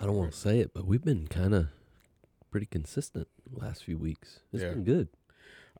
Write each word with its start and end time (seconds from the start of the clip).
I 0.00 0.04
don't 0.06 0.16
want 0.16 0.32
to 0.32 0.38
say 0.38 0.60
it, 0.60 0.72
but 0.74 0.86
we've 0.86 1.02
been 1.04 1.26
kind 1.26 1.54
of 1.54 1.68
pretty 2.50 2.66
consistent 2.66 3.28
the 3.50 3.58
last 3.64 3.84
few 3.84 3.98
weeks. 3.98 4.40
It's 4.52 4.62
Yeah. 4.62 4.70
been 4.70 4.84
good. 4.84 5.08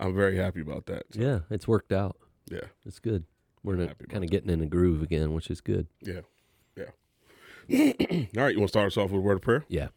I'm 0.00 0.14
very 0.14 0.36
happy 0.36 0.60
about 0.60 0.86
that. 0.86 1.04
So, 1.12 1.20
Yeah, 1.20 1.40
it's 1.50 1.66
worked 1.68 1.92
out. 1.92 2.16
yeah, 2.50 2.60
It's 2.84 2.98
good. 2.98 3.24
We're 3.62 3.74
I'm 3.74 3.80
in 3.80 3.88
a, 3.88 3.92
about 3.92 4.08
kind 4.08 4.24
of 4.24 4.30
getting 4.30 4.50
in 4.50 4.60
a 4.60 4.66
groove 4.66 5.02
again, 5.02 5.32
which 5.32 5.50
is 5.50 5.60
good. 5.60 5.86
yeah, 6.02 6.20
yeah. 6.76 6.90
All 8.36 8.44
right, 8.44 8.54
you 8.54 8.60
want 8.60 8.68
to 8.68 8.68
start 8.68 8.86
us 8.86 8.96
off 8.96 9.10
with 9.10 9.18
a 9.18 9.22
word 9.22 9.36
of 9.36 9.42
prayer? 9.42 9.64
Yeah. 9.68 9.88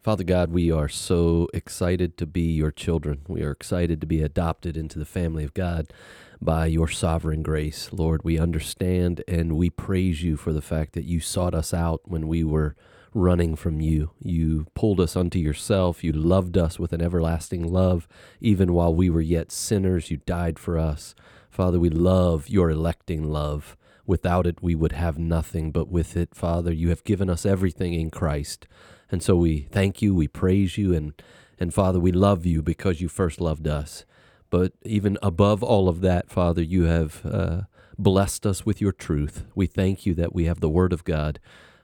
Father 0.00 0.24
God, 0.24 0.50
we 0.50 0.70
are 0.70 0.88
so 0.88 1.48
excited 1.52 2.16
to 2.18 2.26
be 2.26 2.52
your 2.52 2.70
children. 2.70 3.20
We 3.28 3.42
are 3.42 3.50
excited 3.50 4.00
to 4.00 4.06
be 4.06 4.22
adopted 4.22 4.76
into 4.76 4.98
the 4.98 5.04
family 5.04 5.44
of 5.44 5.52
God 5.52 5.92
by 6.40 6.66
your 6.66 6.88
sovereign 6.88 7.42
grace. 7.42 7.92
Lord, 7.92 8.24
we 8.24 8.38
understand 8.38 9.22
and 9.28 9.56
we 9.56 9.68
praise 9.68 10.22
you 10.22 10.36
for 10.38 10.52
the 10.54 10.62
fact 10.62 10.94
that 10.94 11.04
you 11.04 11.20
sought 11.20 11.54
us 11.54 11.74
out 11.74 12.00
when 12.04 12.26
we 12.28 12.42
were 12.42 12.74
running 13.12 13.56
from 13.56 13.80
you. 13.80 14.10
You 14.20 14.66
pulled 14.74 15.00
us 15.00 15.16
unto 15.16 15.38
yourself. 15.38 16.04
You 16.04 16.12
loved 16.12 16.56
us 16.56 16.78
with 16.78 16.92
an 16.92 17.02
everlasting 17.02 17.62
love. 17.62 18.06
Even 18.40 18.72
while 18.72 18.94
we 18.94 19.10
were 19.10 19.20
yet 19.20 19.50
sinners, 19.50 20.10
you 20.10 20.18
died 20.18 20.58
for 20.58 20.78
us. 20.78 21.14
Father, 21.50 21.80
we 21.80 21.90
love 21.90 22.48
your 22.48 22.70
electing 22.70 23.24
love. 23.24 23.76
Without 24.06 24.46
it, 24.46 24.62
we 24.62 24.74
would 24.74 24.92
have 24.92 25.18
nothing, 25.18 25.70
but 25.70 25.88
with 25.88 26.16
it, 26.16 26.34
Father, 26.34 26.72
you 26.72 26.88
have 26.88 27.04
given 27.04 27.28
us 27.28 27.44
everything 27.46 27.94
in 27.94 28.10
Christ. 28.10 28.66
And 29.10 29.22
so 29.22 29.36
we 29.36 29.68
thank 29.70 30.00
you, 30.02 30.14
we 30.14 30.28
praise 30.28 30.78
you, 30.78 30.94
and, 30.94 31.12
and 31.58 31.74
Father, 31.74 32.00
we 32.00 32.12
love 32.12 32.46
you 32.46 32.62
because 32.62 33.00
you 33.00 33.08
first 33.08 33.40
loved 33.40 33.66
us. 33.68 34.04
But 34.50 34.72
even 34.82 35.16
above 35.22 35.62
all 35.62 35.88
of 35.88 36.00
that, 36.00 36.28
Father, 36.28 36.62
you 36.62 36.84
have 36.84 37.24
uh, 37.24 37.60
blessed 37.98 38.46
us 38.46 38.66
with 38.66 38.80
your 38.80 38.92
truth. 38.92 39.44
We 39.54 39.66
thank 39.66 40.06
you 40.06 40.14
that 40.14 40.34
we 40.34 40.46
have 40.46 40.60
the 40.60 40.68
Word 40.68 40.92
of 40.92 41.04
God, 41.04 41.38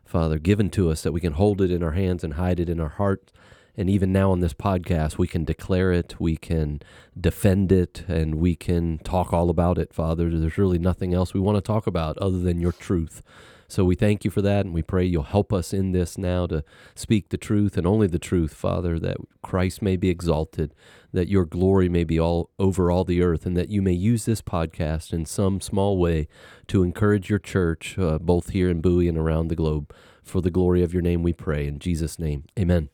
Father, 0.07 0.39
given 0.39 0.71
to 0.71 0.91
us, 0.91 1.03
that 1.03 1.13
we 1.13 1.21
can 1.21 1.35
hold 1.35 1.61
it 1.61 1.71
in 1.71 1.83
our 1.83 1.93
hands 1.93 2.25
and 2.25 2.35
hide 2.35 2.61
it 2.61 2.69
in 2.69 2.81
our 2.81 2.89
heart. 2.89 3.31
And 3.77 3.91
even 3.91 4.11
now 4.11 4.31
on 4.31 4.41
this 4.41 4.55
podcast, 4.55 5.19
we 5.19 5.27
can 5.27 5.45
declare 5.45 5.93
it, 5.93 6.19
we 6.19 6.39
can 6.39 6.81
defend 7.21 7.71
it, 7.71 8.05
and 8.09 8.37
we 8.37 8.57
can 8.57 8.99
talk 8.99 9.35
all 9.35 9.51
about 9.51 9.77
it, 9.77 9.93
Father. 9.93 10.31
There's 10.31 10.57
really 10.57 10.79
nothing 10.79 11.13
else 11.13 11.35
we 11.35 11.41
want 11.41 11.57
to 11.57 11.61
talk 11.61 11.87
about 11.87 12.17
other 12.17 12.39
than 12.39 12.59
your 12.59 12.73
truth. 12.73 13.23
So 13.69 13.85
we 13.85 13.95
thank 13.95 14.25
you 14.25 14.31
for 14.31 14.43
that, 14.43 14.65
and 14.65 14.75
we 14.75 14.83
pray 14.83 15.05
you'll 15.05 15.25
help 15.25 15.53
us 15.53 15.73
in 15.73 15.93
this 15.93 16.17
now 16.17 16.47
to 16.47 16.65
speak 16.95 17.29
the 17.29 17.37
truth 17.37 17.77
and 17.77 17.87
only 17.87 18.07
the 18.07 18.19
truth, 18.19 18.55
Father, 18.55 18.99
that 19.01 19.17
Christ 19.43 19.83
may 19.83 19.97
be 19.97 20.09
exalted, 20.09 20.75
that 21.13 21.29
your 21.29 21.45
glory 21.45 21.89
may 21.89 22.05
be 22.05 22.19
all 22.21 22.51
over 22.59 22.91
all 22.91 23.05
the 23.05 23.23
earth, 23.23 23.47
and 23.47 23.57
that 23.57 23.71
you 23.71 23.83
may 23.83 23.93
use 23.93 24.25
this 24.25 24.43
podcast 24.43 25.13
in 25.13 25.27
some 25.27 25.61
small 25.61 25.99
way 25.99 26.29
to 26.69 26.83
encourage 26.83 27.29
your 27.29 27.39
church, 27.39 27.99
uh, 27.99 28.19
both 28.19 28.51
here 28.51 28.71
in 28.71 28.81
Bowie 28.81 29.09
and 29.09 29.19
around 29.19 29.49
the 29.49 29.57
globe. 29.57 29.93
For 30.23 30.41
the 30.41 30.51
glory 30.51 30.83
of 30.83 30.93
your 30.93 31.03
name, 31.03 31.23
we 31.23 31.33
pray. 31.33 31.67
In 31.67 31.79
Jesus' 31.79 32.19
name, 32.19 32.45
amen. 32.59 32.89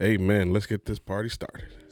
Amen. 0.00 0.52
Let's 0.52 0.66
get 0.66 0.86
this 0.86 0.98
party 0.98 1.28
started. 1.28 1.87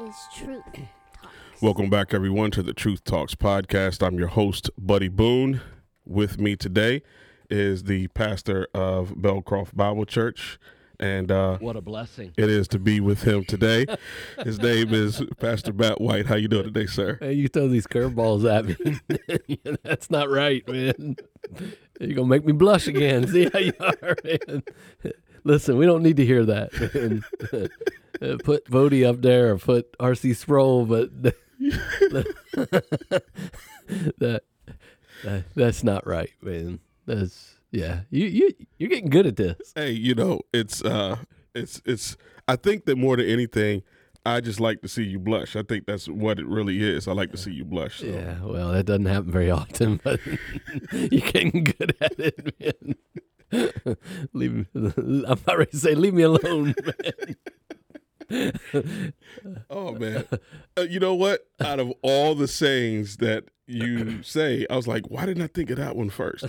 Is 0.00 0.14
Truth 0.34 0.62
Talks. 0.72 1.62
Welcome 1.62 1.88
back, 1.90 2.12
everyone, 2.12 2.50
to 2.52 2.62
the 2.62 2.72
Truth 2.74 3.04
Talks 3.04 3.34
podcast. 3.34 4.06
I'm 4.06 4.18
your 4.18 4.28
host, 4.28 4.70
Buddy 4.78 5.08
Boone. 5.08 5.60
With 6.04 6.38
me 6.38 6.54
today 6.56 7.02
is 7.50 7.84
the 7.84 8.08
pastor 8.08 8.68
of 8.74 9.10
Belcroft 9.16 9.74
Bible 9.74 10.04
Church, 10.04 10.58
and 11.00 11.30
uh, 11.32 11.58
What 11.58 11.76
a 11.76 11.80
blessing. 11.80 12.32
it 12.36 12.48
is 12.48 12.68
to 12.68 12.78
be 12.78 13.00
with 13.00 13.22
him 13.22 13.44
today. 13.44 13.86
His 14.44 14.60
name 14.60 14.92
is 14.94 15.22
Pastor 15.40 15.72
Matt 15.72 16.00
White. 16.00 16.26
How 16.26 16.36
you 16.36 16.48
doing 16.48 16.64
today, 16.64 16.86
sir? 16.86 17.18
Hey, 17.20 17.32
you 17.32 17.48
throw 17.48 17.66
these 17.68 17.86
curveballs 17.86 18.44
at 18.48 18.66
me. 19.48 19.66
That's 19.82 20.10
not 20.10 20.30
right, 20.30 20.66
man. 20.68 21.16
You're 22.00 22.14
gonna 22.14 22.28
make 22.28 22.44
me 22.44 22.52
blush 22.52 22.86
again. 22.86 23.26
See 23.28 23.48
how 23.52 23.58
you 23.58 23.72
are, 23.80 24.16
man. 24.24 24.62
Listen, 25.46 25.76
we 25.76 25.86
don't 25.86 26.02
need 26.02 26.16
to 26.16 26.26
hear 26.26 26.44
that. 26.44 26.72
Man. 27.52 27.68
Uh, 28.20 28.36
put 28.42 28.64
Voddie 28.64 29.06
up 29.06 29.22
there 29.22 29.52
or 29.52 29.58
put 29.58 29.96
RC 29.98 30.34
Sproul, 30.34 30.86
but 30.86 31.10
that, 31.22 32.26
that 34.18 34.42
that's 35.54 35.84
not 35.84 36.06
right, 36.06 36.32
man. 36.40 36.80
That's 37.04 37.56
yeah. 37.70 38.00
You 38.10 38.26
you 38.26 38.50
you're 38.78 38.88
getting 38.88 39.10
good 39.10 39.26
at 39.26 39.36
this. 39.36 39.72
Hey, 39.74 39.90
you 39.90 40.14
know, 40.14 40.40
it's 40.52 40.82
uh 40.82 41.18
it's 41.54 41.82
it's 41.84 42.16
I 42.48 42.56
think 42.56 42.86
that 42.86 42.96
more 42.96 43.16
than 43.18 43.26
anything, 43.26 43.82
I 44.26 44.40
just 44.40 44.58
like 44.58 44.82
to 44.82 44.88
see 44.88 45.04
you 45.04 45.20
blush. 45.20 45.54
I 45.54 45.62
think 45.62 45.86
that's 45.86 46.08
what 46.08 46.40
it 46.40 46.46
really 46.46 46.82
is. 46.82 47.06
I 47.06 47.12
like 47.12 47.30
to 47.30 47.36
see 47.36 47.52
you 47.52 47.64
blush. 47.64 48.00
So. 48.00 48.06
Yeah, 48.06 48.38
well, 48.42 48.72
that 48.72 48.86
doesn't 48.86 49.06
happen 49.06 49.30
very 49.30 49.52
often, 49.52 50.00
but 50.04 50.18
you're 50.92 51.20
getting 51.20 51.62
good 51.62 51.94
at 52.00 52.18
it, 52.18 52.54
man. 52.60 52.96
Leave 54.32 54.52
me. 54.52 54.66
I'm 55.26 55.40
not 55.46 55.58
ready 55.58 55.70
to 55.70 55.76
say 55.76 55.94
leave 55.94 56.14
me 56.14 56.22
alone, 56.22 56.74
man. 58.30 59.12
Oh 59.70 59.92
man. 59.92 60.26
Uh, 60.76 60.82
you 60.82 61.00
know 61.00 61.14
what? 61.14 61.46
Out 61.60 61.80
of 61.80 61.92
all 62.02 62.34
the 62.34 62.48
sayings 62.48 63.18
that 63.18 63.44
you 63.66 64.22
say, 64.22 64.66
I 64.70 64.76
was 64.76 64.86
like, 64.86 65.10
why 65.10 65.26
didn't 65.26 65.42
I 65.42 65.48
think 65.48 65.70
of 65.70 65.76
that 65.76 65.96
one 65.96 66.10
first? 66.10 66.46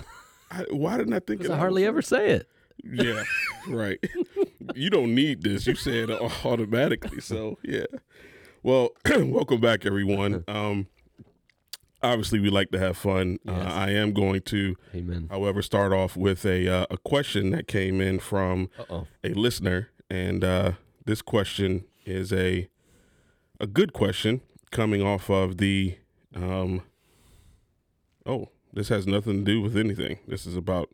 I, 0.52 0.66
why 0.72 0.98
didn't 0.98 1.14
I 1.14 1.20
think 1.20 1.44
of 1.44 1.52
I 1.52 1.58
hardly 1.58 1.86
ever 1.86 2.02
say 2.02 2.30
it. 2.30 2.50
Yeah, 2.84 3.24
right. 3.70 4.00
you 4.76 4.90
don't 4.90 5.14
need 5.14 5.44
this. 5.44 5.68
You 5.68 5.76
say 5.76 6.00
it 6.00 6.12
automatically. 6.46 7.22
So 7.22 7.58
yeah. 7.64 7.86
Well, 8.64 8.90
welcome 9.06 9.62
back, 9.62 9.86
everyone. 9.86 10.44
Um, 10.48 10.88
obviously, 12.04 12.40
we 12.40 12.50
like 12.50 12.72
to 12.72 12.80
have 12.80 12.98
fun. 12.98 13.40
Uh, 13.48 13.52
I 13.52 13.92
am 13.92 14.14
going 14.14 14.42
to, 14.44 14.76
Amen. 14.96 15.28
however, 15.30 15.62
start 15.62 15.94
off 15.94 16.16
with 16.16 16.46
a 16.46 16.68
uh, 16.68 16.86
a 16.90 16.98
question 16.98 17.52
that 17.52 17.68
came 17.68 18.02
in 18.02 18.20
from 18.20 18.70
Uh 18.80 18.84
oh. 18.90 19.08
a 19.24 19.30
listener, 19.34 19.90
and 20.10 20.44
uh, 20.44 20.72
this 21.06 21.22
question 21.22 21.86
is 22.06 22.32
a 22.34 22.70
a 23.60 23.68
good 23.68 23.94
question 23.94 24.42
coming 24.72 25.02
off 25.02 25.30
of 25.30 25.58
the 25.58 25.98
um. 26.36 26.82
Oh, 28.26 28.50
this 28.74 28.90
has 28.90 29.08
nothing 29.08 29.46
to 29.46 29.52
do 29.52 29.62
with 29.62 29.78
anything. 29.78 30.20
This 30.28 30.46
is 30.46 30.56
about. 30.56 30.90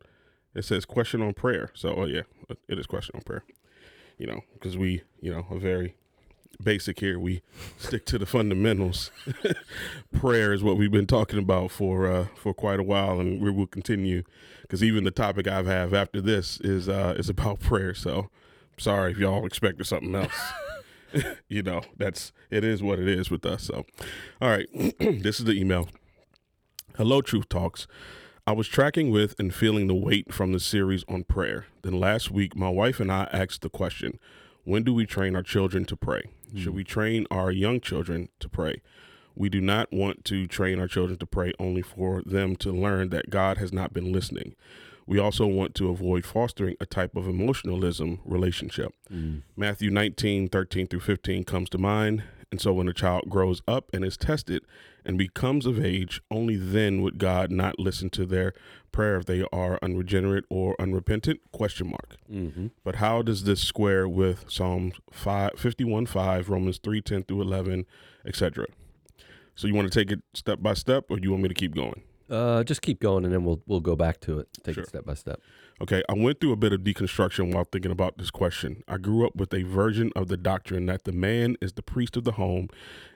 It 0.54 0.64
says 0.64 0.84
question 0.84 1.20
on 1.20 1.34
prayer. 1.34 1.70
So, 1.74 1.94
oh 1.96 2.04
yeah, 2.04 2.22
it 2.68 2.78
is 2.78 2.86
question 2.86 3.16
on 3.16 3.22
prayer. 3.22 3.44
You 4.18 4.28
know, 4.28 4.40
because 4.54 4.78
we, 4.78 5.02
you 5.20 5.32
know, 5.32 5.44
are 5.50 5.58
very 5.58 5.96
basic 6.56 7.00
here. 7.00 7.18
We 7.18 7.42
stick 7.78 8.04
to 8.06 8.18
the 8.18 8.26
fundamentals. 8.26 9.10
prayer 10.12 10.52
is 10.52 10.62
what 10.62 10.76
we've 10.76 10.90
been 10.90 11.06
talking 11.06 11.38
about 11.38 11.70
for 11.70 12.06
uh, 12.06 12.26
for 12.36 12.54
quite 12.54 12.80
a 12.80 12.82
while, 12.82 13.20
and 13.20 13.40
we 13.40 13.50
will 13.50 13.66
continue. 13.66 14.22
Because 14.62 14.82
even 14.82 15.04
the 15.04 15.10
topic 15.10 15.46
I 15.46 15.62
have 15.62 15.92
after 15.94 16.20
this 16.20 16.60
is 16.60 16.88
uh, 16.88 17.14
is 17.16 17.28
about 17.28 17.60
prayer. 17.60 17.94
So, 17.94 18.30
sorry 18.78 19.12
if 19.12 19.18
y'all 19.18 19.46
expected 19.46 19.86
something 19.86 20.14
else. 20.14 20.52
you 21.48 21.62
know, 21.62 21.82
that's 21.96 22.32
it 22.50 22.64
is 22.64 22.82
what 22.82 22.98
it 22.98 23.08
is 23.08 23.30
with 23.30 23.44
us. 23.46 23.64
So, 23.64 23.86
all 24.40 24.50
right, 24.50 24.66
this 24.98 25.38
is 25.38 25.44
the 25.44 25.52
email. 25.52 25.88
Hello, 26.96 27.20
Truth 27.20 27.48
Talks. 27.48 27.86
I 28.46 28.52
was 28.52 28.68
tracking 28.68 29.10
with 29.10 29.34
and 29.38 29.54
feeling 29.54 29.86
the 29.86 29.94
weight 29.94 30.34
from 30.34 30.52
the 30.52 30.60
series 30.60 31.02
on 31.08 31.24
prayer. 31.24 31.66
Then 31.80 31.98
last 31.98 32.30
week, 32.30 32.54
my 32.54 32.68
wife 32.68 33.00
and 33.00 33.10
I 33.10 33.26
asked 33.32 33.62
the 33.62 33.70
question 33.70 34.18
when 34.64 34.82
do 34.82 34.94
we 34.94 35.06
train 35.06 35.34
our 35.36 35.42
children 35.42 35.84
to 35.86 35.96
pray? 35.96 36.24
Should 36.54 36.70
hmm. 36.70 36.76
we 36.76 36.84
train 36.84 37.26
our 37.30 37.50
young 37.50 37.80
children 37.80 38.28
to 38.40 38.48
pray? 38.48 38.82
We 39.34 39.48
do 39.48 39.60
not 39.60 39.92
want 39.92 40.24
to 40.26 40.46
train 40.46 40.78
our 40.78 40.86
children 40.86 41.18
to 41.18 41.26
pray 41.26 41.52
only 41.58 41.82
for 41.82 42.22
them 42.24 42.54
to 42.56 42.70
learn 42.70 43.08
that 43.10 43.30
God 43.30 43.58
has 43.58 43.72
not 43.72 43.92
been 43.92 44.12
listening. 44.12 44.54
We 45.06 45.18
also 45.18 45.46
want 45.46 45.74
to 45.76 45.90
avoid 45.90 46.24
fostering 46.24 46.76
a 46.80 46.86
type 46.86 47.16
of 47.16 47.26
emotionalism 47.26 48.20
relationship. 48.24 48.94
Hmm. 49.08 49.38
Matthew 49.56 49.90
19, 49.90 50.48
13 50.48 50.86
through 50.86 51.00
15 51.00 51.44
comes 51.44 51.68
to 51.70 51.78
mind. 51.78 52.22
And 52.50 52.60
so 52.60 52.72
when 52.72 52.88
a 52.88 52.94
child 52.94 53.24
grows 53.28 53.62
up 53.66 53.90
and 53.92 54.04
is 54.04 54.16
tested 54.16 54.62
and 55.04 55.18
becomes 55.18 55.66
of 55.66 55.84
age, 55.84 56.20
only 56.30 56.56
then 56.56 57.02
would 57.02 57.18
God 57.18 57.50
not 57.50 57.78
listen 57.78 58.10
to 58.10 58.24
their 58.26 58.52
prayer 58.92 59.16
if 59.16 59.26
they 59.26 59.44
are 59.52 59.78
unregenerate 59.82 60.44
or 60.48 60.76
unrepentant? 60.80 61.40
Question 61.52 61.88
mark. 61.88 62.16
Mm-hmm. 62.30 62.68
But 62.84 62.96
how 62.96 63.22
does 63.22 63.44
this 63.44 63.60
square 63.60 64.08
with 64.08 64.44
Psalms 64.48 64.94
5, 65.12 65.52
51 65.56 66.06
5, 66.06 66.48
Romans 66.48 66.78
3 66.82 67.00
10 67.00 67.24
through 67.24 67.42
11, 67.42 67.86
etc.? 68.26 68.66
So 69.54 69.66
you 69.68 69.74
want 69.74 69.90
to 69.92 69.98
take 69.98 70.10
it 70.10 70.20
step 70.32 70.60
by 70.62 70.74
step, 70.74 71.04
or 71.10 71.18
you 71.18 71.30
want 71.30 71.42
me 71.42 71.48
to 71.48 71.54
keep 71.54 71.74
going? 71.74 72.02
Uh, 72.28 72.64
just 72.64 72.80
keep 72.82 73.00
going, 73.00 73.24
and 73.24 73.32
then 73.32 73.44
we'll 73.44 73.62
we'll 73.66 73.80
go 73.80 73.94
back 73.94 74.18
to 74.18 74.38
it. 74.38 74.48
Take 74.62 74.74
Sure. 74.76 74.84
it 74.84 74.88
step 74.88 75.04
by 75.04 75.12
step. 75.14 75.40
Okay, 75.82 76.02
I 76.08 76.14
went 76.14 76.40
through 76.40 76.52
a 76.52 76.56
bit 76.56 76.72
of 76.72 76.80
deconstruction 76.80 77.52
while 77.52 77.64
thinking 77.64 77.90
about 77.92 78.16
this 78.16 78.30
question. 78.30 78.82
I 78.88 78.96
grew 78.96 79.26
up 79.26 79.36
with 79.36 79.52
a 79.52 79.62
version 79.62 80.10
of 80.16 80.28
the 80.28 80.36
doctrine 80.38 80.86
that 80.86 81.04
the 81.04 81.12
man 81.12 81.56
is 81.60 81.74
the 81.74 81.82
priest 81.82 82.16
of 82.16 82.24
the 82.24 82.32
home, 82.32 82.68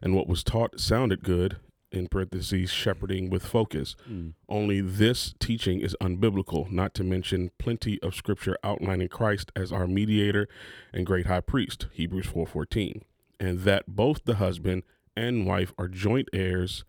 and 0.03 0.15
what 0.15 0.29
was 0.29 0.45
taught 0.45 0.79
sounded 0.79 1.23
good, 1.25 1.57
in 1.91 2.09
parentheses, 2.09 2.71
shepherding 2.71 3.31
with 3.31 3.45
focus. 3.45 3.97
Mm. 4.09 4.35
Only 4.49 4.81
this 4.81 5.35
teaching 5.39 5.81
is 5.81 5.97
unbiblical, 6.01 6.71
not 6.71 6.95
to 6.95 7.05
mention 7.05 7.51
plenty 7.59 8.01
of 8.03 8.15
scripture 8.15 8.57
outlining 8.63 9.09
Christ 9.09 9.53
as 9.57 9.73
our 9.73 9.87
mediator 9.87 10.49
and 10.93 11.07
great 11.07 11.27
high 11.27 11.41
priest, 11.41 11.87
Hebrews 11.93 12.27
4:14, 12.27 13.03
and 13.41 13.61
that 13.61 13.85
both 13.87 14.25
the 14.25 14.37
husband 14.37 14.83
and 15.17 15.47
wife 15.47 15.73
are 15.79 15.89
joint 15.89 16.29
heirs 16.33 16.85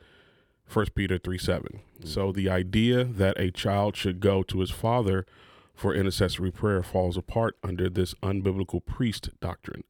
1 0.71 0.87
Peter 0.95 1.17
3 1.17 1.37
7. 1.37 1.79
Mm. 2.01 2.07
So 2.07 2.31
the 2.31 2.49
idea 2.49 3.03
that 3.03 3.39
a 3.39 3.51
child 3.51 3.95
should 3.95 4.19
go 4.19 4.43
to 4.43 4.59
his 4.59 4.71
father 4.71 5.25
for 5.73 5.95
intercessory 5.95 6.51
prayer 6.51 6.83
falls 6.83 7.17
apart 7.17 7.57
under 7.63 7.89
this 7.89 8.13
unbiblical 8.15 8.85
priest 8.85 9.29
doctrine. 9.39 9.83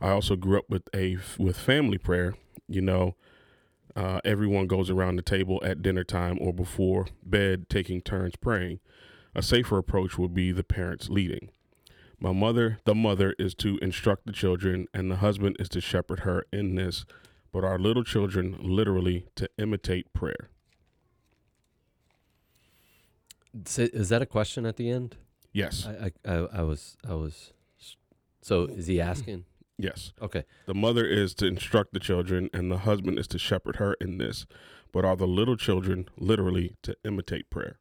I 0.00 0.10
also 0.10 0.36
grew 0.36 0.58
up 0.58 0.68
with 0.68 0.88
a 0.94 1.18
with 1.38 1.56
family 1.56 1.98
prayer. 1.98 2.34
You 2.68 2.82
know, 2.82 3.14
uh, 3.96 4.20
everyone 4.24 4.66
goes 4.66 4.90
around 4.90 5.16
the 5.16 5.22
table 5.22 5.60
at 5.64 5.82
dinner 5.82 6.04
time 6.04 6.38
or 6.40 6.52
before 6.52 7.06
bed, 7.22 7.68
taking 7.68 8.00
turns 8.00 8.36
praying. 8.36 8.80
A 9.34 9.42
safer 9.42 9.78
approach 9.78 10.18
would 10.18 10.34
be 10.34 10.52
the 10.52 10.64
parents 10.64 11.08
leading. 11.08 11.50
My 12.20 12.32
mother, 12.32 12.78
the 12.84 12.94
mother, 12.94 13.34
is 13.38 13.54
to 13.56 13.78
instruct 13.78 14.26
the 14.26 14.32
children, 14.32 14.88
and 14.92 15.10
the 15.10 15.16
husband 15.16 15.56
is 15.60 15.68
to 15.70 15.80
shepherd 15.80 16.20
her 16.20 16.44
in 16.52 16.74
this 16.74 17.04
but 17.52 17.64
our 17.64 17.78
little 17.78 18.04
children 18.04 18.56
literally 18.60 19.26
to 19.36 19.48
imitate 19.58 20.12
prayer. 20.12 20.50
Is 23.66 24.10
that 24.10 24.22
a 24.22 24.26
question 24.26 24.66
at 24.66 24.76
the 24.76 24.90
end? 24.90 25.16
Yes. 25.52 25.86
I, 25.86 26.12
I, 26.24 26.32
I, 26.32 26.48
I 26.58 26.62
was 26.62 26.96
I 27.08 27.14
was. 27.14 27.52
So 28.42 28.64
is 28.64 28.86
he 28.86 29.00
asking? 29.00 29.44
Yes. 29.78 30.12
Okay. 30.20 30.44
The 30.66 30.74
mother 30.74 31.06
is 31.06 31.34
to 31.34 31.46
instruct 31.46 31.92
the 31.92 32.00
children, 32.00 32.50
and 32.52 32.70
the 32.70 32.78
husband 32.78 33.18
is 33.18 33.28
to 33.28 33.38
shepherd 33.38 33.76
her 33.76 33.94
in 34.00 34.18
this. 34.18 34.44
But 34.92 35.04
are 35.04 35.16
the 35.16 35.26
little 35.26 35.56
children 35.56 36.08
literally 36.16 36.76
to 36.82 36.96
imitate 37.04 37.48
prayer? 37.50 37.78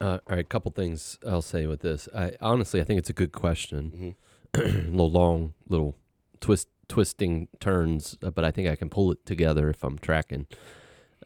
Uh, 0.00 0.18
all 0.26 0.36
right, 0.36 0.38
a 0.40 0.44
couple 0.44 0.70
things 0.72 1.18
I'll 1.26 1.42
say 1.42 1.66
with 1.66 1.80
this. 1.80 2.08
I 2.14 2.32
honestly, 2.40 2.80
I 2.80 2.84
think 2.84 2.98
it's 2.98 3.10
a 3.10 3.14
good 3.14 3.32
question. 3.32 4.16
Mm-hmm. 4.54 4.60
a 4.60 4.90
little 4.90 5.10
long, 5.10 5.54
little 5.68 5.96
twist 6.40 6.68
twisting 6.88 7.48
turns, 7.60 8.16
uh, 8.22 8.30
but 8.30 8.44
I 8.44 8.50
think 8.50 8.68
I 8.68 8.76
can 8.76 8.88
pull 8.88 9.12
it 9.12 9.24
together 9.26 9.68
if 9.68 9.84
I'm 9.84 9.98
tracking. 9.98 10.46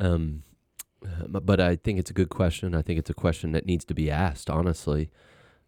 Um, 0.00 0.42
uh, 1.04 1.26
but 1.28 1.60
I 1.60 1.76
think 1.76 1.98
it's 1.98 2.10
a 2.10 2.14
good 2.14 2.28
question. 2.28 2.74
I 2.74 2.82
think 2.82 2.98
it's 2.98 3.10
a 3.10 3.14
question 3.14 3.52
that 3.52 3.66
needs 3.66 3.84
to 3.86 3.94
be 3.94 4.10
asked, 4.10 4.50
honestly. 4.50 5.10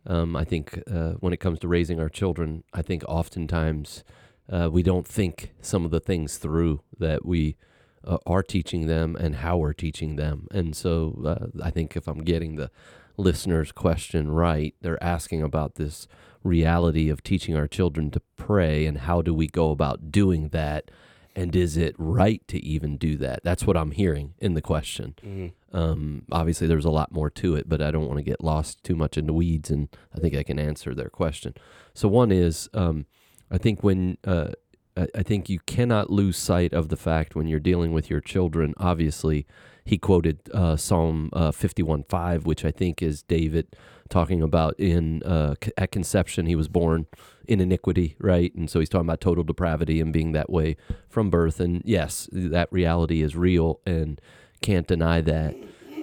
Um, 0.07 0.37
I 0.37 0.45
think 0.45 0.83
uh, 0.91 1.13
when 1.21 1.33
it 1.33 1.39
comes 1.39 1.59
to 1.61 1.69
raising 1.69 2.01
our 2.01 2.09
children, 2.09 2.65
I 2.73 2.83
think 2.83 3.05
oftentimes 3.09 4.05
uh, 4.51 4.69
we 4.71 4.83
don't 4.83 5.07
think 5.07 5.53
some 5.61 5.85
of 5.85 5.91
the 5.91 6.01
things 6.01 6.37
through 6.37 6.81
that 6.99 7.25
we 7.25 7.57
uh, 8.05 8.19
are 8.27 8.43
teaching 8.43 8.87
them 8.87 9.17
and 9.17 9.37
how 9.37 9.57
we're 9.57 9.73
teaching 9.73 10.17
them. 10.17 10.47
And 10.51 10.77
so 10.77 11.23
uh, 11.25 11.63
I 11.63 11.71
think 11.71 11.97
if 11.97 12.07
I'm 12.07 12.23
getting 12.23 12.57
the 12.57 12.71
listener's 13.17 13.73
question 13.73 14.31
right, 14.31 14.75
they're 14.81 15.03
asking 15.03 15.43
about 15.43 15.77
this 15.77 16.07
reality 16.43 17.09
of 17.09 17.23
teaching 17.23 17.57
our 17.57 17.67
children 17.67 18.11
to 18.11 18.21
pray 18.37 18.85
and 18.85 18.99
how 18.99 19.23
do 19.23 19.33
we 19.33 19.47
go 19.47 19.71
about 19.71 20.13
doing 20.13 20.51
that 20.51 20.91
and 21.35 21.57
is 21.57 21.77
it 21.77 21.97
right 21.99 22.47
to 22.47 22.63
even 22.63 22.99
do 22.99 23.17
that 23.17 23.43
that's 23.43 23.65
what 23.65 23.79
i'm 23.79 23.93
hearing 23.93 24.35
in 24.41 24.53
the 24.53 24.61
question 24.61 25.15
mm-hmm. 25.25 25.77
um, 25.77 26.23
obviously 26.31 26.67
there's 26.67 26.85
a 26.85 26.91
lot 26.91 27.11
more 27.11 27.31
to 27.31 27.57
it 27.57 27.67
but 27.67 27.81
i 27.81 27.91
don't 27.91 28.07
want 28.07 28.19
to 28.19 28.23
get 28.23 28.45
lost 28.45 28.85
too 28.85 28.95
much 28.95 29.17
in 29.17 29.27
the 29.27 29.33
weeds 29.33 29.71
and 29.71 29.89
i 30.15 30.21
think 30.21 30.37
i 30.37 30.43
can 30.43 30.59
answer 30.59 30.95
their 30.95 31.09
question 31.09 31.55
so 31.95 32.07
one 32.07 32.31
is 32.31 32.69
um, 32.75 33.07
i 33.51 33.59
think 33.59 33.83
when 33.83 34.17
uh, 34.27 34.49
I 34.97 35.25
think 35.25 35.49
you 35.49 35.59
cannot 35.67 36.09
lose 36.09 36.37
sight 36.37 36.73
of 36.73 36.89
the 36.89 36.97
fact 36.97 37.35
when 37.35 37.49
you're 37.49 37.59
dealing 37.59 37.93
with 37.93 38.09
your 38.09 38.21
children 38.21 38.75
obviously 38.77 39.45
he 39.85 39.99
quoted 39.99 40.39
uh, 40.53 40.77
Psalm 40.77 41.31
uh, 41.33 41.51
51:5, 41.51 42.45
which 42.45 42.65
I 42.65 42.71
think 42.71 43.03
is 43.03 43.23
David 43.23 43.77
talking 44.09 44.43
about 44.43 44.75
in 44.79 45.23
uh, 45.23 45.55
at 45.77 45.93
conception 45.93 46.47
he 46.47 46.57
was 46.57 46.69
born 46.69 47.07
in 47.47 47.61
iniquity, 47.61 48.17
right? 48.19 48.55
And 48.55 48.71
so 48.71 48.81
he's 48.81 48.89
talking 48.89 49.07
about 49.07 49.21
total 49.21 49.45
depravity 49.45 50.01
and 50.01 50.13
being 50.13 50.33
that 50.33 50.51
way 50.51 50.77
from 51.09 51.31
birth. 51.31 51.61
And 51.61 51.83
yes, 51.85 52.29
that 52.33 52.73
reality 52.73 53.23
is 53.23 53.37
real 53.37 53.81
and 53.85 54.21
can't 54.63 54.87
deny 54.87 55.21
that. 55.23 55.55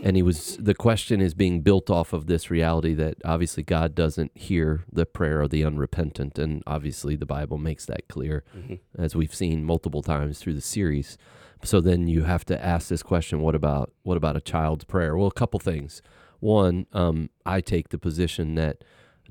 And 0.04 0.16
he 0.16 0.24
was 0.24 0.58
the 0.58 0.74
question 0.74 1.22
is 1.22 1.34
being 1.34 1.62
built 1.62 1.90
off 1.90 2.12
of 2.12 2.26
this 2.26 2.50
reality 2.50 2.94
that 2.96 3.18
obviously 3.24 3.64
God 3.64 3.94
doesn't 3.94 4.36
hear 4.36 4.84
the 4.92 5.06
prayer 5.06 5.42
of 5.42 5.52
the 5.52 5.64
unrepentant, 5.64 6.40
and 6.40 6.64
obviously 6.66 7.16
the 7.16 7.26
Bible 7.26 7.58
makes 7.58 7.86
that 7.86 8.08
clear, 8.08 8.44
mm-hmm. 8.56 8.76
as 9.02 9.16
we've 9.16 9.34
seen 9.34 9.64
multiple 9.64 10.02
times 10.02 10.40
through 10.40 10.54
the 10.56 10.62
series. 10.62 11.18
So 11.64 11.80
then 11.80 12.08
you 12.08 12.24
have 12.24 12.46
to 12.46 12.64
ask 12.64 12.88
this 12.88 13.04
question: 13.04 13.42
What 13.42 13.54
about 13.54 13.94
what 14.02 14.18
about 14.18 14.36
a 14.36 14.42
child's 14.42 14.86
prayer? 14.86 15.16
Well, 15.16 15.28
a 15.28 15.34
couple 15.34 15.60
things. 15.60 16.02
One, 16.40 16.88
um, 16.94 17.30
I 17.46 17.62
take 17.62 17.90
the 17.90 18.00
position 18.00 18.56
that 18.56 18.84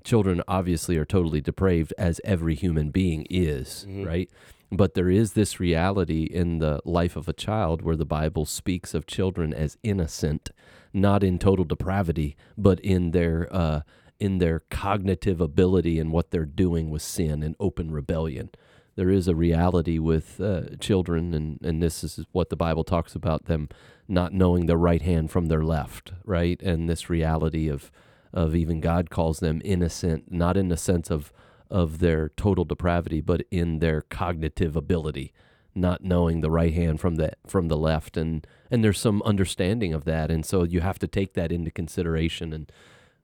children 0.05 0.43
obviously 0.47 0.97
are 0.97 1.05
totally 1.05 1.41
depraved, 1.41 1.93
as 1.99 2.21
every 2.25 2.55
human 2.55 2.91
being 2.91 3.27
is, 3.29 3.87
mm-hmm. 3.89 4.07
right? 4.07 4.31
But 4.73 4.95
there 4.95 5.11
is 5.11 5.33
this 5.33 5.59
reality 5.59 6.25
in 6.25 6.59
the 6.59 6.81
life 6.85 7.17
of 7.17 7.29
a 7.29 7.33
child 7.33 7.83
where 7.83 7.97
the 7.97 8.05
Bible 8.05 8.47
speaks 8.47 8.95
of 8.95 9.07
children 9.07 9.53
as 9.53 9.77
innocent, 9.83 10.51
not 10.93 11.25
in 11.25 11.39
total 11.39 11.65
depravity, 11.65 12.37
but 12.57 12.79
in 12.81 13.11
their 13.11 13.49
uh, 13.51 13.83
in 14.21 14.39
their 14.39 14.61
cognitive 14.71 15.41
ability 15.41 15.99
and 15.99 16.13
what 16.13 16.31
they're 16.31 16.45
doing 16.45 16.91
with 16.91 17.03
sin 17.03 17.43
and 17.43 17.57
open 17.59 17.91
rebellion 17.91 18.51
there 18.97 19.11
is 19.11 19.29
a 19.29 19.35
reality 19.35 19.99
with 19.99 20.41
uh, 20.41 20.77
children, 20.79 21.33
and, 21.33 21.59
and 21.63 21.83
this 21.83 22.05
is 22.05 22.27
what 22.33 22.51
the 22.51 22.57
Bible 22.57 22.85
talks 22.85 23.15
about 23.15 23.47
them 23.47 23.69
not 24.09 24.35
knowing 24.35 24.67
their 24.67 24.77
right 24.77 25.03
hand 25.03 25.31
from 25.31 25.47
their 25.47 25.63
left, 25.63 26.13
right? 26.25 26.61
And 26.63 26.89
this 26.89 27.09
reality 27.09 27.69
of 27.69 27.91
of 28.33 28.55
even 28.55 28.81
God 28.81 29.11
calls 29.11 29.41
them 29.41 29.63
innocent, 29.65 30.31
not 30.31 30.57
in 30.57 30.69
the 30.69 30.77
sense 30.77 31.11
of 31.11 31.33
of 31.71 31.99
their 31.99 32.31
total 32.31 32.65
depravity, 32.65 33.21
but 33.21 33.43
in 33.51 33.79
their 33.79 34.03
cognitive 34.03 34.77
ability, 34.77 35.33
not 35.75 36.03
knowing 36.03 36.41
the 36.41 36.51
right 36.51 36.75
hand 36.75 37.01
from 37.01 37.17
the 37.17 37.33
from 37.47 37.69
the 37.69 37.77
left, 37.77 38.17
and 38.17 38.47
and 38.71 38.85
there's 38.85 38.99
some 38.99 39.23
understanding 39.23 39.95
of 39.95 40.05
that, 40.05 40.31
and 40.31 40.45
so 40.45 40.65
you 40.65 40.81
have 40.81 40.99
to 40.99 41.07
take 41.07 41.35
that 41.35 41.53
into 41.53 41.71
consideration. 41.71 42.53
And 42.53 42.71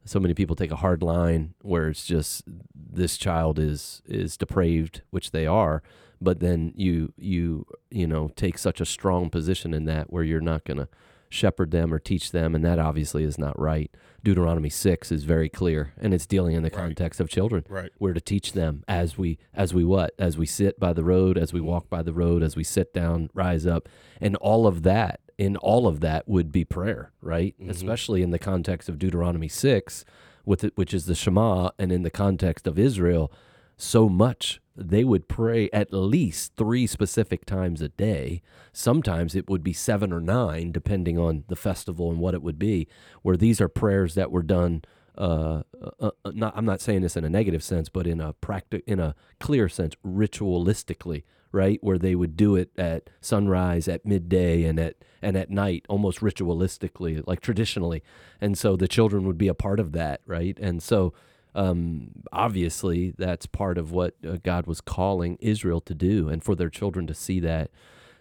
so 0.05 0.21
many 0.21 0.35
people 0.35 0.55
take 0.55 0.71
a 0.71 0.77
hard 0.77 1.03
line 1.03 1.55
where 1.63 1.89
it's 1.89 2.07
just 2.07 2.45
this 2.75 3.17
child 3.17 3.59
is 3.59 4.03
is 4.07 4.37
depraved 4.37 5.03
which 5.11 5.33
they 5.33 5.47
are. 5.47 5.83
But 6.21 6.41
then 6.41 6.73
you 6.77 7.13
you 7.17 7.67
you 7.91 8.07
know 8.07 8.31
take 8.37 8.59
such 8.59 8.81
a 8.81 8.87
strong 8.87 9.29
position 9.29 9.75
in 9.75 9.85
that 9.87 10.13
where 10.13 10.25
you're 10.25 10.41
not 10.41 10.65
to 10.79 10.89
shepherd 11.29 11.71
them 11.71 11.93
or 11.93 11.99
teach 11.99 12.33
them 12.33 12.55
and 12.55 12.65
that 12.65 12.79
obviously 12.79 13.25
is 13.25 13.39
not 13.39 13.59
right 13.59 13.91
deuteronomy 14.23 14.71
6 14.71 15.13
is 15.13 15.25
very 15.25 15.49
clear 15.49 15.93
and 15.99 16.13
it's 16.15 16.27
dealing 16.27 16.55
in 16.55 16.63
the 16.63 16.71
context 16.71 17.21
right. 17.21 17.25
of 17.25 17.31
children 17.31 17.65
right 17.69 17.91
we're 17.99 18.13
to 18.13 18.21
teach 18.21 18.53
them 18.53 18.83
as 18.89 19.19
we 19.19 19.39
as 19.55 19.73
we 19.75 19.85
what 19.85 20.15
as 20.19 20.39
we 20.39 20.47
sit 20.47 20.79
by 20.79 20.93
the 20.93 21.05
road 21.05 21.37
as 21.39 21.53
we 21.53 21.61
walk 21.61 21.89
by 21.89 22.03
the 22.03 22.13
road 22.13 22.43
as 22.43 22.57
we 22.57 22.65
sit 22.65 22.93
down 22.93 23.31
rise 23.35 23.67
up 23.67 23.89
and 24.21 24.37
all 24.37 24.67
of 24.67 24.83
that 24.83 25.21
in 25.39 25.57
all 25.57 25.87
of 25.87 26.01
that 26.01 26.27
would 26.29 26.51
be 26.51 26.65
prayer, 26.65 27.13
right? 27.21 27.55
Mm-hmm. 27.61 27.71
Especially 27.71 28.23
in 28.23 28.31
the 28.31 28.39
context 28.39 28.89
of 28.89 28.99
Deuteronomy 28.99 29.49
6, 29.49 30.05
with 30.45 30.65
it, 30.65 30.73
which 30.77 30.95
is 30.95 31.07
the 31.07 31.15
Shema, 31.15 31.71
and 31.79 31.93
in 31.93 32.03
the 32.03 32.11
context 32.11 32.67
of 32.67 32.79
Israel, 32.79 33.33
so 33.77 34.09
much 34.09 34.61
they 34.77 35.05
would 35.05 35.29
pray 35.29 35.71
at 35.73 35.93
least 35.93 36.55
three 36.57 36.87
specific 36.87 37.47
times 37.47 37.81
a 37.81 37.89
day. 37.89 38.43
Sometimes 38.73 39.35
it 39.35 39.49
would 39.49 39.63
be 39.63 39.73
seven 39.73 40.13
or 40.13 40.21
nine, 40.21 40.71
depending 40.71 41.19
on 41.19 41.45
the 41.49 41.57
festival 41.57 42.11
and 42.11 42.21
what 42.21 42.35
it 42.35 42.43
would 42.43 42.59
be, 42.59 42.87
where 43.23 43.37
these 43.37 43.61
are 43.61 43.69
prayers 43.69 44.15
that 44.15 44.31
were 44.31 44.43
done. 44.43 44.83
Uh, 45.17 45.63
uh, 45.99 46.11
uh 46.25 46.33
not, 46.35 46.53
I'm 46.55 46.67
not 46.67 46.83
saying 46.83 47.01
this 47.01 47.17
in 47.17 47.25
a 47.25 47.31
negative 47.31 47.63
sense, 47.63 47.89
but 47.89 48.07
in 48.07 48.21
a 48.21 48.35
practic, 48.35 48.85
in 48.87 49.01
a 49.01 49.15
clear 49.41 49.69
sense, 49.69 49.95
ritualistically, 50.07 51.23
right? 51.53 51.79
Where 51.81 51.99
they 51.99 52.15
would 52.15 52.37
do 52.37 52.55
it 52.55 52.71
at 52.77 53.09
sunrise, 53.23 53.89
at 53.89 54.05
midday, 54.05 54.65
and 54.65 54.79
at 54.79 54.97
and 55.23 55.39
at 55.39 55.49
night, 55.49 55.87
almost 55.89 56.21
ritualistically, 56.21 57.27
like 57.27 57.41
traditionally. 57.41 58.03
And 58.43 58.59
so 58.59 58.77
the 58.77 58.89
children 58.89 59.27
would 59.27 59.39
be 59.39 59.49
a 59.49 59.55
part 59.55 59.81
of 59.81 59.93
that, 59.93 60.21
right? 60.27 60.59
And 60.61 60.83
so 60.83 61.15
um, 61.57 62.11
obviously 62.33 63.15
that's 63.17 63.47
part 63.47 63.79
of 63.79 63.91
what 63.91 64.15
uh, 64.27 64.37
God 64.45 64.67
was 64.67 64.81
calling 64.81 65.39
Israel 65.41 65.81
to 65.81 65.95
do, 65.95 66.29
and 66.29 66.45
for 66.45 66.55
their 66.55 66.71
children 66.71 67.07
to 67.09 67.15
see 67.15 67.41
that. 67.41 67.71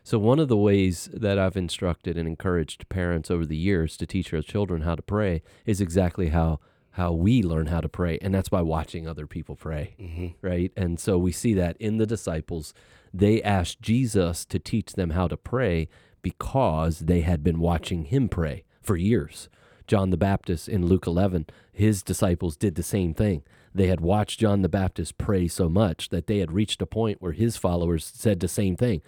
So 0.04 0.18
one 0.18 0.40
of 0.40 0.48
the 0.48 0.58
ways 0.58 1.10
that 1.14 1.38
I've 1.38 1.58
instructed 1.58 2.18
and 2.18 2.28
encouraged 2.28 2.90
parents 2.90 3.30
over 3.30 3.46
the 3.46 3.58
years 3.58 3.98
to 3.98 4.06
teach 4.06 4.32
their 4.32 4.42
children 4.42 4.82
how 4.82 4.96
to 4.96 5.02
pray 5.02 5.42
is 5.66 5.82
exactly 5.82 6.30
how 6.30 6.60
how 6.92 7.12
we 7.12 7.44
learn 7.44 7.68
how 7.68 7.82
to 7.82 7.90
pray, 7.90 8.18
and 8.22 8.34
that's 8.34 8.48
by 8.48 8.62
watching 8.62 9.06
other 9.06 9.28
people 9.28 9.56
pray, 9.56 9.96
mm-hmm. 10.00 10.28
right? 10.42 10.72
And 10.78 10.98
so 10.98 11.18
we 11.18 11.34
see 11.34 11.54
that 11.56 11.76
in 11.78 11.98
the 11.98 12.06
disciples 12.06 12.74
they 13.14 13.42
asked 13.44 13.82
Jesus 13.82 14.46
to 14.46 14.60
teach 14.60 14.94
them 14.94 15.12
how 15.12 15.28
to 15.28 15.38
pray 15.38 15.88
because 16.22 17.00
they 17.00 17.22
had 17.22 17.44
been 17.44 17.60
watching 17.60 18.06
him 18.06 18.30
pray 18.30 18.64
for 18.82 18.96
years. 18.96 19.50
John 19.88 20.10
the 20.10 20.18
Baptist 20.18 20.68
in 20.68 20.86
Luke 20.88 21.08
11, 21.08 21.46
his 21.72 22.04
disciples 22.04 22.56
did 22.58 22.76
the 22.76 22.84
same 22.84 23.14
thing. 23.14 23.44
They 23.74 23.88
had 23.88 24.02
watched 24.02 24.40
John 24.40 24.62
the 24.62 24.70
Baptist 24.70 25.18
pray 25.18 25.48
so 25.48 25.68
much 25.68 26.10
that 26.10 26.28
they 26.28 26.40
had 26.40 26.52
reached 26.52 26.82
a 26.82 26.86
point 26.86 27.22
where 27.22 27.34
his 27.34 27.58
followers 27.58 28.06
said 28.16 28.40
the 28.40 28.48
same 28.48 28.76
thing 28.76 29.02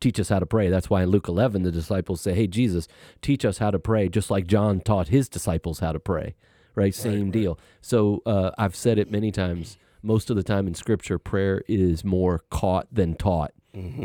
teach 0.00 0.18
us 0.18 0.30
how 0.30 0.38
to 0.38 0.46
pray. 0.46 0.68
That's 0.68 0.90
why 0.90 1.02
in 1.02 1.10
Luke 1.10 1.28
11, 1.28 1.62
the 1.62 1.70
disciples 1.70 2.20
say, 2.22 2.32
Hey, 2.34 2.46
Jesus, 2.46 2.88
teach 3.22 3.44
us 3.44 3.58
how 3.58 3.70
to 3.70 3.78
pray, 3.78 4.08
just 4.08 4.30
like 4.30 4.46
John 4.46 4.80
taught 4.80 5.08
his 5.08 5.28
disciples 5.28 5.80
how 5.80 5.92
to 5.92 6.00
pray, 6.00 6.34
right? 6.74 6.94
Same 6.94 7.24
right, 7.24 7.32
deal. 7.32 7.58
So 7.82 8.22
uh, 8.26 8.50
I've 8.58 8.74
said 8.74 8.98
it 8.98 9.10
many 9.10 9.30
times 9.30 9.76
most 10.02 10.30
of 10.30 10.36
the 10.36 10.42
time 10.42 10.66
in 10.66 10.74
scripture, 10.74 11.18
prayer 11.18 11.62
is 11.68 12.04
more 12.04 12.44
caught 12.50 12.88
than 12.92 13.14
taught. 13.14 13.52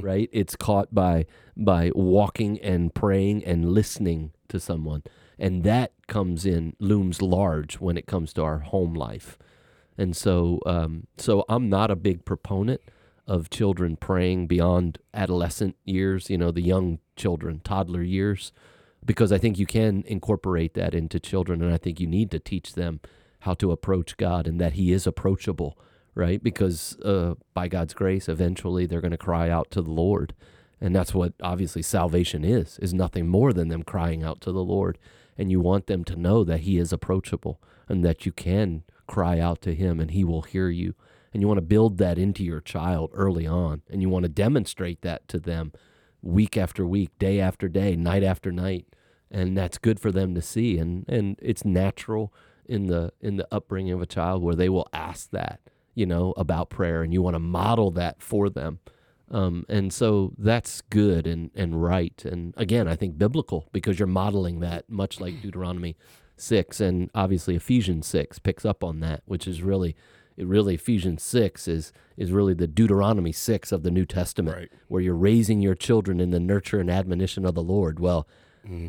right? 0.02 0.30
It's 0.32 0.56
caught 0.56 0.94
by 0.94 1.26
by 1.58 1.92
walking 1.96 2.60
and 2.60 2.94
praying 2.94 3.44
and 3.46 3.72
listening 3.72 4.32
to 4.50 4.60
someone. 4.60 5.02
And 5.38 5.64
that 5.64 5.92
comes 6.08 6.46
in 6.46 6.76
looms 6.80 7.22
large 7.22 7.76
when 7.76 7.98
it 7.98 8.06
comes 8.06 8.34
to 8.34 8.44
our 8.44 8.60
home 8.60 8.94
life. 8.94 9.38
And 9.98 10.16
so 10.16 10.60
um, 10.66 11.08
so 11.18 11.46
I'm 11.50 11.70
not 11.70 11.92
a 11.92 11.96
big 11.96 12.26
proponent 12.26 12.82
of 13.28 13.50
children 13.50 13.96
praying 13.96 14.48
beyond 14.48 15.00
adolescent 15.14 15.76
years, 15.84 16.30
you 16.30 16.38
know, 16.38 16.52
the 16.52 16.62
young 16.62 17.00
children, 17.16 17.60
toddler 17.64 18.04
years, 18.04 18.52
because 19.04 19.32
I 19.32 19.38
think 19.38 19.58
you 19.58 19.66
can 19.66 20.04
incorporate 20.06 20.74
that 20.76 20.94
into 20.94 21.20
children 21.20 21.62
and 21.62 21.74
I 21.74 21.78
think 21.78 22.00
you 22.00 22.08
need 22.08 22.30
to 22.32 22.40
teach 22.40 22.74
them 22.74 23.00
how 23.40 23.54
to 23.56 23.72
approach 23.72 24.18
God 24.18 24.48
and 24.48 24.60
that 24.62 24.74
he 24.74 24.92
is 24.92 25.08
approachable 25.08 25.78
right? 26.16 26.42
Because 26.42 26.98
uh, 27.02 27.36
by 27.54 27.68
God's 27.68 27.94
grace, 27.94 28.28
eventually 28.28 28.86
they're 28.86 29.02
going 29.02 29.12
to 29.12 29.18
cry 29.18 29.50
out 29.50 29.70
to 29.72 29.82
the 29.82 29.92
Lord. 29.92 30.34
And 30.82 30.96
that's 30.96 31.14
what 31.14 31.34
obviously 31.42 31.82
salvation 31.82 32.44
is, 32.44 32.80
is 32.80 32.94
nothing 32.94 33.28
more 33.28 33.54
than 33.54 33.68
them 33.68 33.84
crying 33.84 34.24
out 34.24 34.42
to 34.42 34.52
the 34.52 34.64
Lord. 34.64 34.98
And 35.38 35.52
you 35.52 35.60
want 35.60 35.88
them 35.88 36.04
to 36.06 36.16
know 36.16 36.44
that 36.44 36.62
he 36.62 36.78
is 36.78 36.94
approachable 36.94 37.62
and 37.88 38.04
that 38.06 38.26
you 38.26 38.32
can 38.32 38.84
cry 39.08 39.40
out 39.40 39.62
to 39.64 39.76
him 39.76 40.00
and 40.00 40.12
he 40.12 40.24
will 40.24 40.44
hear 40.44 40.70
you. 40.70 40.96
And 41.34 41.42
you 41.42 41.48
want 41.48 41.58
to 41.58 41.62
build 41.64 41.98
that 41.98 42.18
into 42.18 42.44
your 42.44 42.62
child 42.62 43.12
early 43.14 43.46
on. 43.46 43.82
And 43.90 44.02
you 44.02 44.10
want 44.10 44.24
to 44.24 44.30
demonstrate 44.30 45.02
that 45.02 45.28
to 45.28 45.40
them 45.40 45.74
week 46.22 46.56
after 46.56 46.88
week, 46.88 47.12
day 47.20 47.40
after 47.42 47.68
day, 47.68 47.96
night 47.96 48.24
after 48.24 48.52
night. 48.52 48.88
And 49.30 49.58
that's 49.58 49.78
good 49.78 50.00
for 50.00 50.12
them 50.12 50.34
to 50.36 50.42
see. 50.42 50.78
And, 50.78 51.04
and 51.10 51.38
it's 51.42 51.66
natural 51.66 52.34
in 52.66 52.88
the 52.88 53.12
in 53.22 53.36
the 53.36 53.48
upbringing 53.52 53.94
of 53.94 54.02
a 54.02 54.08
child 54.08 54.42
where 54.42 54.56
they 54.56 54.70
will 54.70 54.88
ask 54.92 55.30
that 55.32 55.60
you 55.96 56.06
know, 56.06 56.34
about 56.36 56.70
prayer 56.70 57.02
and 57.02 57.14
you 57.14 57.22
want 57.22 57.36
to 57.36 57.40
model 57.40 57.90
that 57.92 58.22
for 58.22 58.50
them. 58.50 58.80
Um, 59.32 59.66
and 59.68 59.92
so 59.92 60.34
that's 60.38 60.82
good 60.82 61.26
and, 61.26 61.50
and 61.56 61.82
right. 61.82 62.24
And 62.26 62.54
again, 62.58 62.88
I 62.88 62.96
think 62.96 63.18
biblical 63.18 63.68
because 63.72 63.98
you're 64.00 64.08
modeling 64.08 64.60
that 64.60 64.90
much 64.90 65.20
like 65.20 65.42
Deuteronomy 65.42 65.96
6 66.38 66.80
and 66.80 67.10
obviously 67.16 67.56
Ephesians 67.56 68.06
6 68.08 68.40
picks 68.40 68.66
up 68.66 68.84
on 68.84 69.00
that, 69.00 69.24
which 69.26 69.48
is 69.48 69.62
really, 69.64 69.96
it 70.38 70.46
really 70.46 70.76
Ephesians 70.76 71.24
6 71.24 71.68
is, 71.68 71.92
is 72.18 72.32
really 72.32 72.54
the 72.54 72.68
Deuteronomy 72.68 73.32
6 73.32 73.72
of 73.72 73.82
the 73.84 73.92
New 73.92 74.06
Testament 74.06 74.56
Right. 74.58 74.72
where 74.90 75.02
you're 75.02 75.16
raising 75.16 75.62
your 75.62 75.76
children 75.76 76.20
in 76.20 76.30
the 76.30 76.40
nurture 76.40 76.80
and 76.80 76.90
admonition 76.92 77.46
of 77.46 77.56
the 77.56 77.64
Lord. 77.64 78.00
Well, 78.00 78.28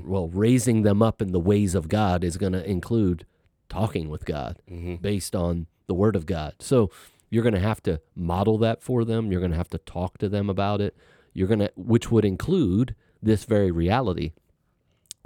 well, 0.07 0.29
raising 0.29 0.83
them 0.83 1.03
up 1.03 1.21
in 1.21 1.33
the 1.33 1.41
ways 1.41 1.75
of 1.75 1.89
God 1.89 2.25
is 2.25 2.37
going 2.39 2.55
to 2.55 2.65
include 2.69 3.27
talking 3.69 4.09
with 4.09 4.25
God 4.25 4.59
based 5.03 5.37
on 5.37 5.67
the 5.87 5.93
Word 5.95 6.17
of 6.17 6.25
God. 6.25 6.55
So 6.61 6.91
you're 7.37 7.43
going 7.43 7.53
to 7.55 7.61
have 7.61 7.83
to 7.83 8.01
model 8.15 8.57
that 8.57 8.83
for 8.83 9.05
them. 9.05 9.31
You're 9.31 9.43
going 9.43 9.51
to 9.51 9.59
have 9.59 9.69
to 9.69 9.79
talk 9.79 10.17
to 10.19 10.29
them 10.31 10.49
about 10.49 10.81
it. 10.81 10.97
You're 11.35 11.49
going 11.49 11.59
to, 11.59 11.71
which 11.77 12.11
would 12.11 12.25
include 12.25 12.95
this 13.23 13.45
very 13.45 13.71
reality 13.71 14.33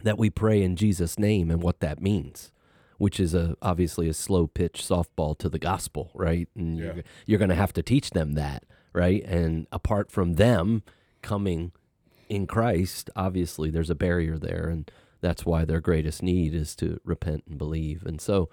that 0.03 0.19
we 0.19 0.29
pray 0.29 0.61
in 0.61 0.75
Jesus' 0.75 1.21
name 1.21 1.53
and 1.53 1.63
what 1.63 1.79
that 1.79 2.03
means, 2.03 2.51
which 2.99 3.21
is 3.21 3.33
a 3.33 3.57
obviously 3.63 4.09
a 4.09 4.13
slow 4.13 4.49
pitch 4.49 4.83
softball 4.83 5.39
to 5.39 5.49
the 5.49 5.61
gospel, 5.61 6.11
right? 6.13 6.49
And 6.57 6.79
Yeah. 6.79 6.85
you're, 6.95 7.05
you're 7.27 7.39
going 7.39 7.51
to 7.51 7.55
have 7.55 7.73
to 7.75 7.83
teach 7.83 8.11
them 8.11 8.33
that, 8.33 8.65
right? 8.93 9.23
And 9.25 9.69
apart 9.71 10.11
from 10.11 10.33
them 10.33 10.83
coming 11.23 11.71
in 12.29 12.49
Christ, 12.49 13.09
obviously 13.15 13.71
there's 13.71 13.91
a 13.91 13.95
barrier 13.95 14.37
there, 14.37 14.69
and 14.69 14.91
that's 15.21 15.47
why 15.47 15.65
their 15.65 15.81
greatest 15.81 16.25
need 16.25 16.55
is 16.55 16.75
to 16.77 16.99
repent 17.05 17.45
and 17.49 17.57
believe. 17.57 18.05
And 18.05 18.21
so, 18.21 18.49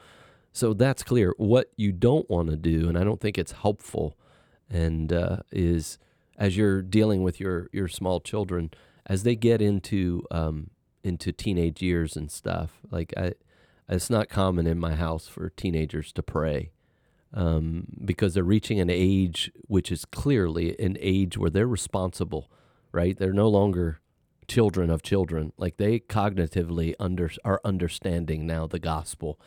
so 0.57 0.73
that's 0.73 1.03
clear. 1.03 1.35
What 1.37 1.71
you 1.77 1.91
don't 1.91 2.27
want 2.29 2.49
to 2.49 2.57
do, 2.57 2.89
and 2.89 2.97
I 2.97 3.03
don't 3.03 3.21
think 3.21 3.37
it's 3.37 3.51
helpful, 3.51 4.17
and 4.69 5.13
uh, 5.13 5.37
is 5.51 5.99
as 6.35 6.57
you're 6.57 6.81
dealing 6.81 7.21
with 7.21 7.39
your 7.39 7.69
your 7.71 7.87
small 7.87 8.19
children 8.19 8.71
as 9.05 9.21
they 9.21 9.35
get 9.35 9.61
into 9.61 10.23
um, 10.31 10.71
into 11.03 11.31
teenage 11.31 11.83
years 11.83 12.15
and 12.15 12.31
stuff. 12.31 12.79
Like 12.89 13.13
I, 13.15 13.33
it's 13.87 14.09
not 14.09 14.29
common 14.29 14.65
in 14.65 14.79
my 14.79 14.95
house 14.95 15.27
for 15.27 15.49
teenagers 15.49 16.11
to 16.13 16.23
pray 16.23 16.71
um, 17.35 17.85
because 18.03 18.33
they're 18.33 18.43
reaching 18.43 18.79
an 18.79 18.89
age 18.89 19.51
which 19.67 19.91
is 19.91 20.05
clearly 20.05 20.75
an 20.79 20.97
age 20.99 21.37
where 21.37 21.51
they're 21.51 21.67
responsible, 21.67 22.49
right? 22.91 23.15
They're 23.15 23.31
no 23.31 23.47
longer 23.47 23.99
children 24.47 24.89
of 24.89 25.03
children. 25.03 25.53
Like 25.55 25.77
they 25.77 25.99
cognitively 25.99 26.95
under 26.99 27.29
are 27.45 27.61
understanding 27.63 28.47
now 28.47 28.65
the 28.65 28.79
gospel 28.79 29.39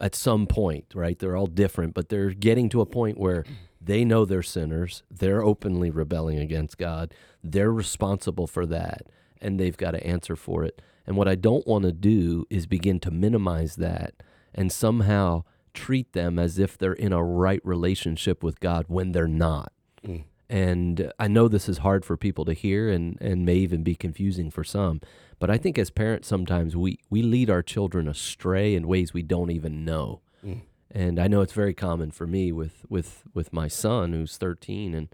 at 0.00 0.14
some 0.14 0.46
point, 0.46 0.86
right? 0.94 1.18
They're 1.18 1.36
all 1.36 1.46
different, 1.46 1.94
but 1.94 2.08
they're 2.08 2.30
getting 2.30 2.68
to 2.70 2.80
a 2.80 2.86
point 2.86 3.18
where 3.18 3.44
they 3.80 4.04
know 4.04 4.24
they're 4.24 4.42
sinners. 4.42 5.02
They're 5.10 5.42
openly 5.42 5.90
rebelling 5.90 6.38
against 6.38 6.78
God. 6.78 7.14
They're 7.42 7.72
responsible 7.72 8.46
for 8.46 8.66
that, 8.66 9.02
and 9.40 9.58
they've 9.58 9.76
got 9.76 9.92
to 9.92 10.06
answer 10.06 10.36
for 10.36 10.64
it. 10.64 10.80
And 11.06 11.16
what 11.16 11.28
I 11.28 11.36
don't 11.36 11.66
want 11.66 11.84
to 11.84 11.92
do 11.92 12.44
is 12.50 12.66
begin 12.66 13.00
to 13.00 13.10
minimize 13.10 13.76
that 13.76 14.14
and 14.54 14.70
somehow 14.70 15.44
treat 15.72 16.12
them 16.12 16.38
as 16.38 16.58
if 16.58 16.76
they're 16.76 16.92
in 16.92 17.12
a 17.12 17.24
right 17.24 17.60
relationship 17.64 18.42
with 18.42 18.60
God 18.60 18.86
when 18.88 19.12
they're 19.12 19.28
not. 19.28 19.72
Mm. 20.06 20.24
And 20.50 21.12
I 21.18 21.28
know 21.28 21.48
this 21.48 21.68
is 21.68 21.78
hard 21.78 22.04
for 22.04 22.16
people 22.16 22.44
to 22.46 22.52
hear 22.52 22.88
and, 22.88 23.16
and 23.20 23.44
may 23.44 23.56
even 23.56 23.82
be 23.82 23.94
confusing 23.94 24.50
for 24.50 24.64
some. 24.64 25.00
But 25.38 25.50
I 25.50 25.56
think 25.56 25.78
as 25.78 25.90
parents, 25.90 26.28
sometimes 26.28 26.76
we, 26.76 26.98
we 27.10 27.22
lead 27.22 27.48
our 27.48 27.62
children 27.62 28.08
astray 28.08 28.74
in 28.74 28.88
ways 28.88 29.14
we 29.14 29.22
don't 29.22 29.50
even 29.50 29.84
know. 29.84 30.20
Mm. 30.44 30.62
And 30.90 31.20
I 31.20 31.28
know 31.28 31.42
it's 31.42 31.52
very 31.52 31.74
common 31.74 32.10
for 32.10 32.26
me 32.26 32.50
with, 32.50 32.84
with, 32.88 33.24
with 33.34 33.52
my 33.52 33.68
son 33.68 34.12
who's 34.12 34.36
13. 34.36 34.94
And, 34.94 35.08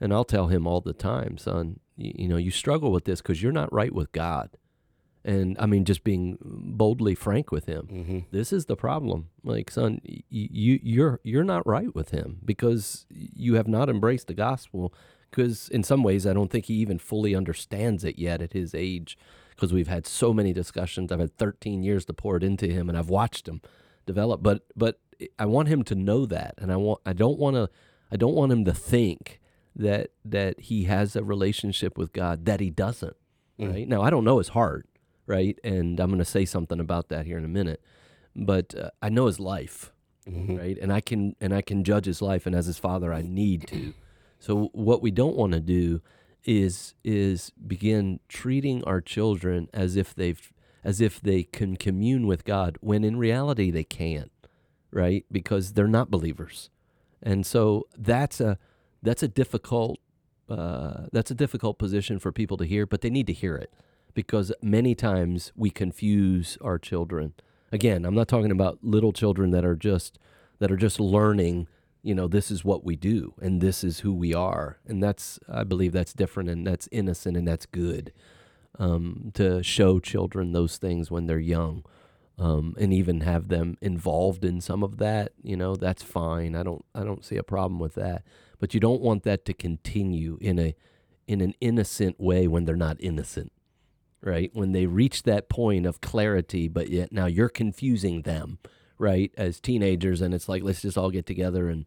and 0.00 0.12
I'll 0.12 0.24
tell 0.24 0.48
him 0.48 0.66
all 0.66 0.80
the 0.80 0.92
time, 0.92 1.38
son, 1.38 1.80
you, 1.96 2.12
you 2.14 2.28
know, 2.28 2.36
you 2.36 2.50
struggle 2.50 2.92
with 2.92 3.04
this 3.04 3.20
because 3.20 3.42
you're 3.42 3.52
not 3.52 3.72
right 3.72 3.92
with 3.92 4.12
God. 4.12 4.50
And 5.24 5.56
I 5.58 5.64
mean, 5.66 5.86
just 5.86 6.04
being 6.04 6.36
boldly 6.42 7.14
frank 7.14 7.50
with 7.50 7.64
him. 7.64 7.88
Mm-hmm. 7.90 8.18
This 8.30 8.52
is 8.52 8.66
the 8.66 8.76
problem. 8.76 9.30
Like, 9.42 9.70
son, 9.70 10.00
y- 10.04 10.22
you 10.28 10.78
you're 10.82 11.18
you're 11.22 11.44
not 11.44 11.66
right 11.66 11.94
with 11.94 12.10
him 12.10 12.40
because 12.44 13.06
you 13.08 13.54
have 13.54 13.66
not 13.66 13.88
embraced 13.88 14.26
the 14.26 14.34
gospel. 14.34 14.92
Because 15.30 15.70
in 15.70 15.82
some 15.82 16.02
ways, 16.02 16.26
I 16.26 16.34
don't 16.34 16.50
think 16.50 16.66
he 16.66 16.74
even 16.74 16.98
fully 16.98 17.34
understands 17.34 18.04
it 18.04 18.18
yet 18.18 18.42
at 18.42 18.52
his 18.52 18.74
age. 18.74 19.16
Because 19.54 19.72
we've 19.72 19.88
had 19.88 20.06
so 20.06 20.32
many 20.32 20.52
discussions. 20.52 21.12
I've 21.12 21.20
had 21.20 21.36
13 21.36 21.82
years 21.82 22.04
to 22.06 22.12
pour 22.12 22.36
it 22.36 22.42
into 22.42 22.66
him, 22.66 22.88
and 22.88 22.98
I've 22.98 23.10
watched 23.10 23.48
him 23.48 23.60
develop. 24.06 24.42
But 24.42 24.62
but 24.76 24.98
I 25.38 25.46
want 25.46 25.68
him 25.68 25.82
to 25.84 25.94
know 25.94 26.26
that, 26.26 26.54
and 26.58 26.72
I 26.72 26.76
want 26.76 27.00
I 27.06 27.12
don't 27.12 27.38
want 27.38 27.56
to 27.56 27.70
I 28.10 28.16
don't 28.16 28.34
want 28.34 28.52
him 28.52 28.64
to 28.64 28.74
think 28.74 29.40
that 29.76 30.10
that 30.24 30.60
he 30.60 30.84
has 30.84 31.16
a 31.16 31.24
relationship 31.24 31.96
with 31.98 32.12
God 32.12 32.44
that 32.46 32.60
he 32.60 32.70
doesn't. 32.70 33.16
Right 33.68 33.88
now, 33.88 34.02
I 34.02 34.10
don't 34.10 34.24
know 34.24 34.38
his 34.38 34.48
heart, 34.48 34.88
right, 35.26 35.58
and 35.62 36.00
I'm 36.00 36.08
going 36.08 36.18
to 36.18 36.24
say 36.24 36.44
something 36.44 36.80
about 36.80 37.08
that 37.10 37.24
here 37.26 37.38
in 37.38 37.44
a 37.44 37.48
minute. 37.48 37.80
But 38.34 38.74
uh, 38.74 38.90
I 39.00 39.10
know 39.10 39.26
his 39.26 39.38
life, 39.38 39.92
right, 40.26 40.76
and 40.78 40.92
I 40.92 41.00
can 41.00 41.36
and 41.40 41.54
I 41.54 41.62
can 41.62 41.84
judge 41.84 42.06
his 42.06 42.20
life, 42.20 42.46
and 42.46 42.54
as 42.54 42.66
his 42.66 42.78
father, 42.78 43.12
I 43.12 43.22
need 43.22 43.68
to. 43.68 43.94
So 44.40 44.70
what 44.72 45.02
we 45.02 45.10
don't 45.12 45.36
want 45.36 45.52
to 45.52 45.60
do 45.60 46.02
is 46.44 46.94
is 47.02 47.50
begin 47.66 48.20
treating 48.28 48.84
our 48.84 49.00
children 49.00 49.68
as 49.72 49.96
if 49.96 50.14
they've 50.14 50.52
as 50.82 51.00
if 51.00 51.20
they 51.20 51.42
can 51.42 51.76
commune 51.76 52.26
with 52.26 52.44
God 52.44 52.76
when 52.80 53.04
in 53.04 53.16
reality 53.16 53.70
they 53.70 53.84
can't, 53.84 54.30
right? 54.90 55.24
Because 55.32 55.72
they're 55.72 55.88
not 55.88 56.10
believers. 56.10 56.70
And 57.22 57.46
so 57.46 57.86
that's 57.96 58.40
a 58.40 58.58
that's 59.02 59.22
a 59.22 59.28
difficult 59.28 59.98
uh, 60.48 61.06
that's 61.10 61.30
a 61.30 61.34
difficult 61.34 61.78
position 61.78 62.18
for 62.18 62.30
people 62.30 62.56
to 62.58 62.66
hear, 62.66 62.86
but 62.86 63.00
they 63.00 63.10
need 63.10 63.26
to 63.26 63.32
hear 63.32 63.56
it 63.56 63.72
because 64.12 64.52
many 64.62 64.94
times 64.94 65.52
we 65.56 65.70
confuse 65.70 66.58
our 66.60 66.78
children. 66.78 67.32
Again, 67.72 68.04
I'm 68.04 68.14
not 68.14 68.28
talking 68.28 68.50
about 68.50 68.78
little 68.82 69.12
children 69.12 69.50
that 69.50 69.64
are 69.64 69.74
just 69.76 70.18
that 70.58 70.70
are 70.70 70.76
just 70.76 71.00
learning, 71.00 71.66
you 72.04 72.14
know, 72.14 72.28
this 72.28 72.50
is 72.50 72.64
what 72.64 72.84
we 72.84 72.96
do 72.96 73.32
and 73.40 73.62
this 73.62 73.82
is 73.82 74.00
who 74.00 74.12
we 74.12 74.34
are. 74.34 74.78
And 74.86 75.02
that's 75.02 75.40
I 75.48 75.64
believe 75.64 75.92
that's 75.92 76.12
different 76.12 76.50
and 76.50 76.66
that's 76.66 76.86
innocent 76.92 77.36
and 77.36 77.48
that's 77.48 77.66
good. 77.66 78.12
Um, 78.78 79.30
to 79.34 79.62
show 79.62 80.00
children 80.00 80.52
those 80.52 80.76
things 80.76 81.10
when 81.10 81.26
they're 81.26 81.38
young. 81.38 81.84
Um, 82.36 82.74
and 82.80 82.92
even 82.92 83.20
have 83.20 83.46
them 83.46 83.78
involved 83.80 84.44
in 84.44 84.60
some 84.60 84.82
of 84.82 84.96
that, 84.96 85.34
you 85.40 85.56
know, 85.56 85.76
that's 85.76 86.02
fine. 86.02 86.56
I 86.56 86.64
don't 86.64 86.84
I 86.92 87.04
don't 87.04 87.24
see 87.24 87.36
a 87.36 87.44
problem 87.44 87.78
with 87.78 87.94
that. 87.94 88.24
But 88.58 88.74
you 88.74 88.80
don't 88.80 89.00
want 89.00 89.22
that 89.22 89.44
to 89.44 89.54
continue 89.54 90.36
in 90.40 90.58
a 90.58 90.74
in 91.28 91.40
an 91.40 91.54
innocent 91.60 92.20
way 92.20 92.48
when 92.48 92.64
they're 92.64 92.76
not 92.76 92.96
innocent. 92.98 93.52
Right? 94.20 94.50
When 94.52 94.72
they 94.72 94.86
reach 94.86 95.22
that 95.22 95.48
point 95.48 95.86
of 95.86 96.00
clarity, 96.00 96.66
but 96.66 96.88
yet 96.88 97.12
now 97.12 97.26
you're 97.26 97.48
confusing 97.48 98.22
them, 98.22 98.58
right? 99.04 99.30
As 99.36 99.60
teenagers 99.60 100.20
and 100.22 100.32
it's 100.32 100.48
like 100.48 100.62
let's 100.62 100.82
just 100.82 100.96
all 100.96 101.10
get 101.10 101.26
together 101.26 101.68
and 101.68 101.84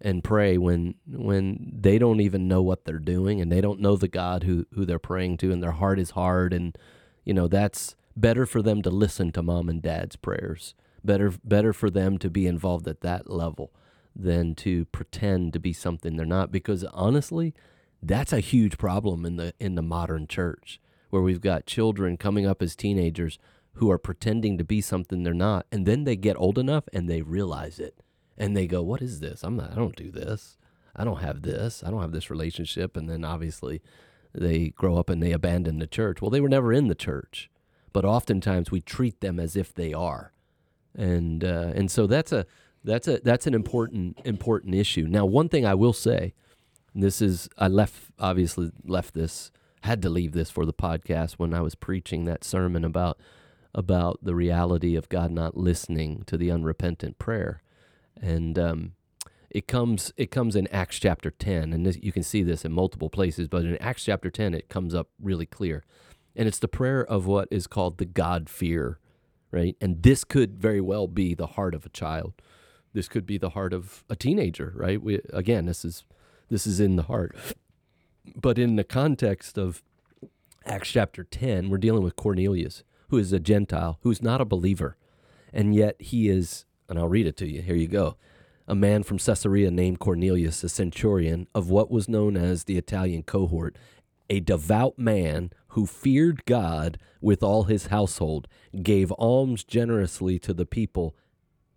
and 0.00 0.24
pray 0.24 0.56
when 0.56 0.94
when 1.06 1.72
they 1.78 1.98
don't 1.98 2.20
even 2.20 2.48
know 2.48 2.62
what 2.62 2.84
they're 2.84 2.98
doing 2.98 3.40
and 3.40 3.50
they 3.50 3.60
don't 3.60 3.80
know 3.80 3.96
the 3.96 4.08
God 4.08 4.44
who 4.44 4.66
who 4.74 4.84
they're 4.86 4.98
praying 5.00 5.38
to 5.38 5.52
and 5.52 5.62
their 5.62 5.72
heart 5.72 5.98
is 5.98 6.10
hard 6.10 6.52
and 6.52 6.78
you 7.24 7.34
know 7.34 7.48
that's 7.48 7.96
better 8.16 8.46
for 8.46 8.62
them 8.62 8.82
to 8.82 8.90
listen 8.90 9.32
to 9.32 9.42
mom 9.42 9.68
and 9.68 9.82
dad's 9.82 10.16
prayers 10.16 10.74
better 11.04 11.32
better 11.44 11.72
for 11.72 11.90
them 11.90 12.18
to 12.18 12.30
be 12.30 12.46
involved 12.46 12.88
at 12.88 13.00
that 13.02 13.28
level 13.30 13.72
than 14.14 14.54
to 14.54 14.84
pretend 14.86 15.52
to 15.52 15.58
be 15.58 15.72
something 15.72 16.16
they're 16.16 16.26
not 16.26 16.50
because 16.50 16.84
honestly 16.92 17.54
That's 18.02 18.32
a 18.32 18.40
huge 18.40 18.78
problem 18.78 19.26
in 19.26 19.36
the 19.36 19.52
in 19.60 19.74
the 19.74 19.82
modern 19.82 20.26
church 20.26 20.80
where 21.10 21.22
we've 21.22 21.40
got 21.40 21.66
children 21.66 22.16
coming 22.16 22.46
up 22.46 22.62
as 22.62 22.74
teenagers 22.74 23.38
who 23.80 23.90
are 23.90 23.98
pretending 23.98 24.56
to 24.58 24.64
be 24.64 24.80
something 24.80 25.22
they're 25.22 25.34
not 25.34 25.66
and 25.72 25.86
then 25.86 26.04
they 26.04 26.16
get 26.16 26.36
old 26.38 26.58
enough 26.58 26.84
and 26.92 27.08
they 27.08 27.22
realize 27.22 27.78
it. 27.78 28.00
And 28.38 28.56
they 28.56 28.66
go 28.66 28.82
what 28.82 29.02
is 29.02 29.20
this? 29.20 29.42
I'm 29.42 29.56
not 29.56 29.72
i 29.72 29.74
don't 29.74 29.96
do 29.96 30.10
this. 30.10 30.56
I 30.94 31.04
don't 31.04 31.20
have 31.20 31.42
this. 31.42 31.82
I 31.84 31.90
don't 31.90 32.00
have 32.00 32.12
this 32.12 32.30
relationship. 32.30 32.96
And 32.96 33.08
then 33.08 33.24
obviously 33.24 33.80
they 34.34 34.68
grow 34.70 34.96
up 34.96 35.10
and 35.10 35.22
they 35.22 35.32
abandon 35.32 35.78
the 35.78 35.86
church. 35.86 36.22
Well 36.22 36.30
they 36.30 36.40
were 36.40 36.48
never 36.48 36.72
in 36.72 36.88
the 36.88 36.94
church 36.94 37.50
but 37.92 38.04
oftentimes 38.04 38.70
we 38.70 38.80
treat 38.80 39.20
them 39.20 39.40
as 39.40 39.56
if 39.56 39.74
they 39.74 39.92
are. 39.92 40.32
And 40.94 41.44
uh, 41.44 41.72
and 41.74 41.90
so 41.90 42.06
that's 42.06 42.32
a 42.32 42.46
that's 42.84 43.08
a 43.08 43.20
that's 43.24 43.46
an 43.46 43.54
important 43.54 44.18
important 44.24 44.74
issue. 44.74 45.06
Now 45.08 45.26
one 45.26 45.48
thing 45.48 45.66
i 45.66 45.74
will 45.74 45.92
say 45.92 46.34
this 46.94 47.22
is 47.22 47.48
i 47.56 47.68
left 47.68 48.10
obviously 48.18 48.70
left 48.84 49.14
this 49.14 49.50
had 49.82 50.02
to 50.02 50.10
leave 50.10 50.32
this 50.32 50.50
for 50.50 50.66
the 50.66 50.72
podcast 50.72 51.34
when 51.34 51.54
i 51.54 51.60
was 51.60 51.74
preaching 51.74 52.24
that 52.24 52.44
sermon 52.44 52.84
about 52.84 53.18
about 53.74 54.18
the 54.22 54.34
reality 54.34 54.96
of 54.96 55.08
God 55.08 55.30
not 55.30 55.56
listening 55.56 56.24
to 56.26 56.36
the 56.36 56.50
unrepentant 56.50 57.18
prayer, 57.18 57.62
and 58.20 58.58
um, 58.58 58.92
it 59.50 59.66
comes 59.66 60.12
it 60.16 60.30
comes 60.30 60.56
in 60.56 60.66
Acts 60.68 60.98
chapter 60.98 61.30
ten, 61.30 61.72
and 61.72 61.86
this, 61.86 61.98
you 62.02 62.12
can 62.12 62.22
see 62.22 62.42
this 62.42 62.64
in 62.64 62.72
multiple 62.72 63.10
places, 63.10 63.48
but 63.48 63.64
in 63.64 63.76
Acts 63.78 64.04
chapter 64.04 64.30
ten 64.30 64.54
it 64.54 64.68
comes 64.68 64.94
up 64.94 65.08
really 65.20 65.46
clear, 65.46 65.84
and 66.34 66.48
it's 66.48 66.58
the 66.58 66.68
prayer 66.68 67.04
of 67.04 67.26
what 67.26 67.48
is 67.50 67.66
called 67.66 67.98
the 67.98 68.04
God 68.04 68.48
fear, 68.48 68.98
right? 69.50 69.76
And 69.80 70.02
this 70.02 70.24
could 70.24 70.58
very 70.58 70.80
well 70.80 71.06
be 71.06 71.34
the 71.34 71.48
heart 71.48 71.74
of 71.74 71.86
a 71.86 71.90
child. 71.90 72.34
This 72.92 73.08
could 73.08 73.26
be 73.26 73.38
the 73.38 73.50
heart 73.50 73.72
of 73.72 74.04
a 74.10 74.16
teenager, 74.16 74.72
right? 74.74 75.00
We, 75.00 75.20
again, 75.32 75.66
this 75.66 75.84
is 75.84 76.04
this 76.48 76.66
is 76.66 76.80
in 76.80 76.96
the 76.96 77.04
heart, 77.04 77.36
but 78.34 78.58
in 78.58 78.74
the 78.74 78.84
context 78.84 79.56
of 79.56 79.82
Acts 80.66 80.90
chapter 80.90 81.22
ten, 81.22 81.70
we're 81.70 81.78
dealing 81.78 82.02
with 82.02 82.16
Cornelius 82.16 82.82
who 83.10 83.18
is 83.18 83.32
a 83.32 83.40
Gentile, 83.40 83.98
who's 84.02 84.22
not 84.22 84.40
a 84.40 84.44
believer. 84.44 84.96
And 85.52 85.74
yet 85.74 86.00
he 86.00 86.28
is, 86.28 86.64
and 86.88 86.98
I'll 86.98 87.08
read 87.08 87.26
it 87.26 87.36
to 87.38 87.46
you. 87.48 87.60
Here 87.60 87.76
you 87.76 87.88
go. 87.88 88.16
A 88.66 88.74
man 88.74 89.02
from 89.02 89.18
Caesarea 89.18 89.70
named 89.70 89.98
Cornelius, 89.98 90.62
a 90.62 90.68
centurion 90.68 91.48
of 91.54 91.70
what 91.70 91.90
was 91.90 92.08
known 92.08 92.36
as 92.36 92.64
the 92.64 92.78
Italian 92.78 93.24
cohort, 93.24 93.76
a 94.28 94.38
devout 94.38 94.96
man 94.96 95.50
who 95.68 95.86
feared 95.86 96.44
God 96.44 96.98
with 97.20 97.42
all 97.42 97.64
his 97.64 97.88
household, 97.88 98.46
gave 98.80 99.10
alms 99.12 99.64
generously 99.64 100.38
to 100.38 100.54
the 100.54 100.66
people, 100.66 101.16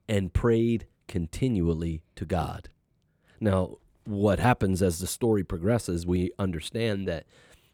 and 0.07 0.33
prayed 0.33 0.85
continually 1.07 2.03
to 2.15 2.25
God. 2.25 2.69
Now, 3.39 3.77
what 4.05 4.39
happens 4.39 4.83
as 4.83 4.99
the 4.99 5.07
story 5.07 5.43
progresses, 5.43 6.05
we 6.05 6.31
understand 6.37 7.07
that 7.07 7.25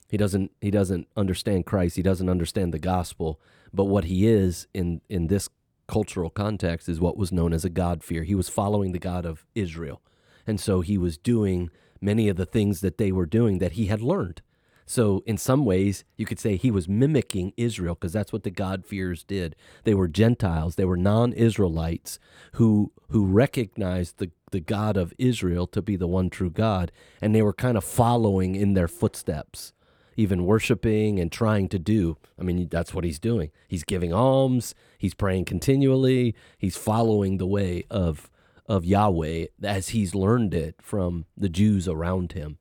he 0.10 0.18
doesn't 0.18 0.52
he 0.60 0.72
doesn't 0.72 1.08
understand 1.16 1.66
Christ. 1.66 1.96
He 1.96 2.02
doesn't 2.02 2.30
understand 2.30 2.74
the 2.74 2.80
gospel. 2.80 3.40
But 3.74 3.86
what 3.86 4.06
he 4.06 4.28
is 4.28 4.68
in 4.74 5.02
in 5.10 5.28
this 5.28 5.50
cultural 5.88 6.30
context 6.30 6.90
is 6.90 7.00
what 7.00 7.18
was 7.18 7.32
known 7.32 7.54
as 7.54 7.64
a 7.64 7.70
God 7.70 8.04
fear. 8.04 8.24
He 8.24 8.36
was 8.36 8.50
following 8.50 8.92
the 8.92 9.00
God 9.00 9.26
of 9.26 9.46
Israel. 9.56 10.02
And 10.46 10.60
so 10.60 10.82
he 10.82 10.98
was 10.98 11.18
doing 11.18 11.70
many 12.02 12.28
of 12.28 12.38
the 12.38 12.46
things 12.46 12.82
that 12.82 12.98
they 12.98 13.12
were 13.12 13.26
doing 13.26 13.60
that 13.60 13.74
he 13.74 13.86
had 13.86 14.02
learned. 14.02 14.42
So, 14.86 15.22
in 15.28 15.38
some 15.38 15.66
ways, 15.66 16.04
you 16.18 16.26
could 16.26 16.40
say 16.40 16.56
he 16.56 16.72
was 16.72 16.90
mimicking 16.90 17.54
Israel 17.56 17.94
because 17.94 18.14
that's 18.14 18.34
what 18.34 18.42
the 18.42 18.50
God-fears 18.50 19.24
did. 19.24 19.56
They 19.84 19.94
were 19.94 20.08
Gentiles, 20.08 20.76
they 20.76 20.86
were 20.86 20.98
non-Israelites 20.98 22.18
who 22.54 22.92
who 23.10 23.28
recognized 23.28 24.18
the 24.18 24.32
the 24.52 24.60
God 24.60 24.98
of 24.98 25.14
Israel 25.20 25.68
to 25.68 25.84
be 25.84 25.96
the 25.96 26.08
one 26.08 26.32
true 26.32 26.50
God, 26.50 26.92
and 27.22 27.36
they 27.36 27.44
were 27.44 27.54
kind 27.54 27.78
of 27.78 27.84
following 27.84 28.56
in 28.56 28.74
their 28.74 28.88
footsteps 28.88 29.74
even 30.20 30.46
worshiping 30.46 31.18
and 31.18 31.32
trying 31.32 31.70
to 31.70 31.80
do. 31.80 32.18
I 32.38 32.44
mean, 32.44 32.68
that's 32.70 32.94
what 32.94 33.06
he's 33.06 33.20
doing. 33.20 33.52
He's 33.70 33.86
giving 33.86 34.14
alms, 34.14 34.76
he's 34.98 35.14
praying 35.14 35.46
continually, 35.46 36.36
he's 36.58 36.76
following 36.76 37.38
the 37.38 37.48
way 37.48 37.86
of 37.90 38.30
of 38.68 38.86
Yahweh 38.86 39.46
as 39.64 39.90
he's 39.90 40.14
learned 40.14 40.54
it 40.54 40.76
from 40.80 41.26
the 41.36 41.50
Jews 41.50 41.88
around 41.88 42.34
him. 42.34 42.60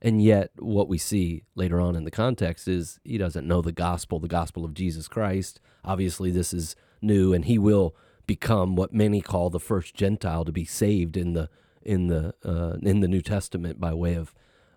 And 0.00 0.22
yet, 0.22 0.52
what 0.58 0.88
we 0.88 0.96
see 0.96 1.42
later 1.54 1.78
on 1.80 1.96
in 1.96 2.04
the 2.04 2.10
context 2.10 2.66
is 2.66 2.98
he 3.04 3.18
doesn't 3.18 3.46
know 3.46 3.60
the 3.60 3.72
gospel, 3.72 4.18
the 4.18 4.28
gospel 4.28 4.64
of 4.64 4.72
Jesus 4.72 5.06
Christ. 5.06 5.60
Obviously, 5.84 6.30
this 6.30 6.54
is 6.54 6.76
new, 7.02 7.34
and 7.34 7.44
he 7.44 7.58
will 7.58 7.94
become 8.26 8.76
what 8.76 8.94
many 8.94 9.20
call 9.20 9.50
the 9.50 9.60
first 9.60 9.94
Gentile 9.94 10.44
to 10.44 10.52
be 10.52 10.64
saved 10.64 11.16
in 11.16 11.32
the 11.34 11.50
in 11.82 12.06
the 12.06 12.34
uh, 12.44 12.78
in 12.80 13.00
the 13.00 13.08
New 13.08 13.20
Testament 13.20 13.80
by 13.80 13.92
way 13.92 14.14
of 14.14 14.32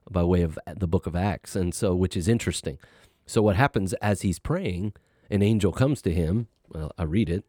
by 0.10 0.24
way 0.24 0.42
of 0.42 0.58
the 0.76 0.88
book 0.88 1.08
of 1.08 1.16
Acts. 1.16 1.56
And 1.56 1.74
so, 1.74 1.96
which 1.96 2.18
is 2.18 2.28
interesting. 2.28 2.78
So, 3.26 3.42
what 3.42 3.56
happens 3.56 3.94
as 3.94 4.22
he's 4.22 4.40
praying, 4.40 4.94
an 5.30 5.42
angel 5.42 5.72
comes 5.72 6.02
to 6.04 6.12
him. 6.12 6.48
Well, 6.70 6.92
I 6.98 7.04
read 7.04 7.30
it. 7.30 7.46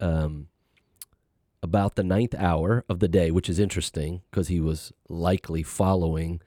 Um, 0.00 0.48
about 1.62 1.96
the 1.96 2.04
ninth 2.04 2.34
hour 2.36 2.84
of 2.88 3.00
the 3.00 3.08
day, 3.08 3.30
which 3.30 3.48
is 3.48 3.58
interesting 3.58 4.22
because 4.30 4.48
he 4.48 4.60
was 4.60 4.92
likely 5.08 5.62
following 5.62 6.40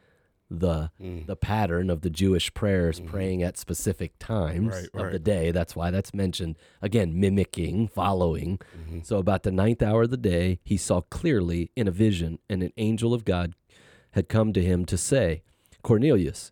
the 0.51 0.91
mm. 1.01 1.25
the 1.25 1.35
pattern 1.35 1.89
of 1.89 2.01
the 2.01 2.09
Jewish 2.09 2.53
prayers, 2.53 2.99
mm-hmm. 2.99 3.09
praying 3.09 3.43
at 3.43 3.57
specific 3.57 4.19
times 4.19 4.75
right, 4.75 4.89
of 4.93 5.01
right. 5.03 5.11
the 5.13 5.19
day. 5.19 5.51
That's 5.51 5.75
why 5.75 5.91
that's 5.91 6.13
mentioned 6.13 6.57
again, 6.81 7.17
mimicking, 7.19 7.87
following. 7.87 8.59
Mm-hmm. 8.77 8.99
So 9.03 9.17
about 9.17 9.43
the 9.43 9.51
ninth 9.51 9.81
hour 9.81 10.03
of 10.03 10.11
the 10.11 10.17
day, 10.17 10.59
he 10.63 10.75
saw 10.75 11.01
clearly 11.01 11.71
in 11.75 11.87
a 11.87 11.91
vision, 11.91 12.39
and 12.49 12.61
an 12.61 12.73
angel 12.77 13.13
of 13.13 13.23
God 13.23 13.55
had 14.11 14.29
come 14.29 14.53
to 14.53 14.63
him 14.63 14.85
to 14.85 14.97
say, 14.97 15.43
Cornelius. 15.81 16.51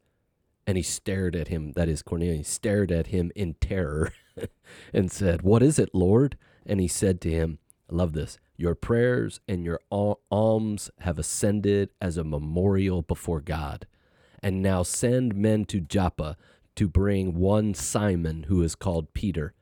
And 0.66 0.78
he 0.78 0.84
stared 0.84 1.36
at 1.36 1.48
him, 1.48 1.74
that 1.74 1.90
is, 1.90 2.04
Cornelius 2.04 2.48
stared 2.48 2.92
at 2.92 3.08
him 3.08 3.32
in 3.36 3.56
terror 3.56 4.14
and 4.94 5.12
said, 5.12 5.42
What 5.42 5.64
is 5.64 5.80
it, 5.80 5.90
Lord? 5.94 6.38
And 6.66 6.80
he 6.80 6.88
said 6.88 7.22
to 7.22 7.32
him, 7.32 7.58
I 7.92 7.96
love 7.96 8.14
this, 8.14 8.38
your 8.56 8.76
prayers 8.76 9.40
and 9.48 9.64
your 9.64 9.80
alms 9.90 10.92
have 11.00 11.18
ascended 11.18 11.90
as 12.00 12.18
a 12.18 12.24
memorial 12.24 13.02
before 13.02 13.42
God. 13.42 13.88
And 14.44 14.62
now 14.62 14.84
send 14.84 15.36
men 15.36 15.66
to 15.66 15.80
Joppa 15.80 16.38
to 16.76 16.88
bring 16.88 17.36
one 17.36 17.74
Simon 17.74 18.44
who 18.44 18.62
is 18.62 18.76
called 18.76 19.14
Peter. 19.14 19.54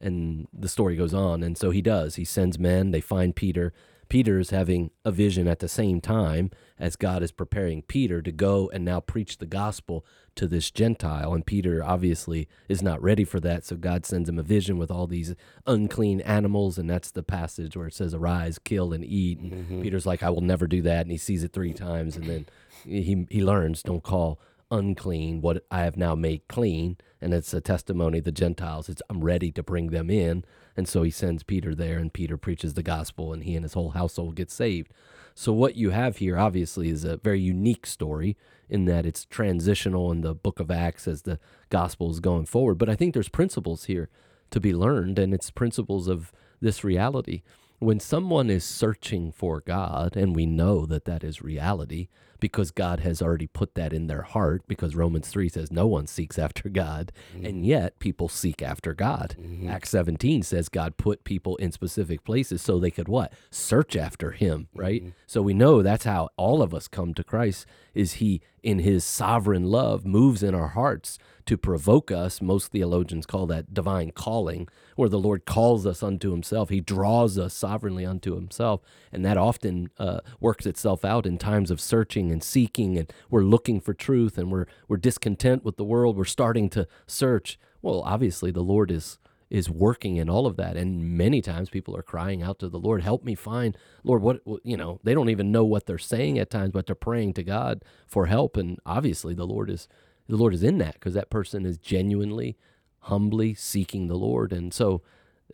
And 0.00 0.48
the 0.52 0.68
story 0.68 0.96
goes 0.96 1.14
on. 1.14 1.42
And 1.42 1.56
so 1.56 1.70
he 1.70 1.80
does. 1.80 2.16
He 2.16 2.24
sends 2.24 2.58
men, 2.58 2.90
they 2.90 3.00
find 3.00 3.36
Peter, 3.36 3.72
Peter 4.10 4.40
is 4.40 4.50
having 4.50 4.90
a 5.04 5.12
vision 5.12 5.46
at 5.46 5.60
the 5.60 5.68
same 5.68 6.00
time 6.00 6.50
as 6.80 6.96
God 6.96 7.22
is 7.22 7.30
preparing 7.30 7.80
Peter 7.80 8.20
to 8.20 8.32
go 8.32 8.68
and 8.74 8.84
now 8.84 8.98
preach 8.98 9.38
the 9.38 9.46
gospel 9.46 10.04
to 10.34 10.48
this 10.48 10.72
Gentile. 10.72 11.32
And 11.32 11.46
Peter 11.46 11.82
obviously 11.82 12.48
is 12.68 12.82
not 12.82 13.00
ready 13.00 13.22
for 13.24 13.38
that. 13.40 13.64
So 13.64 13.76
God 13.76 14.04
sends 14.04 14.28
him 14.28 14.38
a 14.38 14.42
vision 14.42 14.78
with 14.78 14.90
all 14.90 15.06
these 15.06 15.36
unclean 15.64 16.20
animals. 16.22 16.76
And 16.76 16.90
that's 16.90 17.12
the 17.12 17.22
passage 17.22 17.76
where 17.76 17.86
it 17.86 17.94
says, 17.94 18.12
Arise, 18.12 18.58
kill, 18.58 18.92
and 18.92 19.04
eat. 19.04 19.38
And 19.38 19.52
mm-hmm. 19.52 19.82
Peter's 19.82 20.06
like, 20.06 20.24
I 20.24 20.30
will 20.30 20.40
never 20.40 20.66
do 20.66 20.82
that. 20.82 21.02
And 21.02 21.12
he 21.12 21.16
sees 21.16 21.44
it 21.44 21.52
three 21.52 21.72
times. 21.72 22.16
And 22.16 22.26
then 22.26 22.46
he, 22.84 23.26
he 23.30 23.44
learns, 23.44 23.82
Don't 23.84 24.02
call 24.02 24.40
unclean 24.72 25.40
what 25.40 25.64
I 25.70 25.82
have 25.82 25.96
now 25.96 26.16
made 26.16 26.48
clean. 26.48 26.96
And 27.20 27.32
it's 27.32 27.54
a 27.54 27.60
testimony 27.60 28.18
of 28.18 28.24
the 28.24 28.32
Gentiles. 28.32 28.88
It's 28.88 29.02
I'm 29.08 29.22
ready 29.22 29.52
to 29.52 29.62
bring 29.62 29.88
them 29.88 30.10
in. 30.10 30.44
And 30.80 30.88
so 30.88 31.02
he 31.02 31.10
sends 31.10 31.42
Peter 31.42 31.74
there, 31.74 31.98
and 31.98 32.10
Peter 32.10 32.38
preaches 32.38 32.72
the 32.72 32.82
gospel, 32.82 33.34
and 33.34 33.44
he 33.44 33.54
and 33.54 33.64
his 33.64 33.74
whole 33.74 33.90
household 33.90 34.34
get 34.34 34.50
saved. 34.50 34.90
So, 35.34 35.52
what 35.52 35.76
you 35.76 35.90
have 35.90 36.16
here, 36.16 36.38
obviously, 36.38 36.88
is 36.88 37.04
a 37.04 37.18
very 37.18 37.38
unique 37.38 37.84
story 37.84 38.34
in 38.70 38.86
that 38.86 39.04
it's 39.04 39.26
transitional 39.26 40.10
in 40.10 40.22
the 40.22 40.34
book 40.34 40.58
of 40.58 40.70
Acts 40.70 41.06
as 41.06 41.20
the 41.20 41.38
gospel 41.68 42.10
is 42.10 42.18
going 42.18 42.46
forward. 42.46 42.78
But 42.78 42.88
I 42.88 42.94
think 42.94 43.12
there's 43.12 43.28
principles 43.28 43.84
here 43.84 44.08
to 44.52 44.58
be 44.58 44.72
learned, 44.72 45.18
and 45.18 45.34
it's 45.34 45.50
principles 45.50 46.08
of 46.08 46.32
this 46.62 46.82
reality. 46.82 47.42
When 47.80 47.98
someone 47.98 48.50
is 48.50 48.64
searching 48.64 49.32
for 49.32 49.60
God, 49.60 50.16
and 50.16 50.36
we 50.36 50.46
know 50.46 50.86
that 50.86 51.04
that 51.06 51.24
is 51.24 51.42
reality, 51.42 52.08
because 52.40 52.70
God 52.70 53.00
has 53.00 53.22
already 53.22 53.46
put 53.46 53.74
that 53.74 53.92
in 53.92 54.06
their 54.06 54.22
heart 54.22 54.62
because 54.66 54.96
Romans 54.96 55.28
3 55.28 55.48
says 55.48 55.70
no 55.70 55.86
one 55.86 56.06
seeks 56.06 56.38
after 56.38 56.68
God 56.68 57.12
mm-hmm. 57.34 57.46
and 57.46 57.64
yet 57.64 57.98
people 57.98 58.28
seek 58.28 58.62
after 58.62 58.94
God. 58.94 59.36
Mm-hmm. 59.38 59.68
Acts 59.68 59.90
17 59.90 60.42
says 60.42 60.68
God 60.68 60.96
put 60.96 61.22
people 61.24 61.56
in 61.56 61.70
specific 61.70 62.24
places 62.24 62.62
so 62.62 62.78
they 62.78 62.90
could 62.90 63.08
what? 63.08 63.32
Search 63.50 63.94
after 63.94 64.32
him, 64.32 64.68
right? 64.74 65.02
Mm-hmm. 65.02 65.10
So 65.26 65.42
we 65.42 65.54
know 65.54 65.82
that's 65.82 66.04
how 66.04 66.30
all 66.36 66.62
of 66.62 66.74
us 66.74 66.88
come 66.88 67.14
to 67.14 67.22
Christ 67.22 67.66
is 67.94 68.14
he 68.14 68.40
in 68.62 68.80
his 68.80 69.04
sovereign 69.04 69.64
love 69.64 70.04
moves 70.04 70.42
in 70.42 70.54
our 70.54 70.68
hearts 70.68 71.18
to 71.50 71.58
provoke 71.58 72.12
us. 72.12 72.40
Most 72.40 72.70
theologians 72.70 73.26
call 73.26 73.44
that 73.48 73.74
divine 73.74 74.12
calling, 74.12 74.68
where 74.94 75.08
the 75.08 75.18
Lord 75.18 75.46
calls 75.46 75.84
us 75.84 76.00
unto 76.00 76.30
himself. 76.30 76.68
He 76.68 76.80
draws 76.80 77.36
us 77.36 77.52
sovereignly 77.54 78.06
unto 78.06 78.36
himself. 78.36 78.82
And 79.10 79.24
that 79.24 79.36
often 79.36 79.90
uh, 79.98 80.20
works 80.38 80.64
itself 80.64 81.04
out 81.04 81.26
in 81.26 81.38
times 81.38 81.72
of 81.72 81.80
searching 81.80 82.30
and 82.30 82.40
seeking, 82.40 82.96
and 82.96 83.12
we're 83.30 83.42
looking 83.42 83.80
for 83.80 83.92
truth 83.92 84.38
and 84.38 84.52
we're, 84.52 84.66
we're 84.86 84.96
discontent 84.96 85.64
with 85.64 85.76
the 85.76 85.82
world. 85.82 86.16
We're 86.16 86.24
starting 86.24 86.70
to 86.70 86.86
search. 87.08 87.58
Well, 87.82 88.02
obviously, 88.02 88.52
the 88.52 88.62
Lord 88.62 88.92
is 88.92 89.18
is 89.50 89.68
working 89.68 90.14
in 90.14 90.30
all 90.30 90.46
of 90.46 90.56
that. 90.56 90.76
And 90.76 91.18
many 91.18 91.42
times 91.42 91.68
people 91.68 91.96
are 91.96 92.02
crying 92.02 92.40
out 92.40 92.60
to 92.60 92.68
the 92.68 92.78
Lord, 92.78 93.02
help 93.02 93.24
me 93.24 93.34
find, 93.34 93.76
Lord, 94.04 94.22
what, 94.22 94.40
you 94.62 94.76
know, 94.76 95.00
they 95.02 95.12
don't 95.12 95.28
even 95.28 95.50
know 95.50 95.64
what 95.64 95.86
they're 95.86 95.98
saying 95.98 96.38
at 96.38 96.50
times, 96.50 96.70
but 96.70 96.86
they're 96.86 96.94
praying 96.94 97.32
to 97.34 97.42
God 97.42 97.82
for 98.06 98.26
help. 98.26 98.56
And 98.56 98.78
obviously 98.86 99.34
the 99.34 99.48
Lord 99.48 99.68
is, 99.68 99.88
the 100.30 100.36
Lord 100.36 100.54
is 100.54 100.62
in 100.62 100.78
that 100.78 100.94
because 100.94 101.14
that 101.14 101.30
person 101.30 101.66
is 101.66 101.78
genuinely, 101.78 102.56
humbly 103.00 103.54
seeking 103.54 104.08
the 104.08 104.16
Lord. 104.16 104.52
And 104.52 104.72
so, 104.72 105.02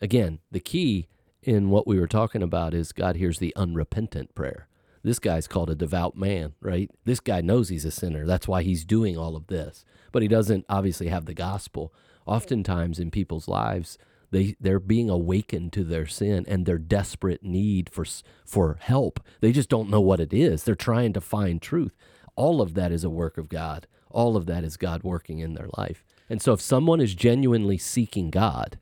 again, 0.01 0.39
the 0.51 0.59
key 0.59 1.07
in 1.41 1.69
what 1.69 1.87
we 1.87 1.99
were 1.99 2.07
talking 2.07 2.43
about 2.43 2.73
is 2.73 2.91
God 2.91 3.15
hears 3.15 3.39
the 3.39 3.55
unrepentant 3.55 4.35
prayer. 4.35 4.67
This 5.03 5.19
guy's 5.19 5.47
called 5.47 5.69
a 5.69 5.75
devout 5.75 6.17
man, 6.17 6.53
right? 6.59 6.91
This 7.05 7.19
guy 7.19 7.41
knows 7.41 7.69
he's 7.69 7.85
a 7.85 7.91
sinner. 7.91 8.25
That's 8.25 8.47
why 8.47 8.63
he's 8.63 8.83
doing 8.83 9.17
all 9.17 9.35
of 9.35 9.47
this. 9.47 9.85
But 10.11 10.21
he 10.21 10.27
doesn't 10.27 10.65
obviously 10.67 11.07
have 11.07 11.25
the 11.25 11.33
gospel 11.33 11.93
oftentimes 12.25 12.99
in 12.99 13.09
people's 13.09 13.47
lives 13.47 13.97
they 14.31 14.55
they're 14.59 14.79
being 14.79 15.09
awakened 15.09 15.73
to 15.73 15.83
their 15.83 16.05
sin 16.05 16.45
and 16.47 16.65
their 16.65 16.77
desperate 16.77 17.43
need 17.43 17.89
for 17.89 18.05
for 18.45 18.77
help. 18.81 19.19
They 19.41 19.51
just 19.51 19.69
don't 19.69 19.89
know 19.89 20.01
what 20.01 20.19
it 20.19 20.33
is. 20.33 20.63
They're 20.63 20.75
trying 20.75 21.13
to 21.13 21.21
find 21.21 21.61
truth. 21.61 21.95
All 22.35 22.61
of 22.61 22.73
that 22.73 22.91
is 22.91 23.03
a 23.03 23.09
work 23.09 23.37
of 23.37 23.49
God. 23.49 23.87
All 24.17 24.35
of 24.35 24.47
that 24.47 24.63
is 24.63 24.77
God 24.77 25.03
working 25.03 25.39
in 25.39 25.53
their 25.53 25.69
life. 25.77 26.03
And 26.27 26.41
so 26.41 26.51
if 26.53 26.59
someone 26.59 26.99
is 26.99 27.13
genuinely 27.13 27.77
seeking 27.77 28.31
God, 28.31 28.79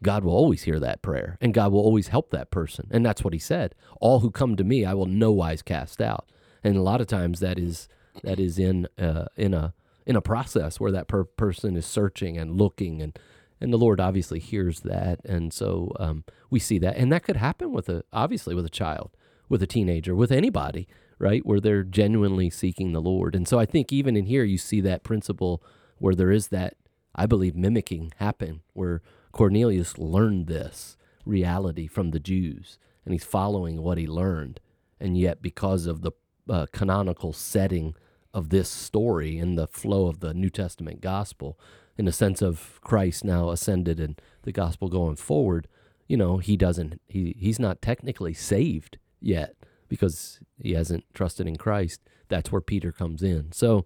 God 0.00 0.22
will 0.22 0.32
always 0.32 0.62
hear 0.62 0.78
that 0.78 1.02
prayer 1.02 1.36
and 1.40 1.52
God 1.52 1.72
will 1.72 1.80
always 1.80 2.08
help 2.08 2.30
that 2.30 2.52
person. 2.52 2.86
And 2.92 3.04
that's 3.04 3.24
what 3.24 3.34
he 3.34 3.38
said. 3.40 3.74
All 4.00 4.20
who 4.20 4.30
come 4.30 4.54
to 4.56 4.64
me 4.64 4.84
I 4.84 4.94
will 4.94 5.06
no 5.06 5.32
wise 5.32 5.60
cast 5.60 6.00
out. 6.00 6.30
And 6.62 6.76
a 6.76 6.82
lot 6.82 7.00
of 7.00 7.08
times 7.08 7.40
that 7.40 7.58
is 7.58 7.88
that 8.22 8.38
is 8.38 8.58
in 8.58 8.86
uh, 8.96 9.26
in 9.36 9.54
a 9.54 9.74
in 10.06 10.14
a 10.14 10.22
process 10.22 10.78
where 10.78 10.92
that 10.92 11.08
per- 11.08 11.24
person 11.24 11.76
is 11.76 11.84
searching 11.84 12.38
and 12.38 12.56
looking 12.56 13.02
and 13.02 13.18
and 13.60 13.72
the 13.72 13.78
Lord 13.78 14.00
obviously 14.00 14.38
hears 14.38 14.80
that, 14.80 15.20
and 15.24 15.52
so 15.52 15.92
um, 16.00 16.24
we 16.48 16.58
see 16.58 16.78
that, 16.78 16.96
and 16.96 17.12
that 17.12 17.24
could 17.24 17.36
happen 17.36 17.72
with 17.72 17.90
a 17.90 18.04
obviously 18.10 18.54
with 18.54 18.64
a 18.64 18.70
child, 18.70 19.10
with 19.50 19.62
a 19.62 19.66
teenager, 19.66 20.14
with 20.14 20.32
anybody, 20.32 20.88
right, 21.20 21.44
where 21.44 21.60
they're 21.60 21.84
genuinely 21.84 22.50
seeking 22.50 22.92
the 22.92 23.00
Lord, 23.00 23.36
and 23.36 23.46
so 23.46 23.58
I 23.58 23.66
think 23.66 23.92
even 23.92 24.16
in 24.16 24.26
here 24.26 24.42
you 24.42 24.58
see 24.58 24.80
that 24.80 25.04
principle 25.04 25.62
where 25.98 26.14
there 26.14 26.30
is 26.32 26.48
that 26.48 26.76
I 27.14 27.26
believe 27.26 27.54
mimicking 27.54 28.12
happen, 28.16 28.62
where 28.72 29.02
Cornelius 29.30 29.98
learned 29.98 30.46
this 30.46 30.96
reality 31.24 31.86
from 31.86 32.10
the 32.10 32.20
Jews, 32.20 32.78
and 33.04 33.12
he's 33.12 33.24
following 33.24 33.82
what 33.82 33.98
he 33.98 34.06
learned, 34.06 34.60
and 34.98 35.16
yet 35.16 35.42
because 35.42 35.86
of 35.86 36.02
the 36.02 36.12
uh, 36.48 36.66
canonical 36.72 37.32
setting 37.32 37.94
of 38.32 38.48
this 38.48 38.68
story 38.68 39.38
in 39.38 39.56
the 39.56 39.66
flow 39.66 40.06
of 40.06 40.20
the 40.20 40.32
New 40.32 40.50
Testament 40.50 41.00
gospel, 41.00 41.58
in 41.98 42.06
the 42.06 42.12
sense 42.12 42.40
of 42.40 42.80
Christ 42.82 43.24
now 43.24 43.50
ascended 43.50 44.00
and 44.00 44.20
the 44.42 44.52
gospel 44.52 44.88
going 44.88 45.16
forward, 45.16 45.68
you 46.08 46.16
know, 46.16 46.38
he 46.38 46.56
doesn't 46.56 47.00
he 47.08 47.36
he's 47.38 47.58
not 47.58 47.82
technically 47.82 48.32
saved 48.32 48.98
yet 49.20 49.54
because 49.90 50.40
he 50.58 50.72
hasn't 50.72 51.04
trusted 51.12 51.46
in 51.46 51.56
Christ. 51.56 52.00
That's 52.28 52.50
where 52.50 52.62
Peter 52.62 52.92
comes 52.92 53.22
in. 53.22 53.52
So 53.52 53.84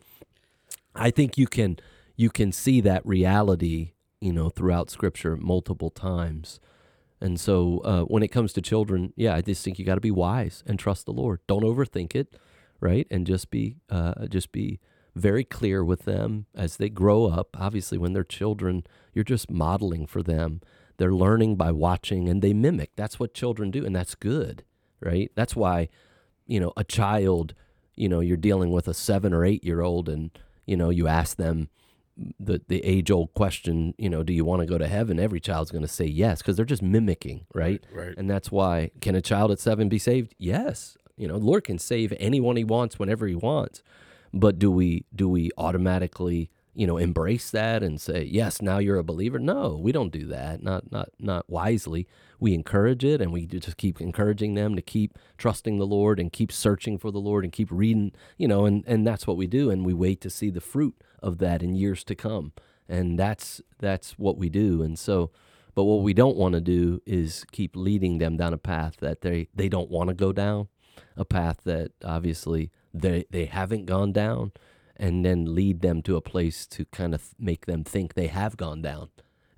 I 0.95 1.11
think 1.11 1.37
you 1.37 1.49
can 1.49 1.79
you 2.15 2.31
can 2.31 2.53
see 2.53 2.81
that 2.83 3.05
reality, 3.05 3.95
you 4.21 4.33
know, 4.33 4.49
throughout 4.49 4.91
scripture 4.91 5.37
multiple 5.37 5.91
times. 5.91 6.61
And 7.21 7.41
so 7.41 7.81
uh, 7.85 8.03
when 8.03 8.23
it 8.23 8.29
comes 8.29 8.53
to 8.53 8.63
children, 8.63 9.13
yeah, 9.17 9.35
I 9.35 9.41
just 9.41 9.65
think 9.65 9.81
you 9.81 9.85
got 9.85 9.97
to 9.97 10.01
be 10.01 10.13
wise 10.13 10.63
and 10.65 10.79
trust 10.79 11.07
the 11.07 11.13
Lord. 11.13 11.41
Don't 11.49 11.65
overthink 11.65 12.15
it 12.15 12.37
right? 12.85 13.07
And 13.11 13.27
just 13.27 13.51
be 13.51 13.77
uh, 13.89 14.27
just 14.27 14.53
be 14.53 14.79
very 15.15 15.43
clear 15.43 15.83
with 15.83 16.05
them 16.05 16.47
as 16.55 16.77
they 16.77 16.91
grow 16.91 17.27
up. 17.27 17.57
Obviously, 17.59 17.97
when 17.97 18.13
they're 18.13 18.25
children, 18.25 18.85
you're 19.15 19.25
just 19.25 19.51
modeling 19.51 20.07
for 20.07 20.23
them. 20.23 20.61
They're 20.99 21.15
learning 21.15 21.57
by 21.57 21.73
watching 21.73 22.29
and 22.29 22.43
they 22.43 22.53
mimic. 22.53 22.91
That's 22.95 23.19
what 23.19 23.35
children 23.35 23.71
do, 23.71 23.85
and 23.85 23.97
that's 23.97 24.15
good, 24.15 24.65
right? 25.05 25.31
That's 25.35 25.55
why, 25.55 25.89
you 26.47 26.59
know, 26.59 26.73
a 26.77 26.85
child, 26.85 27.55
you 27.95 28.09
know, 28.09 28.21
you're 28.21 28.37
dealing 28.37 28.71
with 28.73 28.89
a 28.89 28.95
seven 28.95 29.33
or 29.33 29.45
eight 29.45 29.65
year 29.65 29.81
old, 29.81 30.09
and 30.09 30.31
you 30.67 30.77
know, 30.77 30.91
you 30.91 31.07
ask 31.07 31.37
them 31.37 31.69
the 32.39 32.61
the 32.69 32.85
age 32.85 33.11
old 33.11 33.35
question, 33.35 33.95
you 33.99 34.09
know, 34.09 34.23
do 34.23 34.33
you 34.33 34.45
want 34.45 34.61
to 34.61 34.67
go 34.67 34.79
to 34.79 34.87
heaven? 34.87 35.19
Every 35.19 35.41
child's 35.41 35.71
going 35.71 35.83
to 35.83 35.89
say 35.89 36.07
yes 36.07 36.41
because 36.41 36.57
they're 36.57 36.65
just 36.65 36.83
mimicking, 36.83 37.47
right? 37.55 37.85
Right. 37.93 38.15
And 38.17 38.31
that's 38.31 38.51
why 38.51 38.91
can 39.01 39.15
a 39.15 39.21
child 39.21 39.51
at 39.51 39.61
seven 39.61 39.89
be 39.89 39.99
saved? 39.99 40.35
Yes, 40.39 40.97
you 41.17 41.29
know, 41.29 41.39
the 41.39 41.45
Lord 41.45 41.65
can 41.65 41.79
save 41.79 42.13
anyone 42.19 42.57
He 42.57 42.65
wants 42.65 42.99
whenever 42.99 43.27
He 43.27 43.35
wants. 43.35 43.83
But 44.33 44.59
do 44.59 44.71
we 44.71 45.05
do 45.15 45.29
we 45.29 45.51
automatically 45.59 46.51
you 46.75 46.87
know 46.87 46.97
embrace 46.97 47.51
that 47.51 47.83
and 47.83 48.01
say 48.01 48.25
yes 48.25 48.61
now 48.61 48.79
you're 48.79 48.99
a 48.99 49.05
believer. 49.05 49.39
No 49.39 49.77
we 49.77 49.93
don't 49.93 50.13
do 50.13 50.27
that 50.27 50.63
not 50.63 50.91
not 50.91 51.11
not 51.19 51.49
wisely. 51.49 52.07
We 52.41 52.55
encourage 52.55 53.05
it 53.05 53.21
and 53.21 53.33
we 53.33 53.47
just 53.47 53.77
keep 53.77 54.01
encouraging 54.01 54.55
them 54.55 54.75
to 54.75 54.83
keep 54.83 55.19
trusting 55.39 55.79
the 55.79 55.87
lord 55.87 56.19
and 56.21 56.33
keep 56.33 56.53
searching 56.53 56.99
for 56.99 57.11
the 57.11 57.21
lord 57.21 57.45
and 57.45 57.53
keep 57.53 57.69
reading 57.71 58.13
you 58.37 58.49
know 58.49 58.67
and 58.67 58.85
and 58.87 59.07
that's 59.07 59.27
what 59.27 59.37
we 59.37 59.47
do 59.47 59.71
and 59.71 59.85
we 59.85 59.95
wait 59.95 60.21
to 60.21 60.31
see 60.31 60.51
the 60.51 60.61
fruit 60.61 60.95
of 61.25 61.39
that 61.39 61.63
in 61.63 61.75
years 61.75 62.05
to 62.05 62.15
come. 62.15 62.53
And 62.89 63.19
that's 63.19 63.63
that's 63.79 64.19
what 64.19 64.37
we 64.37 64.49
do. 64.49 64.83
And 64.83 64.99
so 64.99 65.31
but 65.75 65.85
what 65.85 66.03
we 66.03 66.15
don't 66.15 66.37
want 66.37 66.55
to 66.55 66.61
do 66.61 67.01
is 67.05 67.45
keep 67.51 67.75
leading 67.75 68.19
them 68.19 68.37
down 68.37 68.53
a 68.53 68.59
path 68.59 68.99
that 69.01 69.23
they 69.23 69.49
they 69.55 69.69
don't 69.69 69.91
want 69.91 70.09
to 70.09 70.15
go 70.15 70.33
down 70.33 70.69
a 71.17 71.25
path 71.25 71.61
that 71.65 71.93
obviously 72.05 72.71
they 72.93 73.25
they 73.31 73.47
haven't 73.47 73.87
gone 73.87 74.13
down 74.13 74.53
and 74.97 75.25
then 75.25 75.55
lead 75.55 75.81
them 75.81 76.03
to 76.03 76.17
a 76.17 76.21
place 76.21 76.67
to 76.67 76.85
kind 76.87 77.15
of 77.15 77.35
make 77.39 77.67
them 77.67 77.85
think 77.85 78.15
they 78.15 78.29
have 78.29 78.57
gone 78.57 78.83
down 78.83 79.09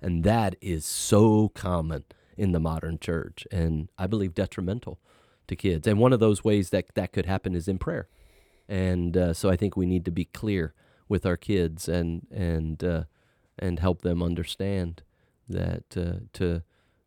and 0.01 0.23
that 0.23 0.55
is 0.61 0.85
so 0.85 1.49
common 1.49 2.03
in 2.35 2.51
the 2.51 2.59
modern 2.59 2.97
church 2.99 3.47
and 3.51 3.89
i 3.97 4.07
believe 4.07 4.33
detrimental 4.33 4.99
to 5.47 5.55
kids 5.55 5.87
and 5.87 5.99
one 5.99 6.13
of 6.13 6.19
those 6.19 6.43
ways 6.43 6.69
that 6.69 6.85
that 6.95 7.11
could 7.13 7.25
happen 7.25 7.55
is 7.55 7.67
in 7.67 7.77
prayer 7.77 8.07
and 8.67 9.15
uh, 9.15 9.33
so 9.33 9.49
i 9.49 9.55
think 9.55 9.75
we 9.75 9.85
need 9.85 10.05
to 10.05 10.11
be 10.11 10.25
clear 10.25 10.73
with 11.07 11.25
our 11.25 11.37
kids 11.37 11.87
and 11.87 12.27
and 12.31 12.83
uh, 12.83 13.03
and 13.57 13.79
help 13.79 14.01
them 14.01 14.21
understand 14.21 15.03
that 15.47 15.85
uh, 15.95 16.19
to 16.33 16.61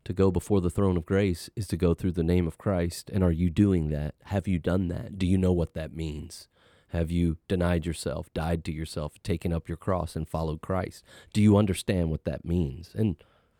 to 0.04 0.12
go 0.12 0.30
before 0.30 0.60
the 0.60 0.70
throne 0.70 0.96
of 0.96 1.06
grace 1.06 1.50
is 1.54 1.66
to 1.68 1.76
go 1.76 1.94
through 1.94 2.12
the 2.12 2.22
name 2.22 2.46
of 2.46 2.58
Christ. 2.58 3.10
And 3.12 3.22
are 3.22 3.32
you 3.32 3.50
doing 3.50 3.90
that? 3.90 4.14
Have 4.24 4.48
you 4.48 4.58
done 4.58 4.88
that? 4.88 5.18
Do 5.18 5.26
you 5.26 5.38
know 5.38 5.52
what 5.52 5.74
that 5.74 5.94
means? 5.94 6.48
Have 6.90 7.10
you 7.10 7.38
denied 7.48 7.86
yourself, 7.86 8.32
died 8.34 8.64
to 8.64 8.72
yourself, 8.72 9.14
taken 9.22 9.52
up 9.52 9.68
your 9.68 9.76
cross, 9.76 10.16
and 10.16 10.28
followed 10.28 10.60
Christ? 10.60 11.04
Do 11.32 11.40
you 11.40 11.56
understand 11.56 12.10
what 12.10 12.24
that 12.24 12.44
means? 12.44 12.90
And 12.94 13.16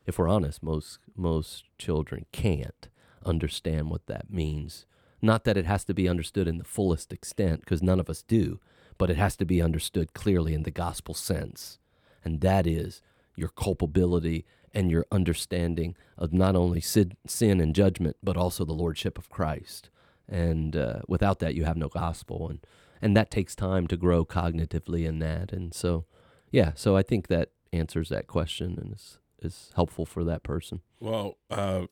if 0.06 0.18
we're 0.18 0.28
honest, 0.28 0.62
most 0.62 0.98
most 1.16 1.64
children 1.78 2.26
can't 2.32 2.88
understand 3.24 3.90
what 3.90 4.06
that 4.06 4.30
means. 4.30 4.86
Not 5.22 5.44
that 5.44 5.56
it 5.56 5.66
has 5.66 5.84
to 5.84 5.94
be 5.94 6.08
understood 6.08 6.48
in 6.48 6.58
the 6.58 6.64
fullest 6.64 7.12
extent, 7.12 7.60
because 7.60 7.82
none 7.82 8.00
of 8.00 8.10
us 8.10 8.22
do, 8.22 8.58
but 8.98 9.10
it 9.10 9.16
has 9.16 9.36
to 9.36 9.44
be 9.44 9.62
understood 9.62 10.14
clearly 10.14 10.54
in 10.54 10.62
the 10.64 10.70
gospel 10.70 11.14
sense. 11.14 11.78
And 12.24 12.40
that 12.40 12.66
is 12.66 13.02
your 13.36 13.50
culpability 13.50 14.44
and 14.72 14.90
your 14.90 15.06
understanding 15.10 15.96
of 16.16 16.32
not 16.32 16.56
only 16.56 16.80
sin, 16.80 17.16
and 17.40 17.74
judgment, 17.74 18.16
but 18.22 18.36
also 18.36 18.64
the 18.64 18.72
lordship 18.72 19.18
of 19.18 19.28
Christ. 19.28 19.90
And 20.28 20.76
uh, 20.76 21.00
without 21.08 21.40
that, 21.40 21.54
you 21.54 21.64
have 21.64 21.76
no 21.76 21.88
gospel, 21.88 22.48
and 22.48 22.60
and 23.02 23.16
that 23.16 23.30
takes 23.30 23.54
time 23.54 23.86
to 23.88 23.96
grow 23.96 24.24
cognitively 24.24 25.06
in 25.06 25.18
that. 25.20 25.52
And 25.52 25.74
so, 25.74 26.04
yeah, 26.50 26.72
so 26.74 26.96
I 26.96 27.02
think 27.02 27.28
that 27.28 27.50
answers 27.72 28.08
that 28.08 28.26
question 28.26 28.78
and 28.80 28.94
is 28.94 29.18
is 29.42 29.70
helpful 29.74 30.04
for 30.04 30.22
that 30.24 30.42
person. 30.42 30.82
Well, 31.00 31.38
uh, 31.50 31.86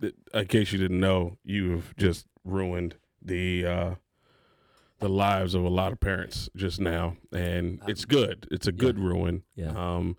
in 0.00 0.46
case 0.46 0.72
you 0.72 0.78
didn't 0.78 1.00
know, 1.00 1.36
you've 1.44 1.94
just 1.96 2.26
ruined 2.44 2.96
the 3.22 3.66
uh, 3.66 3.94
the 5.00 5.08
lives 5.08 5.54
of 5.54 5.64
a 5.64 5.68
lot 5.68 5.92
of 5.92 6.00
parents 6.00 6.48
just 6.56 6.80
now, 6.80 7.16
and 7.32 7.80
it's 7.86 8.04
good. 8.04 8.46
It's 8.50 8.66
a 8.66 8.72
good 8.72 8.96
yeah. 8.98 9.04
ruin. 9.04 9.42
Yeah. 9.54 9.72
Um, 9.72 10.16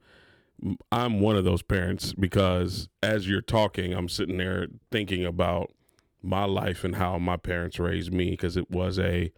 I'm 0.92 1.20
one 1.20 1.36
of 1.36 1.44
those 1.44 1.62
parents 1.62 2.14
because 2.14 2.88
as 3.04 3.28
you're 3.28 3.42
talking, 3.42 3.94
I'm 3.94 4.10
sitting 4.10 4.38
there 4.38 4.68
thinking 4.92 5.26
about 5.26 5.74
my 6.22 6.46
life 6.46 6.84
and 6.84 6.96
how 6.96 7.18
my 7.18 7.38
parents 7.38 7.78
raised 7.78 8.14
me 8.14 8.32
because 8.32 8.58
it 8.58 8.72
was 8.72 8.98
a 8.98 9.32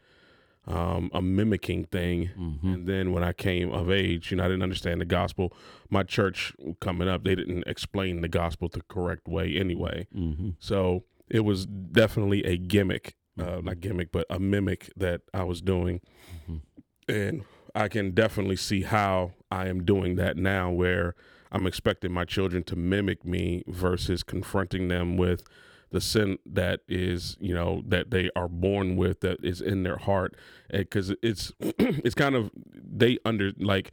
um, 0.67 1.09
a 1.13 1.21
mimicking 1.21 1.85
thing. 1.85 2.29
Mm-hmm. 2.37 2.73
And 2.73 2.87
then 2.87 3.11
when 3.13 3.23
I 3.23 3.33
came 3.33 3.71
of 3.71 3.89
age, 3.89 4.31
you 4.31 4.37
know, 4.37 4.43
I 4.45 4.47
didn't 4.47 4.63
understand 4.63 4.99
the 5.01 5.05
gospel. 5.05 5.53
My 5.89 6.03
church 6.03 6.53
coming 6.81 7.07
up, 7.07 7.23
they 7.23 7.35
didn't 7.35 7.63
explain 7.67 8.21
the 8.21 8.27
gospel 8.27 8.67
the 8.69 8.81
correct 8.81 9.27
way 9.27 9.55
anyway. 9.57 10.07
Mm-hmm. 10.15 10.49
So 10.59 11.03
it 11.29 11.41
was 11.41 11.65
definitely 11.65 12.43
a 12.45 12.57
gimmick, 12.57 13.15
uh, 13.39 13.43
Mm-hmm. 13.43 13.65
not 13.65 13.79
gimmick, 13.79 14.11
but 14.11 14.25
a 14.29 14.39
mimic 14.39 14.91
that 14.97 15.21
I 15.33 15.43
was 15.43 15.61
doing. 15.61 16.01
Mhm. 16.49 16.61
And 17.07 17.43
I 17.75 17.87
can 17.87 18.11
definitely 18.11 18.55
see 18.57 18.81
how 18.81 19.33
I 19.51 19.67
am 19.67 19.85
doing 19.85 20.15
that 20.15 20.35
now, 20.37 20.71
where 20.71 21.15
I'm 21.51 21.65
expecting 21.67 22.11
my 22.11 22.25
children 22.25 22.63
to 22.63 22.75
mimic 22.75 23.23
me 23.23 23.63
versus 23.67 24.23
confronting 24.23 24.87
them 24.89 25.15
with 25.15 25.43
the 25.91 26.01
sin 26.01 26.37
that 26.45 26.81
is, 26.87 27.37
you 27.39 27.53
know, 27.53 27.83
that 27.87 28.11
they 28.11 28.29
are 28.35 28.47
born 28.47 28.97
with, 28.97 29.21
that 29.21 29.43
is 29.43 29.61
in 29.61 29.83
their 29.83 29.97
heart, 29.97 30.35
because 30.71 31.13
it's 31.21 31.51
it's 31.59 32.15
kind 32.15 32.35
of 32.35 32.51
they 32.73 33.17
under 33.25 33.51
like 33.57 33.91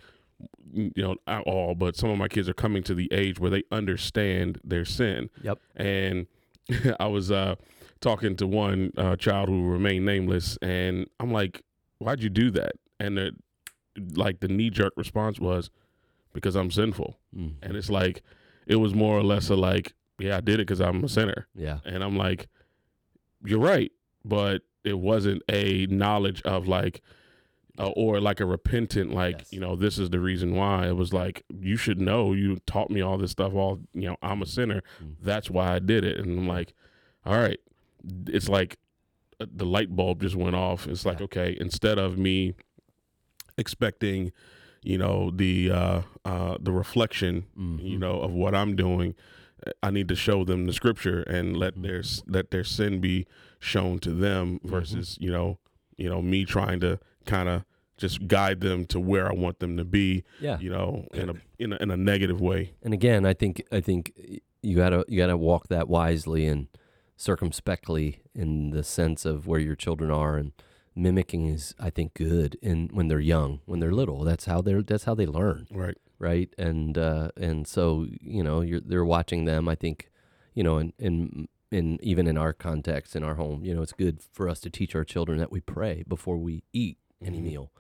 you 0.73 0.93
know, 0.97 1.17
not 1.27 1.45
all, 1.45 1.75
but 1.75 1.97
some 1.97 2.11
of 2.11 2.19
my 2.19 2.29
kids 2.29 2.49
are 2.49 2.55
coming 2.55 2.83
to 2.83 2.95
the 2.95 3.09
age 3.13 3.39
where 3.39 3.51
they 3.51 3.63
understand 3.71 4.61
their 4.65 4.85
sin. 4.85 5.31
Yep. 5.43 5.59
And 5.77 6.27
I 7.01 7.07
was 7.07 7.31
uh, 7.31 7.55
talking 8.01 8.37
to 8.37 8.47
one 8.47 8.93
uh, 8.97 9.17
child 9.17 9.49
who 9.49 9.69
remained 9.69 10.05
nameless, 10.05 10.59
and 10.63 11.07
I'm 11.21 11.33
like, 11.33 11.63
"Why'd 11.99 12.23
you 12.23 12.31
do 12.31 12.51
that?" 12.53 12.73
And 12.99 13.17
the, 13.17 13.33
like 14.15 14.41
the 14.41 14.49
knee 14.49 14.71
jerk 14.71 14.95
response 14.97 15.39
was, 15.39 15.71
"Because 16.33 16.57
I'm 16.57 16.71
sinful." 16.71 17.19
Mm. 17.37 17.55
And 17.63 17.77
it's 17.77 17.91
like, 17.91 18.23
it 18.67 18.77
was 18.77 18.95
more 18.95 19.17
or 19.17 19.23
less 19.23 19.51
a 19.51 19.57
like, 19.57 19.95
"Yeah, 20.19 20.37
I 20.37 20.41
did 20.41 20.55
it 20.55 20.67
because 20.67 20.81
I'm 20.81 21.03
a 21.05 21.09
sinner." 21.09 21.47
Yeah. 21.55 21.79
And 21.85 22.03
I'm 22.05 22.17
like, 22.17 22.49
"You're 23.45 23.59
right," 23.61 23.93
but 24.25 24.63
it 24.85 24.99
wasn't 24.99 25.43
a 25.51 25.87
knowledge 25.87 26.43
of 26.43 26.67
like. 26.69 27.03
Uh, 27.77 27.89
or 27.97 28.21
like 28.21 28.39
a 28.39 28.47
repentant, 28.47 29.13
like 29.13 29.39
Yes. 29.41 29.53
you 29.53 29.59
know, 29.59 29.75
this 29.75 29.99
is 29.99 30.09
the 30.11 30.21
reason 30.21 30.55
why. 30.55 30.87
It 30.87 30.93
was 30.97 31.13
like 31.13 31.43
you 31.53 31.77
should 31.77 32.01
know. 32.01 32.33
You 32.33 32.59
taught 32.67 32.89
me 32.89 33.01
all 33.01 33.19
this 33.19 33.33
stuff. 33.33 33.53
All 33.53 33.81
you 33.93 34.03
know, 34.09 34.17
I'm 34.23 34.43
a 34.43 34.47
sinner 34.47 34.81
Mm. 35.03 35.17
that's 35.21 35.51
why 35.51 35.75
I 35.75 35.79
did 35.81 36.05
it. 36.05 36.19
And 36.21 36.39
I'm 36.39 36.47
like, 36.47 36.73
all 37.27 37.37
right, 37.37 37.59
it's 38.29 38.49
like 38.49 38.79
uh, 39.41 39.47
the 39.53 39.67
light 39.67 39.97
bulb 39.97 40.21
just 40.23 40.37
went 40.37 40.55
off. 40.55 40.87
It's 40.87 41.05
like, 41.05 41.19
Yeah. 41.19 41.25
okay, 41.25 41.57
instead 41.61 41.99
of 41.99 42.17
me 42.17 42.55
expecting, 43.59 44.31
you 44.85 44.99
know, 44.99 45.31
the 45.31 45.71
uh, 45.73 46.03
uh, 46.25 46.57
the 46.61 46.71
reflection, 46.71 47.47
Mhm. 47.59 47.83
you 47.83 47.99
know, 47.99 48.21
of 48.21 48.33
what 48.33 48.55
I'm 48.55 48.77
doing, 48.77 49.17
I 49.83 49.91
need 49.91 50.09
to 50.09 50.17
show 50.17 50.45
them 50.45 50.67
the 50.67 50.73
scripture 50.73 51.23
and 51.23 51.57
let 51.57 51.75
Mhm. 51.77 51.83
their 51.83 52.03
let 52.27 52.51
their 52.51 52.65
sin 52.65 53.01
be 53.01 53.27
shown 53.59 53.99
to 54.01 54.11
them 54.13 54.59
Mm-hmm. 54.59 54.69
versus 54.69 55.17
you 55.21 55.31
know, 55.31 55.59
you 55.97 56.09
know, 56.09 56.21
me 56.23 56.45
trying 56.45 56.81
to 56.81 56.99
kind 57.27 57.49
of 57.49 57.65
just 57.97 58.27
guide 58.27 58.61
them 58.61 58.85
to 58.87 58.99
where 58.99 59.29
I 59.31 59.35
want 59.35 59.61
them 59.61 59.77
to 59.77 59.85
be, 59.85 60.25
Yeah. 60.41 60.59
you 60.59 60.69
know, 60.71 61.07
in 61.15 61.31
a 61.31 61.35
in 61.59 61.73
a, 61.73 61.77
in 61.77 61.91
a 61.91 61.97
negative 61.97 62.41
way. 62.41 62.73
And 62.83 62.93
again, 62.93 63.25
I 63.25 63.33
think 63.35 63.63
I 63.73 63.81
think 63.81 64.13
you 64.63 64.77
gotta 64.77 65.05
you 65.09 65.17
gotta 65.19 65.37
walk 65.37 65.69
that 65.69 65.89
wisely 65.89 66.47
and 66.47 66.69
circumspectly 67.17 68.21
in 68.35 68.71
the 68.71 68.83
sense 68.83 69.25
of 69.25 69.47
where 69.47 69.61
your 69.61 69.75
children 69.77 70.11
are 70.11 70.37
and 70.37 70.53
mimicking 70.95 71.47
is 71.47 71.75
I 71.79 71.91
think 71.91 72.15
good 72.15 72.57
in 72.63 72.89
when 72.93 73.09
they're 73.09 73.21
young, 73.21 73.61
when 73.67 73.81
they're 73.81 73.93
little. 73.93 74.25
That's 74.25 74.45
how 74.45 74.61
they're 74.61 74.83
that's 74.83 75.05
how 75.05 75.15
they 75.15 75.27
learn, 75.27 75.67
Right. 75.71 75.97
Right? 76.19 76.53
And 76.59 76.97
uh, 76.99 77.29
and 77.37 77.67
so 77.67 78.07
you 78.21 78.43
know 78.43 78.61
you're 78.61 78.81
they're 78.81 79.05
watching 79.05 79.45
them. 79.45 79.69
I 79.69 79.75
think 79.75 80.11
you 80.55 80.63
know 80.63 80.79
in 80.79 80.93
in 80.99 81.49
in 81.71 81.99
even 82.03 82.27
in 82.27 82.37
our 82.39 82.53
context 82.53 83.17
in 83.17 83.25
our 83.25 83.35
home, 83.35 83.65
you 83.65 83.75
know, 83.75 83.83
it's 83.83 83.93
good 83.93 84.21
for 84.33 84.49
us 84.49 84.61
to 84.61 84.71
teach 84.71 84.95
our 84.95 85.05
children 85.05 85.39
that 85.39 85.51
we 85.51 85.61
pray 85.61 86.05
before 86.07 86.37
we 86.37 86.63
eat 86.73 86.99
any 87.25 87.41
Mhm. 87.41 87.45
meal 87.45 87.73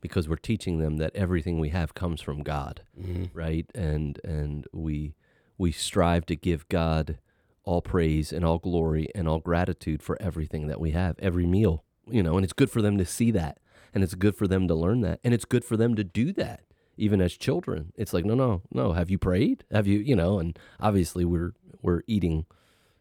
because 0.00 0.28
we're 0.28 0.36
teaching 0.36 0.78
them 0.78 0.96
that 0.98 1.14
everything 1.16 1.58
we 1.58 1.70
have 1.70 1.94
comes 1.94 2.20
from 2.20 2.42
God 2.42 2.82
hmm 3.00 3.24
right 3.32 3.66
and 3.74 4.20
and 4.24 4.66
we 4.72 5.14
we 5.56 5.72
strive 5.72 6.24
to 6.26 6.36
give 6.36 6.68
god 6.68 7.18
all 7.64 7.82
praise 7.82 8.32
and 8.32 8.44
all 8.44 8.58
glory 8.58 9.08
and 9.14 9.28
all 9.28 9.38
gratitude 9.40 10.02
for 10.02 10.16
everything 10.20 10.66
that 10.68 10.80
we 10.80 10.92
have 10.92 11.16
every 11.18 11.46
meal 11.46 11.84
you 12.08 12.22
know 12.22 12.36
and 12.36 12.44
it's 12.44 12.52
good 12.52 12.70
for 12.70 12.80
them 12.82 12.96
to 12.98 13.04
see 13.04 13.30
that 13.30 13.58
and 13.94 14.02
it's 14.04 14.14
good 14.14 14.34
for 14.36 14.46
them 14.46 14.66
to 14.68 14.74
learn 14.74 15.00
that 15.00 15.18
and 15.24 15.34
it's 15.34 15.44
good 15.44 15.64
for 15.64 15.76
them 15.76 15.94
to 15.94 16.04
do 16.04 16.32
that 16.32 16.60
even 16.98 17.20
as 17.20 17.36
children. 17.36 17.92
It's 17.96 18.12
like 18.12 18.24
no 18.24 18.34
no 18.34 18.62
no. 18.72 18.92
Have 18.92 19.10
you 19.10 19.18
prayed? 19.18 19.64
Have 19.70 19.86
you 19.86 19.98
you 19.98 20.16
know 20.16 20.38
and 20.38 20.58
obviously 20.80 21.24
we're 21.24 21.52
we're 21.82 22.02
eating 22.06 22.46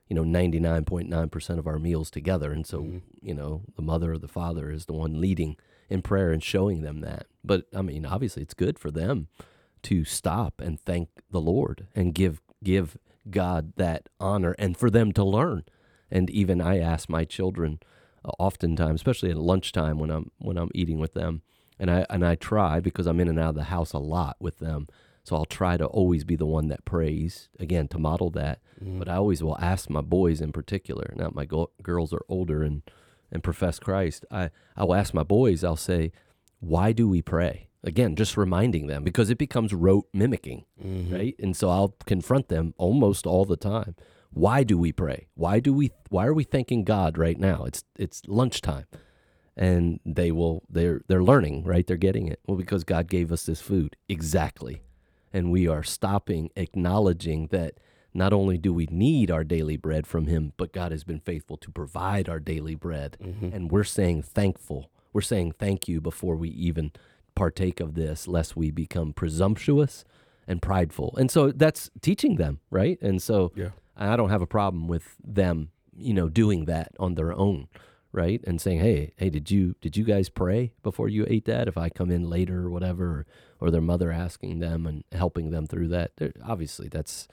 you 0.07 0.15
know 0.15 0.23
99.9% 0.23 1.59
of 1.59 1.67
our 1.67 1.79
meals 1.79 2.09
together. 2.09 2.51
And 2.51 2.65
so 2.65 2.81
Mhm. 2.81 3.01
you 3.21 3.33
know 3.33 3.63
the 3.75 3.81
mother 3.81 4.13
or 4.13 4.17
the 4.17 4.27
father 4.27 4.71
is 4.71 4.85
the 4.85 4.93
one 4.93 5.19
leading 5.19 5.57
in 5.89 6.01
prayer 6.01 6.31
and 6.31 6.43
showing 6.43 6.81
them 6.81 7.01
that. 7.01 7.27
But 7.43 7.65
i 7.75 7.81
mean 7.81 8.05
obviously 8.05 8.43
it's 8.43 8.53
good 8.53 8.77
for 8.79 8.91
them 8.91 9.27
to 9.83 10.03
stop 10.05 10.59
and 10.61 10.79
thank 10.79 11.09
the 11.31 11.39
lord 11.41 11.87
and 11.95 12.13
give 12.13 12.41
give 12.63 12.97
god 13.29 13.73
that 13.77 14.09
honor 14.19 14.55
and 14.57 14.77
for 14.77 14.89
them 14.89 15.11
to 15.13 15.23
learn. 15.23 15.63
And 16.09 16.29
even 16.29 16.61
i 16.61 16.79
ask 16.79 17.09
my 17.09 17.25
children 17.25 17.79
uh, 18.25 18.31
oftentimes 18.39 18.99
especially 19.01 19.29
at 19.31 19.37
lunchtime 19.37 19.97
when 19.99 20.09
i'm 20.09 20.31
when 20.39 20.57
i'm 20.57 20.71
eating 20.73 20.99
with 20.99 21.13
them 21.13 21.41
and 21.79 21.89
i 21.91 22.05
and 22.09 22.25
i 22.25 22.35
try 22.35 22.79
because 22.79 23.05
i'm 23.07 23.19
in 23.19 23.27
and 23.27 23.39
out 23.39 23.49
of 23.49 23.55
the 23.55 23.63
house 23.65 23.93
a 23.93 23.99
lot 23.99 24.35
with 24.39 24.59
them 24.59 24.87
so 25.23 25.35
i'll 25.35 25.45
try 25.45 25.77
to 25.77 25.85
always 25.85 26.23
be 26.23 26.35
the 26.35 26.45
one 26.45 26.67
that 26.67 26.85
prays 26.85 27.49
again 27.59 27.87
to 27.87 27.99
model 27.99 28.29
that 28.29 28.59
Mhm. 28.83 28.99
but 28.99 29.09
I 29.09 29.15
always 29.15 29.41
will 29.41 29.57
ask 29.59 29.89
my 29.89 30.01
boys 30.01 30.39
in 30.39 30.51
particular. 30.51 31.11
Now 31.15 31.31
my 31.33 31.45
go- 31.45 31.71
girls 31.81 32.13
are 32.13 32.21
older 32.29 32.61
and 32.61 32.83
and 33.31 33.41
profess 33.43 33.79
Christ. 33.79 34.23
I 34.29 34.51
I 34.75 34.83
will 34.83 34.93
ask 34.93 35.15
my 35.15 35.23
boys. 35.23 35.63
I'll 35.63 35.75
say, 35.91 36.11
"Why 36.59 36.91
do 36.91 37.09
we 37.09 37.23
pray?" 37.23 37.69
Again, 37.83 38.15
just 38.15 38.37
reminding 38.37 38.85
them 38.85 39.03
because 39.03 39.31
it 39.31 39.39
becomes 39.39 39.73
rote 39.73 40.05
mimicking, 40.13 40.65
Mhm. 40.79 41.11
right? 41.11 41.35
And 41.39 41.55
so 41.57 41.71
I'll 41.71 41.95
confront 42.05 42.49
them 42.49 42.75
almost 42.77 43.25
all 43.25 43.45
the 43.45 43.57
time. 43.57 43.95
Why 44.31 44.63
do 44.63 44.77
we 44.77 44.91
pray? 44.91 45.27
Why 45.33 45.59
do 45.59 45.73
we? 45.73 45.89
Why 46.11 46.27
are 46.27 46.33
we 46.35 46.43
thanking 46.43 46.83
God 46.83 47.17
right 47.17 47.39
now? 47.39 47.63
It's 47.65 47.83
it's 47.97 48.21
lunchtime, 48.27 48.85
and 49.57 49.99
they 50.05 50.31
will 50.31 50.63
they're 50.69 51.01
they're 51.07 51.23
learning, 51.23 51.63
right? 51.65 51.85
They're 51.85 51.97
getting 51.97 52.27
it. 52.27 52.39
Well, 52.47 52.55
because 52.57 52.83
God 52.85 53.07
gave 53.09 53.31
us 53.31 53.45
this 53.45 53.59
food 53.59 53.97
exactly, 54.07 54.83
and 55.33 55.51
we 55.51 55.67
are 55.67 55.83
stopping, 55.83 56.51
acknowledging 56.55 57.47
that 57.47 57.73
not 58.13 58.31
only 58.33 58.57
do 58.57 58.73
we 58.73 58.87
need 58.89 59.29
our 59.29 59.43
daily 59.43 59.75
bread 59.77 60.07
from 60.07 60.27
him, 60.27 60.53
but 60.57 60.71
God 60.71 60.91
has 60.91 61.03
been 61.03 61.19
faithful 61.19 61.57
to 61.57 61.71
provide 61.71 62.29
our 62.29 62.39
daily 62.39 62.73
bread. 62.75 63.17
Mhm. 63.21 63.53
And 63.53 63.71
we're 63.71 63.83
saying 63.83 64.21
thankful. 64.23 64.89
We're 65.13 65.21
saying 65.21 65.53
thank 65.53 65.87
you 65.87 65.99
before 66.01 66.35
we 66.35 66.49
even 66.49 66.91
partake 67.35 67.79
of 67.79 67.93
this, 67.95 68.27
lest 68.27 68.55
we 68.55 68.71
become 68.71 69.13
presumptuous 69.13 70.03
and 70.47 70.61
prideful. 70.61 71.13
And 71.17 71.29
so 71.29 71.51
that's 71.51 71.91
teaching 72.01 72.37
them, 72.37 72.59
right? 72.71 72.97
And 73.01 73.21
so 73.21 73.51
Yeah. 73.55 73.71
I 73.95 74.15
don't 74.15 74.29
have 74.29 74.41
a 74.41 74.47
problem 74.47 74.87
with 74.87 75.15
them, 75.23 75.69
you 75.95 76.13
know, 76.13 76.29
doing 76.29 76.65
that 76.65 76.93
on 76.99 77.15
their 77.15 77.33
own, 77.33 77.67
right? 78.17 78.43
And 78.45 78.59
saying, 78.59 78.79
"Hey, 78.79 79.13
hey, 79.17 79.29
did 79.29 79.51
you 79.51 79.75
did 79.79 79.95
you 79.95 80.03
guys 80.03 80.27
pray 80.27 80.73
before 80.81 81.07
you 81.07 81.25
ate 81.29 81.45
that? 81.45 81.67
If 81.67 81.77
I 81.77 81.89
come 81.89 82.09
in 82.09 82.29
later 82.29 82.65
or 82.65 82.71
whatever, 82.71 83.27
or, 83.61 83.69
their 83.69 83.79
mother 83.79 84.11
asking 84.11 84.57
them 84.57 84.87
and 84.87 85.03
helping 85.11 85.51
them 85.51 85.67
through 85.67 85.89
that, 85.89 86.13
obviously 86.43 86.89
that's 86.89 87.27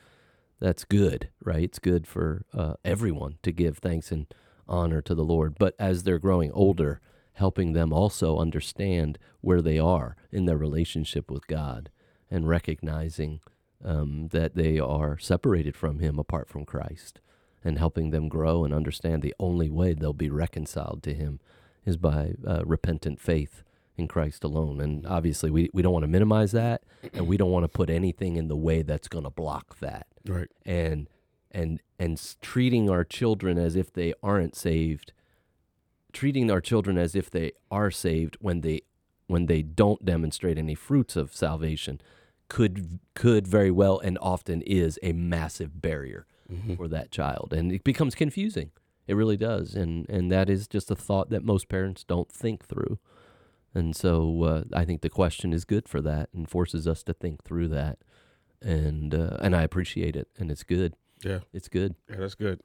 that's 0.61 0.85
good, 0.85 1.31
right? 1.43 1.65
It's 1.65 1.79
good 1.79 2.07
for 2.07 2.45
uh, 2.53 2.75
everyone 2.85 3.39
to 3.43 3.51
give 3.51 3.79
thanks 3.79 4.13
and 4.13 4.27
honor 4.69 5.01
to 5.03 5.15
the 5.15 5.25
Lord. 5.25 5.57
But 5.59 5.75
as 5.79 6.03
they're 6.03 6.19
growing 6.19 6.53
older, 6.53 7.01
helping 7.33 7.73
them 7.73 7.91
also 7.93 8.39
understand 8.39 9.19
where 9.41 9.63
they 9.63 9.79
are 9.79 10.17
in 10.31 10.45
their 10.45 10.59
relationship 10.59 11.31
with 11.31 11.47
God 11.47 11.91
and 12.31 12.47
recognizing 12.47 13.41
um, 13.83 14.29
that 14.33 14.55
they 14.55 14.79
are 14.79 15.19
separated 15.19 15.77
from 15.77 16.01
Him 16.01 16.19
apart 16.19 16.49
from 16.51 16.67
Christ 16.67 17.21
and 17.65 17.79
helping 17.79 18.11
them 18.11 18.29
grow 18.29 18.65
and 18.65 18.75
understand 18.75 19.23
the 19.23 19.35
only 19.41 19.71
way 19.71 19.95
they'll 19.95 20.13
be 20.13 20.31
reconciled 20.31 21.03
to 21.05 21.15
Him 21.15 21.41
is 21.87 21.97
by 21.97 22.35
uh, 22.47 22.63
repentant 22.65 23.21
faith 23.21 23.63
in 23.97 24.07
Christ 24.09 24.45
alone. 24.45 24.81
And 24.81 25.07
obviously, 25.07 25.51
we, 25.51 25.71
we 25.73 25.81
don't 25.83 25.93
want 25.93 26.03
to 26.05 26.09
minimize 26.09 26.53
that 26.53 26.83
and 27.13 27.27
we 27.27 27.37
don't 27.37 27.51
want 27.51 27.65
to 27.65 27.69
put 27.69 27.91
anything 27.91 28.37
in 28.37 28.49
the 28.49 28.57
way 28.57 28.83
that's 28.83 29.09
going 29.09 29.25
to 29.25 29.31
block 29.31 29.79
that 29.81 30.07
Right. 30.27 30.49
and 30.65 31.09
and 31.51 31.81
and 31.99 32.21
treating 32.41 32.91
our 32.91 33.05
children 33.05 33.59
as 33.59 33.77
if 33.77 33.93
they 33.93 34.15
aren't 34.23 34.57
saved 34.57 35.13
treating 36.13 36.51
our 36.51 36.61
children 36.61 36.97
as 36.99 37.15
if 37.15 37.31
they 37.31 37.53
are 37.71 37.91
saved 37.91 38.37
when 38.41 38.61
they 38.63 38.81
when 39.27 39.47
they 39.47 39.63
don't 39.63 40.05
demonstrate 40.05 40.59
any 40.59 40.75
fruits 40.75 41.15
of 41.17 41.35
salvation 41.35 42.01
could 42.49 42.99
could 43.15 43.47
very 43.47 43.71
well 43.71 43.99
and 43.99 44.19
often 44.21 44.63
is 44.63 44.99
a 45.03 45.13
massive 45.13 45.81
barrier 45.81 46.27
Mhm. 46.53 46.77
for 46.77 46.89
that 46.89 47.11
child 47.11 47.53
and 47.57 47.73
it 47.73 47.85
becomes 47.85 48.15
confusing 48.15 48.71
it 49.07 49.15
really 49.15 49.37
does 49.37 49.75
and 49.75 50.09
and 50.11 50.31
that 50.31 50.49
is 50.51 50.67
just 50.69 50.91
a 50.91 50.95
thought 50.97 51.31
that 51.31 51.43
most 51.45 51.69
parents 51.69 52.05
don't 52.05 52.31
think 52.31 52.65
through 52.67 52.99
and 53.75 53.97
so 53.97 54.43
uh, 54.45 54.63
I 54.73 54.85
think 54.85 55.01
the 55.01 55.09
question 55.11 55.53
is 55.53 55.65
good 55.65 55.89
for 55.89 56.01
that 56.03 56.29
and 56.35 56.49
forces 56.49 56.87
us 56.87 57.03
to 57.05 57.13
think 57.15 57.43
through 57.45 57.69
that 57.69 57.99
and 58.63 59.15
uh, 59.15 59.37
and 59.41 59.55
I 59.57 59.63
appreciate 59.63 60.17
it 60.17 60.29
and 60.39 60.51
it's 60.51 60.63
good 60.63 60.95
Yeah. 61.25 61.41
it's 61.53 61.69
good 61.69 61.95
Yeah, 62.11 62.17
that's 62.19 62.35
good. 62.35 62.61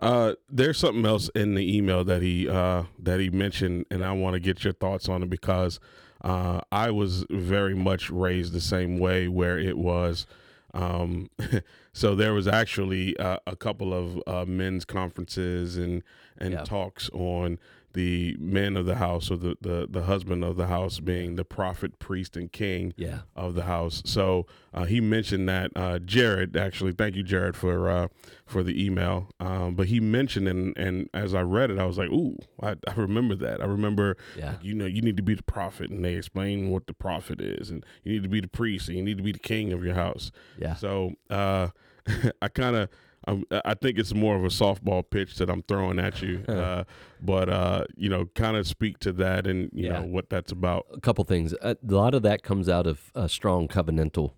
Uh, 0.00 0.34
there's 0.50 0.78
something 0.78 1.06
else 1.06 1.30
in 1.34 1.54
the 1.54 1.76
email 1.76 2.04
that 2.04 2.22
he 2.22 2.48
uh, 2.48 2.84
that 2.98 3.18
he 3.20 3.30
mentioned, 3.30 3.86
and 3.90 4.04
I 4.04 4.12
want 4.12 4.34
to 4.34 4.40
get 4.40 4.64
your 4.64 4.72
thoughts 4.74 5.08
on 5.08 5.22
it 5.22 5.30
because 5.30 5.80
uh, 6.22 6.60
I 6.70 6.90
was 6.90 7.24
very 7.30 7.74
much 7.74 8.10
raised 8.10 8.52
the 8.52 8.60
same 8.60 8.98
way, 8.98 9.28
where 9.28 9.58
it 9.58 9.76
was. 9.78 10.26
Um, 10.74 11.28
so 11.92 12.14
there 12.14 12.32
was 12.32 12.48
actually 12.48 13.16
uh, 13.18 13.38
a 13.46 13.56
couple 13.56 13.92
of 13.92 14.22
uh, 14.26 14.44
men's 14.46 14.84
conferences 14.84 15.76
and 15.76 16.02
and 16.38 16.52
Yeah. 16.54 16.64
talks 16.64 17.10
on 17.12 17.58
the 17.94 18.36
men 18.38 18.76
of 18.76 18.86
the 18.86 18.96
house 18.96 19.30
or 19.30 19.36
the, 19.36 19.56
the, 19.60 19.86
the 19.90 20.02
husband 20.04 20.42
of 20.44 20.56
the 20.56 20.66
house 20.66 21.00
being 21.00 21.36
the 21.36 21.44
prophet, 21.44 21.98
priest, 21.98 22.36
and 22.36 22.50
king 22.52 22.94
Yeah. 22.96 23.20
of 23.36 23.54
the 23.54 23.64
house. 23.64 24.02
So 24.04 24.46
uh, 24.74 24.84
he 24.84 25.00
mentioned 25.00 25.48
that 25.48 25.70
uh, 25.76 25.98
Jared 25.98 26.56
actually. 26.56 26.92
Thank 26.92 27.16
you, 27.16 27.22
Jared, 27.22 27.56
for 27.56 27.88
uh, 27.90 28.08
for 28.46 28.62
the 28.62 28.84
email. 28.84 29.28
Um, 29.40 29.74
but 29.74 29.86
he 29.88 30.00
mentioned 30.00 30.48
and 30.48 30.76
and 30.76 31.08
as 31.14 31.34
I 31.34 31.42
read 31.42 31.70
it, 31.70 31.78
I 31.78 31.84
was 31.86 31.98
like, 31.98 32.10
ooh, 32.10 32.36
I, 32.62 32.70
I 32.88 32.94
remember 32.96 33.34
that. 33.36 33.60
I 33.60 33.66
remember, 33.66 34.16
Yeah. 34.36 34.54
you 34.62 34.74
know, 34.74 34.86
you 34.86 35.02
need 35.02 35.16
to 35.16 35.22
be 35.22 35.34
the 35.34 35.42
prophet, 35.42 35.90
and 35.90 36.04
they 36.04 36.14
explain 36.14 36.70
what 36.70 36.86
the 36.86 36.94
prophet 36.94 37.40
is, 37.40 37.70
and 37.70 37.84
you 38.04 38.12
need 38.12 38.22
to 38.22 38.28
be 38.28 38.40
the 38.40 38.48
priest, 38.48 38.88
and 38.88 38.96
you 38.96 39.02
need 39.04 39.16
to 39.18 39.22
be 39.24 39.32
the 39.32 39.38
king 39.38 39.72
of 39.72 39.84
your 39.84 39.94
house. 39.94 40.30
Yeah. 40.58 40.74
So 40.74 41.12
uh, 41.30 41.68
I 42.42 42.48
kind 42.48 42.76
of. 42.76 42.88
Um, 43.26 43.44
I 43.64 43.74
think 43.74 43.98
it's 43.98 44.12
more 44.14 44.34
of 44.36 44.42
a 44.44 44.48
softball 44.48 45.02
pitch 45.08 45.36
that 45.36 45.48
I'm 45.48 45.62
throwing 45.62 45.98
at 46.00 46.20
you, 46.22 46.44
uh, 46.48 46.84
but 47.20 47.48
uh, 47.48 47.84
you 47.96 48.08
know, 48.08 48.26
kind 48.34 48.56
of 48.56 48.66
speak 48.66 48.98
to 49.00 49.12
that 49.12 49.46
and 49.46 49.70
you 49.72 49.86
Yeah. 49.86 50.00
know 50.00 50.06
what 50.06 50.28
that's 50.28 50.50
about. 50.52 50.86
a 50.92 51.00
couple 51.00 51.22
things. 51.24 51.54
A 51.62 51.76
lot 51.86 52.14
of 52.14 52.22
that 52.22 52.42
comes 52.42 52.68
out 52.68 52.86
of 52.86 53.12
a 53.14 53.28
strong 53.28 53.68
covenantal 53.68 54.32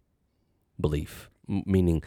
belief, 0.80 1.30
meaning 1.48 2.02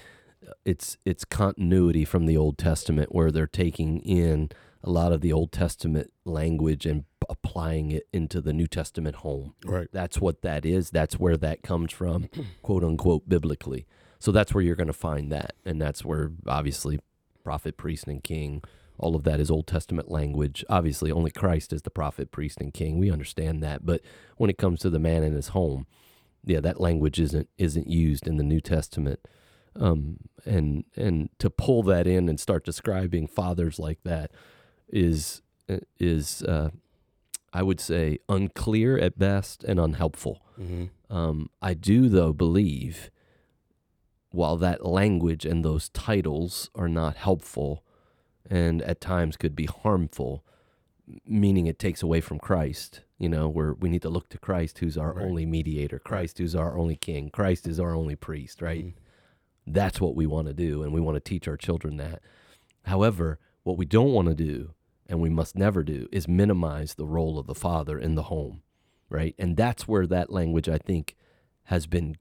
uh, 0.47 0.51
it's 0.65 0.97
it's 1.05 1.25
continuity 1.25 2.05
from 2.05 2.25
the 2.25 2.37
Old 2.37 2.57
Testament, 2.57 3.13
where 3.13 3.31
they're 3.31 3.47
taking 3.47 3.99
in 4.01 4.49
a 4.83 4.89
lot 4.91 5.11
of 5.11 5.21
the 5.21 5.33
Old 5.33 5.51
Testament 5.51 6.11
language 6.25 6.85
and 6.85 7.05
applying 7.29 7.91
it 7.91 8.07
into 8.13 8.39
the 8.39 8.53
New 8.53 8.67
Testament 8.67 9.17
home. 9.17 9.53
Right. 9.65 9.87
That's 9.91 10.21
what 10.21 10.43
that 10.43 10.65
is. 10.65 10.91
That's 10.91 11.19
where 11.19 11.35
that 11.37 11.61
comes 11.63 11.91
from, 11.91 12.29
quote 12.61 12.83
unquote, 12.83 13.27
biblically. 13.27 13.87
So 14.19 14.31
that's 14.31 14.53
where 14.53 14.63
you're 14.63 14.75
going 14.75 14.87
to 14.87 14.93
find 14.93 15.31
that, 15.31 15.53
and 15.65 15.81
that's 15.81 16.03
where 16.03 16.31
obviously 16.47 16.99
prophet, 17.43 17.77
priest, 17.77 18.07
and 18.07 18.23
king. 18.23 18.63
All 18.99 19.15
of 19.15 19.23
that 19.23 19.39
is 19.39 19.51
Old 19.51 19.67
Testament 19.67 20.09
language. 20.09 20.65
Obviously, 20.69 21.11
only 21.11 21.29
Christ 21.29 21.71
is 21.71 21.83
the 21.83 21.91
prophet, 21.91 22.31
priest, 22.31 22.59
and 22.59 22.73
king. 22.73 22.97
We 22.97 23.11
understand 23.11 23.61
that, 23.63 23.85
but 23.85 24.01
when 24.37 24.49
it 24.49 24.57
comes 24.57 24.79
to 24.81 24.89
the 24.89 24.99
man 24.99 25.23
in 25.23 25.33
his 25.33 25.49
home, 25.49 25.85
yeah, 26.43 26.59
that 26.61 26.81
language 26.81 27.19
isn't 27.19 27.49
isn't 27.57 27.87
used 27.87 28.27
in 28.27 28.37
the 28.37 28.43
New 28.43 28.61
Testament. 28.61 29.19
Um, 29.75 30.17
and 30.45 30.85
and 30.95 31.29
to 31.37 31.49
pull 31.49 31.83
that 31.83 32.07
in 32.07 32.27
and 32.27 32.39
start 32.39 32.65
describing 32.65 33.27
fathers 33.27 33.77
like 33.77 33.99
that 34.03 34.31
is 34.89 35.41
is 35.99 36.41
uh, 36.43 36.69
I 37.53 37.63
would 37.63 37.79
say 37.79 38.19
unclear 38.29 38.97
at 38.97 39.17
best 39.19 39.63
and 39.63 39.79
unhelpful. 39.79 40.41
Mm-hmm. 40.59 41.15
Um, 41.15 41.49
I 41.61 41.73
do, 41.73 42.09
though, 42.09 42.33
believe 42.33 43.09
while 44.31 44.57
that 44.57 44.85
language 44.85 45.45
and 45.45 45.63
those 45.63 45.89
titles 45.89 46.69
are 46.75 46.89
not 46.89 47.15
helpful 47.15 47.83
and 48.49 48.81
at 48.81 49.01
times 49.01 49.37
could 49.37 49.55
be 49.55 49.65
harmful, 49.65 50.43
meaning 51.25 51.67
it 51.67 51.79
takes 51.79 52.03
away 52.03 52.21
from 52.21 52.39
Christ, 52.39 53.01
you 53.17 53.29
know, 53.29 53.47
where 53.47 53.73
we 53.73 53.89
need 53.89 54.01
to 54.01 54.09
look 54.09 54.29
to 54.29 54.37
Christ, 54.37 54.79
who's 54.79 54.97
our 54.97 55.13
Right. 55.13 55.25
only 55.25 55.45
mediator, 55.45 55.99
Christ, 55.99 56.37
who's 56.37 56.55
our 56.55 56.77
only 56.77 56.95
king, 56.95 57.29
Christ 57.29 57.67
is 57.67 57.79
our 57.79 57.93
only 57.93 58.15
priest, 58.15 58.61
right? 58.61 58.85
Mhm. 58.85 58.93
That's 59.65 59.99
what 59.99 60.15
we 60.15 60.25
want 60.25 60.47
to 60.47 60.53
do, 60.53 60.83
and 60.83 60.93
we 60.93 61.01
want 61.01 61.15
to 61.15 61.19
teach 61.19 61.47
our 61.47 61.57
children 61.57 61.97
that. 61.97 62.21
However, 62.83 63.39
what 63.63 63.77
we 63.77 63.85
don't 63.85 64.13
want 64.13 64.29
to 64.29 64.35
do, 64.35 64.73
and 65.07 65.19
we 65.21 65.29
must 65.29 65.57
never 65.57 65.83
do, 65.83 66.07
is 66.11 66.27
minimize 66.27 66.95
the 66.95 67.07
role 67.07 67.37
of 67.37 67.47
the 67.47 67.55
father 67.55 67.99
in 67.99 68.15
the 68.15 68.23
home, 68.23 68.61
right? 69.09 69.35
And 69.37 69.57
that's 69.57 69.87
where 69.87 70.07
that 70.07 70.31
language, 70.31 70.69
I 70.69 70.77
think, 70.77 71.15
has 71.65 71.85
been 71.85 72.15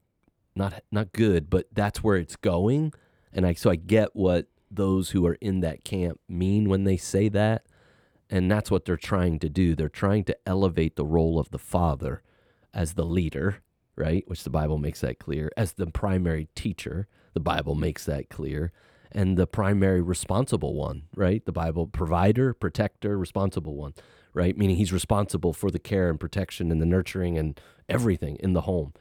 not 0.57 0.83
not 0.91 1.13
good, 1.13 1.49
but 1.49 1.67
that's 1.71 2.03
where 2.03 2.17
it's 2.17 2.35
going. 2.35 2.93
And 3.31 3.45
I 3.45 3.53
so 3.53 3.69
I 3.69 3.75
get 3.75 4.15
what 4.15 4.47
those 4.69 5.11
who 5.11 5.25
are 5.25 5.37
in 5.39 5.61
that 5.61 5.83
camp 5.83 6.19
mean 6.27 6.67
when 6.67 6.83
they 6.83 6.97
say 6.97 7.29
that, 7.29 7.65
and 8.29 8.51
that's 8.51 8.69
what 8.69 8.85
they're 8.85 8.97
trying 8.97 9.39
to 9.39 9.49
do. 9.49 9.75
They're 9.75 9.89
trying 9.89 10.25
to 10.25 10.37
elevate 10.45 10.95
the 10.95 11.05
role 11.05 11.39
of 11.39 11.51
the 11.51 11.59
father 11.59 12.21
as 12.73 12.93
the 12.93 13.05
leader, 13.05 13.61
right? 13.95 14.23
Which 14.27 14.43
the 14.43 14.49
Bible 14.49 14.77
makes 14.77 15.01
that 15.01 15.19
clear, 15.19 15.49
as 15.55 15.73
the 15.73 15.87
primary 15.87 16.49
teacher. 16.55 17.07
The 17.33 17.39
Bible 17.41 17.75
makes 17.75 18.03
that 18.05 18.29
clear. 18.29 18.71
And 19.11 19.37
the 19.37 19.47
primary 19.47 20.01
responsible 20.01 20.73
one, 20.73 21.03
right? 21.15 21.45
The 21.45 21.51
Bible 21.51 21.87
provider, 21.87 22.53
protector, 22.53 23.17
responsible 23.17 23.75
one, 23.75 23.93
right? 24.33 24.57
Meaning 24.57 24.75
he's 24.75 24.91
responsible 24.91 25.53
for 25.53 25.71
the 25.71 25.79
care 25.79 26.09
and 26.09 26.19
protection 26.19 26.71
and 26.71 26.81
the 26.81 26.85
nurturing 26.85 27.37
and 27.37 27.59
everything 27.87 28.37
in 28.37 28.53
the 28.53 28.61
home. 28.61 28.93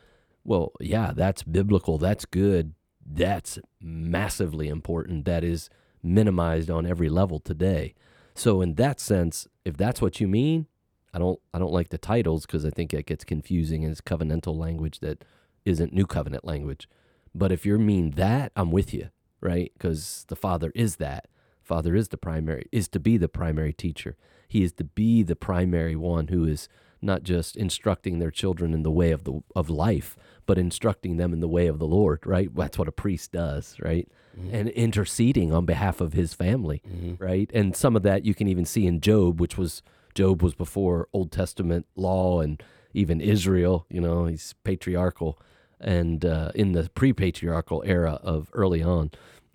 Well, 0.46 0.72
yeah, 0.80 1.12
that's 1.14 1.42
biblical. 1.42 1.98
That's 1.98 2.24
good. 2.24 2.74
That's 3.04 3.58
massively 3.80 4.68
important. 4.68 5.24
That 5.24 5.42
is 5.42 5.68
minimized 6.02 6.70
on 6.70 6.86
every 6.86 7.08
level 7.08 7.40
today. 7.40 7.94
So 8.34 8.60
in 8.62 8.74
that 8.74 9.00
sense, 9.00 9.48
if 9.64 9.76
that's 9.76 10.00
what 10.00 10.20
you 10.20 10.28
mean, 10.28 10.66
I 11.12 11.18
don't 11.18 11.40
I 11.52 11.58
don't 11.58 11.72
like 11.72 11.88
the 11.88 11.98
titles 11.98 12.46
because 12.46 12.64
I 12.64 12.70
think 12.70 12.94
it 12.94 13.06
gets 13.06 13.24
confusing 13.24 13.82
and 13.82 13.90
it's 13.90 14.00
covenantal 14.00 14.56
language 14.56 15.00
that 15.00 15.24
isn't 15.64 15.92
new 15.92 16.06
covenant 16.06 16.44
language. 16.44 16.88
But 17.34 17.50
if 17.50 17.66
you 17.66 17.76
mean 17.78 18.12
that, 18.12 18.52
I'm 18.54 18.70
with 18.70 18.94
you, 18.94 19.08
right? 19.40 19.72
Because 19.74 20.24
the 20.28 20.36
Father 20.36 20.70
is 20.74 20.96
that. 20.96 21.26
Father 21.62 21.96
is 21.96 22.08
the 22.08 22.16
primary, 22.16 22.68
is 22.70 22.86
to 22.88 23.00
be 23.00 23.16
the 23.16 23.28
primary 23.28 23.72
teacher. 23.72 24.16
He 24.46 24.62
is 24.62 24.72
to 24.74 24.84
be 24.84 25.24
the 25.24 25.34
primary 25.34 25.96
one 25.96 26.28
who 26.28 26.44
is 26.44 26.68
not 27.02 27.22
just 27.22 27.56
instructing 27.56 28.18
their 28.18 28.30
children 28.30 28.72
in 28.72 28.82
the 28.82 28.90
way 28.90 29.10
of 29.10 29.24
the 29.24 29.42
of 29.54 29.68
life, 29.68 30.16
but 30.46 30.58
instructing 30.58 31.16
them 31.16 31.32
in 31.32 31.40
the 31.40 31.48
way 31.48 31.66
of 31.66 31.78
the 31.78 31.86
Lord, 31.86 32.24
right? 32.24 32.48
That's 32.54 32.78
what 32.78 32.88
a 32.88 32.92
priest 32.92 33.32
does, 33.32 33.76
right? 33.80 34.08
And 34.52 34.68
interceding 34.68 35.52
on 35.52 35.64
behalf 35.64 36.00
of 36.00 36.12
his 36.12 36.34
family, 36.34 36.82
right? 37.18 37.50
And 37.54 37.74
some 37.74 37.96
of 37.96 38.02
that 38.02 38.24
you 38.24 38.34
can 38.34 38.48
even 38.48 38.64
see 38.64 38.86
in 38.86 39.00
Job, 39.00 39.40
which 39.40 39.56
was 39.58 39.82
Job 40.14 40.42
was 40.42 40.54
before 40.54 41.08
Old 41.12 41.32
Testament 41.32 41.86
law 41.96 42.40
and 42.40 42.62
even 42.92 43.20
Israel, 43.20 43.86
you 43.90 44.00
know, 44.00 44.26
he's 44.26 44.54
patriarchal 44.62 45.38
and 45.80 46.24
uh, 46.24 46.52
in 46.54 46.72
the 46.72 46.88
pre-patriarchal 46.94 47.82
era 47.86 48.20
of 48.22 48.48
early 48.52 48.82
on. 48.82 49.10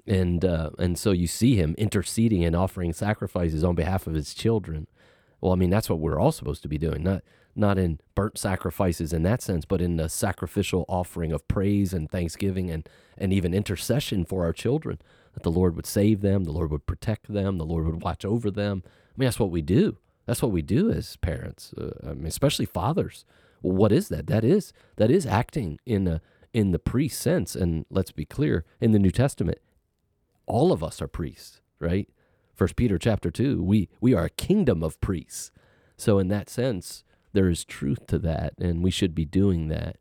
And 0.08 0.44
uh, 0.44 0.72
and 0.80 0.98
so 0.98 1.12
you 1.12 1.28
see 1.28 1.56
him 1.56 1.76
interceding 1.78 2.44
and 2.44 2.56
offering 2.56 2.92
sacrifices 2.94 3.64
on 3.64 3.76
behalf 3.76 4.08
of 4.08 4.16
his 4.16 4.34
children. 4.34 4.88
Well, 5.40 5.52
I 5.52 5.56
mean, 5.56 5.70
that's 5.70 5.90
what 5.90 6.00
we're 6.00 6.20
all 6.20 6.32
supposed 6.32 6.64
to 6.64 6.68
be 6.68 6.78
doing, 6.78 7.04
not 7.04 7.24
not 7.56 7.78
in 7.78 8.00
burnt 8.16 8.38
sacrifices 8.38 9.14
in 9.14 9.24
that 9.24 9.42
sense, 9.42 9.66
but 9.66 9.82
in 9.82 9.98
the 9.98 10.10
sacrificial 10.10 10.86
offering 10.88 11.32
of 11.32 11.48
praise 11.48 11.94
and 11.94 12.10
thanksgiving 12.10 12.70
and 12.70 12.88
and 13.18 13.34
even 13.34 13.54
intercession 13.54 14.26
for 14.26 14.44
our 14.44 14.54
children, 14.54 15.00
that 15.34 15.44
the 15.44 15.52
Lord 15.52 15.76
would 15.76 15.86
save 15.86 16.22
them, 16.22 16.44
the 16.44 16.52
Lord 16.52 16.72
would 16.72 16.88
protect 16.88 17.32
them, 17.32 17.58
the 17.58 17.66
Lord 17.66 17.86
would 17.86 18.02
watch 18.02 18.26
over 18.26 18.50
them. 18.50 18.84
I 18.86 19.14
mean, 19.18 19.28
that's 19.28 19.40
what 19.40 19.52
we 19.52 19.62
do. 19.62 19.98
That's 20.26 20.42
what 20.42 20.52
we 20.52 20.62
do 20.62 20.92
as 20.92 21.18
parents. 21.18 21.74
Uh, 21.74 21.92
I 22.04 22.14
mean, 22.14 22.28
especially 22.28 22.66
fathers. 22.66 23.26
What 23.62 23.92
is 23.92 24.10
that? 24.10 24.28
That 24.28 24.44
is 24.44 24.74
that 24.96 25.12
is 25.12 25.26
acting 25.26 25.80
in 25.86 26.08
a 26.08 26.22
in 26.54 26.72
the 26.72 26.80
priest 26.80 27.20
sense. 27.20 27.56
And 27.56 27.86
let's 27.90 28.12
be 28.12 28.26
clear, 28.26 28.66
in 28.80 28.92
the 28.92 29.00
New 29.00 29.12
Testament, 29.12 29.60
all 30.46 30.72
of 30.72 30.84
us 30.84 31.02
are 31.02 31.08
priests, 31.08 31.62
right? 31.80 32.10
First 32.56 32.76
Peter 32.76 32.98
chapter 32.98 33.30
two, 33.32 33.62
we 33.64 33.90
we 34.00 34.14
are 34.14 34.26
a 34.26 34.30
kingdom 34.30 34.84
of 34.84 35.00
priests. 35.02 35.52
So 35.98 36.18
in 36.18 36.30
that 36.30 36.50
sense, 36.50 37.04
there 37.34 37.50
is 37.50 37.66
truth 37.66 38.08
to 38.08 38.20
that, 38.20 38.54
and 38.60 38.84
we 38.84 38.92
should 38.92 39.16
be 39.16 39.26
doing 39.26 39.68
that, 39.68 39.98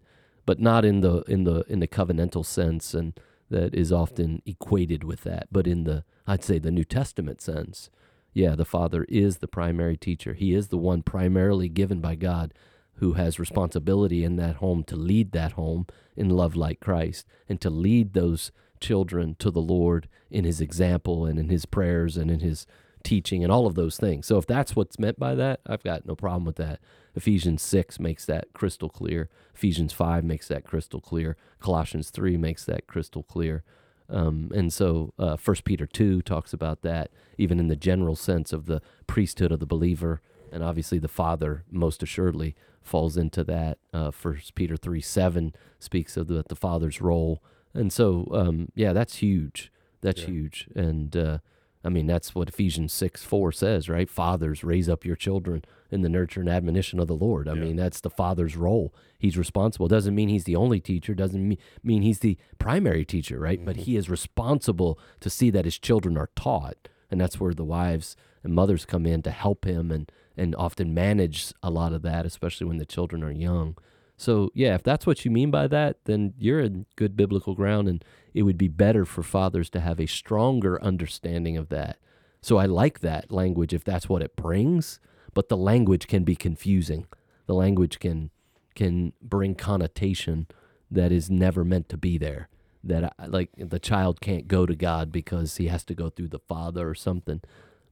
but 0.46 0.60
not 0.60 0.84
in 0.84 1.00
the 1.00 1.22
in 1.22 1.44
the 1.44 1.64
in 1.68 1.80
the 1.80 1.88
covenantal 1.88 2.44
sense, 2.44 2.94
and 2.94 3.18
that 3.50 3.74
is 3.74 3.92
often 3.92 4.42
equated 4.46 5.04
with 5.04 5.22
that, 5.22 5.48
but 5.50 5.66
in 5.66 5.84
the 5.84 6.04
I'd 6.26 6.44
say 6.44 6.58
the 6.58 6.70
New 6.70 6.84
Testament 6.84 7.40
sense. 7.40 7.90
Yeah, 8.32 8.54
the 8.54 8.64
Father 8.64 9.04
is 9.08 9.38
the 9.38 9.48
primary 9.48 9.96
teacher. 9.96 10.34
He 10.34 10.54
is 10.54 10.68
the 10.68 10.78
one 10.78 11.02
primarily 11.02 11.68
given 11.68 12.00
by 12.00 12.14
God 12.14 12.54
who 13.00 13.14
has 13.14 13.40
responsibility 13.40 14.24
in 14.24 14.36
that 14.36 14.56
home 14.56 14.84
to 14.84 14.94
lead 14.94 15.32
that 15.32 15.52
home 15.52 15.86
in 16.16 16.28
love 16.28 16.54
like 16.54 16.80
Christ 16.80 17.26
and 17.48 17.60
to 17.60 17.70
lead 17.70 18.12
those 18.12 18.52
children 18.78 19.36
to 19.40 19.50
the 19.50 19.60
Lord 19.60 20.08
in 20.30 20.44
his 20.44 20.60
example 20.60 21.26
and 21.26 21.38
in 21.38 21.48
his 21.48 21.66
prayers 21.66 22.16
and 22.16 22.30
in 22.30 22.40
his 22.40 22.66
teaching 23.02 23.42
and 23.42 23.52
all 23.52 23.66
of 23.66 23.74
those 23.74 23.96
things. 23.96 24.26
So 24.26 24.38
if 24.38 24.46
that's 24.46 24.76
what's 24.76 24.98
meant 24.98 25.18
by 25.18 25.34
that, 25.34 25.60
I've 25.66 25.82
got 25.82 26.06
no 26.06 26.14
problem 26.14 26.44
with 26.44 26.56
that. 26.56 26.80
Ephesians 27.14 27.62
6 27.62 27.98
makes 27.98 28.24
that 28.26 28.52
crystal 28.52 28.88
clear. 28.88 29.28
Ephesians 29.54 29.92
5 29.92 30.24
makes 30.24 30.48
that 30.48 30.64
crystal 30.64 31.00
clear. 31.00 31.36
Colossians 31.60 32.10
3 32.10 32.36
makes 32.36 32.64
that 32.64 32.86
crystal 32.86 33.22
clear. 33.22 33.64
Um, 34.08 34.50
and 34.54 34.72
so 34.72 35.12
uh, 35.18 35.36
1 35.42 35.56
Peter 35.64 35.86
2 35.86 36.22
talks 36.22 36.52
about 36.52 36.82
that, 36.82 37.10
even 37.38 37.58
in 37.60 37.68
the 37.68 37.76
general 37.76 38.16
sense 38.16 38.52
of 38.52 38.66
the 38.66 38.80
priesthood 39.06 39.52
of 39.52 39.60
the 39.60 39.66
believer. 39.66 40.20
And 40.52 40.62
obviously, 40.64 40.98
the 40.98 41.08
Father, 41.08 41.64
most 41.70 42.02
assuredly, 42.02 42.56
falls 42.82 43.16
into 43.16 43.44
that. 43.44 43.78
Uh, 43.92 44.10
1 44.10 44.40
Peter 44.54 44.76
3 44.76 45.00
7 45.00 45.54
speaks 45.78 46.16
of 46.16 46.26
the, 46.26 46.44
the 46.48 46.56
Father's 46.56 47.00
role. 47.00 47.42
And 47.72 47.92
so, 47.92 48.26
um, 48.32 48.68
yeah, 48.74 48.92
that's 48.92 49.16
huge. 49.16 49.70
That's 50.00 50.22
Yeah. 50.22 50.26
huge. 50.28 50.68
And 50.74 51.16
uh, 51.16 51.38
I 51.82 51.88
mean, 51.88 52.06
that's 52.06 52.34
what 52.34 52.48
Ephesians 52.48 52.92
6 52.92 53.22
4 53.22 53.52
says, 53.52 53.88
right? 53.88 54.08
Fathers, 54.08 54.62
raise 54.62 54.88
up 54.88 55.04
your 55.04 55.16
children 55.16 55.64
in 55.90 56.02
the 56.02 56.08
nurture 56.08 56.40
and 56.40 56.48
admonition 56.48 57.00
of 57.00 57.08
the 57.08 57.16
Lord. 57.16 57.48
I 57.48 57.54
Yeah. 57.54 57.60
mean, 57.62 57.76
that's 57.76 58.00
the 58.00 58.10
father's 58.10 58.56
role. 58.56 58.94
He's 59.18 59.38
responsible. 59.38 59.88
Doesn't 59.88 60.14
mean 60.14 60.28
he's 60.28 60.44
the 60.44 60.56
only 60.56 60.80
teacher, 60.80 61.14
doesn't 61.14 61.48
mean, 61.48 61.58
mean 61.82 62.02
he's 62.02 62.18
the 62.20 62.36
primary 62.58 63.04
teacher, 63.04 63.38
right? 63.40 63.64
But 63.64 63.76
mm-hmm. 63.76 63.84
he 63.84 63.96
is 63.96 64.10
responsible 64.10 64.98
to 65.20 65.30
see 65.30 65.50
that 65.50 65.64
his 65.64 65.78
children 65.78 66.16
are 66.18 66.30
taught, 66.36 66.88
and 67.10 67.20
that's 67.20 67.40
where 67.40 67.54
the 67.54 67.64
wives 67.64 68.14
and 68.44 68.54
mothers 68.54 68.84
come 68.84 69.06
in 69.06 69.22
to 69.22 69.30
help 69.30 69.64
him 69.64 69.90
and 69.90 70.10
and 70.36 70.54
often 70.56 70.94
manage 70.94 71.52
a 71.62 71.70
lot 71.70 71.92
of 71.92 72.00
that, 72.02 72.24
especially 72.24 72.66
when 72.66 72.78
the 72.78 72.86
children 72.86 73.22
are 73.22 73.32
young. 73.32 73.76
So 74.20 74.50
yeah, 74.52 74.74
if 74.74 74.82
that's 74.82 75.06
what 75.06 75.24
you 75.24 75.30
mean 75.30 75.50
by 75.50 75.66
that, 75.68 76.04
then 76.04 76.34
you're 76.38 76.60
in 76.60 76.84
good 76.94 77.16
biblical 77.16 77.54
ground, 77.54 77.88
and 77.88 78.04
it 78.34 78.42
would 78.42 78.58
be 78.58 78.68
better 78.68 79.06
for 79.06 79.22
fathers 79.22 79.70
to 79.70 79.80
have 79.80 79.98
a 79.98 80.04
stronger 80.04 80.82
understanding 80.84 81.56
of 81.56 81.70
that. 81.70 81.96
So 82.42 82.58
I 82.58 82.66
like 82.66 83.00
that 83.00 83.32
language 83.32 83.72
if 83.72 83.82
that's 83.82 84.10
what 84.10 84.20
it 84.20 84.36
brings, 84.36 85.00
but 85.32 85.48
the 85.48 85.56
language 85.56 86.06
can 86.06 86.24
be 86.24 86.36
confusing. 86.36 87.06
The 87.46 87.54
language 87.54 87.98
can 87.98 88.30
can 88.74 89.14
bring 89.22 89.54
connotation 89.54 90.48
that 90.90 91.12
is 91.12 91.30
never 91.30 91.64
meant 91.64 91.88
to 91.88 91.96
be 91.96 92.18
there. 92.18 92.50
That 92.84 93.14
I, 93.18 93.24
like 93.24 93.48
the 93.56 93.78
child 93.78 94.20
can't 94.20 94.46
go 94.46 94.66
to 94.66 94.76
God 94.76 95.10
because 95.10 95.56
he 95.56 95.68
has 95.68 95.82
to 95.84 95.94
go 95.94 96.10
through 96.10 96.28
the 96.28 96.40
father 96.40 96.86
or 96.86 96.94
something. 96.94 97.40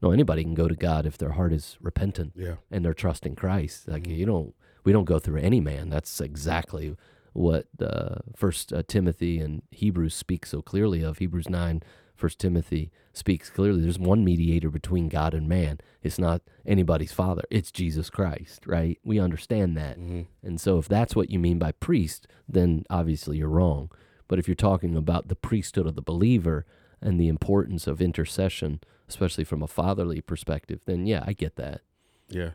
No, 0.03 0.11
anybody 0.11 0.43
can 0.43 0.55
go 0.55 0.69
to 0.69 0.77
God 0.77 1.07
if 1.07 1.17
their 1.17 1.33
heart 1.33 1.55
is 1.55 1.79
repentant 1.81 2.35
Yeah. 2.37 2.57
and 2.71 2.85
they're 2.85 2.93
trusting 2.93 3.35
Christ. 3.35 3.89
Like 3.89 4.03
mm-hmm. 4.03 4.13
you 4.13 4.27
don't, 4.27 4.55
we 4.89 4.93
don't 4.95 5.05
go 5.05 5.19
through 5.19 5.39
any 5.41 5.61
man. 5.61 5.91
That's 5.91 6.19
exactly 6.19 6.97
what 7.35 7.67
uh, 7.79 8.21
First 8.35 8.73
uh, 8.73 8.83
Timothy 8.89 9.39
and 9.39 9.61
Hebrews 9.71 10.15
speak 10.15 10.47
so 10.47 10.63
clearly 10.63 11.03
of. 11.03 11.19
Hebrews 11.19 11.51
nine, 11.51 11.83
First 12.17 12.39
Timothy 12.39 12.91
speaks 13.13 13.51
clearly. 13.51 13.83
There's 13.83 13.99
one 13.99 14.25
mediator 14.25 14.71
between 14.71 15.11
God 15.11 15.35
and 15.35 15.47
man. 15.47 15.79
It's 16.03 16.19
not 16.19 16.41
anybody's 16.65 17.13
father. 17.13 17.43
It's 17.51 17.71
Jesus 17.71 18.09
Christ. 18.09 18.67
Right? 18.67 18.99
We 19.05 19.21
understand 19.21 19.77
that. 19.77 19.99
Mm-hmm. 19.99 20.23
And 20.43 20.59
so, 20.59 20.79
if 20.79 20.89
that's 20.89 21.15
what 21.15 21.29
you 21.29 21.39
mean 21.39 21.59
by 21.59 21.73
priest, 21.73 22.27
then 22.49 22.87
obviously 22.89 23.37
you're 23.37 23.49
wrong. 23.49 23.91
But 24.27 24.39
if 24.39 24.49
you're 24.49 24.55
talking 24.55 24.97
about 24.97 25.29
the 25.29 25.37
priesthood 25.37 25.87
of 25.87 25.97
the 25.97 26.01
believer 26.01 26.65
and 27.03 27.21
the 27.21 27.29
importance 27.29 27.87
of 27.87 28.01
intercession, 28.01 28.81
especially 29.07 29.45
from 29.45 29.63
a 29.63 29.69
fatherly 29.69 30.23
perspective, 30.23 30.81
then 30.87 31.05
yeah, 31.05 31.25
I 31.27 31.35
get 31.35 31.57
that. 31.57 31.83
Yeah, 32.31 32.53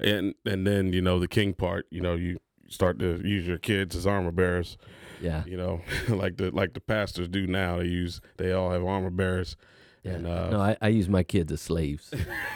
and 0.00 0.34
and 0.44 0.66
then 0.66 0.92
you 0.92 1.00
know 1.02 1.18
the 1.18 1.28
king 1.28 1.52
part. 1.54 1.86
You 1.90 2.00
know 2.00 2.14
you 2.14 2.38
start 2.68 2.98
to 2.98 3.20
use 3.26 3.46
your 3.46 3.58
kids 3.58 3.94
as 3.96 4.06
armor 4.06 4.32
bearers. 4.32 4.76
Yeah. 5.20 5.44
You 5.46 5.56
know, 5.56 5.80
like 6.08 6.36
the 6.36 6.50
like 6.50 6.74
the 6.74 6.80
pastors 6.80 7.28
do 7.28 7.46
now. 7.46 7.78
They 7.78 7.86
use 7.86 8.20
they 8.36 8.52
all 8.52 8.70
have 8.70 8.84
armor 8.84 9.10
bearers. 9.10 9.56
Yeah. 10.02 10.12
And, 10.12 10.26
uh, 10.26 10.50
no, 10.50 10.60
I, 10.60 10.76
I 10.80 10.88
use 10.88 11.08
my 11.08 11.22
kids 11.22 11.50
as 11.52 11.60
slaves. 11.60 12.12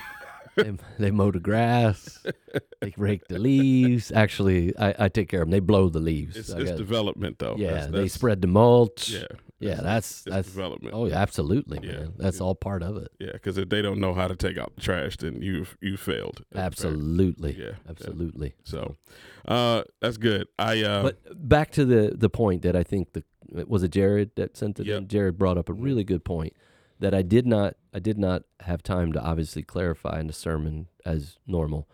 they, 0.57 0.73
they 0.99 1.11
mow 1.11 1.31
the 1.33 1.41
grass, 1.41 2.25
they 2.81 2.95
rake 2.97 3.27
the 3.29 3.39
leaves. 3.39 4.13
Actually, 4.13 4.77
I, 4.77 4.95
I 4.99 5.09
take 5.09 5.29
care 5.29 5.43
of 5.43 5.47
them. 5.49 5.53
They 5.53 5.61
blow 5.61 5.89
the 5.89 6.01
leaves. 6.01 6.37
It's, 6.37 6.53
I 6.53 6.59
it's 6.61 6.71
got- 6.71 6.79
development 6.79 7.39
though. 7.39 7.57
yeah, 7.59 7.73
That's- 7.73 7.91
they 7.93 8.09
spread 8.09 8.41
the 8.43 8.47
mulch. 8.49 9.11
Yeah, 9.11 9.25
yeah, 9.61 9.75
that's 9.83 10.11
it's 10.27 10.35
that's 10.35 10.49
development. 10.49 10.95
oh 10.95 11.07
yeah, 11.07 11.17
absolutely, 11.19 11.79
Yeah. 11.83 11.93
man. 12.01 12.13
That's 12.17 12.41
all 12.41 12.55
part 12.55 12.83
of 12.83 12.97
it. 12.97 13.13
Yeah, 13.19 13.33
because 13.33 13.57
if 13.59 13.69
they 13.69 13.83
don't 13.83 14.01
know 14.01 14.15
how 14.15 14.27
to 14.29 14.35
take 14.37 14.59
out 14.59 14.75
the 14.75 14.81
trash, 14.81 15.17
then 15.19 15.43
you've 15.43 15.77
you 15.81 15.97
failed. 15.97 16.39
as 16.39 16.41
a 16.41 16.55
parent. 16.55 16.67
Absolutely, 16.67 17.53
Yeah, 17.59 17.65
yeah. 17.67 17.73
absolutely. 17.89 18.55
So, 18.65 18.97
uh, 19.47 19.83
that's 20.01 20.17
good. 20.17 20.49
I 20.59 20.83
uh, 20.83 21.03
But 21.03 21.49
back 21.49 21.71
to 21.73 21.85
the 21.85 22.15
the 22.17 22.31
point 22.31 22.63
that 22.63 22.75
I 22.75 22.83
think 22.83 23.13
the 23.13 23.25
was 23.67 23.83
it 23.83 23.91
Jared 23.93 24.31
that 24.37 24.57
sent 24.57 24.81
it 24.81 24.87
Yep. 24.87 24.99
in. 24.99 25.09
Jared 25.09 25.39
brought 25.39 25.59
up 25.59 25.69
a 25.69 25.73
really 25.73 26.05
good 26.05 26.25
point 26.25 26.55
that 27.01 27.15
I 27.15 27.23
did 27.23 27.47
not 27.47 27.77
I 27.93 27.99
did 27.99 28.19
not 28.19 28.45
have 28.61 28.83
time 28.83 29.13
to 29.13 29.21
obviously 29.21 29.63
clarify 29.63 30.21
in 30.21 30.27
the 30.29 30.33
sermon 30.33 30.87
as 31.05 31.39
normal, 31.47 31.89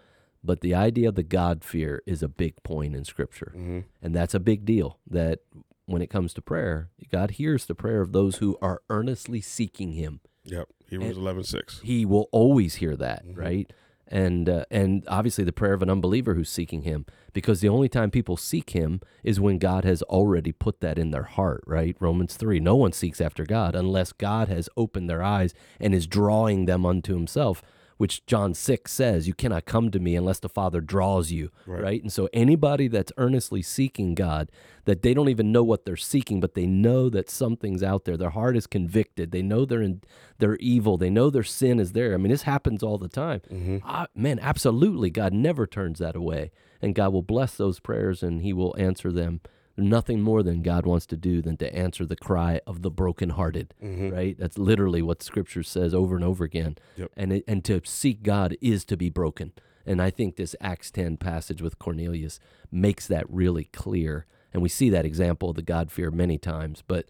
but 0.44 0.60
the 0.60 0.74
idea 0.74 1.08
of 1.08 1.14
the 1.14 1.22
God 1.22 1.64
fear 1.64 2.02
is 2.06 2.22
a 2.22 2.28
big 2.28 2.62
point 2.62 2.94
in 2.94 3.04
Scripture, 3.04 3.52
mhm. 3.56 3.84
and 4.02 4.14
that's 4.14 4.34
a 4.34 4.40
big 4.40 4.64
deal. 4.66 4.98
That 5.08 5.40
when 5.86 6.02
it 6.02 6.10
comes 6.10 6.34
to 6.34 6.42
prayer, 6.42 6.90
God 7.10 7.32
hears 7.32 7.66
the 7.66 7.74
prayer 7.74 8.00
of 8.00 8.12
those 8.12 8.36
who 8.36 8.58
are 8.60 8.82
earnestly 8.90 9.40
seeking 9.40 9.92
Him 9.92 10.20
yep, 10.44 10.68
Hebrews 10.88 11.16
eleven 11.16 11.44
six. 11.44 11.80
he 11.82 12.04
will 12.04 12.28
always 12.32 12.76
hear 12.76 12.96
that, 12.96 13.26
Mhm. 13.26 13.36
right? 13.36 13.72
And 14.08 14.48
uh, 14.48 14.64
and 14.70 15.02
obviously 15.08 15.42
the 15.42 15.52
prayer 15.52 15.72
of 15.72 15.82
an 15.82 15.90
unbeliever 15.90 16.34
who's 16.34 16.48
seeking 16.48 16.82
him, 16.82 17.06
because 17.32 17.60
the 17.60 17.68
only 17.68 17.88
time 17.88 18.12
people 18.12 18.36
seek 18.36 18.70
him 18.70 19.00
is 19.24 19.40
when 19.40 19.58
God 19.58 19.84
has 19.84 20.00
already 20.02 20.52
put 20.52 20.78
that 20.80 20.96
in 20.96 21.10
their 21.10 21.24
heart, 21.24 21.64
right? 21.66 21.96
Romans 21.98 22.36
three. 22.36 22.60
No 22.60 22.76
one 22.76 22.92
seeks 22.92 23.20
after 23.20 23.44
God 23.44 23.74
unless 23.74 24.12
God 24.12 24.46
has 24.46 24.68
opened 24.76 25.10
their 25.10 25.24
eyes 25.24 25.54
and 25.80 25.92
is 25.92 26.06
drawing 26.06 26.66
them 26.66 26.86
unto 26.86 27.14
Himself. 27.14 27.62
Which 27.96 28.26
John 28.26 28.52
six 28.52 28.92
says, 28.92 29.26
"You 29.26 29.32
cannot 29.32 29.64
come 29.64 29.90
to 29.90 29.98
me 29.98 30.16
unless 30.16 30.38
the 30.38 30.48
Father 30.48 30.80
draws 30.80 31.32
you." 31.32 31.50
Right. 31.66 31.82
right? 31.82 32.02
And 32.02 32.12
so 32.12 32.28
anybody 32.32 32.88
that's 32.88 33.12
earnestly 33.16 33.62
seeking 33.62 34.14
God, 34.14 34.50
that 34.84 35.02
they 35.02 35.14
don't 35.14 35.28
even 35.28 35.50
know 35.50 35.62
what 35.64 35.84
they're 35.84 35.96
seeking, 35.96 36.38
but 36.38 36.54
they 36.54 36.66
know 36.66 37.08
that 37.08 37.30
something's 37.30 37.82
out 37.82 38.04
there. 38.04 38.16
Their 38.16 38.30
heart 38.30 38.56
is 38.56 38.66
convicted. 38.66 39.30
They 39.30 39.42
know 39.42 39.64
they're 39.64 39.82
in, 39.82 40.02
they're 40.38 40.56
evil. 40.56 40.98
They 40.98 41.10
know 41.10 41.30
their 41.30 41.42
sin 41.42 41.80
is 41.80 41.92
there. 41.92 42.12
I 42.14 42.18
mean, 42.18 42.30
this 42.30 42.42
happens 42.42 42.82
all 42.82 42.98
the 42.98 43.08
time. 43.08 43.40
Mm-hmm. 43.50 43.78
Ah, 43.82 44.08
man, 44.14 44.38
absolutely. 44.40 45.10
God 45.10 45.32
never 45.32 45.66
turns 45.66 45.98
that 45.98 46.16
away, 46.16 46.50
and 46.82 46.94
God 46.94 47.12
will 47.12 47.22
bless 47.22 47.56
those 47.56 47.80
prayers, 47.80 48.22
and 48.22 48.42
He 48.42 48.52
will 48.52 48.74
answer 48.78 49.10
them. 49.10 49.40
Nothing 49.78 50.22
more 50.22 50.42
than 50.42 50.62
God 50.62 50.86
wants 50.86 51.04
to 51.06 51.16
do 51.16 51.42
than 51.42 51.56
to 51.58 51.74
answer 51.74 52.06
the 52.06 52.16
cry 52.16 52.60
of 52.66 52.82
the 52.82 52.90
brokenhearted, 52.90 53.74
Mhm. 53.82 54.12
right? 54.12 54.36
That's 54.38 54.56
literally 54.58 55.02
what 55.02 55.22
Scripture 55.22 55.62
says 55.62 55.92
over 55.92 56.16
and 56.16 56.24
over 56.24 56.44
again. 56.44 56.76
Yep. 56.96 57.10
And 57.16 57.32
it, 57.32 57.44
and 57.46 57.64
to 57.66 57.80
seek 57.84 58.22
God 58.22 58.56
is 58.62 58.84
to 58.86 58.96
be 58.96 59.10
broken. 59.10 59.52
And 59.84 60.00
I 60.00 60.10
think 60.10 60.36
this 60.36 60.56
Acts 60.60 60.90
10 60.90 61.16
passage 61.18 61.60
with 61.62 61.78
Cornelius 61.78 62.40
makes 62.72 63.06
that 63.06 63.28
really 63.30 63.64
clear. 63.64 64.26
And 64.52 64.62
we 64.62 64.68
see 64.70 64.88
that 64.90 65.04
example 65.04 65.50
of 65.50 65.56
the 65.56 65.62
God 65.62 65.90
fear 65.90 66.10
many 66.10 66.38
times, 66.38 66.82
but 66.86 67.06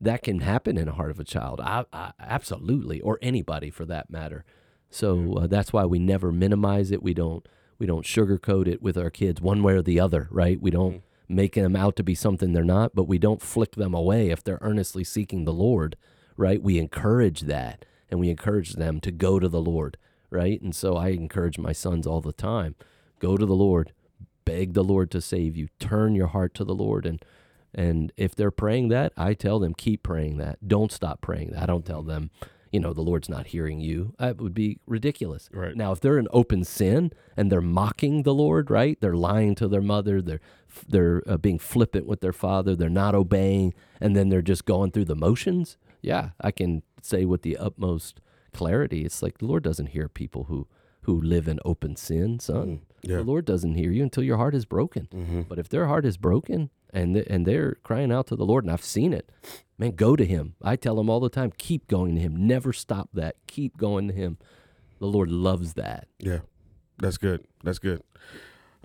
that 0.00 0.22
can 0.22 0.40
happen 0.40 0.76
in 0.78 0.86
the 0.86 0.92
heart 0.92 1.10
of 1.10 1.20
a 1.20 1.24
child. 1.24 1.60
I, 1.60 1.84
I, 1.92 2.12
absolutely, 2.18 3.00
or 3.00 3.18
anybody 3.22 3.70
for 3.70 3.84
that 3.86 4.10
matter. 4.10 4.44
So 4.90 5.34
uh, 5.34 5.46
that's 5.46 5.72
why 5.72 5.84
we 5.84 5.98
never 5.98 6.32
minimize 6.32 6.90
it. 6.90 7.02
We 7.02 7.12
don't 7.14 7.46
we 7.78 7.86
don't 7.86 8.06
sugarcoat 8.06 8.66
it 8.66 8.80
with 8.80 8.96
our 8.96 9.10
kids 9.10 9.40
one 9.42 9.62
way 9.62 9.74
or 9.74 9.82
the 9.82 10.00
other, 10.00 10.28
right? 10.30 10.58
We 10.60 10.70
don't 10.70 11.02
make 11.28 11.54
them 11.54 11.76
out 11.76 11.96
to 11.96 12.02
be 12.02 12.14
something 12.14 12.52
they're 12.52 12.64
not, 12.64 12.94
but 12.94 13.08
we 13.08 13.18
don't 13.18 13.42
flick 13.42 13.72
them 13.72 13.94
away 13.94 14.30
if 14.30 14.42
they're 14.42 14.58
earnestly 14.60 15.04
seeking 15.04 15.44
the 15.44 15.52
Lord, 15.52 15.96
right? 16.36 16.62
We 16.62 16.78
encourage 16.78 17.42
that 17.42 17.84
and 18.10 18.20
we 18.20 18.30
encourage 18.30 18.74
them 18.74 19.00
to 19.00 19.10
go 19.10 19.38
to 19.38 19.48
the 19.48 19.60
Lord, 19.60 19.96
right? 20.30 20.60
And 20.60 20.74
so 20.74 20.96
I 20.96 21.08
encourage 21.08 21.58
my 21.58 21.72
sons 21.72 22.06
all 22.06 22.20
the 22.20 22.32
time 22.32 22.74
go 23.18 23.36
to 23.36 23.46
the 23.46 23.54
Lord, 23.54 23.92
beg 24.44 24.74
the 24.74 24.84
Lord 24.84 25.10
to 25.10 25.20
save 25.20 25.56
you, 25.56 25.68
turn 25.78 26.14
your 26.14 26.26
heart 26.28 26.54
to 26.54 26.64
the 26.64 26.74
Lord. 26.74 27.06
And, 27.06 27.24
and 27.74 28.12
if 28.16 28.34
they're 28.34 28.50
praying 28.50 28.88
that, 28.88 29.12
I 29.16 29.32
tell 29.34 29.58
them, 29.58 29.74
keep 29.74 30.02
praying 30.02 30.36
that. 30.36 30.66
Don't 30.66 30.92
stop 30.92 31.22
praying 31.22 31.52
that. 31.52 31.62
I 31.62 31.66
don't 31.66 31.86
tell 31.86 32.02
them, 32.02 32.30
you 32.76 32.80
know, 32.80 32.92
the 32.92 33.00
Lord's 33.00 33.30
not 33.30 33.46
hearing 33.46 33.80
you. 33.80 34.12
That 34.18 34.36
would 34.36 34.52
be 34.52 34.80
ridiculous. 34.86 35.48
Right. 35.50 35.74
Now, 35.74 35.92
if 35.92 36.00
they're 36.00 36.18
in 36.18 36.28
open 36.30 36.62
sin 36.62 37.10
and 37.34 37.50
they're 37.50 37.62
mocking 37.62 38.22
the 38.22 38.34
Lord, 38.34 38.70
right? 38.70 39.00
They're 39.00 39.16
lying 39.16 39.54
to 39.54 39.66
their 39.66 39.80
mother. 39.80 40.20
They're 40.20 40.42
they're 40.86 41.22
uh, 41.26 41.38
being 41.38 41.58
flippant 41.58 42.06
with 42.06 42.20
their 42.20 42.34
father. 42.34 42.76
They're 42.76 42.90
not 42.90 43.14
obeying, 43.14 43.72
and 43.98 44.14
then 44.14 44.28
they're 44.28 44.42
just 44.42 44.66
going 44.66 44.90
through 44.90 45.06
the 45.06 45.16
motions. 45.16 45.78
Yeah, 46.02 46.32
I 46.38 46.50
can 46.50 46.82
say 47.00 47.24
with 47.24 47.40
the 47.40 47.56
utmost 47.56 48.20
clarity, 48.52 49.06
it's 49.06 49.22
like 49.22 49.38
the 49.38 49.46
Lord 49.46 49.62
doesn't 49.62 49.86
hear 49.86 50.06
people 50.06 50.44
who 50.44 50.66
who 51.04 51.18
live 51.18 51.48
in 51.48 51.58
open 51.64 51.96
sin, 51.96 52.38
son. 52.38 52.82
Yeah. 53.00 53.16
The 53.16 53.22
Lord 53.22 53.46
doesn't 53.46 53.76
hear 53.76 53.90
you 53.90 54.02
until 54.02 54.22
your 54.22 54.36
heart 54.36 54.54
is 54.54 54.66
broken. 54.66 55.08
Mm-hmm. 55.14 55.42
But 55.48 55.58
if 55.58 55.70
their 55.70 55.86
heart 55.86 56.04
is 56.04 56.18
broken 56.18 56.68
and 56.92 57.14
th- 57.14 57.26
and 57.30 57.46
they're 57.46 57.76
crying 57.84 58.12
out 58.12 58.26
to 58.26 58.36
the 58.36 58.44
Lord, 58.44 58.64
and 58.64 58.70
I've 58.70 58.84
seen 58.84 59.14
it, 59.14 59.32
man, 59.78 59.92
go 59.92 60.16
to 60.16 60.24
Him. 60.24 60.54
I 60.62 60.76
tell 60.76 60.96
them 60.96 61.08
all 61.10 61.20
the 61.20 61.28
time, 61.28 61.52
keep 61.58 61.86
going 61.88 62.14
to 62.14 62.20
Him. 62.20 62.46
Never 62.46 62.72
stop 62.72 63.10
that. 63.14 63.36
Keep 63.46 63.76
going 63.76 64.08
to 64.08 64.14
Him. 64.14 64.38
The 64.98 65.06
Lord 65.06 65.30
loves 65.30 65.74
that. 65.74 66.08
Yeah, 66.18 66.40
that's 66.98 67.18
good. 67.18 67.44
That's 67.62 67.78
good. 67.78 68.02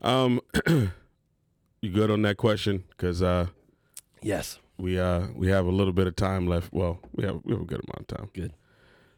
Um, 0.01 0.41
you 1.81 1.89
good 1.91 2.11
on 2.11 2.21
that 2.23 2.37
question? 2.37 2.83
Because 2.89 3.21
uh, 3.21 3.47
Yes. 4.21 4.59
we 4.77 4.99
uh 4.99 5.27
we 5.35 5.47
have 5.49 5.65
a 5.65 5.71
little 5.71 5.93
bit 5.93 6.07
of 6.07 6.15
time 6.15 6.47
left. 6.47 6.71
Well, 6.73 6.99
we 7.13 7.23
have 7.23 7.39
we 7.43 7.53
have 7.53 7.61
a 7.61 7.65
good 7.65 7.81
amount 7.87 8.11
of 8.11 8.17
time. 8.17 8.29
Good. 8.33 8.53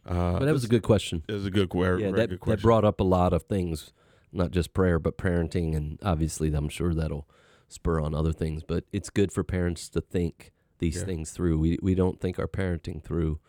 Uh, 0.05 0.33
But 0.39 0.45
that 0.45 0.53
was 0.53 0.63
a 0.65 0.69
good 0.69 0.83
question. 0.83 1.23
It 1.29 1.33
was 1.33 1.45
a 1.45 1.51
good, 1.51 1.71
very, 1.73 2.01
yeah, 2.01 2.11
very 2.11 2.27
that, 2.27 2.39
good 2.39 2.57
that 2.57 2.61
brought 2.61 2.83
up 2.85 2.99
a 2.99 3.03
lot 3.05 3.31
of 3.33 3.43
things, 3.43 3.93
not 4.33 4.51
just 4.51 4.73
prayer, 4.73 4.99
but 4.99 5.17
parenting. 5.17 5.75
And 5.75 5.97
obviously, 6.03 6.53
I'm 6.53 6.69
sure 6.69 6.93
that'll 6.93 7.27
spur 7.69 7.99
on 8.01 8.13
other 8.13 8.33
things. 8.33 8.63
But 8.63 8.83
it's 8.91 9.09
good 9.09 9.31
for 9.31 9.43
parents 9.43 9.87
to 9.89 10.01
think 10.01 10.51
these 10.79 10.97
Yeah. 10.97 11.05
things 11.05 11.31
through. 11.31 11.59
We, 11.59 11.77
we 11.81 11.95
don't 11.95 12.19
think 12.19 12.39
our 12.39 12.47
parenting 12.47 13.01
through 13.03 13.39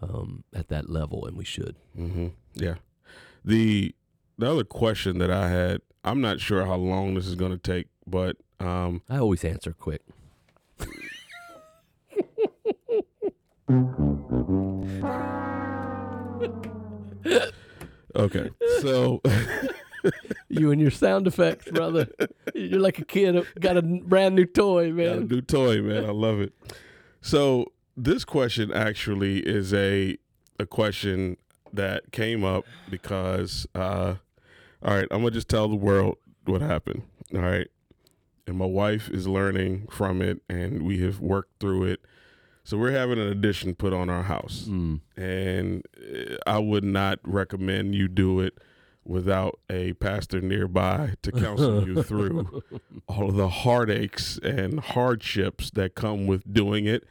um, 0.00 0.44
at 0.54 0.68
that 0.68 0.88
level, 0.88 1.26
and 1.26 1.36
we 1.36 1.44
should. 1.44 1.76
hmm 1.94 2.28
Yeah. 2.54 2.76
The 3.44 3.94
the 4.38 4.50
other 4.50 4.64
question 4.64 5.18
that 5.18 5.30
I 5.30 5.48
had, 5.48 5.80
I'm 6.04 6.20
not 6.20 6.40
sure 6.40 6.64
how 6.64 6.76
long 6.76 7.14
this 7.14 7.26
is 7.26 7.34
going 7.34 7.50
to 7.52 7.58
take, 7.58 7.88
but 8.06 8.36
um, 8.60 9.02
I 9.08 9.18
always 9.18 9.44
answer 9.44 9.72
quick. 9.72 10.02
okay. 18.16 18.50
So 18.80 19.20
You 20.48 20.70
and 20.72 20.80
your 20.80 20.90
sound 20.90 21.26
effects, 21.26 21.70
brother. 21.70 22.08
You're 22.54 22.80
like 22.80 22.98
a 22.98 23.04
kid 23.04 23.44
got 23.60 23.76
a 23.76 23.82
brand 23.82 24.34
new 24.34 24.46
toy, 24.46 24.90
got 24.92 24.92
a 24.92 25.20
man. 25.20 25.28
new 25.28 25.40
toy, 25.42 25.82
man. 25.82 26.04
I 26.06 26.10
love 26.10 26.40
it. 26.40 26.52
So 27.20 27.72
this 27.96 28.24
question 28.24 28.72
actually 28.72 29.40
is 29.40 29.74
a 29.74 30.16
a 30.60 30.66
question 30.66 31.36
that 31.72 32.10
came 32.12 32.44
up 32.44 32.64
because, 32.90 33.66
uh, 33.74 34.14
all 34.82 34.94
right, 34.96 35.06
I'm 35.10 35.18
gonna 35.20 35.30
just 35.32 35.48
tell 35.48 35.68
the 35.68 35.76
world 35.76 36.16
what 36.46 36.62
happened. 36.62 37.02
All 37.34 37.40
right, 37.40 37.68
and 38.46 38.56
my 38.56 38.64
wife 38.66 39.10
is 39.10 39.26
learning 39.28 39.88
from 39.90 40.22
it, 40.22 40.40
and 40.48 40.82
we 40.82 40.98
have 41.02 41.20
worked 41.20 41.60
through 41.60 41.84
it. 41.84 42.00
So 42.64 42.76
we're 42.78 42.92
having 42.92 43.18
an 43.18 43.28
addition 43.28 43.74
put 43.74 43.92
on 43.92 44.08
our 44.10 44.22
house, 44.24 44.66
Mm. 44.68 45.00
and 45.16 45.82
uh, 45.98 46.36
I 46.46 46.58
would 46.58 46.84
not 46.84 47.18
recommend 47.22 47.94
you 47.94 48.08
do 48.08 48.40
it 48.40 48.58
without 49.08 49.58
a 49.70 49.94
pastor 49.94 50.40
nearby 50.40 51.14
to 51.22 51.32
counsel 51.32 51.86
you 51.88 52.02
through 52.04 52.62
all 53.08 53.30
of 53.30 53.36
the 53.36 53.48
heartaches 53.48 54.38
and 54.42 54.78
hardships 54.80 55.70
that 55.72 55.94
come 55.94 56.26
with 56.26 56.52
doing 56.52 56.84
it. 56.86 57.04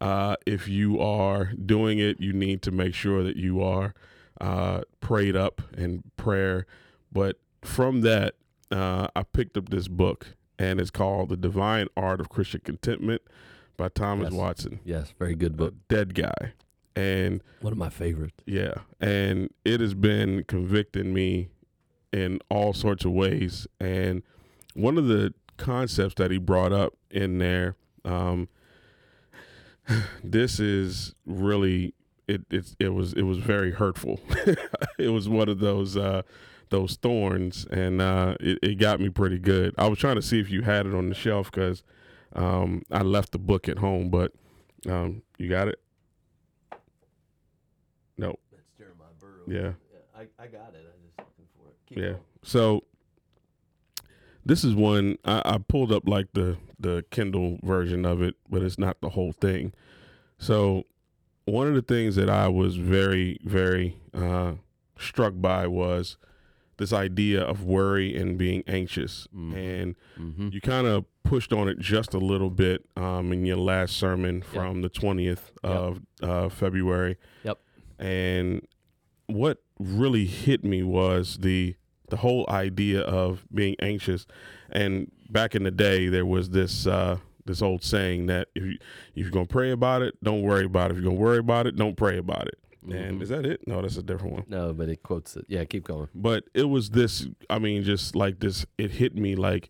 Uh, 0.00 0.36
if 0.46 0.68
you 0.68 1.00
are 1.00 1.46
doing 1.54 1.98
it, 1.98 2.20
you 2.20 2.32
need 2.32 2.62
to 2.62 2.70
make 2.70 2.94
sure 2.94 3.22
that 3.24 3.36
you 3.36 3.62
are 3.62 3.94
uh, 4.40 4.82
prayed 5.00 5.34
up 5.34 5.62
in 5.76 6.04
prayer. 6.16 6.66
But 7.10 7.38
from 7.62 8.02
that, 8.02 8.34
uh, 8.70 9.08
I 9.16 9.22
picked 9.24 9.56
up 9.56 9.70
this 9.70 9.88
book, 9.88 10.34
and 10.58 10.78
it's 10.80 10.90
called 10.90 11.30
The 11.30 11.36
Divine 11.36 11.88
Art 11.96 12.20
of 12.20 12.28
Christian 12.28 12.60
Contentment 12.62 13.22
by 13.76 13.88
Thomas 13.88 14.30
Yes. 14.30 14.38
Watson, 14.38 14.80
Yes, 14.84 15.14
very 15.18 15.34
good 15.34 15.52
a 15.52 15.56
book. 15.56 15.74
dead 15.88 16.14
guy. 16.14 16.52
And 16.98 17.42
One 17.60 17.72
of 17.72 17.78
my 17.78 17.90
favorites. 17.90 18.42
yeah, 18.44 18.74
and 19.00 19.50
it 19.64 19.80
has 19.80 19.94
been 19.94 20.42
convicting 20.48 21.14
me 21.14 21.48
in 22.12 22.40
all 22.50 22.72
sorts 22.72 23.04
of 23.04 23.12
ways. 23.12 23.68
And 23.78 24.24
one 24.74 24.98
of 24.98 25.06
the 25.06 25.32
concepts 25.58 26.14
that 26.16 26.32
he 26.32 26.38
brought 26.38 26.72
up 26.72 26.94
in 27.10 27.38
there, 27.38 27.76
um, 28.04 28.48
this 30.24 30.58
is 30.58 31.14
really 31.24 31.94
it. 32.26 32.42
It's 32.50 32.74
it 32.80 32.88
was 32.88 33.12
it 33.12 33.22
was 33.22 33.38
very 33.38 33.70
hurtful. 33.70 34.18
it 34.98 35.10
was 35.10 35.28
one 35.28 35.48
of 35.48 35.60
those 35.60 35.96
uh, 35.96 36.22
those 36.70 36.96
thorns, 36.96 37.64
and 37.70 38.02
uh, 38.02 38.34
it, 38.40 38.58
it 38.60 38.74
got 38.80 38.98
me 38.98 39.08
pretty 39.08 39.38
good. 39.38 39.72
I 39.78 39.86
was 39.86 40.00
trying 40.00 40.16
to 40.16 40.22
see 40.22 40.40
if 40.40 40.50
you 40.50 40.62
had 40.62 40.84
it 40.84 40.94
on 40.94 41.10
the 41.10 41.14
shelf 41.14 41.50
because 41.52 41.84
um, 42.34 42.82
I 42.90 43.02
left 43.02 43.30
the 43.30 43.38
book 43.38 43.68
at 43.68 43.78
home, 43.78 44.10
but 44.10 44.32
um, 44.88 45.22
you 45.38 45.48
got 45.48 45.68
it. 45.68 45.78
No. 48.20 48.34
That's 48.50 48.64
Jeremiah 48.76 49.14
Burroughs. 49.20 49.37
Yeah. 49.48 49.72
I, 50.16 50.22
I 50.38 50.46
got 50.46 50.74
it. 50.74 50.84
I 50.86 50.96
just 51.06 51.18
looking 51.18 51.46
for 51.56 51.68
it. 51.68 51.76
Keep 51.88 51.98
Yeah. 51.98 52.04
going. 52.10 52.18
So 52.42 52.84
this 54.44 54.64
is 54.64 54.74
one 54.74 55.16
I, 55.24 55.42
I 55.44 55.58
pulled 55.58 55.92
up 55.92 56.08
like 56.08 56.28
the 56.34 56.56
the 56.78 57.04
Kindle 57.10 57.58
version 57.62 58.04
of 58.04 58.22
it, 58.22 58.34
but 58.48 58.62
it's 58.62 58.78
not 58.78 59.00
the 59.00 59.10
whole 59.10 59.32
thing. 59.32 59.72
So 60.38 60.84
one 61.44 61.66
of 61.66 61.74
the 61.74 61.82
things 61.82 62.16
that 62.16 62.30
I 62.30 62.48
was 62.48 62.76
very 62.76 63.38
very 63.44 63.96
uh, 64.14 64.54
struck 64.98 65.34
by 65.36 65.66
was 65.66 66.16
this 66.78 66.92
idea 66.92 67.42
of 67.42 67.64
worry 67.64 68.16
and 68.16 68.38
being 68.38 68.62
anxious, 68.68 69.26
Mhm. 69.34 69.54
and 69.56 69.96
Mm-hmm. 70.18 70.48
you 70.52 70.60
kind 70.60 70.86
of 70.86 71.04
pushed 71.24 71.52
on 71.52 71.68
it 71.68 71.78
just 71.80 72.14
a 72.14 72.18
little 72.18 72.50
bit 72.50 72.86
um, 72.96 73.32
in 73.32 73.44
your 73.44 73.56
last 73.56 73.96
sermon 73.96 74.40
from 74.42 74.80
the 74.82 74.88
20th 74.88 75.50
of 75.62 76.00
uh, 76.22 76.48
February. 76.48 77.16
Yep. 77.44 77.58
And 77.98 78.66
what 79.28 79.58
really 79.78 80.24
hit 80.26 80.64
me 80.64 80.82
was 80.82 81.38
the 81.40 81.76
the 82.10 82.16
whole 82.16 82.46
idea 82.48 83.00
of 83.02 83.44
being 83.54 83.76
anxious. 83.80 84.26
And 84.70 85.10
back 85.30 85.54
in 85.54 85.62
the 85.62 85.70
day, 85.70 86.08
there 86.08 86.26
was 86.26 86.50
this 86.50 86.86
uh, 86.86 87.18
this 87.44 87.62
old 87.62 87.82
saying 87.84 88.26
that 88.26 88.48
if 88.54 88.62
you 88.64 88.72
if 88.72 88.78
you're 89.14 89.30
gonna 89.30 89.46
pray 89.46 89.70
about 89.70 90.02
it, 90.02 90.14
don't 90.22 90.42
worry 90.42 90.64
about 90.64 90.90
it. 90.90 90.96
If 90.96 91.02
you're 91.02 91.10
gonna 91.10 91.20
worry 91.20 91.38
about 91.38 91.66
it, 91.66 91.76
don't 91.76 91.96
pray 91.96 92.16
about 92.18 92.48
it. 92.48 92.58
And 92.90 93.18
Mhm. 93.18 93.22
is 93.22 93.28
that 93.28 93.44
it? 93.44 93.66
No, 93.66 93.82
that's 93.82 93.98
a 93.98 94.02
different 94.02 94.32
one 94.34 94.44
No, 94.48 94.72
but 94.72 94.88
it 94.88 95.02
quotes 95.02 95.36
it. 95.36 95.44
Yeah, 95.48 95.64
keep 95.64 95.84
going. 95.84 96.08
but 96.14 96.44
it 96.54 96.64
was 96.70 96.90
this 96.90 97.26
i 97.50 97.58
mean 97.58 97.82
just 97.82 98.16
like 98.16 98.40
this 98.40 98.64
it 98.78 98.92
hit 98.92 99.14
me 99.14 99.34
like 99.36 99.68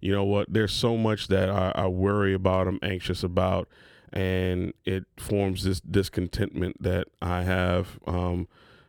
you 0.00 0.10
know 0.10 0.24
what 0.24 0.52
there's 0.52 0.72
so 0.72 0.96
much 0.96 1.28
that 1.28 1.48
i, 1.48 1.70
I 1.76 1.86
worry 1.86 2.34
about 2.34 2.66
i'm 2.66 2.80
anxious 2.82 3.22
about 3.22 3.68
and 4.12 4.72
it 4.84 5.04
forms 5.16 5.62
this 5.62 5.80
discontentment 5.80 6.82
that 6.82 7.06
i 7.22 7.42
have 7.42 8.00
um 8.06 8.48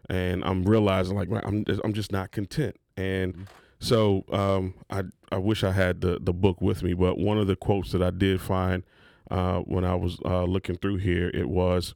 and 0.09 0.43
i'm 0.45 0.63
realizing 0.63 1.15
like 1.15 1.29
i'm 1.43 1.63
just, 1.65 1.81
i'm 1.83 1.93
just 1.93 2.11
not 2.11 2.31
content 2.31 2.75
and 2.95 3.33
Mhm. 3.35 3.47
so 3.79 4.23
um 4.31 4.73
i 4.89 5.03
i 5.31 5.37
wish 5.37 5.63
i 5.63 5.71
had 5.71 6.01
the 6.01 6.19
the 6.21 6.33
book 6.33 6.61
with 6.61 6.83
me 6.83 6.93
but 6.93 7.17
one 7.17 7.37
of 7.37 7.47
the 7.47 7.55
quotes 7.55 7.91
that 7.91 8.01
i 8.01 8.09
did 8.09 8.39
find 8.41 8.83
uh 9.31 9.59
when 9.59 9.83
i 9.85 9.95
was 9.95 10.17
uh 10.25 10.43
looking 10.45 10.77
through 10.77 10.97
here 10.97 11.29
it 11.33 11.49
was 11.49 11.93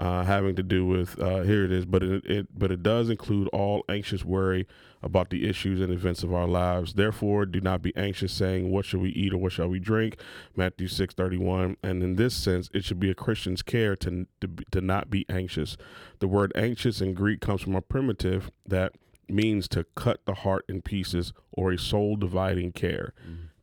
uh, 0.00 0.24
having 0.24 0.56
to 0.56 0.62
do 0.62 0.86
with 0.86 1.20
uh, 1.20 1.42
here 1.42 1.62
it 1.64 1.70
is, 1.70 1.84
but 1.84 2.02
it, 2.02 2.24
it 2.24 2.58
but 2.58 2.72
it 2.72 2.82
does 2.82 3.10
include 3.10 3.48
all 3.48 3.84
anxious 3.86 4.24
worry 4.24 4.66
about 5.02 5.28
the 5.28 5.46
issues 5.46 5.80
and 5.80 5.92
events 5.92 6.22
of 6.22 6.32
our 6.32 6.46
lives. 6.46 6.94
Therefore, 6.94 7.44
do 7.44 7.60
not 7.60 7.82
be 7.82 7.94
anxious, 7.96 8.32
saying, 8.32 8.70
"What 8.70 8.86
shall 8.86 9.00
we 9.00 9.10
eat 9.10 9.34
or 9.34 9.36
what 9.36 9.52
shall 9.52 9.68
we 9.68 9.78
drink?" 9.78 10.16
Matthew 10.56 10.88
six 10.88 11.12
thirty 11.12 11.36
one. 11.36 11.76
And 11.82 12.02
in 12.02 12.16
this 12.16 12.34
sense, 12.34 12.70
it 12.72 12.82
should 12.82 12.98
be 12.98 13.10
a 13.10 13.14
Christian's 13.14 13.62
care 13.62 13.94
to 13.96 14.26
to, 14.40 14.48
to 14.70 14.80
not 14.80 15.10
be 15.10 15.26
anxious. 15.28 15.76
The 16.20 16.28
word 16.28 16.52
anxious 16.54 17.02
in 17.02 17.12
Greek 17.12 17.42
comes 17.42 17.60
from 17.60 17.76
a 17.76 17.82
primitive 17.82 18.50
that 18.66 18.92
means 19.28 19.68
to 19.68 19.84
cut 19.94 20.24
the 20.24 20.34
heart 20.34 20.64
in 20.66 20.80
pieces 20.80 21.34
or 21.52 21.72
a 21.72 21.78
soul 21.78 22.16
dividing 22.16 22.72
care. 22.72 23.12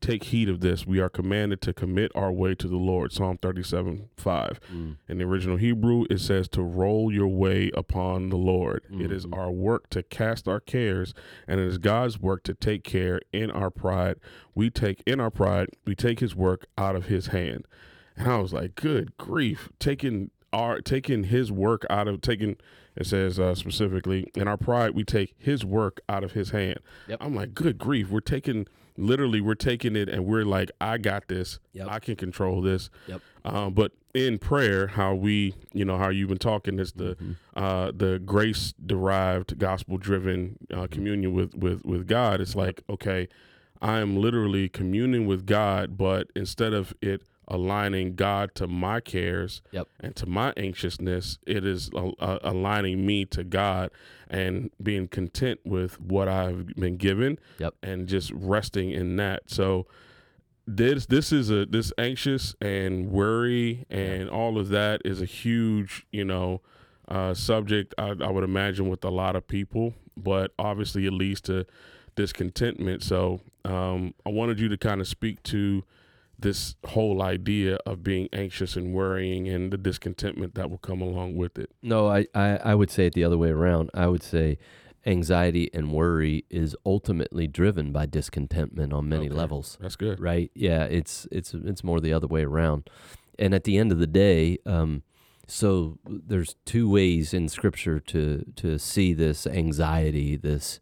Take 0.02 0.26
heed 0.26 0.48
of 0.50 0.60
this. 0.62 0.86
We 0.86 1.00
are 1.00 1.10
commanded 1.10 1.62
to 1.62 1.74
commit 1.74 2.12
our 2.16 2.32
way 2.32 2.54
to 2.56 2.68
the 2.68 2.78
Lord. 2.78 3.12
Psalm 3.12 3.38
37 3.38 4.10
5. 4.16 4.60
Mm. 4.74 4.98
In 5.08 5.18
the 5.18 5.24
original 5.24 5.58
Hebrew, 5.58 6.06
it 6.10 6.20
says 6.20 6.48
to 6.50 6.62
roll 6.62 7.12
your 7.12 7.28
way 7.28 7.72
upon 7.74 8.30
the 8.30 8.38
Lord. 8.38 8.84
It 8.92 9.12
is 9.12 9.26
Mhm. 9.26 9.38
our 9.38 9.52
work 9.52 9.90
to 9.92 10.04
cast 10.04 10.48
our 10.48 10.60
cares, 10.60 11.14
and 11.48 11.60
it 11.60 11.66
is 11.68 11.78
God's 11.78 12.20
work 12.20 12.44
to 12.44 12.54
take 12.54 12.84
care 12.84 13.20
in 13.34 13.50
our 13.52 13.70
pride. 13.72 14.18
We 14.56 14.70
take 14.70 15.02
in 15.06 15.20
our 15.20 15.32
pride, 15.32 15.70
we 15.86 15.96
take 15.96 16.20
his 16.20 16.36
work 16.36 16.68
out 16.78 16.96
of 16.96 17.06
his 17.08 17.28
hand. 17.28 17.66
And 18.16 18.28
I 18.28 18.38
was 18.38 18.54
like, 18.54 18.76
good 18.76 19.16
grief, 19.18 19.70
taking 19.80 20.32
our 20.54 20.80
taking 20.80 21.26
his 21.26 21.52
work 21.52 21.86
out 21.90 22.08
of 22.08 22.22
taking 22.22 22.56
it 22.96 23.06
says 23.06 23.38
uh, 23.38 23.54
specifically 23.54 24.26
in 24.34 24.48
our 24.48 24.56
pride 24.58 24.92
we 24.92 25.04
take 25.04 25.36
his 25.38 25.66
work 25.66 26.00
out 26.08 26.24
of 26.24 26.32
his 26.32 26.52
hand. 26.52 26.80
Yep. 27.10 27.18
I'm 27.22 27.36
like, 27.36 27.54
good 27.54 27.78
grief, 27.78 28.10
we're 28.10 28.22
taking 28.22 28.66
literally 28.98 29.40
we're 29.42 29.56
taking 29.56 29.96
it 29.96 30.10
and 30.10 30.26
we're 30.26 30.44
like, 30.46 30.72
I 30.82 30.98
got 30.98 31.28
this. 31.28 31.60
Yep. 31.74 31.88
I 31.90 32.00
can 32.00 32.16
control 32.16 32.62
this. 32.62 32.90
Yep. 33.08 33.22
Um, 33.46 33.74
but 33.74 33.92
in 34.14 34.40
prayer, 34.40 34.88
how 34.88 35.14
we, 35.14 35.54
you 35.74 35.86
know, 35.86 35.98
how 35.98 36.10
you've 36.10 36.30
been 36.30 36.38
talking 36.40 36.80
is 36.80 36.94
the 36.94 37.16
Mhm. 37.16 37.36
uh, 37.56 37.92
the 37.96 38.20
grace 38.20 38.74
derived, 38.84 39.60
gospel 39.60 39.98
driven 39.98 40.58
uh, 40.74 40.88
communion 40.88 41.34
with 41.34 41.54
with 41.56 41.86
with 41.86 42.08
God. 42.08 42.42
It's 42.42 42.56
like, 42.56 42.82
okay, 42.90 43.28
I 43.82 44.00
am 44.00 44.18
literally 44.18 44.70
communing 44.70 45.28
with 45.28 45.46
God, 45.46 45.98
but 45.98 46.32
instead 46.36 46.74
of 46.74 46.94
it 47.02 47.22
aligning 47.48 48.16
God 48.16 48.54
to 48.56 48.68
my 48.68 49.00
cares 49.00 49.62
Yep. 49.72 49.88
and 50.00 50.16
to 50.18 50.26
my 50.26 50.54
anxiousness, 50.58 51.40
it 51.48 51.66
is 51.66 51.90
uh, 51.96 52.10
uh, 52.20 52.40
aligning 52.42 53.06
me 53.06 53.26
to 53.26 53.44
God 53.44 53.92
and 54.30 54.70
being 54.82 55.08
content 55.08 55.60
with 55.64 56.00
what 56.02 56.28
I've 56.28 56.68
been 56.76 56.98
given 56.98 57.40
Yep. 57.60 57.76
and 57.82 58.08
just 58.08 58.32
resting 58.32 58.92
in 58.92 59.16
that. 59.18 59.44
So 59.50 59.86
this 60.70 61.06
this 61.06 61.32
is 61.32 61.50
a 61.50 61.66
this 61.66 61.94
anxious 61.98 62.54
and 62.60 63.10
worry 63.10 63.86
and 63.90 64.30
all 64.30 64.60
of 64.60 64.68
that 64.68 65.02
is 65.06 65.22
a 65.22 65.26
huge 65.26 66.06
you 66.12 66.26
know 66.26 66.60
uh, 67.08 67.34
subject 67.34 67.96
I, 67.98 68.10
I 68.20 68.30
would 68.30 68.44
imagine 68.44 68.90
with 68.90 69.06
a 69.06 69.10
lot 69.10 69.38
of 69.38 69.48
people 69.48 69.94
but 70.18 70.52
obviously 70.60 71.06
it 71.06 71.14
leads 71.14 71.40
to 71.42 71.66
discontentment 72.18 73.02
so 73.02 73.40
um, 73.64 74.14
i 74.26 74.30
wanted 74.30 74.60
you 74.60 74.68
to 74.68 74.78
kind 74.78 75.00
of 75.00 75.08
speak 75.08 75.42
to 75.44 75.84
this 76.40 76.76
whole 76.86 77.22
idea 77.22 77.78
of 77.86 78.04
being 78.04 78.30
anxious 78.32 78.76
and 78.76 78.94
worrying 78.94 79.48
and 79.48 79.72
the 79.74 79.78
discontentment 79.78 80.54
that 80.56 80.70
will 80.70 80.78
come 80.78 81.02
along 81.02 81.36
with 81.36 81.58
it 81.58 81.72
No, 81.82 82.08
I, 82.08 82.28
I, 82.36 82.58
I 82.58 82.76
would 82.76 82.92
say 82.92 83.08
it 83.08 83.14
the 83.14 83.24
other 83.24 83.38
way 83.38 83.50
around. 83.50 83.90
I 83.94 84.08
would 84.08 84.22
say 84.24 84.58
anxiety 85.06 85.70
and 85.74 85.92
worry 85.94 86.44
is 86.50 86.76
ultimately 86.86 87.48
driven 87.48 87.92
by 87.92 88.06
discontentment 88.06 88.92
on 88.94 89.08
many 89.10 89.28
Okay. 89.28 89.36
levels. 89.36 89.78
that's 89.82 89.96
good 89.96 90.20
Right? 90.20 90.52
Yeah, 90.54 90.84
it's 90.84 91.28
it's 91.32 91.54
it's 91.54 91.84
more 91.84 92.00
the 92.02 92.14
other 92.14 92.28
way 92.28 92.44
around. 92.44 92.90
And 93.40 93.54
at 93.54 93.64
the 93.64 93.78
end 93.78 93.92
of 93.92 94.00
the 94.00 94.08
day, 94.08 94.58
um, 94.66 95.04
so 95.48 95.98
there's 96.06 96.56
two 96.66 96.90
ways 96.90 97.34
in 97.34 97.48
Scripture 97.50 98.00
to 98.02 98.44
to 98.58 98.78
see 98.78 99.14
this 99.14 99.48
anxiety, 99.48 100.36
this 100.36 100.80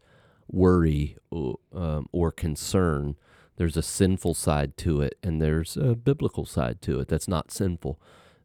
worry, 0.50 1.16
um, 1.32 2.08
or 2.12 2.32
concern. 2.32 3.16
There's 3.56 3.76
a 3.76 3.82
sinful 3.82 4.34
side 4.34 4.76
to 4.78 5.00
it, 5.00 5.18
and 5.22 5.40
there's 5.40 5.76
a 5.76 5.94
biblical 5.94 6.44
side 6.44 6.82
to 6.82 7.00
it 7.00 7.08
that's 7.08 7.28
not 7.28 7.50
sinful, 7.50 8.00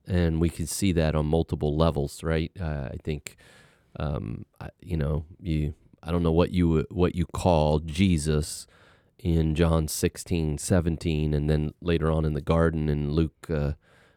and 0.08 0.40
we 0.40 0.50
can 0.50 0.68
see 0.68 0.92
that 0.94 1.16
on 1.16 1.26
multiple 1.26 1.76
levels. 1.76 2.24
Right? 2.24 2.52
Uh, 2.60 2.90
I 2.92 2.98
think, 3.04 3.38
um, 4.00 4.46
I, 4.60 4.70
you 4.82 4.98
know, 4.98 5.26
you. 5.40 5.74
I 6.04 6.12
don't 6.12 6.24
know 6.24 6.32
what 6.32 6.52
you 6.52 6.88
what 6.90 7.14
you 7.14 7.28
call 7.28 7.80
Jesus 7.80 8.66
in 9.20 9.54
John 9.54 9.88
16, 9.88 10.58
17, 10.58 11.34
and 11.34 11.48
then 11.48 11.74
later 11.80 12.10
on 12.10 12.26
in 12.26 12.34
the 12.34 12.42
garden 12.42 12.90
in 12.90 13.12
Luke, 13.12 13.48
uh, 13.52 13.74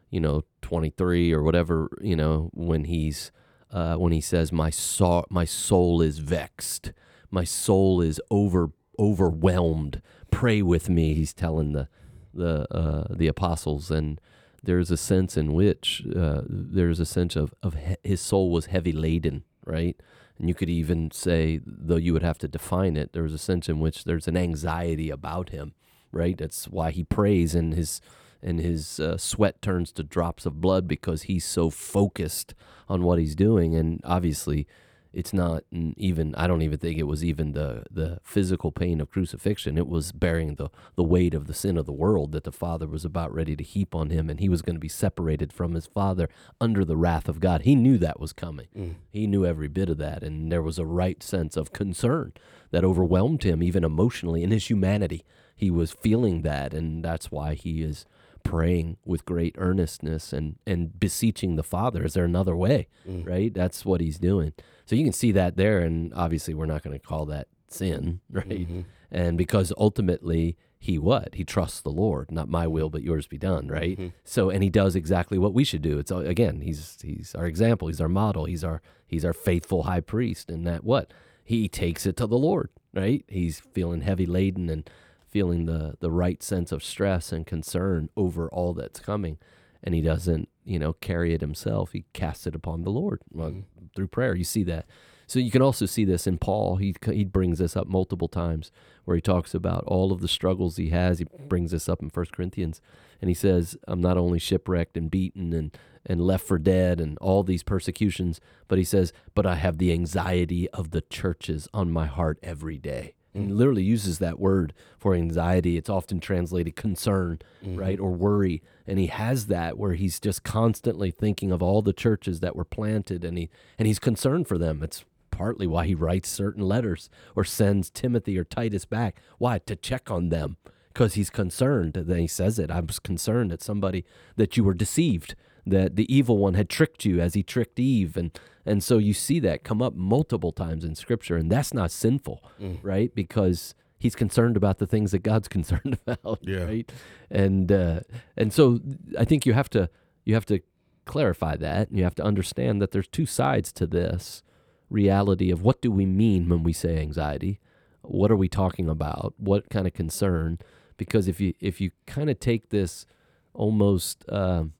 you 0.09 0.19
know, 0.19 0.45
23 0.63 1.31
or 1.31 1.43
whatever, 1.43 1.89
you 2.01 2.15
know, 2.15 2.49
when 2.53 2.85
he's 2.85 3.31
uh, 3.69 3.95
when 3.95 4.13
he 4.13 4.21
says, 4.21 4.51
"My 4.51 4.69
soul, 4.69 5.25
my 5.29 5.45
soul 5.45 6.01
is 6.01 6.19
vexed, 6.19 6.93
my 7.29 7.43
soul 7.43 8.01
is 8.01 8.19
over 8.31 8.71
overwhelmed. 8.97 10.01
Pray 10.35 10.61
with 10.61 10.89
me." 10.89 11.13
He's 11.13 11.33
telling 11.33 11.71
the 11.71 11.87
the 12.33 12.67
uh, 12.73 13.07
the 13.09 13.27
apostles, 13.27 13.89
and 13.91 14.19
there's 14.63 14.91
a 14.91 14.97
sense 14.97 15.37
in 15.37 15.53
which 15.53 16.03
uh, 16.15 16.41
there's 16.47 16.99
a 16.99 17.05
sense 17.05 17.35
of 17.35 17.53
of 17.63 17.75
he- 17.75 18.09
his 18.09 18.21
soul 18.21 18.51
was 18.51 18.67
heavy 18.67 18.91
laden, 18.91 19.43
right? 19.65 19.95
And 20.37 20.49
you 20.49 20.55
could 20.55 20.69
even 20.69 21.11
say, 21.11 21.61
though 21.65 21.95
you 21.95 22.11
would 22.13 22.23
have 22.23 22.37
to 22.39 22.47
define 22.47 22.97
it, 22.97 23.13
there's 23.13 23.33
a 23.33 23.37
sense 23.37 23.69
in 23.69 23.79
which 23.79 24.03
there's 24.03 24.27
an 24.27 24.35
anxiety 24.35 25.09
about 25.09 25.49
him, 25.49 25.73
right? 26.11 26.37
That's 26.37 26.67
why 26.67 26.91
he 26.91 27.03
prays 27.03 27.55
and 27.55 27.73
his 27.73 28.01
and 28.43 28.59
his 28.59 28.99
uh, 28.99 29.17
sweat 29.17 29.61
turns 29.61 29.91
to 29.93 30.03
drops 30.03 30.45
of 30.45 30.61
blood 30.61 30.87
because 30.87 31.23
he's 31.23 31.45
so 31.45 31.69
focused 31.69 32.53
on 32.87 33.01
what 33.03 33.17
he's 33.17 33.35
doing. 33.35 33.75
And 33.75 34.01
obviously, 34.03 34.67
it's 35.15 35.31
not 35.31 35.63
even 35.71 36.35
I 36.35 36.45
don't 36.45 36.61
even 36.61 36.77
think 36.77 36.99
it 36.99 37.03
was 37.03 37.23
even 37.23 37.53
the 37.53 37.83
the 37.89 38.19
physical 38.23 38.71
pain 38.71 38.99
of 38.99 39.09
crucifixion. 39.09 39.77
It 39.77 39.87
was 39.87 40.11
bearing 40.11 40.55
the 40.55 40.69
the 40.95 41.03
weight 41.03 41.33
of 41.33 41.47
the 41.47 41.53
sin 41.53 41.77
of 41.77 41.85
the 41.85 41.93
world 41.93 42.33
that 42.33 42.43
the 42.43 42.51
Father 42.51 42.85
was 42.85 43.05
about 43.05 43.33
ready 43.33 43.55
to 43.55 43.63
heap 43.63 43.95
on 43.95 44.09
him, 44.09 44.29
and 44.29 44.41
he 44.41 44.49
was 44.49 44.61
going 44.61 44.75
to 44.75 44.79
be 44.79 44.89
separated 44.89 45.53
from 45.53 45.73
his 45.73 45.87
Father 45.87 46.29
under 46.59 46.83
the 46.83 46.97
wrath 46.97 47.29
of 47.29 47.39
God. 47.39 47.61
He 47.61 47.75
knew 47.75 47.97
that 47.97 48.19
was 48.19 48.33
coming. 48.33 48.67
Mm. 48.77 48.95
He 49.09 49.25
knew 49.25 49.45
every 49.45 49.69
bit 49.69 49.89
of 49.89 49.97
that, 49.99 50.21
and 50.21 50.51
there 50.51 50.61
was 50.61 50.77
a 50.77 50.85
right 50.85 51.23
sense 51.23 51.55
of 51.55 51.71
concern 51.71 52.33
that 52.71 52.83
overwhelmed 52.83 53.43
him, 53.43 53.63
even 53.63 53.85
emotionally 53.85 54.43
in 54.43 54.51
his 54.51 54.69
humanity. 54.69 55.23
He 55.55 55.71
was 55.71 55.91
feeling 55.93 56.41
that, 56.41 56.73
and 56.73 57.03
that's 57.05 57.31
why 57.31 57.53
he 57.53 57.81
is 57.81 58.05
praying 58.45 58.95
with 59.03 59.25
great 59.25 59.55
earnestness 59.57 60.31
and 60.31 60.55
and 60.65 60.97
beseeching 60.97 61.55
the 61.57 61.63
Father. 61.63 62.05
Is 62.05 62.13
there 62.13 62.23
another 62.23 62.55
way? 62.55 62.87
Mm. 63.07 63.27
Right? 63.27 63.53
That's 63.53 63.83
what 63.83 63.99
he's 63.99 64.17
doing. 64.17 64.53
So 64.85 64.95
you 64.95 65.03
can 65.03 65.13
see 65.13 65.33
that 65.33 65.57
there, 65.57 65.79
and 65.79 66.13
obviously 66.13 66.53
we're 66.53 66.65
not 66.67 66.83
going 66.83 66.97
to 66.97 67.05
call 67.05 67.25
that 67.25 67.47
sin, 67.67 68.21
right? 68.31 68.47
Mhm. 68.69 68.85
And 69.11 69.37
because 69.37 69.73
ultimately 69.77 70.57
he 70.79 70.97
what 70.99 71.35
he 71.35 71.43
trusts 71.43 71.81
the 71.81 71.89
Lord, 71.89 72.31
not 72.31 72.47
my 72.47 72.67
will 72.67 72.89
but 72.89 73.01
yours 73.01 73.27
be 73.27 73.37
done, 73.39 73.67
right? 73.67 73.97
Mhm. 73.97 74.11
So 74.23 74.49
and 74.49 74.63
he 74.63 74.69
does 74.69 74.95
exactly 74.95 75.37
what 75.37 75.53
we 75.53 75.63
should 75.63 75.81
do. 75.81 75.97
It's 75.99 76.11
uh, 76.11 76.19
again 76.19 76.61
he's 76.61 76.97
he's 77.01 77.33
our 77.35 77.47
example, 77.47 77.87
he's 77.87 78.01
our 78.01 78.09
model, 78.09 78.45
he's 78.45 78.63
our 78.63 78.81
he's 79.07 79.25
our 79.25 79.33
faithful 79.33 79.83
high 79.83 80.01
priest, 80.01 80.49
and 80.49 80.65
that 80.67 80.83
what 80.83 81.11
he 81.43 81.67
takes 81.67 82.05
it 82.05 82.15
to 82.17 82.27
the 82.27 82.37
Lord, 82.37 82.69
right? 82.93 83.23
He's 83.27 83.59
feeling 83.59 84.01
heavy 84.01 84.25
laden 84.25 84.69
and 84.69 84.87
feeling 85.35 85.65
the 85.65 85.95
the 85.99 86.11
right 86.11 86.41
sense 86.41 86.71
of 86.71 86.81
stress 86.81 87.33
and 87.33 87.45
concern 87.45 88.07
over 88.15 88.47
all 88.49 88.73
that's 88.73 89.01
coming, 89.01 89.37
and 89.83 89.93
he 89.93 90.01
doesn't 90.01 90.47
you 90.63 90.79
know 90.79 90.93
carry 90.93 91.33
it 91.33 91.41
himself. 91.41 91.91
He 91.91 92.05
casts 92.13 92.47
it 92.47 92.55
upon 92.55 92.83
the 92.83 92.89
Lord 92.89 93.19
well, 93.33 93.51
Mhm. 93.51 93.63
through 93.93 94.07
prayer. 94.07 94.33
You 94.33 94.45
see 94.45 94.63
that. 94.63 94.85
So 95.27 95.39
you 95.39 95.51
can 95.51 95.61
also 95.61 95.85
see 95.87 96.05
this 96.05 96.25
in 96.25 96.37
Paul. 96.37 96.77
He 96.77 96.95
he 97.11 97.25
brings 97.25 97.59
this 97.59 97.75
up 97.75 97.87
multiple 97.87 98.29
times 98.29 98.71
where 99.03 99.15
he 99.15 99.21
talks 99.21 99.53
about 99.53 99.83
all 99.85 100.13
of 100.13 100.21
the 100.21 100.27
struggles 100.29 100.77
he 100.77 100.89
has. 100.91 101.19
He 101.19 101.25
brings 101.49 101.71
this 101.71 101.89
up 101.89 102.01
in 102.01 102.09
First 102.09 102.31
Corinthians, 102.31 102.79
and 103.21 103.29
he 103.29 103.33
says, 103.35 103.75
"I'm 103.89 103.99
not 104.01 104.17
only 104.17 104.39
shipwrecked 104.39 104.95
and 104.95 105.11
beaten 105.11 105.51
and 105.51 105.77
and 106.05 106.21
left 106.21 106.45
for 106.47 106.59
dead 106.59 107.01
and 107.01 107.17
all 107.17 107.43
these 107.43 107.63
persecutions, 107.63 108.39
but 108.69 108.77
he 108.77 108.83
says, 108.85 109.11
but 109.33 109.45
I 109.45 109.55
have 109.55 109.79
the 109.79 109.91
anxiety 109.91 110.69
of 110.69 110.91
the 110.91 111.01
churches 111.01 111.67
on 111.73 111.91
my 111.91 112.05
heart 112.05 112.37
every 112.43 112.77
day." 112.77 113.15
And 113.35 113.47
he 113.47 113.53
literally 113.53 113.83
uses 113.83 114.19
that 114.19 114.39
word 114.39 114.73
for 114.97 115.13
anxiety. 115.13 115.77
It's 115.77 115.89
often 115.89 116.19
translated 116.19 116.75
concern, 116.75 117.39
Mm-hmm. 117.63 117.75
right, 117.79 117.99
or 117.99 118.11
worry. 118.11 118.61
And 118.87 118.97
he 118.99 119.07
has 119.07 119.47
that 119.47 119.77
where 119.77 119.93
he's 119.93 120.19
just 120.19 120.43
constantly 120.43 121.11
thinking 121.11 121.51
of 121.51 121.61
all 121.63 121.81
the 121.81 121.93
churches 121.93 122.39
that 122.39 122.55
were 122.55 122.63
planted, 122.65 123.23
and 123.25 123.37
he 123.37 123.49
and 123.79 123.87
he's 123.87 123.99
concerned 123.99 124.47
for 124.47 124.57
them. 124.57 124.81
It's 124.83 125.03
partly 125.31 125.67
why 125.67 125.85
he 125.85 125.95
writes 125.95 126.29
certain 126.29 126.63
letters 126.63 127.09
or 127.35 127.43
sends 127.43 127.89
Timothy 127.89 128.37
or 128.37 128.43
Titus 128.45 128.85
back. 128.85 129.19
Why? 129.37 129.59
To 129.59 129.75
check 129.75 130.09
on 130.09 130.29
them 130.29 130.57
because 130.93 131.15
he's 131.15 131.29
concerned. 131.29 131.93
Then 131.93 132.19
he 132.19 132.27
says 132.27 132.57
it. 132.57 132.71
I 132.71 132.79
was 132.79 132.99
concerned 132.99 133.51
that 133.51 133.61
somebody 133.61 134.05
that 134.37 134.55
you 134.55 134.63
were 134.63 134.73
deceived, 134.73 135.35
that 135.65 135.95
the 135.95 136.13
evil 136.13 136.37
one 136.37 136.53
had 136.53 136.69
tricked 136.69 137.05
you 137.05 137.19
as 137.19 137.33
he 137.33 137.43
tricked 137.43 137.79
Eve, 137.79 138.15
and 138.17 138.37
and 138.65 138.83
so 138.83 138.97
you 138.97 139.13
see 139.13 139.39
that 139.41 139.63
come 139.63 139.81
up 139.81 139.95
multiple 139.95 140.51
times 140.51 140.83
in 140.83 140.95
Scripture, 140.95 141.35
and 141.37 141.51
that's 141.51 141.73
not 141.73 141.91
sinful, 141.91 142.43
Mm. 142.59 142.79
right? 142.83 143.13
Because 143.13 143.75
he's 143.97 144.15
concerned 144.15 144.57
about 144.57 144.77
the 144.79 144.87
things 144.87 145.11
that 145.11 145.19
God's 145.23 145.47
concerned 145.57 145.97
about, 146.05 146.39
Yeah. 146.41 146.63
right? 146.65 146.91
And 147.29 147.71
uh, 147.71 147.99
and 148.37 148.51
so 148.53 148.79
I 149.17 149.25
think 149.25 149.45
you 149.45 149.53
have 149.53 149.69
to 149.71 149.89
you 150.23 150.33
have 150.33 150.45
to 150.47 150.59
clarify 151.05 151.55
that, 151.57 151.89
and 151.89 151.97
you 151.97 152.03
have 152.03 152.15
to 152.15 152.23
understand 152.23 152.81
that 152.81 152.91
there's 152.91 153.07
two 153.07 153.25
sides 153.25 153.71
to 153.73 153.85
this 153.87 154.41
reality 154.89 155.49
of 155.51 155.61
what 155.63 155.81
do 155.81 155.91
we 155.91 156.05
mean 156.05 156.47
when 156.47 156.61
we 156.63 156.71
say 156.71 156.99
anxiety 156.99 157.59
what 158.03 158.29
are 158.29 158.35
we 158.35 158.47
talking 158.47 158.87
about 158.87 159.33
what 159.37 159.67
kind 159.71 159.87
of 159.87 159.93
concern 159.93 160.59
because 160.95 161.27
if 161.27 161.41
you 161.41 161.55
if 161.59 161.81
you 161.81 161.89
kind 162.05 162.29
of 162.29 162.39
take 162.39 162.69
this 162.69 163.07
almost 163.55 164.23
um 164.29 164.73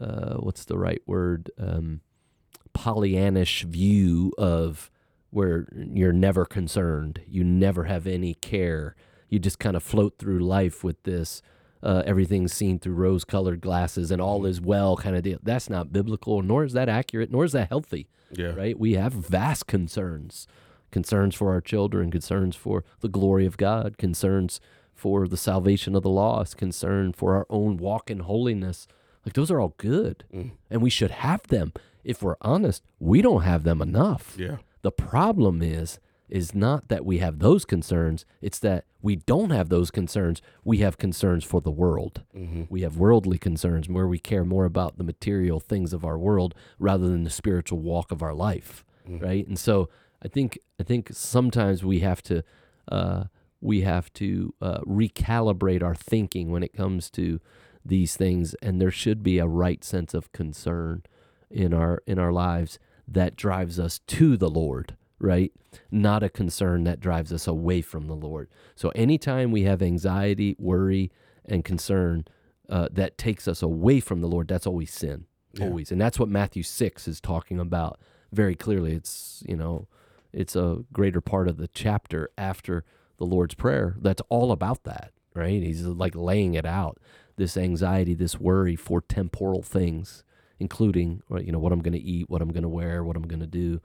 uh, 0.00 0.34
what's 0.36 0.64
the 0.64 0.78
right 0.78 1.02
word 1.06 1.50
um, 1.58 2.00
pollyannish 2.74 3.62
view 3.64 4.32
of 4.38 4.90
where 5.30 5.66
you're 5.92 6.12
never 6.12 6.44
concerned 6.44 7.20
you 7.26 7.42
never 7.44 7.84
have 7.84 8.06
any 8.06 8.34
care 8.34 8.94
you 9.28 9.38
just 9.38 9.58
kind 9.58 9.76
of 9.76 9.82
float 9.82 10.18
through 10.18 10.38
life 10.40 10.82
with 10.84 11.02
this 11.04 11.42
uh, 11.82 12.02
everything's 12.06 12.52
seen 12.52 12.78
through 12.78 12.94
rose 12.94 13.24
colored 13.24 13.60
glasses 13.60 14.10
and 14.10 14.20
all 14.22 14.46
is 14.46 14.60
well 14.60 14.96
kind 14.96 15.16
of 15.16 15.22
deal 15.22 15.38
that's 15.42 15.68
not 15.70 15.92
biblical 15.92 16.42
nor 16.42 16.64
is 16.64 16.72
that 16.72 16.88
accurate 16.88 17.30
nor 17.30 17.44
is 17.44 17.52
that 17.52 17.68
healthy 17.68 18.08
Yeah. 18.32 18.54
right? 18.54 18.78
We 18.78 18.94
have 18.94 19.12
vast 19.12 19.66
concerns 19.66 20.46
concerns 20.90 21.34
for 21.34 21.50
our 21.50 21.60
children, 21.60 22.08
concerns 22.08 22.54
for 22.54 22.84
the 23.00 23.08
glory 23.08 23.46
of 23.46 23.56
God, 23.56 23.98
concerns 23.98 24.60
for 24.92 25.26
the 25.26 25.36
salvation 25.36 25.96
of 25.96 26.04
the 26.04 26.08
lost, 26.08 26.56
concern 26.56 27.12
for 27.12 27.34
our 27.34 27.46
own 27.50 27.76
walk 27.78 28.12
in 28.12 28.20
holiness. 28.20 28.86
Like 29.24 29.34
those 29.34 29.50
are 29.50 29.60
all 29.60 29.74
good, 29.78 30.24
Mm. 30.32 30.52
and 30.70 30.82
we 30.82 30.90
should 30.90 31.10
have 31.10 31.42
them. 31.48 31.72
If 32.04 32.22
we're 32.22 32.36
honest, 32.42 32.82
we 32.98 33.22
don't 33.22 33.42
have 33.42 33.62
them 33.64 33.80
enough. 33.80 34.34
Yeah. 34.38 34.56
The 34.82 34.92
problem 34.92 35.62
is 35.62 35.98
is 36.30 36.54
not 36.54 36.88
that 36.88 37.04
we 37.04 37.18
have 37.18 37.38
those 37.38 37.64
concerns, 37.66 38.24
it's 38.40 38.58
that 38.58 38.86
we 39.02 39.14
don't 39.14 39.50
have 39.50 39.68
those 39.68 39.90
concerns. 39.90 40.40
We 40.64 40.78
have 40.78 40.96
concerns 40.96 41.44
for 41.44 41.60
the 41.60 41.70
world. 41.70 42.22
Mm-hmm. 42.34 42.62
We 42.70 42.80
have 42.80 42.96
worldly 42.96 43.36
concerns 43.38 43.88
where 43.90 44.08
we 44.08 44.18
care 44.18 44.44
more 44.44 44.64
about 44.64 44.96
the 44.96 45.04
material 45.04 45.60
things 45.60 45.92
of 45.92 46.02
our 46.04 46.18
world 46.18 46.54
rather 46.78 47.06
than 47.08 47.24
the 47.24 47.30
spiritual 47.30 47.78
walk 47.80 48.10
of 48.10 48.22
our 48.22 48.32
life, 48.34 48.84
right? 49.06 49.46
And 49.46 49.58
so 49.58 49.90
I 50.22 50.28
think 50.28 50.58
I 50.80 50.82
think 50.82 51.10
sometimes 51.12 51.84
we 51.84 52.00
have 52.00 52.22
to 52.22 52.42
uh, 52.90 53.24
we 53.60 53.82
have 53.82 54.10
to 54.14 54.54
uh, 54.62 54.80
recalibrate 54.80 55.82
our 55.82 55.94
thinking 55.94 56.50
when 56.50 56.62
it 56.62 56.72
comes 56.72 57.10
to 57.10 57.38
these 57.84 58.16
things, 58.16 58.54
and 58.62 58.80
there 58.80 58.90
should 58.90 59.22
be 59.22 59.38
a 59.38 59.46
right 59.46 59.84
sense 59.84 60.14
of 60.14 60.32
concern 60.32 61.02
in 61.50 61.72
our 61.74 62.02
in 62.06 62.18
our 62.18 62.32
lives 62.32 62.78
that 63.06 63.36
drives 63.36 63.78
us 63.78 63.98
to 64.06 64.36
the 64.36 64.48
Lord, 64.48 64.96
right? 65.18 65.52
Not 65.90 66.22
a 66.22 66.28
concern 66.30 66.84
that 66.84 67.00
drives 67.00 67.32
us 67.32 67.46
away 67.46 67.82
from 67.82 68.06
the 68.06 68.16
Lord. 68.16 68.48
So 68.74 68.88
anytime 68.90 69.50
we 69.52 69.62
have 69.64 69.82
anxiety, 69.82 70.56
worry, 70.58 71.12
and 71.44 71.64
concern 71.64 72.24
uh, 72.70 72.88
that 72.92 73.18
takes 73.18 73.46
us 73.46 73.62
away 73.62 74.00
from 74.00 74.22
the 74.22 74.26
Lord, 74.28 74.48
that's 74.48 74.66
always 74.66 74.90
sin, 74.90 75.26
Yeah. 75.52 75.66
always, 75.66 75.92
and 75.92 76.00
that's 76.00 76.18
what 76.18 76.30
Matthew 76.30 76.62
six 76.62 77.06
is 77.06 77.20
talking 77.20 77.60
about 77.60 78.00
very 78.32 78.54
clearly. 78.54 78.94
It's 78.94 79.42
you 79.46 79.56
know, 79.56 79.86
it's 80.32 80.56
a 80.56 80.78
greater 80.92 81.20
part 81.20 81.46
of 81.48 81.58
the 81.58 81.68
chapter 81.68 82.30
after 82.38 82.84
the 83.18 83.26
Lord's 83.26 83.54
prayer 83.54 83.94
that's 84.00 84.22
all 84.30 84.50
about 84.50 84.84
that, 84.84 85.12
right? 85.34 85.62
He's 85.62 85.82
like 85.82 86.16
laying 86.16 86.54
it 86.54 86.64
out. 86.66 86.98
This 87.36 87.56
anxiety, 87.56 88.14
this 88.14 88.38
worry 88.38 88.76
for 88.76 89.00
temporal 89.00 89.62
things, 89.62 90.24
including 90.58 91.22
you 91.40 91.52
know 91.52 91.58
what 91.58 91.72
I'm 91.72 91.82
going 91.82 91.94
to 91.94 92.02
eat, 92.02 92.30
what 92.30 92.42
I'm 92.42 92.52
going 92.52 92.62
to 92.62 92.68
wear, 92.68 93.02
what 93.02 93.16
I'm 93.16 93.26
going 93.26 93.40
to 93.40 93.46
do, 93.46 93.80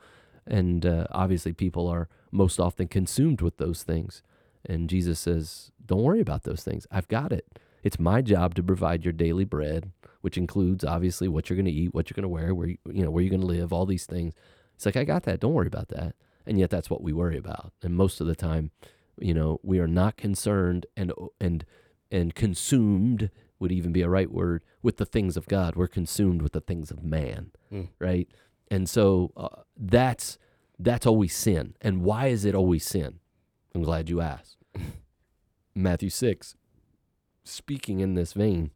and 0.45 0.85
uh, 0.85 1.07
obviously 1.11 1.53
people 1.53 1.87
are 1.87 2.09
most 2.31 2.59
often 2.59 2.87
consumed 2.87 3.41
with 3.41 3.57
those 3.57 3.83
things. 3.83 4.21
And 4.65 4.89
Jesus 4.89 5.19
says, 5.19 5.71
"Don't 5.85 6.03
worry 6.03 6.21
about 6.21 6.43
those 6.43 6.63
things. 6.63 6.85
I've 6.91 7.07
got 7.07 7.31
it. 7.31 7.59
It's 7.81 7.99
my 7.99 8.21
job 8.21 8.55
to 8.55 8.63
provide 8.63 9.05
your 9.05 9.13
daily 9.13 9.45
bread, 9.45 9.91
which 10.21 10.37
includes 10.37 10.83
obviously 10.83 11.27
what 11.27 11.49
you're 11.49 11.55
going 11.57 11.65
to 11.65 11.71
eat, 11.71 11.93
what 11.93 12.09
you're 12.09 12.15
going 12.15 12.23
to 12.23 12.27
wear, 12.29 12.53
where 12.53 12.67
you, 12.67 12.77
you 12.91 13.03
know 13.03 13.11
where 13.11 13.23
you're 13.23 13.29
going 13.29 13.41
to 13.41 13.47
live, 13.47 13.73
all 13.73 13.85
these 13.85 14.05
things." 14.05 14.33
It's 14.75 14.85
like 14.85 14.95
I 14.95 15.03
got 15.03 15.23
that. 15.23 15.41
Don't 15.41 15.53
worry 15.53 15.67
about 15.67 15.89
that. 15.89 16.15
And 16.45 16.57
yet 16.57 16.69
that's 16.69 16.89
what 16.89 17.03
we 17.03 17.11
worry 17.11 17.37
about. 17.37 17.73
And 17.83 17.95
most 17.95 18.21
of 18.21 18.27
the 18.27 18.35
time, 18.35 18.71
you 19.19 19.33
know, 19.33 19.59
we 19.61 19.79
are 19.79 19.87
not 19.87 20.15
concerned 20.15 20.85
and 20.95 21.11
and 21.41 21.65
and 22.11 22.33
consumed 22.35 23.29
would 23.59 23.71
even 23.71 23.91
be 23.91 24.01
a 24.01 24.09
right 24.09 24.31
word 24.31 24.63
with 24.81 24.97
the 24.97 25.05
things 25.05 25.35
of 25.37 25.47
God. 25.47 25.75
We're 25.75 25.87
consumed 25.87 26.41
with 26.41 26.53
the 26.53 26.61
things 26.61 26.91
of 26.91 27.03
man, 27.03 27.51
Mm. 27.71 27.89
right? 27.99 28.27
And 28.71 28.87
so 28.89 29.31
uh, 29.35 29.63
that's 29.77 30.37
that's 30.77 31.05
always 31.05 31.35
sin. 31.35 31.75
And 31.81 32.03
why 32.03 32.27
is 32.27 32.45
it 32.45 32.55
always 32.55 32.85
sin? 32.85 33.19
I'm 33.75 33.83
glad 33.83 34.09
you 34.09 34.21
asked. 34.21 34.57
Matthew 35.75 36.09
6 36.09 36.55
speaking 37.43 37.99
in 37.99 38.13
this 38.15 38.33
vein. 38.33 38.71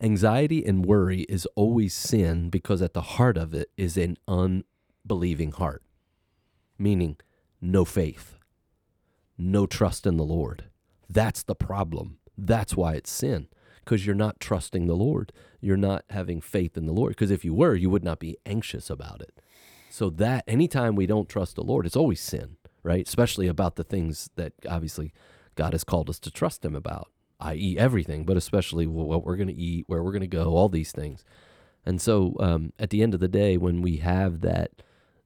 Anxiety 0.00 0.64
and 0.64 0.84
worry 0.84 1.22
is 1.22 1.46
always 1.54 1.94
sin 1.94 2.50
because 2.50 2.82
at 2.82 2.94
the 2.94 3.00
heart 3.02 3.36
of 3.36 3.54
it 3.54 3.70
is 3.76 3.96
an 3.96 4.16
unbelieving 4.28 5.52
heart, 5.52 5.82
meaning 6.78 7.16
no 7.60 7.84
faith, 7.84 8.36
no 9.38 9.66
trust 9.66 10.06
in 10.06 10.16
the 10.16 10.24
Lord. 10.24 10.64
That's 11.08 11.42
the 11.42 11.54
problem. 11.54 12.18
That's 12.36 12.76
why 12.76 12.94
it's 12.94 13.10
sin 13.10 13.48
because 13.84 14.06
you're 14.06 14.14
not 14.14 14.40
trusting 14.40 14.86
the 14.86 14.96
Lord. 14.96 15.32
You're 15.60 15.76
not 15.76 16.04
having 16.10 16.40
faith 16.40 16.76
in 16.76 16.86
the 16.86 16.92
Lord. 16.92 17.10
Because 17.10 17.30
if 17.30 17.44
you 17.44 17.54
were, 17.54 17.74
you 17.74 17.90
would 17.90 18.04
not 18.04 18.18
be 18.18 18.36
anxious 18.46 18.90
about 18.90 19.20
it. 19.20 19.40
So 19.90 20.10
that 20.10 20.44
anytime 20.48 20.96
we 20.96 21.06
don't 21.06 21.28
trust 21.28 21.54
the 21.54 21.62
Lord, 21.62 21.86
it's 21.86 21.96
always 21.96 22.20
sin, 22.20 22.56
right? 22.82 23.06
Especially 23.06 23.46
about 23.46 23.76
the 23.76 23.84
things 23.84 24.30
that 24.36 24.52
obviously 24.68 25.12
God 25.54 25.72
has 25.72 25.84
called 25.84 26.10
us 26.10 26.18
to 26.20 26.30
trust 26.30 26.64
Him 26.64 26.74
about, 26.74 27.10
i.e., 27.40 27.76
everything, 27.78 28.24
but 28.24 28.36
especially 28.36 28.86
what 28.86 29.24
we're 29.24 29.36
going 29.36 29.48
to 29.48 29.54
eat, 29.54 29.84
where 29.86 30.02
we're 30.02 30.10
going 30.10 30.22
to 30.22 30.26
go, 30.26 30.56
all 30.56 30.68
these 30.68 30.90
things. 30.90 31.24
And 31.86 32.00
so, 32.00 32.34
um, 32.40 32.72
at 32.78 32.90
the 32.90 33.02
end 33.02 33.14
of 33.14 33.20
the 33.20 33.28
day, 33.28 33.56
when 33.56 33.82
we 33.82 33.98
have 33.98 34.40
that 34.40 34.70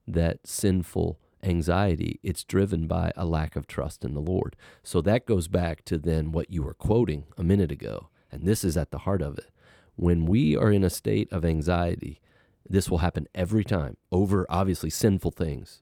that 0.05 0.39
sinful 0.45 1.19
anxiety, 1.43 2.19
it's 2.23 2.43
driven 2.43 2.87
by 2.87 3.11
a 3.15 3.25
lack 3.25 3.55
of 3.55 3.67
trust 3.67 4.03
in 4.03 4.13
the 4.13 4.21
Lord. 4.21 4.55
So 4.83 5.01
that 5.01 5.25
goes 5.25 5.47
back 5.47 5.85
to 5.85 5.97
then 5.97 6.31
what 6.31 6.51
you 6.51 6.63
were 6.63 6.73
quoting 6.73 7.25
a 7.37 7.43
minute 7.43 7.71
ago, 7.71 8.09
and 8.31 8.45
this 8.45 8.63
is 8.63 8.77
at 8.77 8.91
the 8.91 8.99
heart 8.99 9.21
of 9.21 9.37
it. 9.37 9.51
When 9.95 10.25
we 10.25 10.55
are 10.55 10.71
in 10.71 10.83
a 10.83 10.89
state 10.89 11.31
of 11.31 11.43
anxiety, 11.43 12.21
this 12.67 12.89
will 12.89 12.99
happen 12.99 13.27
every 13.33 13.63
time 13.63 13.97
over 14.11 14.45
obviously 14.49 14.89
sinful 14.89 15.31
things 15.31 15.81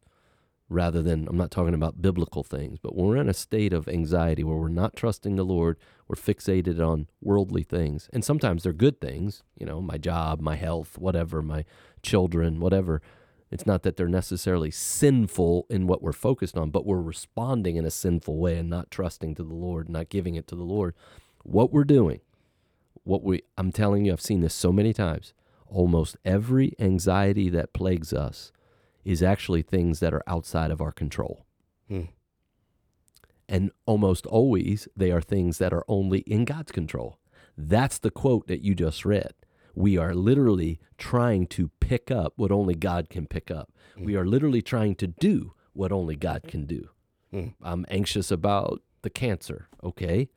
rather 0.70 1.02
than 1.02 1.28
I'm 1.30 1.38
not 1.38 1.52
talking 1.52 1.74
about 1.74 2.02
biblical 2.02 2.44
things, 2.44 2.78
but 2.80 2.96
when 2.96 3.08
we're 3.08 3.18
in 3.18 3.30
a 3.30 3.34
state 3.34 3.74
of 3.74 3.88
anxiety 3.88 4.44
where 4.44 4.58
we're 4.58 4.68
not 4.68 4.96
trusting 4.96 5.36
the 5.36 5.46
Lord, 5.46 5.78
we're 6.08 6.16
fixated 6.16 6.86
on 6.86 7.08
worldly 7.22 7.64
things. 7.64 8.10
And 8.12 8.24
sometimes 8.24 8.64
they're 8.64 8.74
good 8.74 9.00
things, 9.00 9.44
you 9.58 9.66
know, 9.66 9.82
my 9.82 9.98
job, 9.98 10.42
my 10.42 10.56
health, 10.56 10.98
whatever, 10.98 11.42
my 11.42 11.64
children, 12.02 12.60
whatever. 12.60 13.02
It's 13.50 13.66
not 13.66 13.84
that 13.84 13.96
they're 13.96 14.10
necessarily 14.10 14.72
sinful 14.72 15.68
in 15.70 15.88
what 15.88 16.02
we're 16.02 16.12
focused 16.12 16.58
on, 16.58 16.70
but 16.70 16.86
we're 16.86 17.02
responding 17.02 17.78
in 17.78 17.86
a 17.86 17.92
sinful 17.92 18.38
way 18.38 18.58
and 18.58 18.70
not 18.70 18.92
trusting 18.92 19.36
to 19.36 19.44
the 19.44 19.54
Lord, 19.54 19.88
not 19.90 20.10
giving 20.10 20.36
it 20.36 20.48
to 20.48 20.56
the 20.56 20.64
Lord. 20.64 20.94
What 21.44 21.72
we're 21.72 21.86
doing, 21.86 22.20
what 23.04 23.24
we 23.24 23.44
I'm 23.58 23.72
telling 23.72 24.06
you, 24.06 24.14
I've 24.14 24.22
seen 24.22 24.42
this 24.42 24.54
so 24.54 24.72
many 24.72 24.94
times. 24.94 25.34
Almost 25.68 26.18
every 26.26 26.74
anxiety 26.80 27.50
that 27.50 27.74
plagues 27.74 28.14
us 28.14 28.52
is 29.06 29.24
actually 29.24 29.62
things 29.62 30.02
that 30.02 30.14
are 30.14 30.24
outside 30.28 30.72
of 30.72 30.82
our 30.82 30.92
control. 30.92 31.46
Hmm. 31.88 32.04
And 33.48 33.72
almost 33.86 34.26
always 34.26 34.90
they 34.96 35.12
are 35.12 35.22
things 35.22 35.58
that 35.60 35.72
are 35.72 35.86
only 35.88 36.20
in 36.20 36.44
God's 36.44 36.74
control. 36.74 37.18
That's 37.58 37.98
the 37.98 38.12
quote 38.12 38.48
that 38.48 38.62
you 38.62 38.76
just 38.76 39.06
read. 39.06 39.34
We 39.78 39.98
are 39.98 40.14
literally 40.16 40.80
trying 40.98 41.48
to 41.48 41.70
pick 41.80 42.10
up 42.10 42.34
what 42.36 42.52
only 42.52 42.74
God 42.76 43.10
can 43.10 43.28
pick 43.28 43.52
up. 43.52 43.72
We 43.98 44.16
are 44.16 44.26
literally 44.26 44.62
trying 44.62 44.96
to 44.96 45.08
do 45.08 45.54
what 45.74 45.92
only 45.92 46.16
God 46.16 46.44
can 46.48 46.66
do. 46.66 46.90
Hmm. 47.32 47.48
I'm 47.62 47.86
anxious 47.90 48.32
about 48.32 48.82
the 49.02 49.10
cancer. 49.10 49.68
Okay. 49.84 50.30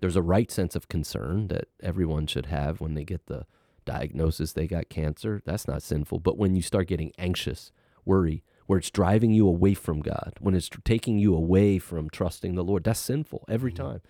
There's 0.00 0.16
a 0.16 0.22
right 0.22 0.50
sense 0.50 0.76
of 0.76 0.88
concern 0.88 1.48
that 1.48 1.68
everyone 1.82 2.26
should 2.26 2.46
have 2.46 2.80
when 2.80 2.94
they 2.94 3.04
get 3.04 3.26
the 3.26 3.46
diagnosis 3.84 4.52
they 4.52 4.66
got 4.66 4.88
cancer. 4.88 5.42
That's 5.44 5.66
not 5.66 5.82
sinful. 5.82 6.20
But 6.20 6.36
when 6.38 6.54
you 6.54 6.62
start 6.62 6.88
getting 6.88 7.12
anxious, 7.18 7.72
worry, 8.04 8.42
where 8.66 8.78
it's 8.78 8.90
driving 8.90 9.32
you 9.32 9.48
away 9.48 9.74
from 9.74 10.00
God, 10.00 10.34
when 10.40 10.54
it's 10.54 10.68
taking 10.84 11.18
you 11.18 11.34
away 11.34 11.78
from 11.78 12.10
trusting 12.10 12.54
the 12.54 12.64
Lord, 12.64 12.84
that's 12.84 13.00
sinful 13.00 13.44
every 13.48 13.72
Mm-hmm. 13.72 13.82
time. 13.92 14.00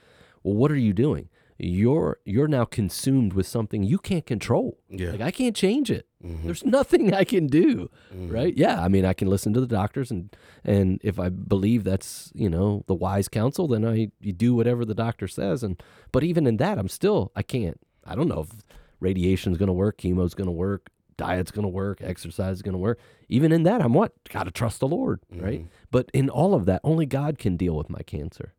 Well, 0.43 0.55
what 0.55 0.71
are 0.73 0.77
you 0.77 0.93
doing? 0.93 1.29
You're 1.61 2.19
you're 2.25 2.47
now 2.47 2.65
consumed 2.65 3.33
with 3.33 3.47
something 3.47 3.83
you 3.83 3.99
can't 3.99 4.25
control. 4.25 4.79
Yeah. 4.89 5.11
Like 5.11 5.21
I 5.21 5.31
can't 5.33 5.57
change 5.57 5.91
it. 5.91 6.07
Mhm. 6.25 6.45
There's 6.45 6.65
nothing 6.65 7.13
I 7.13 7.25
can 7.25 7.49
do, 7.49 7.91
Mhm. 8.15 8.33
right? 8.33 8.57
Yeah, 8.57 8.81
I 8.81 8.87
mean 8.89 9.05
I 9.05 9.13
can 9.13 9.27
listen 9.29 9.53
to 9.55 9.61
the 9.61 9.67
doctors 9.67 10.11
and 10.13 10.35
and 10.65 11.01
if 11.03 11.19
I 11.19 11.29
believe 11.31 11.83
that's, 11.83 12.31
you 12.35 12.49
know, 12.49 12.85
the 12.87 12.95
wise 12.95 13.29
counsel, 13.29 13.67
then 13.67 13.85
I 13.85 14.13
you 14.21 14.33
do 14.33 14.55
whatever 14.55 14.85
the 14.85 14.95
doctor 14.95 15.27
says 15.27 15.65
and 15.65 15.83
but 16.13 16.23
even 16.23 16.47
in 16.47 16.59
that 16.59 16.79
I'm 16.79 16.89
still 16.89 17.33
I 17.35 17.43
can't. 17.43 17.81
I 18.05 18.15
don't 18.15 18.29
know 18.29 18.41
if 18.43 18.51
radiation's 19.01 19.59
going 19.59 19.67
to 19.67 19.73
work, 19.73 19.99
chemo's 19.99 20.35
going 20.35 20.47
to 20.47 20.53
work, 20.53 20.91
diet's 21.17 21.51
going 21.51 21.65
to 21.65 21.69
work, 21.69 22.01
exercise 22.03 22.57
is 22.57 22.63
going 22.63 22.73
to 22.73 22.79
work. 22.79 22.99
Even 23.29 23.51
in 23.53 23.65
that 23.65 23.83
I'm 23.83 23.93
what? 23.95 24.13
Got 24.31 24.45
to 24.45 24.51
trust 24.53 24.79
the 24.81 24.89
Lord, 24.89 25.21
right? 25.35 25.67
But 25.91 26.09
in 26.15 26.31
all 26.31 26.55
of 26.55 26.67
that, 26.67 26.81
only 26.85 27.05
God 27.05 27.39
can 27.39 27.57
deal 27.57 27.77
with 27.77 27.91
my 27.91 28.01
cancer 28.03 28.55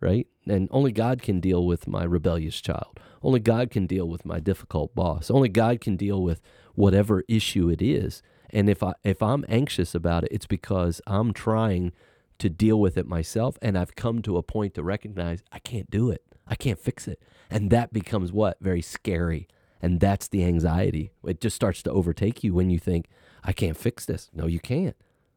right? 0.00 0.26
And 0.46 0.68
only 0.70 0.92
God 0.92 1.22
can 1.22 1.40
deal 1.40 1.66
with 1.66 1.86
my 1.86 2.04
rebellious 2.04 2.60
child. 2.60 3.00
Only 3.22 3.40
God 3.40 3.70
can 3.70 3.86
deal 3.86 4.06
with 4.06 4.24
my 4.24 4.40
difficult 4.40 4.94
boss. 4.94 5.30
Only 5.30 5.48
God 5.48 5.80
can 5.80 5.96
deal 5.96 6.22
with 6.22 6.40
whatever 6.74 7.24
issue 7.28 7.70
it 7.70 7.80
is. 7.80 8.22
And 8.50 8.68
if 8.68 8.82
I 8.82 8.94
if 9.02 9.22
I'm 9.22 9.44
anxious 9.48 9.94
about 9.94 10.24
it, 10.24 10.32
it's 10.32 10.46
because 10.46 11.00
I'm 11.06 11.32
trying 11.32 11.92
to 12.38 12.50
deal 12.50 12.78
with 12.78 12.96
it 12.98 13.06
myself 13.06 13.56
and 13.62 13.78
I've 13.78 13.96
come 13.96 14.20
to 14.22 14.36
a 14.36 14.42
point 14.42 14.74
to 14.74 14.82
recognize 14.82 15.42
I 15.52 15.60
can't 15.60 15.90
do 15.90 16.10
it. 16.10 16.22
I 16.46 16.56
can't 16.56 16.78
fix 16.78 17.08
it. 17.08 17.22
And 17.50 17.70
that 17.70 17.92
becomes 17.92 18.32
what? 18.32 18.58
Very 18.60 18.82
scary. 18.82 19.48
And 19.80 20.00
that's 20.00 20.28
the 20.28 20.44
anxiety. 20.44 21.12
It 21.24 21.40
just 21.40 21.56
starts 21.56 21.82
to 21.82 21.90
overtake 21.90 22.42
you 22.42 22.54
when 22.54 22.70
you 22.70 22.78
think 22.78 23.06
I 23.42 23.52
can't 23.52 23.76
fix 23.76 24.04
this. 24.04 24.30
No, 24.34 24.46
you 24.46 24.60
can't. 24.60 24.96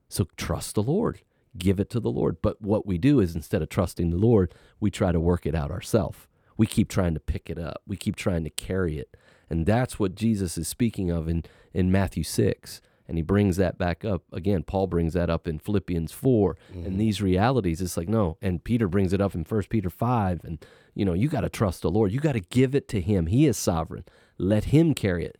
So 0.10 0.28
trust 0.38 0.76
the 0.76 0.84
Lord 0.84 1.22
give 1.58 1.80
it 1.80 1.90
to 1.92 2.00
the 2.00 2.12
Lord. 2.12 2.38
But 2.42 2.62
what 2.62 2.86
we 2.86 2.98
do 2.98 3.20
is 3.20 3.36
instead 3.36 3.62
of 3.62 3.70
trusting 3.70 4.10
the 4.10 4.18
Lord, 4.18 4.54
we 4.80 4.92
try 4.92 5.12
to 5.12 5.20
work 5.20 5.46
it 5.46 5.56
out 5.56 5.72
ourselves. 5.72 6.28
We 6.58 6.66
keep 6.66 6.90
trying 6.90 7.14
to 7.14 7.20
pick 7.20 7.50
it 7.50 7.60
up. 7.60 7.82
We 7.86 7.98
keep 7.98 8.16
trying 8.16 8.44
to 8.44 8.50
carry 8.50 8.98
it. 8.98 9.16
And 9.50 9.66
that's 9.66 10.00
what 10.00 10.16
Jesus 10.16 10.58
is 10.58 10.68
speaking 10.68 11.12
of 11.12 11.28
in, 11.28 11.44
in 11.74 11.92
Matthew 11.92 12.24
6. 12.24 12.82
And 13.08 13.18
he 13.18 13.22
brings 13.22 13.56
that 13.56 13.78
back 13.78 14.04
up. 14.04 14.24
Again, 14.34 14.64
Paul 14.64 14.88
brings 14.88 15.14
that 15.14 15.30
up 15.30 15.48
in 15.48 15.60
Philippians 15.60 16.12
4. 16.12 16.58
And 16.74 16.86
mm-hmm. 16.86 16.98
these 16.98 17.22
realities, 17.22 17.82
it's 17.82 17.96
like, 17.96 18.10
no. 18.10 18.38
And 18.42 18.64
Peter 18.64 18.88
brings 18.90 19.14
it 19.14 19.22
up 19.22 19.34
in 19.34 19.44
1 19.44 19.64
Peter 19.70 19.90
5. 19.90 20.44
And, 20.44 20.66
you 20.94 21.06
know, 21.06 21.14
you 21.14 21.30
got 21.30 21.42
to 21.42 21.50
trust 21.50 21.84
the 21.84 21.92
Lord. 21.92 22.12
You 22.12 22.20
got 22.20 22.34
to 22.34 22.42
give 22.42 22.76
it 22.76 22.90
to 22.90 23.00
him. 23.00 23.28
He 23.28 23.46
is 23.46 23.58
sovereign. 23.58 24.04
Let 24.38 24.66
him 24.66 24.94
carry 24.94 25.26
it. 25.26 25.38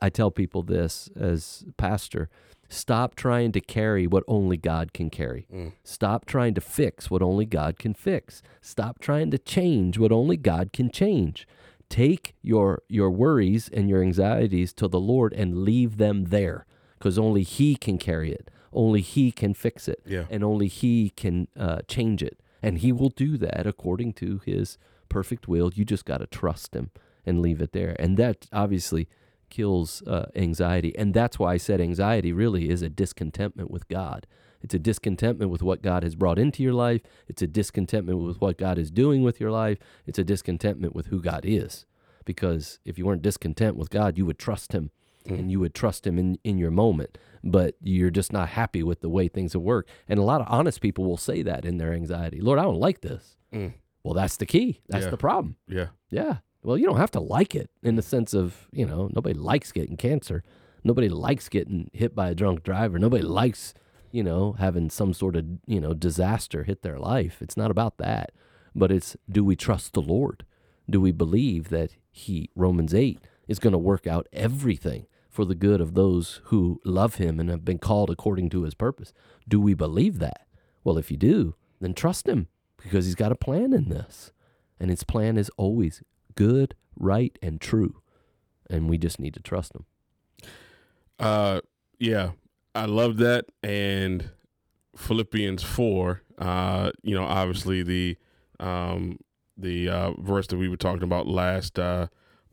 I 0.00 0.08
tell 0.08 0.30
people 0.30 0.62
this 0.62 1.10
as 1.18 1.64
pastor 1.76 2.28
stop 2.70 3.16
trying 3.16 3.52
to 3.52 3.60
carry 3.60 4.06
what 4.06 4.24
only 4.26 4.56
God 4.56 4.94
can 4.94 5.10
carry. 5.10 5.46
Stop 5.84 6.24
trying 6.24 6.54
to 6.54 6.60
fix 6.62 7.10
what 7.10 7.20
only 7.20 7.44
God 7.44 7.78
can 7.78 7.92
fix. 7.92 8.42
Stop 8.62 9.00
trying 9.00 9.30
to 9.32 9.38
change 9.38 9.98
what 9.98 10.12
only 10.12 10.38
God 10.38 10.72
can 10.72 10.90
change. 10.90 11.46
Take 11.90 12.34
your 12.40 12.82
your 12.88 13.10
worries 13.10 13.68
and 13.68 13.90
your 13.90 14.00
anxieties 14.00 14.72
to 14.74 14.86
the 14.86 15.00
Lord 15.00 15.32
and 15.32 15.64
leave 15.64 15.96
them 15.96 16.26
there 16.26 16.64
because 16.96 17.18
only 17.18 17.42
he 17.42 17.74
can 17.74 17.98
carry 17.98 18.30
it. 18.32 18.48
Only 18.72 19.00
he 19.00 19.32
can 19.32 19.52
fix 19.54 19.88
it. 19.88 20.00
Yeah. 20.06 20.26
And 20.30 20.44
only 20.44 20.68
he 20.68 21.10
can 21.10 21.48
uh, 21.58 21.80
change 21.88 22.22
it. 22.22 22.38
And 22.62 22.78
he 22.78 22.92
will 22.92 23.08
do 23.08 23.36
that 23.38 23.66
according 23.66 24.12
to 24.14 24.40
his 24.46 24.78
perfect 25.08 25.48
will. 25.48 25.72
You 25.74 25.84
just 25.84 26.04
got 26.04 26.18
to 26.18 26.26
trust 26.26 26.74
him 26.76 26.90
and 27.26 27.42
leave 27.42 27.60
it 27.60 27.72
there. 27.72 27.96
And 27.98 28.16
that 28.18 28.46
obviously 28.52 29.08
kills 29.50 30.02
uh, 30.06 30.26
anxiety. 30.34 30.96
And 30.96 31.12
that's 31.12 31.38
why 31.38 31.54
I 31.54 31.56
said 31.56 31.80
anxiety 31.80 32.32
really 32.32 32.70
is 32.70 32.82
a 32.82 32.88
discontentment 32.88 33.70
with 33.70 33.88
God. 33.88 34.26
It's 34.62 34.74
a 34.74 34.78
discontentment 34.78 35.50
with 35.50 35.62
what 35.62 35.82
God 35.82 36.02
has 36.02 36.14
brought 36.14 36.38
into 36.38 36.62
your 36.62 36.74
life. 36.74 37.00
It's 37.28 37.42
a 37.42 37.46
discontentment 37.46 38.18
with 38.20 38.40
what 38.40 38.58
God 38.58 38.78
is 38.78 38.90
doing 38.90 39.22
with 39.22 39.40
your 39.40 39.50
life. 39.50 39.78
It's 40.06 40.18
a 40.18 40.24
discontentment 40.24 40.94
with 40.94 41.06
who 41.06 41.20
God 41.22 41.44
is. 41.44 41.86
Because 42.24 42.78
if 42.84 42.98
you 42.98 43.06
weren't 43.06 43.22
discontent 43.22 43.76
with 43.76 43.90
God, 43.90 44.18
you 44.18 44.26
would 44.26 44.38
trust 44.38 44.72
Him 44.72 44.90
and 45.26 45.50
you 45.50 45.60
would 45.60 45.74
trust 45.74 46.06
Him 46.06 46.18
in, 46.18 46.38
in 46.44 46.58
your 46.58 46.70
moment. 46.70 47.16
But 47.42 47.74
you're 47.82 48.10
just 48.10 48.32
not 48.32 48.50
happy 48.50 48.82
with 48.82 49.00
the 49.00 49.08
way 49.08 49.28
things 49.28 49.54
have 49.54 49.62
worked. 49.62 49.88
And 50.08 50.18
a 50.18 50.22
lot 50.22 50.40
of 50.40 50.46
honest 50.50 50.80
people 50.80 51.04
will 51.06 51.16
say 51.16 51.42
that 51.42 51.64
in 51.64 51.78
their 51.78 51.92
anxiety 51.94 52.40
Lord, 52.40 52.58
I 52.58 52.62
don't 52.62 52.80
like 52.80 53.00
this. 53.00 53.36
Mm. 53.52 53.74
Well, 54.02 54.14
that's 54.14 54.36
the 54.36 54.46
key. 54.46 54.80
That's 54.88 55.04
Yeah. 55.04 55.10
the 55.10 55.16
problem. 55.16 55.56
Yeah. 55.68 55.88
Yeah. 56.10 56.38
Well, 56.62 56.76
you 56.76 56.86
don't 56.86 56.98
have 56.98 57.10
to 57.12 57.20
like 57.20 57.54
it 57.54 57.70
in 57.82 57.96
the 57.96 58.02
sense 58.02 58.34
of, 58.34 58.68
you 58.70 58.84
know, 58.84 59.08
nobody 59.14 59.34
likes 59.34 59.72
getting 59.72 59.96
cancer. 59.96 60.42
Nobody 60.84 61.08
likes 61.08 61.48
getting 61.48 61.90
hit 61.92 62.14
by 62.14 62.30
a 62.30 62.34
drunk 62.34 62.62
driver. 62.62 62.98
Nobody 62.98 63.22
likes, 63.22 63.74
you 64.10 64.22
know, 64.22 64.52
having 64.52 64.90
some 64.90 65.14
sort 65.14 65.36
of, 65.36 65.46
you 65.66 65.80
know, 65.80 65.94
disaster 65.94 66.64
hit 66.64 66.82
their 66.82 66.98
life. 66.98 67.38
It's 67.40 67.56
not 67.56 67.70
about 67.70 67.98
that. 67.98 68.32
But 68.74 68.92
it's 68.92 69.16
do 69.30 69.44
we 69.44 69.56
trust 69.56 69.94
the 69.94 70.02
Lord? 70.02 70.44
Do 70.88 71.00
we 71.00 71.12
believe 71.12 71.68
that 71.70 71.96
He, 72.10 72.50
Romans 72.54 72.94
8, 72.94 73.20
is 73.48 73.58
going 73.58 73.72
to 73.72 73.78
work 73.78 74.06
out 74.06 74.28
everything 74.32 75.06
for 75.28 75.44
the 75.44 75.54
good 75.54 75.80
of 75.80 75.94
those 75.94 76.40
who 76.44 76.80
love 76.84 77.16
Him 77.16 77.40
and 77.40 77.48
have 77.48 77.64
been 77.64 77.78
called 77.78 78.10
according 78.10 78.50
to 78.50 78.64
His 78.64 78.74
purpose? 78.74 79.12
Do 79.48 79.60
we 79.60 79.74
believe 79.74 80.18
that? 80.18 80.46
Well, 80.84 80.98
if 80.98 81.10
you 81.10 81.16
do, 81.16 81.54
then 81.80 81.94
trust 81.94 82.28
Him 82.28 82.48
because 82.82 83.06
He's 83.06 83.14
got 83.14 83.32
a 83.32 83.36
plan 83.36 83.72
in 83.72 83.88
this. 83.88 84.32
And 84.78 84.90
His 84.90 85.04
plan 85.04 85.36
is 85.36 85.50
always 85.56 86.02
good, 86.34 86.74
right, 86.98 87.38
and 87.42 87.60
true. 87.60 88.00
And 88.68 88.88
we 88.88 88.98
just 88.98 89.18
need 89.18 89.34
to 89.34 89.40
trust 89.40 89.74
Him. 89.74 89.84
Uh, 91.18 91.60
yeah, 91.98 92.30
I 92.74 92.86
love 92.86 93.18
that. 93.18 93.46
And 93.62 94.30
Philippians 94.96 95.62
four, 95.62 96.22
uh, 96.38 96.90
you 97.02 97.14
know, 97.14 97.24
obviously 97.24 97.82
the 97.82 98.16
um 98.58 99.18
the 99.56 99.88
uh, 99.88 100.12
verse 100.18 100.46
that 100.48 100.56
we 100.56 100.68
were 100.68 100.76
talking 100.76 101.02
about 101.02 101.26
last 101.26 101.78
uh 101.78 102.06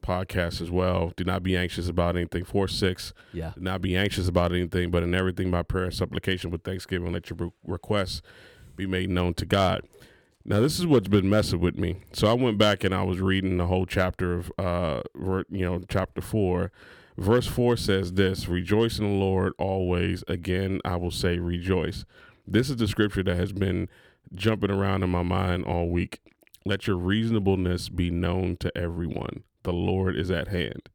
podcast 0.04 0.62
as 0.62 0.72
well. 0.72 1.12
Do 1.16 1.24
not 1.24 1.44
be 1.44 1.58
anxious 1.58 1.90
about 1.90 2.16
anything. 2.16 2.44
Four 2.44 2.68
six. 2.68 3.14
Yeah. 3.34 3.52
Do 3.56 3.62
not 3.62 3.82
be 3.82 3.96
anxious 3.96 4.28
about 4.28 4.52
anything, 4.52 4.92
but 4.92 5.04
in 5.04 5.14
everything 5.14 5.52
by 5.52 5.64
prayer 5.64 5.86
and 5.86 5.94
supplication 5.94 6.52
with 6.52 6.64
thanksgiving, 6.64 7.12
let 7.12 7.30
your 7.30 7.52
requests 7.66 8.22
be 8.76 8.86
made 8.86 9.10
known 9.10 9.34
to 9.36 9.46
God. 9.46 9.82
Now, 10.50 10.62
this 10.62 10.80
is 10.80 10.88
what's 10.88 11.10
been 11.10 11.30
messing 11.30 11.60
with 11.60 11.78
me. 11.78 11.98
So 12.14 12.28
I 12.28 12.34
went 12.34 12.58
back 12.58 12.86
and 12.86 12.96
I 12.96 13.04
was 13.04 13.20
reading 13.20 13.58
the 13.58 13.68
whole 13.68 13.86
chapter 13.86 14.34
of, 14.34 14.52
uh, 14.58 15.02
you 15.50 15.66
know, 15.66 15.82
chapter 15.90 16.22
four. 16.22 16.72
Verse 17.18 17.48
four 17.48 17.76
says 17.76 18.14
this: 18.14 18.48
"Rejoice 18.48 18.98
in 18.98 19.06
the 19.06 19.12
Lord 19.12 19.52
always." 19.58 20.24
Again, 20.30 20.80
I 20.86 20.96
will 20.96 21.12
say, 21.12 21.38
rejoice. 21.38 22.06
This 22.48 22.70
is 22.70 22.78
the 22.78 22.88
scripture 22.88 23.24
that 23.24 23.36
has 23.36 23.52
been 23.52 23.90
jumping 24.34 24.72
around 24.72 25.04
in 25.04 25.10
my 25.10 25.24
mind 25.24 25.66
all 25.66 25.90
week. 25.90 26.22
Let 26.66 26.88
your 26.88 26.96
reasonableness 26.96 27.90
be 27.90 28.10
known 28.10 28.56
to 28.58 28.78
everyone. 28.78 29.44
The 29.64 29.74
Lord 29.74 30.16
is 30.16 30.32
at 30.32 30.48
hand. 30.48 30.88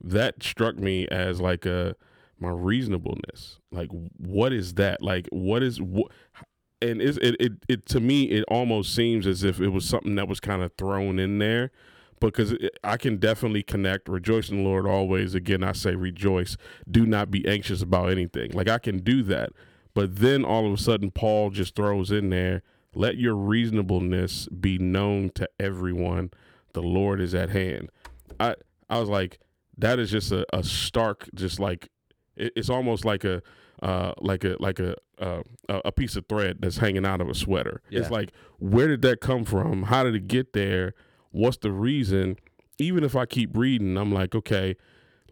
That 0.00 0.42
struck 0.42 0.76
me 0.78 1.06
as 1.08 1.42
like 1.42 1.66
a 1.66 1.94
my 2.40 2.50
reasonableness. 2.50 3.58
Like, 3.70 3.90
what 4.16 4.54
is 4.54 4.74
that? 4.74 5.02
Like, 5.02 5.28
what 5.30 5.62
is 5.62 5.78
what? 5.78 6.10
And 6.80 7.02
it, 7.02 7.18
it 7.18 7.52
it 7.68 7.86
to 7.86 8.00
me 8.00 8.24
it 8.24 8.44
almost 8.48 8.94
seems 8.94 9.26
as 9.26 9.42
if 9.42 9.60
it 9.60 9.68
was 9.68 9.84
something 9.84 10.14
that 10.14 10.28
was 10.28 10.40
kind 10.40 10.62
of 10.62 10.72
thrown 10.78 11.18
in 11.18 11.38
there 11.38 11.70
because 12.20 12.52
it, 12.52 12.78
I 12.84 12.96
can 12.96 13.16
definitely 13.16 13.62
connect. 13.62 14.08
Rejoice 14.08 14.48
in 14.48 14.58
the 14.58 14.62
Lord 14.62 14.86
always. 14.86 15.34
Again, 15.34 15.64
I 15.64 15.72
say 15.72 15.94
rejoice. 15.94 16.56
Do 16.90 17.06
not 17.06 17.30
be 17.30 17.46
anxious 17.48 17.82
about 17.82 18.10
anything. 18.10 18.52
Like 18.52 18.68
I 18.68 18.78
can 18.78 18.98
do 18.98 19.22
that, 19.24 19.50
but 19.94 20.16
then 20.16 20.44
all 20.44 20.66
of 20.66 20.72
a 20.72 20.78
sudden 20.82 21.10
Paul 21.10 21.50
just 21.50 21.74
throws 21.74 22.10
in 22.10 22.30
there, 22.30 22.62
"Let 22.94 23.16
your 23.16 23.34
reasonableness 23.34 24.48
be 24.48 24.78
known 24.78 25.30
to 25.34 25.48
everyone. 25.58 26.30
The 26.74 26.82
Lord 26.82 27.20
is 27.20 27.34
at 27.34 27.50
hand." 27.50 27.90
I 28.38 28.54
I 28.88 29.00
was 29.00 29.08
like, 29.08 29.38
that 29.76 29.98
is 29.98 30.10
just 30.10 30.32
a, 30.32 30.46
a 30.52 30.62
stark, 30.62 31.28
just 31.34 31.60
like 31.60 31.88
it, 32.36 32.52
it's 32.56 32.70
almost 32.70 33.04
like 33.04 33.24
a 33.24 33.42
uh, 33.82 34.12
like 34.18 34.44
a 34.44 34.56
like 34.60 34.78
a 34.78 34.94
uh, 35.18 35.42
a 35.68 35.92
piece 35.92 36.16
of 36.16 36.26
thread 36.28 36.58
that's 36.60 36.78
hanging 36.78 37.04
out 37.06 37.20
of 37.20 37.28
a 37.28 37.34
sweater. 37.34 37.80
It's 37.90 38.10
like, 38.10 38.30
where 38.58 38.86
did 38.88 39.02
that 39.02 39.20
come 39.20 39.44
from? 39.44 39.84
How 39.84 40.04
did 40.04 40.14
it 40.14 40.28
get 40.28 40.52
there? 40.52 40.94
What's 41.30 41.56
the 41.58 41.72
reason? 41.72 42.36
Even 42.78 43.02
if 43.04 43.16
I 43.16 43.26
keep 43.26 43.56
reading, 43.56 43.96
I'm 43.96 44.12
like, 44.12 44.34
okay, 44.36 44.76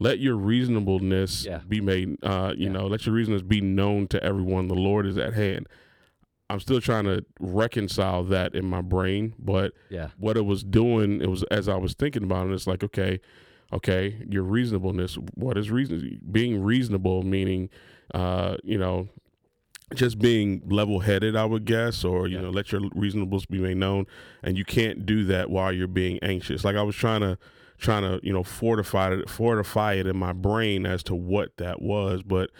let 0.01 0.19
your 0.19 0.37
reasonableness 0.37 1.45
Yeah. 1.47 1.61
be 1.69 1.81
made. 1.81 2.17
Uh, 2.23 2.53
you 2.57 2.67
Yeah. 2.67 2.73
know, 2.73 2.87
let 2.87 3.07
your 3.07 3.15
reasonableness 3.15 3.47
be 3.49 3.61
known 3.61 4.09
to 4.09 4.23
everyone. 4.23 4.67
The 4.69 4.75
Lord 4.75 5.07
is 5.07 5.17
at 5.17 5.35
hand. 5.35 5.69
I'm 6.51 6.61
still 6.61 6.81
trying 6.81 7.05
to 7.05 7.25
reconcile 7.41 8.23
that 8.25 8.55
in 8.55 8.65
my 8.67 8.81
brain, 8.81 9.35
but 9.39 9.73
Yeah. 9.91 10.09
what 10.19 10.37
it 10.37 10.45
was 10.45 10.63
doing, 10.65 11.21
it 11.21 11.29
was 11.31 11.43
as 11.45 11.69
I 11.69 11.77
was 11.77 11.95
thinking 11.95 12.23
about 12.25 12.49
it, 12.49 12.53
it's 12.53 12.67
like, 12.67 12.85
okay, 12.85 13.21
okay, 13.73 14.25
your 14.29 14.43
reasonableness. 14.45 15.17
What 15.35 15.57
is 15.59 15.71
reason? 15.71 16.21
Being 16.31 16.63
reasonable, 16.63 17.23
meaning, 17.23 17.69
uh, 18.15 18.57
you 18.63 18.79
know, 18.79 19.09
just 19.95 20.19
being 20.19 20.63
level 20.67 21.01
headed, 21.01 21.37
I 21.37 21.45
would 21.45 21.65
guess, 21.65 22.05
or 22.05 22.27
you 22.27 22.37
Yeah. 22.37 22.43
know, 22.43 22.51
let 22.51 22.73
your 22.73 22.81
reasonableness 22.95 23.47
be 23.47 23.59
made 23.59 23.77
known, 23.77 24.07
and 24.43 24.59
you 24.59 24.65
can't 24.65 25.07
do 25.07 25.25
that 25.25 25.49
while 25.51 25.73
you're 25.73 25.87
being 25.89 26.19
anxious. 26.23 26.65
Like 26.65 26.77
I 26.77 26.83
was 26.83 26.97
trying 26.97 27.21
to, 27.21 27.39
trying 27.79 28.03
to, 28.03 28.19
you 28.27 28.33
know, 28.33 28.43
fortify 28.43 29.13
it, 29.15 29.31
fortify 29.31 29.95
it 29.95 30.07
in 30.07 30.17
my 30.17 30.33
brain 30.33 30.87
as 30.87 31.03
to 31.05 31.15
what 31.15 31.57
that 31.59 31.81
was, 31.83 32.23
but 32.23 32.51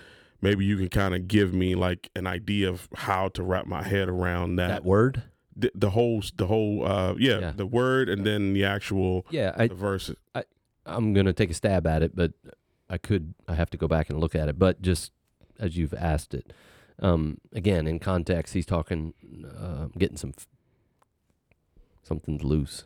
maybe 0.41 0.65
you 0.65 0.77
can 0.77 0.89
kind 0.89 1.15
of 1.15 1.27
give 1.27 1.53
me 1.55 1.75
like 1.75 2.11
an 2.15 2.27
idea 2.27 2.69
of 2.69 2.89
how 2.95 3.29
to 3.31 3.43
wrap 3.43 3.67
my 3.67 3.83
head 3.83 4.09
around 4.09 4.57
that 4.57 4.69
That 4.69 4.85
word. 4.85 5.23
the, 5.57 5.73
the 5.75 5.91
whole 5.91 6.23
the 6.37 6.47
whole 6.47 6.87
uh 6.87 7.15
yeah, 7.19 7.39
Yeah. 7.41 7.53
the 7.57 7.67
word 7.67 8.09
and 8.11 8.25
then 8.27 8.53
the 8.53 8.63
actual 8.65 9.27
Yeah. 9.31 9.53
I 9.57 9.67
the 9.69 9.75
verse 9.75 10.13
I'm 10.85 11.13
gonna 11.15 11.33
take 11.33 11.51
a 11.51 11.55
stab 11.55 11.87
at 11.87 12.03
it, 12.03 12.15
but 12.15 12.33
I 12.91 12.99
could 12.99 13.35
I 13.49 13.55
have 13.55 13.71
to 13.71 13.77
go 13.79 13.89
back 13.89 14.11
and 14.11 14.21
look 14.21 14.35
at 14.37 14.49
it. 14.49 14.59
But 14.59 14.83
just 14.83 15.11
as 15.59 15.77
you've 15.77 15.95
asked 15.95 16.35
it, 16.35 16.53
um, 17.01 17.39
again 17.53 17.87
in 17.87 17.99
context, 17.99 18.55
he's 18.55 18.67
talking 18.67 19.15
uh, 19.59 19.87
getting 19.99 20.17
some 20.17 20.33
f- 20.37 20.47
something's 22.03 22.43
loose. 22.43 22.85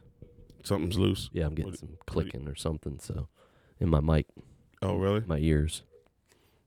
something's 0.63 0.99
loose 0.99 1.31
Yeah, 1.33 1.47
I'm 1.47 1.55
getting 1.55 1.71
What- 1.73 1.79
some 1.79 1.89
do 1.89 1.93
you- 1.95 1.99
clicking 2.07 2.49
or 2.49 2.55
something. 2.55 2.99
So 2.99 3.29
in 3.79 3.89
my 3.89 4.01
mic, 4.01 4.27
oh 4.83 4.97
really 4.97 5.23
my 5.27 5.39
ears. 5.39 5.83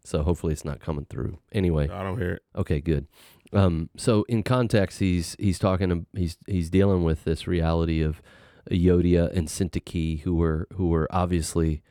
So 0.06 0.24
hopefully 0.24 0.51
it's 0.54 0.66
not 0.66 0.80
coming 0.82 1.06
through. 1.06 1.39
Anyway, 1.51 1.88
i 1.89 2.04
don't 2.04 2.18
hear 2.18 2.34
it 2.34 2.43
Okay, 2.56 2.82
good. 2.82 3.08
Um, 3.54 3.89
so 3.95 4.24
in 4.28 4.43
context, 4.43 4.99
he's 4.99 5.36
he's 5.39 5.60
talking. 5.60 6.06
He's 6.16 6.38
he's 6.47 6.70
dealing 6.70 7.04
with 7.04 7.24
this 7.24 7.47
reality 7.47 8.01
of 8.01 8.22
Euodia 8.72 9.32
and 9.32 9.47
Syntyche, 9.47 10.22
who 10.22 10.36
were 10.36 10.68
who 10.74 10.88
were 10.89 11.08
obviously 11.12 11.82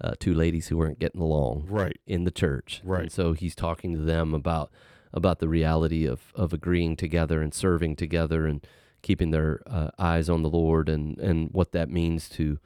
uh, 0.00 0.12
two 0.18 0.34
ladies 0.34 0.68
who 0.68 0.76
weren't 0.76 0.98
getting 0.98 1.20
along 1.20 1.66
right 1.68 1.98
in 2.06 2.24
the 2.24 2.30
church. 2.30 2.80
Right. 2.84 3.02
And 3.02 3.12
so 3.12 3.32
he's 3.32 3.54
talking 3.54 3.94
to 3.94 4.00
them 4.00 4.34
about 4.34 4.70
about 5.12 5.38
the 5.38 5.48
reality 5.48 6.06
of 6.06 6.32
of 6.34 6.52
agreeing 6.52 6.96
together 6.96 7.40
and 7.42 7.52
serving 7.52 7.96
together 7.96 8.46
and 8.46 8.66
keeping 9.02 9.30
their 9.30 9.60
uh, 9.66 9.90
eyes 9.98 10.28
on 10.28 10.42
the 10.42 10.50
Lord 10.50 10.88
and 10.88 11.18
and 11.18 11.50
what 11.50 11.72
that 11.72 11.90
means 11.90 12.28
to 12.30 12.58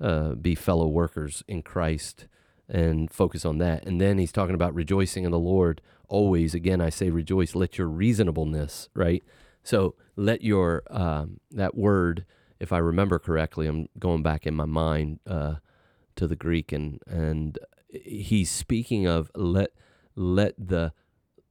uh, 0.00 0.30
be 0.34 0.54
fellow 0.54 0.88
workers 0.88 1.44
in 1.46 1.62
Christ 1.62 2.26
and 2.68 3.10
focus 3.10 3.44
on 3.44 3.58
that. 3.58 3.84
And 3.86 4.00
then 4.00 4.18
he's 4.18 4.32
talking 4.32 4.54
about 4.54 4.74
rejoicing 4.74 5.24
in 5.24 5.30
the 5.30 5.38
Lord 5.38 5.80
always. 6.08 6.54
Again, 6.54 6.80
I 6.80 6.90
say 6.90 7.10
rejoice. 7.10 7.54
Let 7.54 7.78
your 7.78 7.88
reasonableness 7.88 8.88
right. 8.94 9.22
So 9.62 9.94
let 10.16 10.42
your 10.42 10.82
um, 10.90 11.40
that 11.50 11.76
word, 11.76 12.24
if 12.58 12.72
I 12.72 12.78
remember 12.78 13.18
correctly, 13.18 13.66
I'm 13.66 13.88
going 13.98 14.22
back 14.22 14.46
in 14.46 14.54
my 14.54 14.64
mind 14.64 15.20
uh, 15.26 15.56
to 16.20 16.26
the 16.28 16.36
Greek, 16.36 16.70
and 16.70 17.00
and 17.06 17.58
he's 17.90 18.50
speaking 18.50 19.06
of 19.06 19.30
let 19.34 19.70
let 20.14 20.54
the 20.58 20.92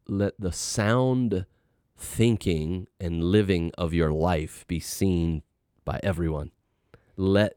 let 0.08 0.40
the 0.40 0.52
sound 0.52 1.46
thinking 1.98 2.88
and 3.00 3.24
living 3.24 3.72
of 3.78 3.94
your 3.94 4.12
life 4.12 4.66
be 4.68 4.80
seen 4.80 5.44
by 5.86 6.00
everyone. 6.04 6.52
Let 7.18 7.54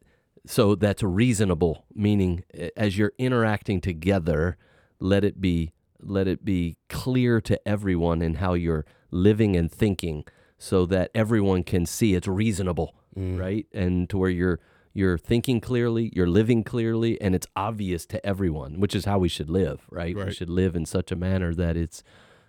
so 0.47 0.75
that's 0.75 1.03
reasonable, 1.03 1.85
meaning 1.95 2.43
as 2.77 2.99
you're 2.99 3.13
interacting 3.19 3.81
together, 3.81 4.57
let 4.99 5.23
it 5.23 5.41
be 5.41 5.73
let 6.01 6.27
it 6.27 6.45
be 6.45 6.77
clear 6.89 7.41
to 7.43 7.69
everyone 7.69 8.23
in 8.23 8.35
how 8.37 8.55
you're 8.55 8.85
living 9.11 9.55
and 9.55 9.71
thinking 9.71 10.25
so 10.59 10.87
that 10.87 11.11
everyone 11.15 11.63
can 11.63 11.85
see 11.87 12.15
it's 12.15 12.27
reasonable, 12.27 12.95
Mm. 13.17 13.39
right? 13.39 13.67
And 13.75 14.09
to 14.09 14.17
where 14.17 14.31
you're 14.31 14.59
you're 14.95 15.19
thinking 15.19 15.61
clearly, 15.61 16.13
you're 16.15 16.29
living 16.29 16.63
clearly, 16.65 17.21
and 17.21 17.35
it's 17.35 17.47
obvious 17.57 18.05
to 18.07 18.25
everyone, 18.27 18.79
which 18.81 18.95
is 18.95 19.05
how 19.05 19.19
we 19.19 19.29
should 19.29 19.49
live, 19.51 19.87
right? 19.91 20.15
We 20.17 20.33
should 20.33 20.51
live 20.51 20.77
in 20.77 20.85
such 20.87 21.11
a 21.13 21.17
manner 21.17 21.55
that 21.55 21.77
it's 21.77 22.03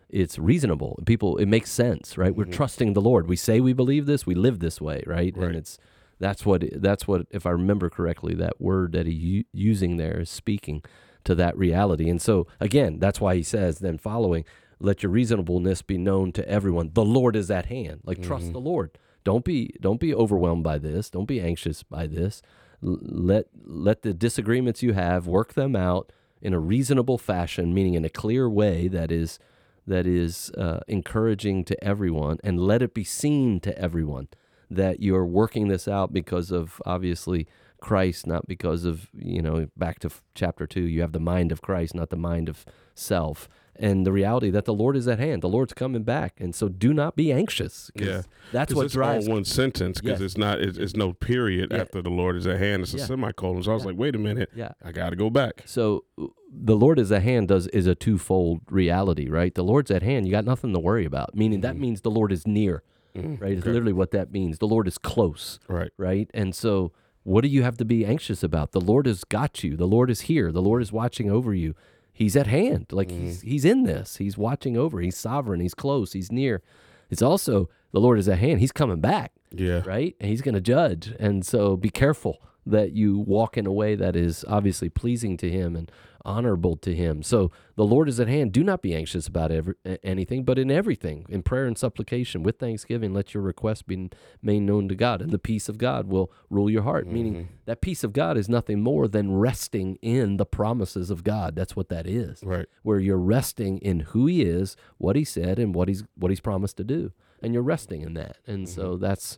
it's 0.09 0.37
reasonable. 0.37 0.99
People, 1.07 1.37
it 1.37 1.47
makes 1.47 1.71
sense, 1.71 2.19
right? 2.19 2.35
We're 2.35 2.45
Mhm. 2.45 2.51
trusting 2.51 2.93
the 2.93 3.01
Lord. 3.01 3.27
We 3.27 3.35
say 3.35 3.59
we 3.59 3.73
believe 3.73 4.05
this, 4.05 4.27
we 4.27 4.35
live 4.35 4.59
this 4.59 4.79
way, 4.79 5.03
right? 5.07 5.35
Right. 5.35 5.47
And 5.47 5.55
it's 5.55 5.79
that's 6.19 6.45
what 6.45 6.63
that's 6.81 7.07
what 7.07 7.25
if 7.31 7.45
I 7.47 7.49
remember 7.49 7.89
correctly, 7.89 8.35
that 8.35 8.61
word 8.61 8.91
that 8.91 9.07
he 9.07 9.13
u- 9.13 9.43
using 9.53 9.97
there 9.97 10.19
is 10.19 10.29
speaking 10.29 10.83
to 11.23 11.33
that 11.35 11.57
reality. 11.57 12.09
And 12.09 12.21
so 12.21 12.45
again, 12.59 12.99
that's 12.99 13.19
why 13.19 13.35
he 13.35 13.41
says 13.43 13.79
then 13.79 13.97
following, 13.97 14.43
let 14.79 15.01
your 15.01 15.11
reasonableness 15.11 15.81
be 15.81 15.97
known 15.97 16.31
to 16.33 16.47
everyone. 16.47 16.91
The 16.93 17.05
Lord 17.05 17.35
is 17.35 17.49
at 17.49 17.65
hand. 17.67 18.01
Like 18.03 18.21
trust 18.21 18.49
Mhm. 18.49 18.53
the 18.53 18.59
Lord. 18.61 18.91
Don't 19.23 19.45
be 19.45 19.73
don't 19.79 19.99
be 19.99 20.13
overwhelmed 20.13 20.63
by 20.63 20.77
this. 20.77 21.09
Don't 21.09 21.27
be 21.27 21.41
anxious 21.41 21.83
by 21.83 22.07
this. 22.07 22.41
L- 22.83 22.99
let 23.01 23.47
let 23.65 24.01
the 24.01 24.13
disagreements 24.13 24.83
you 24.83 24.93
have 24.93 25.27
work 25.27 25.53
them 25.53 25.75
out 25.75 26.11
in 26.41 26.53
a 26.53 26.59
reasonable 26.59 27.17
fashion, 27.17 27.73
meaning 27.73 27.93
in 27.93 28.05
a 28.05 28.09
clear 28.09 28.49
way 28.49 28.87
that 28.87 29.11
is 29.11 29.39
that 29.87 30.05
is 30.05 30.51
uh, 30.57 30.79
encouraging 30.87 31.63
to 31.65 31.83
everyone, 31.83 32.37
and 32.43 32.59
let 32.59 32.81
it 32.81 32.93
be 32.93 33.03
seen 33.03 33.59
to 33.61 33.77
everyone 33.77 34.27
that 34.69 35.01
you're 35.01 35.25
working 35.25 35.67
this 35.67 35.87
out 35.87 36.13
because 36.13 36.51
of 36.51 36.81
obviously 36.85 37.47
Christ, 37.81 38.25
not 38.25 38.47
because 38.47 38.85
of 38.85 39.09
you 39.13 39.41
know 39.41 39.67
back 39.77 39.99
to 39.99 40.07
f- 40.07 40.21
chapter 40.35 40.67
two. 40.67 40.83
You 40.83 41.01
have 41.01 41.11
the 41.13 41.19
mind 41.19 41.51
of 41.51 41.61
Christ, 41.61 41.95
not 41.95 42.09
the 42.09 42.17
mind 42.17 42.49
of 42.49 42.65
self, 42.95 43.49
and 43.75 44.05
the 44.05 44.11
reality 44.11 44.49
that 44.51 44.65
the 44.65 44.73
Lord 44.73 44.95
is 44.95 45.07
at 45.07 45.19
hand. 45.19 45.41
The 45.41 45.49
Lord's 45.49 45.73
coming 45.73 46.03
back, 46.03 46.35
and 46.39 46.53
so 46.53 46.69
do 46.69 46.93
not 46.93 47.15
be 47.15 47.31
anxious. 47.31 47.89
Yeah. 47.95 48.21
that's 48.51 48.73
what 48.73 48.85
it's 48.85 48.93
drives. 48.93 49.27
all 49.27 49.33
one 49.35 49.45
sentence 49.45 49.99
because 49.99 50.19
Yes. 50.19 50.25
it's 50.31 50.37
not 50.37 50.61
it's, 50.61 50.77
it's 50.77 50.95
no 50.95 51.13
period 51.13 51.69
Yeah. 51.71 51.79
after 51.81 52.01
the 52.01 52.09
lord 52.11 52.35
is 52.35 52.45
at 52.45 52.59
hand 52.59 52.83
it's 52.83 52.93
a 52.93 52.97
Yeah. 52.97 53.05
semicolon 53.05 53.63
so 53.63 53.71
i 53.71 53.73
was 53.73 53.83
Yeah. 53.83 53.87
like 53.89 53.97
wait 53.97 54.15
a 54.15 54.19
minute 54.19 54.49
yeah, 54.55 54.73
i 54.83 54.91
gotta 54.91 55.15
go 55.15 55.29
back 55.31 55.63
So 55.65 56.03
uh, 56.21 56.27
the 56.55 56.75
Lord 56.75 56.99
is 56.99 57.11
at 57.11 57.23
hand 57.23 57.47
does 57.47 57.65
is 57.67 57.87
a 57.87 57.95
twofold 57.95 58.61
reality, 58.69 59.27
right? 59.27 59.55
The 59.55 59.63
Lord's 59.63 59.89
at 59.89 60.03
hand. 60.03 60.27
You 60.27 60.31
got 60.31 60.45
nothing 60.45 60.71
to 60.73 60.79
worry 60.79 61.03
about. 61.03 61.35
Meaning 61.35 61.61
that 61.61 61.75
Mhm. 61.75 61.79
means 61.79 62.01
the 62.01 62.11
Lord 62.11 62.31
is 62.31 62.45
near, 62.45 62.83
Mm, 63.17 63.41
right? 63.41 63.53
It's 63.53 63.61
okay. 63.61 63.71
literally 63.71 63.93
what 63.93 64.11
that 64.11 64.31
means. 64.31 64.59
The 64.59 64.67
Lord 64.67 64.87
is 64.87 64.99
close, 64.99 65.59
right 65.67 65.89
right? 65.97 66.29
And 66.33 66.53
so 66.53 66.91
what 67.23 67.41
do 67.41 67.47
you 67.47 67.63
have 67.63 67.77
to 67.77 67.85
be 67.85 68.05
anxious 68.05 68.43
about? 68.43 68.71
The 68.71 68.81
Lord 68.81 69.07
has 69.07 69.23
got 69.23 69.63
you. 69.63 69.75
The 69.75 69.87
Lord 69.87 70.11
is 70.11 70.21
here. 70.21 70.51
The 70.51 70.61
Lord 70.61 70.81
is 70.83 70.91
watching 70.91 71.27
over 71.31 71.55
you. 71.55 71.73
He's 72.13 72.35
at 72.35 72.47
hand. 72.47 72.87
Like 72.91 73.09
mm-hmm. 73.09 73.25
he's 73.25 73.41
he's 73.41 73.65
in 73.65 73.83
this. 73.83 74.17
He's 74.17 74.37
watching 74.37 74.77
over. 74.77 75.01
He's 75.01 75.17
sovereign. 75.17 75.59
He's 75.59 75.73
close. 75.73 76.13
He's 76.13 76.31
near. 76.31 76.61
It's 77.09 77.21
also 77.21 77.69
the 77.91 77.99
Lord 77.99 78.19
is 78.19 78.29
at 78.29 78.39
hand. 78.39 78.59
He's 78.59 78.71
coming 78.71 79.01
back 79.01 79.31
yeah 79.55 79.81
right? 79.85 80.15
And 80.19 80.29
he's 80.29 80.41
going 80.41 80.55
to 80.55 80.61
judge. 80.61 81.13
And 81.19 81.45
so 81.45 81.77
be 81.77 81.89
careful. 81.89 82.41
that 82.65 82.93
you 82.93 83.19
walk 83.19 83.57
in 83.57 83.67
a 83.67 83.71
way 83.73 83.93
that 83.93 84.15
is 84.15 84.45
obviously 84.47 84.87
pleasing 84.87 85.35
to 85.35 85.49
him 85.49 85.75
and 85.75 85.91
honorable 86.25 86.75
to 86.77 86.95
him. 86.95 87.21
So 87.23 87.51
the 87.75 87.85
Lord 87.85 88.07
is 88.07 88.19
at 88.19 88.27
hand. 88.27 88.51
Do 88.51 88.63
not 88.63 88.81
be 88.81 88.95
anxious 88.95 89.27
about 89.27 89.51
every, 89.51 89.75
anything, 90.03 90.43
but 90.43 90.57
in 90.57 90.71
everything, 90.71 91.25
in 91.29 91.43
prayer 91.43 91.65
and 91.65 91.77
supplication, 91.77 92.43
with 92.43 92.59
thanksgiving, 92.59 93.13
let 93.13 93.33
your 93.33 93.43
requests 93.43 93.81
be 93.81 94.09
made 94.41 94.61
known 94.61 94.87
to 94.89 94.95
God, 94.95 95.21
and 95.21 95.31
the 95.31 95.39
peace 95.39 95.67
of 95.69 95.77
God 95.77 96.07
will 96.07 96.31
rule 96.49 96.69
your 96.69 96.83
heart. 96.83 97.05
Mm-hmm. 97.05 97.13
Meaning 97.13 97.49
that 97.65 97.81
peace 97.81 98.03
of 98.03 98.13
God 98.13 98.37
is 98.37 98.47
nothing 98.47 98.81
more 98.81 99.07
than 99.07 99.35
resting 99.35 99.95
in 100.01 100.37
the 100.37 100.45
promises 100.45 101.09
of 101.09 101.23
God. 101.23 101.55
That's 101.55 101.75
what 101.75 101.89
that 101.89 102.07
is. 102.07 102.41
Right. 102.43 102.67
Where 102.83 102.99
you're 102.99 103.17
resting 103.17 103.79
in 103.79 104.01
who 104.01 104.27
He 104.27 104.43
is, 104.43 104.75
what 104.97 105.15
He 105.15 105.23
said, 105.23 105.59
and 105.59 105.75
what 105.75 105.87
He's 105.87 106.03
what 106.15 106.31
He's 106.31 106.39
promised 106.39 106.77
to 106.77 106.83
do, 106.83 107.11
and 107.41 107.53
you're 107.53 107.63
resting 107.63 108.01
in 108.01 108.13
that. 108.13 108.37
And 108.47 108.67
so 108.67 108.97
that's 108.97 109.37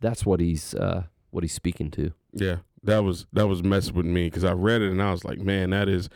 that's 0.00 0.24
what 0.24 0.40
He's 0.40 0.74
uh, 0.74 1.04
what 1.30 1.44
He's 1.44 1.54
speaking 1.54 1.90
to. 1.92 2.12
Yeah, 2.32 2.58
that 2.84 3.00
was 3.04 3.26
that 3.32 3.46
was 3.48 3.62
messing 3.62 3.94
with 3.94 4.06
me 4.06 4.26
because 4.26 4.44
I 4.44 4.52
read 4.52 4.82
it 4.82 4.90
and 4.90 5.02
I 5.02 5.10
was 5.12 5.24
like, 5.24 5.38
man, 5.38 5.70
that 5.70 5.88
is 5.88 6.08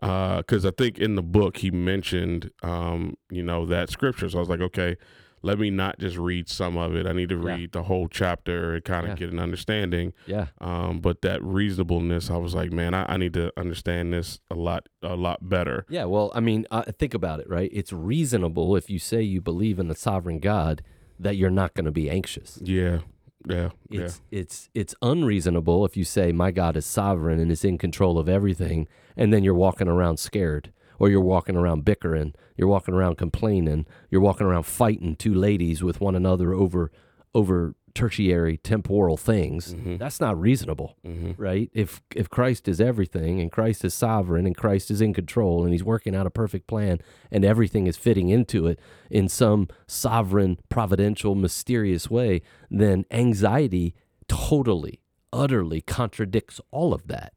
because 0.00 0.64
I 0.64 0.70
think 0.70 0.98
in 0.98 1.14
the 1.14 1.22
book 1.22 1.58
he 1.58 1.70
mentioned, 1.70 2.50
um, 2.62 3.14
you 3.30 3.42
know, 3.42 3.66
that 3.66 3.90
scripture. 3.90 4.28
So 4.28 4.38
I 4.38 4.40
was 4.40 4.48
like, 4.48 4.60
okay, 4.60 4.96
let 5.42 5.58
me 5.58 5.70
not 5.70 5.98
just 5.98 6.16
read 6.16 6.48
some 6.48 6.76
of 6.76 6.94
it. 6.94 7.06
I 7.06 7.12
need 7.12 7.28
to 7.30 7.36
Yeah. 7.36 7.54
read 7.56 7.72
the 7.72 7.82
whole 7.84 8.08
chapter 8.08 8.74
and 8.74 8.84
kind 8.84 9.04
of 9.04 9.10
Yeah. 9.10 9.16
get 9.26 9.32
an 9.32 9.38
understanding. 9.40 10.12
Yeah. 10.26 10.46
Um, 10.60 11.00
but 11.00 11.22
that 11.22 11.42
reasonableness, 11.42 12.30
I 12.30 12.36
was 12.36 12.54
like, 12.54 12.72
man, 12.72 12.94
I, 12.94 13.12
I 13.12 13.16
need 13.16 13.34
to 13.34 13.52
understand 13.56 14.12
this 14.12 14.38
a 14.50 14.54
lot 14.54 14.88
a 15.02 15.16
lot 15.16 15.48
better. 15.48 15.84
Yeah, 15.88 16.04
well, 16.04 16.30
I 16.34 16.40
mean, 16.40 16.66
uh, 16.70 16.82
think 16.98 17.14
about 17.14 17.40
it, 17.40 17.48
right? 17.48 17.70
It's 17.72 17.92
reasonable 17.92 18.76
if 18.76 18.88
you 18.88 18.98
say 19.00 19.22
you 19.22 19.40
believe 19.40 19.78
in 19.80 19.88
the 19.88 19.96
sovereign 19.96 20.38
God 20.38 20.82
that 21.18 21.36
you're 21.36 21.50
not 21.50 21.74
going 21.74 21.84
to 21.86 21.92
be 21.92 22.08
anxious. 22.10 22.58
Yeah, 22.62 23.00
yeah, 23.48 23.70
yeah. 23.88 24.02
It's 24.02 24.20
it's 24.30 24.68
it's 24.74 24.94
unreasonable 25.02 25.84
if 25.84 25.96
you 25.96 26.04
say 26.04 26.32
my 26.32 26.50
God 26.50 26.76
is 26.76 26.86
sovereign 26.86 27.40
and 27.40 27.50
is 27.50 27.64
in 27.64 27.78
control 27.78 28.18
of 28.18 28.28
everything, 28.28 28.88
and 29.16 29.32
then 29.32 29.42
you're 29.44 29.54
walking 29.54 29.88
around 29.88 30.18
scared, 30.18 30.72
or 30.98 31.08
you're 31.08 31.20
walking 31.20 31.56
around 31.56 31.84
bickering, 31.84 32.34
you're 32.56 32.68
walking 32.68 32.94
around 32.94 33.16
complaining, 33.16 33.86
you're 34.10 34.20
walking 34.20 34.46
around 34.46 34.64
fighting 34.64 35.16
two 35.16 35.34
ladies 35.34 35.82
with 35.82 36.00
one 36.00 36.14
another 36.14 36.52
over 36.54 36.90
over 37.34 37.74
tertiary 37.94 38.56
temporal 38.56 39.16
things. 39.16 39.74
That's 39.98 40.20
not 40.20 40.40
reasonable, 40.40 40.96
right? 41.36 41.70
If 41.72 42.00
if 42.14 42.28
Christ 42.30 42.68
is 42.68 42.80
everything 42.80 43.40
and 43.40 43.50
Christ 43.52 43.84
is 43.84 43.94
sovereign 43.94 44.46
and 44.46 44.56
Christ 44.56 44.90
is 44.90 45.00
in 45.00 45.12
control 45.14 45.64
and 45.64 45.72
he's 45.72 45.84
working 45.84 46.14
out 46.14 46.26
a 46.26 46.30
perfect 46.30 46.66
plan 46.66 47.00
and 47.30 47.44
everything 47.44 47.86
is 47.86 47.96
fitting 47.96 48.28
into 48.28 48.66
it 48.66 48.78
in 49.10 49.28
some 49.28 49.68
sovereign, 49.86 50.58
providential, 50.68 51.34
mysterious 51.34 52.10
way, 52.10 52.42
then 52.70 53.04
anxiety 53.10 53.94
totally, 54.28 55.00
utterly 55.32 55.80
contradicts 55.80 56.60
all 56.70 56.94
of 56.94 57.08
that. 57.08 57.32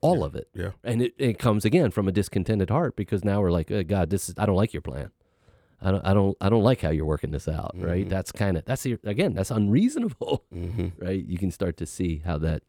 All 0.00 0.24
of 0.24 0.34
it. 0.34 0.48
Yeah. 0.52 0.70
And 0.82 1.00
it, 1.00 1.14
it 1.16 1.38
comes 1.38 1.64
again 1.64 1.92
from 1.92 2.08
a 2.08 2.12
discontented 2.12 2.70
heart 2.70 2.96
because 2.96 3.24
now 3.24 3.40
we're 3.40 3.52
like, 3.52 3.70
"Uh, 3.70 3.84
God, 3.84 4.10
this 4.10 4.28
is 4.28 4.34
I 4.36 4.46
don't 4.46 4.56
like 4.56 4.72
your 4.74 4.82
plan. 4.82 5.12
I 5.82 5.90
don't 5.90 6.06
I 6.06 6.14
don't 6.14 6.36
I 6.40 6.48
don't 6.48 6.62
like 6.62 6.80
how 6.80 6.90
you're 6.90 7.04
working 7.06 7.30
this 7.32 7.48
out, 7.48 7.72
right? 7.74 8.08
That's 8.08 8.30
kind 8.32 8.56
of 8.56 8.64
that's 8.64 8.86
again, 8.86 9.34
that's 9.34 9.50
unreasonable, 9.50 10.44
Mm-hmm. 10.54 11.04
right? 11.04 11.24
You 11.24 11.38
can 11.38 11.50
start 11.50 11.76
to 11.78 11.86
see 11.86 12.22
how 12.24 12.38
that 12.38 12.62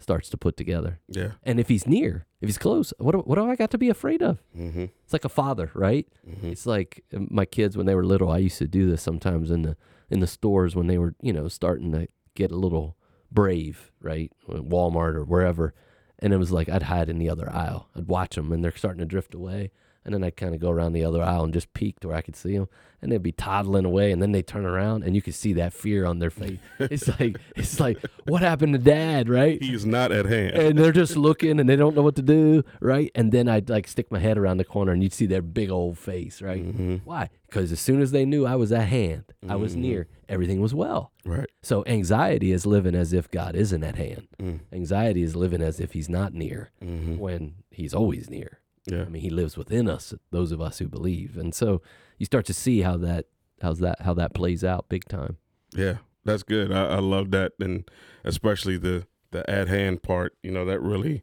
starts 0.00 0.28
to 0.30 0.36
put 0.36 0.56
together. 0.56 1.00
Yeah. 1.08 1.32
And 1.42 1.58
if 1.58 1.68
he's 1.68 1.86
near, 1.86 2.24
if 2.40 2.48
he's 2.48 2.58
close, 2.58 2.92
what 2.98 3.12
do, 3.12 3.18
what 3.18 3.34
do 3.36 3.50
I 3.50 3.56
got 3.56 3.70
to 3.72 3.78
be 3.78 3.88
afraid 3.88 4.22
of? 4.22 4.38
Mm-hmm. 4.56 4.84
It's 5.04 5.12
like 5.12 5.24
a 5.24 5.28
father, 5.28 5.70
right? 5.74 6.06
It's 6.42 6.66
like 6.66 7.04
uh, 7.14 7.18
my 7.30 7.44
kids 7.44 7.76
when 7.76 7.86
they 7.86 7.94
were 7.96 8.04
little. 8.04 8.30
I 8.30 8.38
used 8.38 8.58
to 8.58 8.68
do 8.68 8.88
this 8.90 9.02
sometimes 9.02 9.50
in 9.50 9.62
the 9.62 9.76
in 10.10 10.20
the 10.20 10.26
stores 10.26 10.74
when 10.76 10.86
they 10.86 10.98
were, 10.98 11.14
you 11.20 11.32
know, 11.32 11.48
starting 11.48 11.92
to 11.92 12.08
get 12.34 12.50
a 12.52 12.56
little 12.56 12.96
brave, 13.30 13.92
right? 14.00 14.32
Walmart 14.48 15.14
or 15.14 15.24
wherever. 15.24 15.74
And 16.20 16.32
it 16.32 16.36
was 16.38 16.50
like 16.50 16.68
I'd 16.68 16.84
hide 16.84 17.08
in 17.08 17.18
the 17.18 17.28
other 17.30 17.50
aisle. 17.52 17.88
I'd 17.94 18.08
watch 18.08 18.34
them, 18.36 18.50
and 18.52 18.64
they're 18.64 18.74
starting 18.76 19.00
to 19.00 19.04
drift 19.06 19.34
away. 19.34 19.70
And 20.08 20.14
then 20.14 20.24
I'd 20.24 20.38
kind 20.38 20.54
of 20.54 20.60
go 20.62 20.70
around 20.70 20.94
the 20.94 21.04
other 21.04 21.22
aisle 21.22 21.44
and 21.44 21.52
just 21.52 21.74
peek 21.74 22.00
to 22.00 22.08
where 22.08 22.16
I 22.16 22.22
could 22.22 22.34
see 22.34 22.56
them. 22.56 22.66
And 23.02 23.12
they'd 23.12 23.22
be 23.22 23.30
toddling 23.30 23.84
away, 23.84 24.10
and 24.10 24.22
then 24.22 24.32
they 24.32 24.40
turn 24.40 24.64
around, 24.64 25.04
and 25.04 25.14
you 25.14 25.20
could 25.20 25.34
see 25.34 25.52
that 25.52 25.74
fear 25.74 26.06
on 26.06 26.18
their 26.18 26.30
face. 26.30 26.58
it's 26.80 27.06
like 27.20 27.36
it's 27.54 27.78
like 27.78 27.98
what 28.26 28.40
happened 28.40 28.72
to 28.72 28.78
Dad, 28.78 29.28
right? 29.28 29.62
He's 29.62 29.84
not 29.84 30.12
at 30.12 30.24
hand. 30.24 30.56
and 30.56 30.78
they're 30.78 30.92
just 30.92 31.14
looking 31.14 31.60
and 31.60 31.68
they 31.68 31.76
don't 31.76 31.94
know 31.94 32.00
what 32.02 32.16
to 32.16 32.22
do, 32.22 32.64
right? 32.80 33.10
And 33.14 33.30
then 33.30 33.48
I'd 33.50 33.68
like 33.68 33.86
stick 33.86 34.10
my 34.10 34.18
head 34.18 34.38
around 34.38 34.56
the 34.56 34.64
corner 34.64 34.92
and 34.92 35.02
you'd 35.02 35.12
see 35.12 35.26
their 35.26 35.42
big 35.42 35.70
old 35.70 35.98
face, 35.98 36.40
right? 36.40 36.64
Mm-hmm. 36.66 36.96
Why? 37.04 37.28
Because 37.46 37.70
as 37.70 37.78
soon 37.80 38.00
as 38.00 38.10
they 38.12 38.24
knew 38.24 38.46
I 38.46 38.56
was 38.56 38.72
at 38.72 38.88
hand, 38.88 39.24
I 39.48 39.56
was 39.56 39.76
near, 39.76 40.08
everything 40.28 40.60
was 40.60 40.74
well. 40.74 41.12
right. 41.24 41.48
So 41.62 41.84
anxiety 41.86 42.50
is 42.50 42.66
living 42.66 42.94
as 42.96 43.12
if 43.12 43.30
God 43.30 43.54
isn't 43.54 43.84
at 43.84 43.94
hand. 43.96 44.26
Mm. 44.40 44.60
Anxiety 44.72 45.22
is 45.22 45.36
living 45.36 45.62
as 45.62 45.78
if 45.78 45.92
He's 45.92 46.08
not 46.08 46.32
near 46.34 46.70
Mm-hmm. 46.82 47.18
when 47.18 47.54
He's 47.70 47.94
always 47.94 48.28
near. 48.28 48.58
Yeah. 48.90 49.02
I 49.02 49.08
mean, 49.08 49.22
He 49.22 49.30
lives 49.30 49.56
within 49.56 49.88
us, 49.88 50.14
those 50.30 50.52
of 50.52 50.60
us 50.60 50.78
who 50.78 50.88
believe, 50.88 51.36
and 51.36 51.54
so 51.54 51.82
you 52.18 52.26
start 52.26 52.46
to 52.46 52.54
see 52.54 52.80
how 52.80 52.96
that 52.98 53.26
how's 53.62 53.78
that 53.80 54.02
how 54.02 54.14
that 54.14 54.34
plays 54.34 54.64
out 54.64 54.88
big 54.88 55.04
time. 55.08 55.36
Yeah, 55.74 55.98
that's 56.24 56.42
good. 56.42 56.72
I, 56.72 56.84
I 56.96 56.98
love 56.98 57.30
that, 57.32 57.52
and 57.60 57.88
especially 58.24 58.76
the 58.78 59.06
the 59.30 59.48
at 59.50 59.68
hand 59.68 60.02
part. 60.02 60.34
You 60.42 60.50
know, 60.52 60.64
that 60.64 60.80
really 60.80 61.22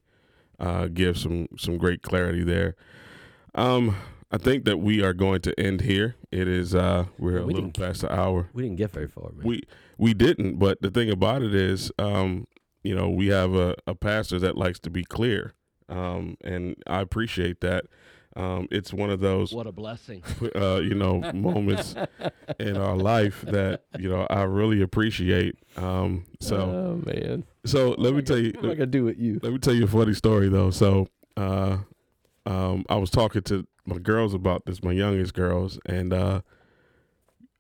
uh, 0.59 0.88
gives 0.88 1.22
some 1.24 1.47
some 1.57 1.78
great 1.78 2.01
clarity 2.01 2.43
there. 2.43 2.76
Um, 3.55 3.95
I 4.32 4.38
think 4.38 4.66
that 4.66 4.78
we 4.78 5.01
are 5.03 5.13
going 5.13 5.41
to 5.41 5.57
end 5.59 5.82
here. 5.82 6.16
It 6.32 6.47
is 6.47 6.76
uh, 6.76 7.05
we're 7.18 7.38
a 7.39 7.45
We 7.45 7.53
little 7.53 7.70
didn't- 7.70 7.84
past 7.86 8.01
the 8.01 8.13
hour. 8.13 8.49
We 8.53 8.63
didn't 8.63 8.78
get 8.78 8.91
very 8.91 9.07
far, 9.07 9.32
man. 9.32 9.45
We 9.45 9.61
we 9.97 10.13
didn't, 10.13 10.57
but 10.59 10.82
the 10.82 10.91
thing 10.91 11.09
about 11.09 11.41
it 11.41 11.55
is, 11.55 11.91
um, 11.97 12.47
you 12.84 12.93
know, 12.93 13.09
we 13.09 13.28
have 13.28 13.55
a, 13.55 13.76
a 13.88 13.95
pastor 13.95 14.38
that 14.39 14.57
likes 14.57 14.80
to 14.82 14.89
be 14.89 15.03
clear, 15.05 15.53
um, 15.89 16.38
and 16.43 16.75
I 16.88 17.01
appreciate 17.01 17.61
that. 17.61 17.86
Um, 18.38 18.67
it's 18.69 18.91
one 18.91 19.09
of 19.09 19.21
those 19.21 19.53
what 19.53 19.65
a 19.65 19.71
blessing. 19.71 20.21
uh, 20.55 20.81
you 20.83 20.93
know, 20.93 21.19
moments 21.33 21.95
in 22.59 22.75
our 22.75 22.97
life 22.97 23.41
that 23.47 23.83
you 23.97 24.09
know 24.09 24.27
I 24.29 24.43
really 24.43 24.81
appreciate. 24.81 25.55
Um, 25.77 26.25
so, 26.41 26.57
oh 26.57 27.01
man, 27.05 27.45
so 27.65 27.95
let 27.97 28.13
me 28.13 28.21
tell 28.21 28.38
you, 28.38 28.51
what 28.55 28.65
am 28.65 28.71
I 28.71 28.75
gonna 28.75 28.88
do 28.88 29.05
with 29.05 29.17
you? 29.17 29.39
let 29.41 29.53
me 29.53 29.59
tell 29.59 29.73
you 29.73 29.86
a 29.86 29.88
funny 29.88 30.13
story 30.13 30.49
though. 30.49 30.69
So, 30.69 31.07
uh, 31.38 31.77
um, 32.45 32.86
I 32.89 32.95
was 32.97 33.09
talking 33.09 33.41
to 33.43 33.65
my 33.86 33.99
girls 33.99 34.33
about 34.33 34.65
this, 34.65 34.83
my 34.83 34.91
youngest 34.91 35.33
girls, 35.33 35.79
and 35.86 36.11
uh, 36.11 36.41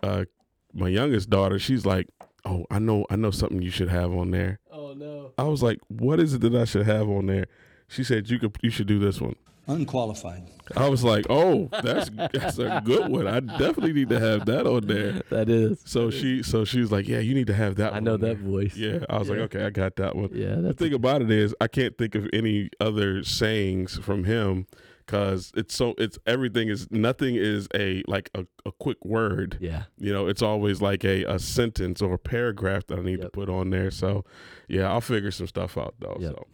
uh, 0.03 0.25
my 0.73 0.89
youngest 0.89 1.29
daughter, 1.29 1.57
she's 1.57 1.85
like, 1.85 2.07
"Oh, 2.43 2.65
I 2.69 2.79
know, 2.79 3.05
I 3.09 3.15
know 3.15 3.31
something 3.31 3.61
you 3.61 3.71
should 3.71 3.89
have 3.89 4.11
on 4.11 4.31
there." 4.31 4.59
Oh 4.71 4.93
no. 4.93 5.31
I 5.37 5.43
was 5.43 5.63
like, 5.63 5.79
"What 5.87 6.19
is 6.19 6.33
it 6.33 6.41
that 6.41 6.53
I 6.53 6.65
should 6.65 6.85
have 6.85 7.07
on 7.07 7.27
there?" 7.27 7.45
She 7.87 8.03
said, 8.03 8.29
"You 8.29 8.39
could, 8.39 8.57
you 8.61 8.69
should 8.69 8.87
do 8.87 8.99
this 8.99 9.21
one." 9.21 9.35
Unqualified. 9.67 10.43
I 10.75 10.89
was 10.89 11.03
like, 11.03 11.25
"Oh, 11.29 11.69
that's 11.71 12.09
that's 12.33 12.57
a 12.59 12.81
good 12.85 13.09
one. 13.11 13.27
I 13.27 13.39
definitely 13.39 13.93
need 13.93 14.09
to 14.09 14.19
have 14.19 14.45
that 14.45 14.65
on 14.67 14.85
there." 14.87 15.21
That 15.29 15.49
is. 15.49 15.81
So 15.85 16.09
she, 16.11 16.43
so 16.43 16.65
she 16.65 16.79
was 16.79 16.91
like, 16.91 17.07
"Yeah, 17.07 17.19
you 17.19 17.33
need 17.33 17.47
to 17.47 17.53
have 17.53 17.75
that." 17.77 17.91
I 17.91 17.95
one 17.95 18.03
know 18.03 18.17
that 18.17 18.25
there." 18.25 18.35
voice. 18.35 18.75
Yeah, 18.75 18.99
I 19.09 19.17
was 19.17 19.29
like, 19.29 19.39
"Okay, 19.39 19.63
I 19.65 19.69
got 19.71 19.95
that 19.97 20.15
one." 20.15 20.29
Yeah, 20.33 20.55
The 20.55 20.61
that's 20.61 20.77
thing 20.77 20.93
about 20.93 21.21
it 21.21 21.31
is, 21.31 21.55
I 21.59 21.67
can't 21.67 21.97
think 21.97 22.15
of 22.15 22.27
any 22.33 22.69
other 22.79 23.23
sayings 23.23 23.97
from 23.97 24.23
him 24.25 24.67
because 25.05 25.51
it's 25.55 25.75
so 25.75 25.93
it's 25.97 26.17
everything 26.25 26.67
is 26.67 26.89
nothing 26.91 27.35
is 27.35 27.67
a 27.75 28.03
like 28.07 28.29
a, 28.35 28.45
a 28.65 28.71
quick 28.71 29.03
word. 29.05 29.57
yeah. 29.59 29.83
You 29.97 30.11
know, 30.13 30.27
it's 30.27 30.41
always 30.41 30.81
like 30.81 31.03
a, 31.03 31.23
a 31.25 31.37
sentence 31.39 32.01
or 32.01 32.13
a 32.15 32.19
paragraph 32.19 32.87
that 32.87 32.99
I 32.99 33.01
need 33.03 33.21
to 33.21 33.29
put 33.29 33.49
on 33.49 33.69
there. 33.69 33.91
So, 33.91 34.25
yeah, 34.67 34.91
I'll 34.91 35.01
figure 35.01 35.31
some 35.31 35.47
stuff 35.47 35.75
out 35.77 35.95
though. 35.99 36.17
Yep. 36.19 36.31
So, 36.31 36.47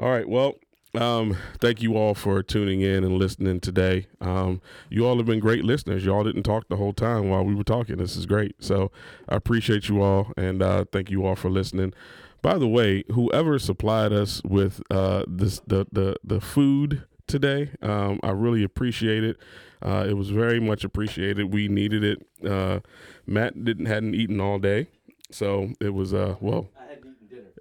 all 0.00 0.10
right, 0.10 0.28
well. 0.28 0.54
Um, 0.94 1.36
thank 1.60 1.82
you 1.82 1.96
all 1.96 2.14
for 2.14 2.42
tuning 2.42 2.80
in 2.80 3.04
and 3.04 3.18
listening 3.18 3.60
today. 3.60 4.06
Um, 4.20 4.60
you 4.88 5.06
all 5.06 5.16
have 5.18 5.26
been 5.26 5.38
great 5.38 5.64
listeners. 5.64 6.04
Y'all 6.04 6.24
didn't 6.24 6.44
talk 6.44 6.68
the 6.68 6.76
whole 6.76 6.94
time 6.94 7.28
while 7.28 7.44
we 7.44 7.54
were 7.54 7.64
talking. 7.64 7.98
This 7.98 8.16
is 8.16 8.26
great. 8.26 8.56
So 8.58 8.90
I 9.28 9.36
appreciate 9.36 9.88
you 9.88 10.02
all 10.02 10.32
and 10.36 10.62
uh, 10.62 10.86
thank 10.90 11.10
you 11.10 11.26
all 11.26 11.36
for 11.36 11.50
listening. 11.50 11.92
By 12.40 12.56
the 12.56 12.68
way, 12.68 13.04
whoever 13.12 13.58
supplied 13.58 14.12
us 14.12 14.40
with 14.44 14.80
uh, 14.90 15.24
this 15.26 15.60
the, 15.66 15.86
the 15.92 16.16
the 16.22 16.40
food 16.40 17.04
today, 17.26 17.70
um, 17.82 18.20
I 18.22 18.30
really 18.30 18.62
appreciate 18.62 19.24
it. 19.24 19.36
Uh, 19.82 20.06
it 20.08 20.14
was 20.14 20.30
very 20.30 20.60
much 20.60 20.84
appreciated. 20.84 21.52
We 21.52 21.68
needed 21.68 22.04
it. 22.04 22.48
Uh, 22.48 22.80
Matt 23.26 23.64
didn't 23.64 23.86
hadn't 23.86 24.14
eaten 24.14 24.40
all 24.40 24.58
day, 24.60 24.86
so 25.32 25.72
it 25.80 25.94
was 25.94 26.14
uh 26.14 26.36
well. 26.40 26.68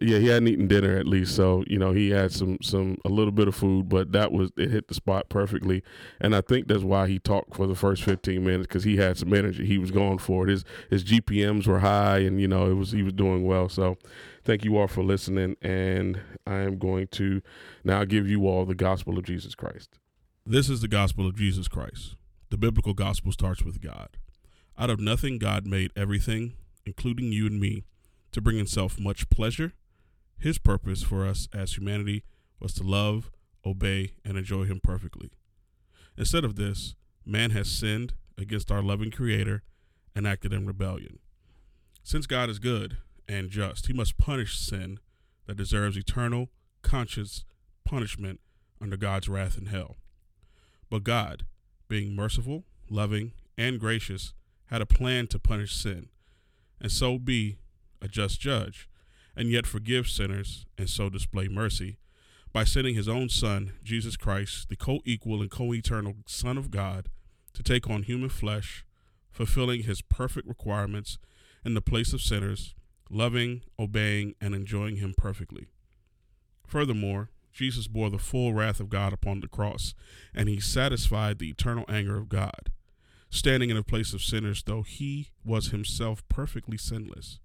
Yeah, 0.01 0.19
he 0.19 0.27
hadn't 0.27 0.47
eaten 0.47 0.67
dinner 0.67 0.97
at 0.97 1.07
least, 1.07 1.35
so 1.35 1.63
you 1.67 1.79
know 1.79 1.91
he 1.91 2.09
had 2.09 2.31
some 2.31 2.57
some 2.61 2.97
a 3.05 3.09
little 3.09 3.31
bit 3.31 3.47
of 3.47 3.55
food, 3.55 3.89
but 3.89 4.11
that 4.11 4.31
was 4.31 4.51
it 4.57 4.69
hit 4.69 4.87
the 4.87 4.93
spot 4.93 5.29
perfectly, 5.29 5.83
and 6.19 6.35
I 6.35 6.41
think 6.41 6.67
that's 6.67 6.83
why 6.83 7.07
he 7.07 7.19
talked 7.19 7.55
for 7.55 7.67
the 7.67 7.75
first 7.75 8.03
fifteen 8.03 8.43
minutes 8.43 8.67
because 8.67 8.83
he 8.83 8.97
had 8.97 9.17
some 9.17 9.33
energy. 9.33 9.65
He 9.65 9.77
was 9.77 9.91
going 9.91 10.19
for 10.19 10.47
it. 10.47 10.49
His 10.49 10.65
his 10.89 11.03
GPMs 11.03 11.67
were 11.67 11.79
high, 11.79 12.19
and 12.19 12.39
you 12.39 12.47
know 12.47 12.69
it 12.69 12.75
was 12.75 12.91
he 12.91 13.01
was 13.01 13.13
doing 13.13 13.45
well. 13.45 13.69
So, 13.69 13.97
thank 14.43 14.63
you 14.63 14.77
all 14.77 14.87
for 14.87 15.03
listening, 15.03 15.55
and 15.61 16.19
I 16.45 16.59
am 16.59 16.77
going 16.77 17.07
to 17.07 17.41
now 17.83 18.03
give 18.03 18.27
you 18.27 18.47
all 18.47 18.65
the 18.65 18.75
gospel 18.75 19.17
of 19.17 19.23
Jesus 19.23 19.55
Christ. 19.55 19.97
This 20.45 20.69
is 20.69 20.81
the 20.81 20.87
gospel 20.87 21.27
of 21.27 21.35
Jesus 21.35 21.67
Christ. 21.67 22.15
The 22.49 22.57
biblical 22.57 22.93
gospel 22.93 23.31
starts 23.31 23.63
with 23.63 23.81
God. 23.81 24.09
Out 24.77 24.89
of 24.89 24.99
nothing, 24.99 25.39
God 25.39 25.65
made 25.65 25.91
everything, 25.95 26.53
including 26.85 27.31
you 27.31 27.47
and 27.47 27.59
me, 27.59 27.83
to 28.31 28.41
bring 28.41 28.57
himself 28.57 28.99
much 28.99 29.29
pleasure 29.29 29.73
His 30.39 30.57
purpose 30.57 31.03
for 31.03 31.25
us 31.25 31.47
as 31.53 31.75
humanity 31.75 32.23
was 32.59 32.73
to 32.75 32.83
love, 32.83 33.31
obey, 33.65 34.13
and 34.23 34.37
enjoy 34.37 34.65
Him 34.65 34.79
perfectly. 34.83 35.31
Instead 36.17 36.43
of 36.43 36.55
this, 36.55 36.95
man 37.25 37.51
has 37.51 37.69
sinned 37.69 38.13
against 38.37 38.71
our 38.71 38.81
loving 38.81 39.11
Creator 39.11 39.63
and 40.15 40.27
acted 40.27 40.53
in 40.53 40.65
rebellion. 40.65 41.19
Since 42.03 42.25
God 42.25 42.49
is 42.49 42.59
good 42.59 42.97
and 43.27 43.49
just, 43.49 43.87
He 43.87 43.93
must 43.93 44.17
punish 44.17 44.57
sin 44.57 44.99
that 45.45 45.57
deserves 45.57 45.97
eternal, 45.97 46.49
conscious 46.81 47.43
punishment 47.83 48.39
under 48.81 48.97
God's 48.97 49.27
wrath 49.27 49.57
in 49.57 49.67
hell. 49.67 49.97
But 50.89 51.03
God, 51.03 51.43
being 51.87 52.15
merciful, 52.15 52.63
loving, 52.89 53.33
and 53.57 53.79
gracious, 53.79 54.33
had 54.67 54.81
a 54.81 54.85
plan 54.85 55.27
to 55.27 55.39
punish 55.39 55.73
sin, 55.73 56.09
and 56.79 56.91
so 56.91 57.17
be 57.17 57.57
a 58.01 58.07
just 58.07 58.39
judge, 58.39 58.87
and 59.37 59.49
yet 59.49 59.67
forgive 59.67 60.07
sinners, 60.07 60.65
and 60.77 60.89
so 60.89 61.09
display 61.09 61.47
mercy, 61.47 61.97
by 62.51 62.63
sending 62.63 62.95
his 62.95 63.07
own 63.07 63.29
Son, 63.29 63.73
Jesus 63.83 64.17
Christ, 64.17 64.67
the 64.67 64.75
co 64.75 64.99
equal 65.05 65.41
and 65.41 65.51
co 65.51 65.73
eternal 65.73 66.15
Son 66.25 66.57
of 66.57 66.71
God, 66.71 67.07
to 67.53 67.61
take 67.61 67.87
on 67.87 68.03
human 68.03 68.29
flesh, 68.29 68.83
fulfilling 69.29 69.83
his 69.83 70.01
perfect 70.01 70.47
requirements 70.47 71.19
in 71.63 71.75
the 71.75 71.81
place 71.81 72.13
of 72.13 72.21
sinners, 72.21 72.73
loving, 73.11 73.61
obeying, 73.77 74.33
and 74.41 74.55
enjoying 74.55 74.97
him 74.97 75.13
perfectly. 75.15 75.67
Furthermore, 76.65 77.29
Jesus 77.53 77.87
bore 77.87 78.09
the 78.09 78.17
full 78.17 78.53
wrath 78.53 78.79
of 78.79 78.89
God 78.89 79.13
upon 79.13 79.41
the 79.41 79.47
cross, 79.47 79.93
and 80.33 80.49
he 80.49 80.59
satisfied 80.59 81.37
the 81.37 81.49
eternal 81.49 81.85
anger 81.87 82.17
of 82.17 82.29
God, 82.29 82.71
standing 83.29 83.69
in 83.69 83.75
the 83.75 83.83
place 83.83 84.13
of 84.13 84.21
sinners, 84.21 84.63
though 84.65 84.81
he 84.81 85.29
was 85.45 85.67
himself 85.67 86.27
perfectly 86.27 86.77
sinless. 86.77 87.39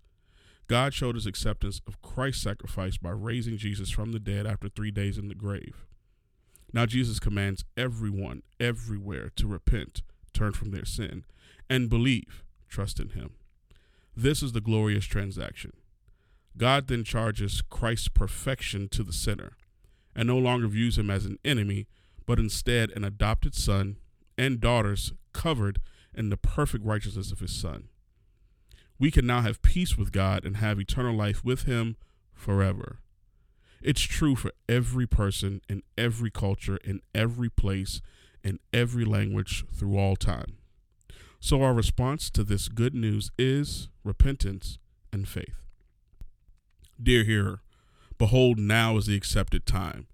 God 0.68 0.94
showed 0.94 1.16
his 1.16 1.26
acceptance 1.26 1.80
of 1.86 2.00
Christ's 2.02 2.42
sacrifice 2.42 2.96
by 2.96 3.10
raising 3.10 3.56
Jesus 3.56 3.90
from 3.90 4.12
the 4.12 4.20
dead 4.20 4.46
after 4.46 4.68
three 4.68 4.90
days 4.90 5.18
in 5.18 5.28
the 5.28 5.34
grave. 5.34 5.84
Now, 6.72 6.86
Jesus 6.86 7.20
commands 7.20 7.64
everyone, 7.76 8.42
everywhere, 8.58 9.30
to 9.36 9.46
repent, 9.46 10.02
turn 10.32 10.52
from 10.52 10.70
their 10.70 10.86
sin, 10.86 11.24
and 11.68 11.90
believe, 11.90 12.44
trust 12.68 12.98
in 12.98 13.10
him. 13.10 13.34
This 14.16 14.42
is 14.42 14.52
the 14.52 14.60
glorious 14.60 15.04
transaction. 15.04 15.72
God 16.56 16.88
then 16.88 17.04
charges 17.04 17.62
Christ's 17.62 18.08
perfection 18.08 18.88
to 18.90 19.02
the 19.02 19.12
sinner 19.12 19.56
and 20.14 20.28
no 20.28 20.38
longer 20.38 20.66
views 20.66 20.98
him 20.98 21.10
as 21.10 21.24
an 21.24 21.38
enemy, 21.44 21.86
but 22.26 22.38
instead 22.38 22.90
an 22.90 23.04
adopted 23.04 23.54
son 23.54 23.96
and 24.36 24.60
daughters 24.60 25.12
covered 25.32 25.80
in 26.14 26.28
the 26.28 26.36
perfect 26.36 26.84
righteousness 26.84 27.32
of 27.32 27.40
his 27.40 27.52
son. 27.52 27.88
We 29.02 29.10
can 29.10 29.26
now 29.26 29.40
have 29.40 29.62
peace 29.62 29.98
with 29.98 30.12
God 30.12 30.44
and 30.44 30.58
have 30.58 30.78
eternal 30.78 31.16
life 31.16 31.44
with 31.44 31.64
him 31.64 31.96
forever. 32.32 33.00
It's 33.82 34.00
true 34.00 34.36
for 34.36 34.52
every 34.68 35.08
person 35.08 35.60
in 35.68 35.82
every 35.98 36.30
culture, 36.30 36.78
in 36.84 37.00
every 37.12 37.50
place, 37.50 38.00
in 38.44 38.60
every 38.72 39.04
language 39.04 39.64
through 39.76 39.98
all 39.98 40.14
time. 40.14 40.56
So, 41.40 41.64
our 41.64 41.74
response 41.74 42.30
to 42.30 42.44
this 42.44 42.68
good 42.68 42.94
news 42.94 43.32
is 43.36 43.88
repentance 44.04 44.78
and 45.12 45.26
faith. 45.26 45.66
Dear 47.02 47.24
hearer, 47.24 47.60
Behold, 48.18 48.56
now 48.56 48.96
is 48.98 49.06
the 49.06 49.16
accepted 49.16 49.66
time. 49.66 50.06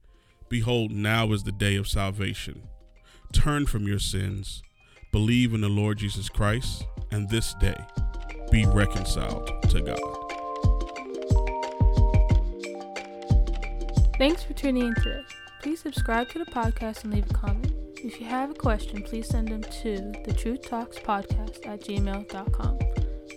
Behold, 0.49 0.93
now 0.93 1.31
is 1.33 1.43
the 1.43 1.53
day 1.53 1.77
of 1.77 1.87
salvation. 1.87 2.63
Turn 3.35 3.67
from 3.67 3.87
your 3.87 3.99
sins, 3.99 4.63
believe 5.13 5.53
in 5.53 5.61
the 5.61 5.69
Lord 5.69 5.99
Jesus 5.99 6.31
Christ, 6.31 6.87
and 7.13 7.29
this 7.29 7.53
day 7.61 7.85
be 8.51 8.67
reconciled 8.67 9.51
to 9.71 9.81
God. 9.81 9.99
Thanks 14.19 14.43
for 14.43 14.53
tuning 14.55 14.89
in 14.89 14.95
today. 14.97 15.23
Please 15.63 15.81
subscribe 15.81 16.29
to 16.31 16.39
the 16.39 16.47
podcast 16.47 17.05
and 17.05 17.15
leave 17.15 17.31
a 17.31 17.35
comment. 17.35 17.73
If 18.05 18.21
you 18.21 18.27
have 18.27 18.51
a 18.51 18.55
question, 18.55 19.03
please 19.03 19.29
send 19.29 19.49
them 19.49 19.63
to 19.63 20.13
the 20.25 20.33
Truth 20.33 20.69
Talks 20.69 20.99
Podcast 20.99 21.65
at 21.67 21.81
gmail.com. 21.81 22.79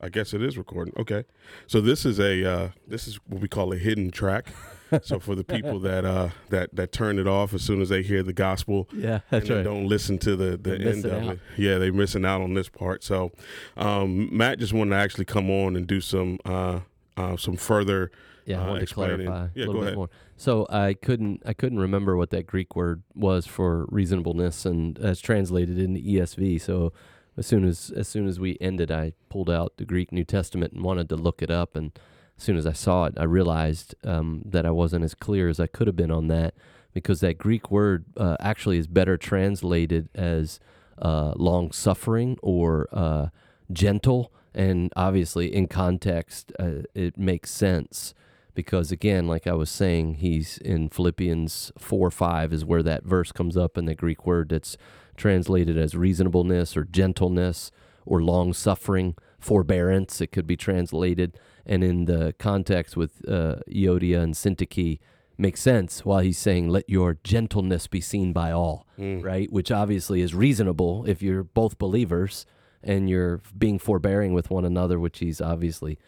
I 0.01 0.09
guess 0.09 0.33
it 0.33 0.41
is 0.43 0.57
recording. 0.57 0.95
Okay, 0.97 1.25
so 1.67 1.83
this 1.83 2.07
is 2.07 2.19
a 2.19 2.51
uh, 2.51 2.69
this 2.89 3.07
is 3.07 3.21
what 3.27 3.43
we 3.43 3.49
call 3.49 3.75
a 3.75 3.77
hidden 3.77 4.11
track. 4.11 4.55
so 5.03 5.19
for 5.19 5.35
the 5.35 5.45
people 5.45 5.79
that 5.81 6.05
uh, 6.05 6.31
that 6.49 6.75
that 6.77 6.93
turn 6.93 7.19
it 7.19 7.27
off 7.27 7.55
as 7.55 7.63
soon 7.63 7.81
as 7.81 7.89
they 7.89 8.03
hear 8.03 8.23
the 8.23 8.33
gospel, 8.33 8.89
Yeah, 8.93 9.21
that's 9.31 9.49
they 9.49 9.55
right. 9.57 9.63
don't 9.65 9.87
listen 9.89 10.19
to 10.21 10.37
the 10.37 10.51
the 10.57 10.77
They're 10.77 10.89
end 10.89 11.05
of 11.05 11.13
out. 11.13 11.33
it. 11.35 11.39
Yeah, 11.57 11.79
they're 11.79 11.93
missing 11.93 12.25
out 12.25 12.41
on 12.43 12.55
this 12.55 12.69
part. 12.69 13.03
So 13.05 13.33
um, 13.77 14.35
Matt 14.37 14.59
just 14.59 14.73
wanted 14.73 14.91
to 14.91 14.97
actually 14.97 15.25
come 15.27 15.51
on 15.51 15.77
and 15.77 15.87
do 15.87 16.01
some 16.01 16.39
uh, 16.45 16.81
uh, 17.17 17.37
some 17.37 17.57
further. 17.57 18.11
Yeah, 18.47 18.61
I 18.61 18.65
uh, 18.65 18.69
wanted 18.69 18.89
to 18.89 18.95
clarify 18.95 19.49
Yeah, 19.55 19.65
a 19.65 19.67
little 19.67 19.75
bit 19.81 19.83
ahead. 19.89 19.97
more. 19.97 20.11
So 20.37 20.67
I 20.71 20.95
couldn't 20.95 21.43
I 21.45 21.53
couldn't 21.53 21.79
remember 21.79 22.17
what 22.17 22.31
that 22.31 22.47
Greek 22.47 22.75
word 22.75 23.03
was 23.15 23.47
for 23.47 23.87
reasonableness, 23.91 24.65
and 24.65 24.99
as 24.99 25.21
translated 25.21 25.79
in 25.79 25.93
the 25.93 26.03
ESV. 26.17 26.61
So 26.61 26.93
as 27.37 27.47
soon 27.47 27.65
as 27.65 27.91
as 27.95 28.09
soon 28.09 28.27
as 28.27 28.41
we 28.41 28.57
ended, 28.61 28.91
I 28.91 29.13
pulled 29.29 29.51
out 29.51 29.77
the 29.77 29.85
Greek 29.85 30.11
New 30.11 30.25
Testament 30.25 30.73
and 30.73 30.83
wanted 30.83 31.09
to 31.11 31.17
look 31.17 31.43
it 31.43 31.51
up. 31.51 31.77
And 31.77 31.93
as 32.41 32.45
soon 32.45 32.57
as 32.57 32.67
I 32.67 32.73
saw 32.73 33.05
it, 33.05 33.13
I 33.19 33.25
realized 33.25 33.95
um, 34.03 34.41
that 34.47 34.65
I 34.65 34.71
wasn't 34.71 35.05
as 35.05 35.15
clear 35.15 35.51
as 35.51 35.61
I 35.61 35.67
could 35.67 35.87
have 35.87 35.95
been 35.95 36.11
on 36.11 36.29
that 36.29 36.55
because 36.95 37.21
that 37.21 37.37
Greek 37.37 37.71
word 37.71 38.07
uh, 38.17 38.39
actually 38.41 38.79
is 38.79 38.87
better 38.87 39.19
translated 39.19 40.09
as 40.15 40.59
uh, 41.03 41.35
long 41.37 41.71
suffering 41.71 42.39
or 42.43 42.89
uh, 42.93 43.27
gentle. 43.71 44.33
And 44.55 44.91
obviously, 44.97 45.55
in 45.55 45.69
context, 45.69 46.51
uh, 46.59 46.85
it 46.95 47.19
makes 47.19 47.51
sense 47.51 48.15
because, 48.55 48.91
again, 48.91 49.27
like 49.27 49.47
I 49.47 49.53
was 49.53 49.69
saying, 49.69 50.15
he's 50.15 50.57
in 50.57 50.89
Philippians 50.89 51.73
4 51.77 52.11
5 52.11 52.55
is 52.55 52.65
where 52.65 52.83
that 52.83 53.05
verse 53.05 53.33
comes 53.33 53.55
up 53.55 53.77
in 53.77 53.85
the 53.85 53.95
Greek 53.95 54.25
word 54.25 54.49
that's 54.49 54.79
translated 55.15 55.77
as 55.77 55.95
reasonableness 55.95 56.75
or 56.75 56.85
gentleness 56.85 57.71
or 58.07 58.23
long 58.23 58.55
suffering, 58.55 59.15
forbearance, 59.39 60.23
it 60.23 60.33
could 60.33 60.47
be 60.47 60.57
translated. 60.57 61.39
And 61.67 61.83
in 61.85 62.05
the 62.07 62.35
context 62.39 62.97
with 62.97 63.23
uh, 63.29 63.57
Euodia 63.69 64.21
and 64.21 64.35
Syntyche, 64.35 64.99
makes 65.39 65.61
sense 65.61 66.05
while 66.05 66.19
he's 66.21 66.37
saying, 66.37 66.69
let 66.69 66.89
your 66.91 67.17
gentleness 67.25 67.87
be 67.87 68.01
seen 68.01 68.33
by 68.33 68.51
all 68.53 68.87
Mm. 68.99 69.25
right? 69.25 69.51
Which 69.51 69.71
obviously 69.71 70.21
is 70.21 70.35
reasonable 70.35 71.07
if 71.09 71.23
you're 71.23 71.43
both 71.43 71.79
believers 71.79 72.45
and 72.83 73.09
you're 73.09 73.41
being 73.57 73.79
forbearing 73.79 74.35
with 74.35 74.51
one 74.51 74.67
another, 74.67 75.01
which 75.01 75.21
he's 75.21 75.41
obviously 75.41 75.99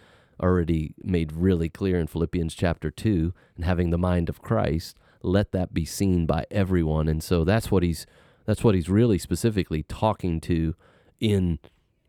already 0.42 0.94
made 1.02 1.32
really 1.32 1.70
clear 1.70 1.98
in 1.98 2.06
Philippians 2.06 2.54
chapter 2.54 2.90
2 2.90 3.32
and 3.56 3.64
having 3.64 3.88
the 3.90 3.96
mind 3.98 4.28
of 4.28 4.42
Christ 4.42 4.98
let 5.22 5.52
that 5.52 5.72
be 5.72 5.84
seen 5.84 6.26
by 6.26 6.44
everyone 6.50 7.06
and 7.08 7.22
so 7.22 7.44
that's 7.44 7.70
what 7.70 7.82
he's 7.84 8.04
that's 8.44 8.64
what 8.64 8.74
he's 8.74 8.88
really 8.88 9.18
specifically 9.18 9.84
talking 9.84 10.40
to 10.40 10.74
in 11.20 11.60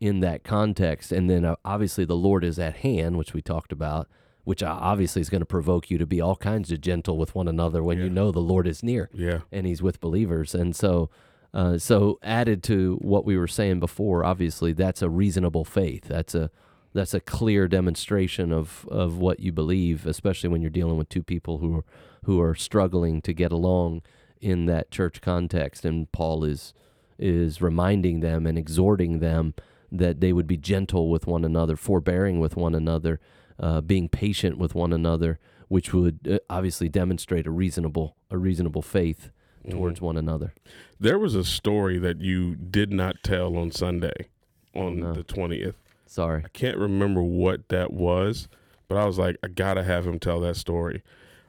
in 0.04 0.20
that 0.20 0.44
context 0.44 1.12
and 1.12 1.30
then 1.30 1.44
uh, 1.44 1.56
obviously 1.64 2.04
the 2.04 2.16
Lord 2.16 2.44
is 2.44 2.58
at 2.58 2.76
hand 2.76 3.16
which 3.16 3.32
we 3.32 3.40
talked 3.40 3.72
about 3.72 4.08
which 4.44 4.62
uh, 4.62 4.78
obviously 4.78 5.20
is 5.20 5.30
going 5.30 5.40
to 5.40 5.46
provoke 5.46 5.90
you 5.90 5.98
to 5.98 6.06
be 6.06 6.20
all 6.20 6.36
kinds 6.36 6.70
of 6.70 6.80
gentle 6.80 7.16
with 7.16 7.34
one 7.34 7.48
another 7.48 7.82
when 7.82 7.98
you 7.98 8.10
know 8.10 8.30
the 8.30 8.40
Lord 8.40 8.66
is 8.66 8.82
near 8.82 9.08
Yeah, 9.12 9.40
and 9.50 9.66
he's 9.66 9.82
with 9.82 10.00
believers. 10.00 10.54
And 10.54 10.76
so, 10.76 11.08
uh, 11.52 11.78
so 11.78 12.18
added 12.22 12.62
to 12.64 12.98
what 13.00 13.24
we 13.24 13.38
were 13.38 13.48
saying 13.48 13.80
before, 13.80 14.24
obviously 14.24 14.72
that's 14.72 15.00
a 15.02 15.08
reasonable 15.08 15.64
faith. 15.64 16.04
That's 16.04 16.34
a 16.34 16.50
that's 16.92 17.14
a 17.14 17.20
clear 17.20 17.66
demonstration 17.66 18.52
of 18.52 18.86
of 18.90 19.16
what 19.16 19.40
you 19.40 19.50
believe, 19.50 20.06
especially 20.06 20.50
when 20.50 20.60
you're 20.60 20.70
dealing 20.70 20.98
with 20.98 21.08
two 21.08 21.22
people 21.22 21.58
who 21.58 21.78
are 21.78 21.84
who 22.24 22.40
are 22.40 22.54
struggling 22.54 23.22
to 23.22 23.32
get 23.32 23.50
along 23.50 24.02
in 24.40 24.66
that 24.66 24.90
church 24.90 25.22
context. 25.22 25.86
And 25.86 26.12
Paul 26.12 26.44
is 26.44 26.74
is 27.18 27.62
reminding 27.62 28.20
them 28.20 28.46
and 28.46 28.58
exhorting 28.58 29.20
them 29.20 29.54
that 29.98 30.20
they 30.20 30.32
would 30.32 30.46
be 30.46 30.56
gentle 30.56 31.08
with 31.10 31.26
one 31.26 31.44
another, 31.44 31.76
forbearing 31.76 32.40
with 32.40 32.56
one 32.56 32.74
another, 32.74 33.20
uh, 33.58 33.80
being 33.80 34.08
patient 34.08 34.58
with 34.58 34.74
one 34.74 34.92
another, 34.92 35.38
which 35.68 35.92
would 35.94 36.20
uh, 36.30 36.38
obviously 36.50 36.88
demonstrate 36.88 37.46
a 37.46 37.50
reasonable 37.50 38.16
a 38.30 38.36
reasonable 38.38 38.82
faith 38.82 39.30
towards 39.70 40.00
one 40.00 40.16
another. 40.18 40.52
there 41.00 41.18
was 41.18 41.34
a 41.34 41.42
story 41.44 41.98
that 41.98 42.20
you 42.20 42.54
did 42.54 42.92
not 42.92 43.16
tell 43.22 43.56
on 43.56 43.70
Sunday, 43.70 44.28
on 44.74 45.00
no. 45.00 45.12
the 45.14 45.22
twentieth. 45.22 45.76
Sorry. 46.06 46.42
I 46.44 46.48
can't 46.48 46.76
remember 46.76 47.22
what 47.22 47.68
that 47.70 47.92
was, 47.92 48.46
but 48.88 48.96
I 48.98 49.06
was 49.06 49.18
like, 49.18 49.36
I 49.42 49.48
gotta 49.48 49.82
have 49.82 50.06
him 50.06 50.18
tell 50.18 50.40
that 50.40 50.56
story. 50.56 51.02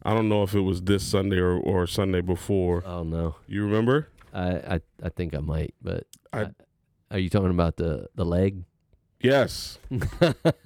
I 0.03 0.13
don't 0.13 0.29
know 0.29 0.43
if 0.43 0.53
it 0.53 0.61
was 0.61 0.83
this 0.83 1.03
Sunday 1.03 1.37
or, 1.39 1.57
or 1.57 1.87
Sunday 1.87 2.21
before. 2.21 2.83
Oh 2.85 3.03
no, 3.03 3.35
You 3.47 3.63
remember? 3.65 4.07
I 4.33 4.49
I, 4.75 4.79
I 5.03 5.09
think 5.09 5.33
I 5.35 5.39
might, 5.39 5.73
but 5.81 6.05
I- 6.31 6.41
I- 6.43 6.51
are 7.15 7.19
you 7.19 7.29
talking 7.29 7.49
about 7.49 7.77
the 7.77 8.07
the 8.15 8.25
leg? 8.25 8.63
Yes. 9.21 9.79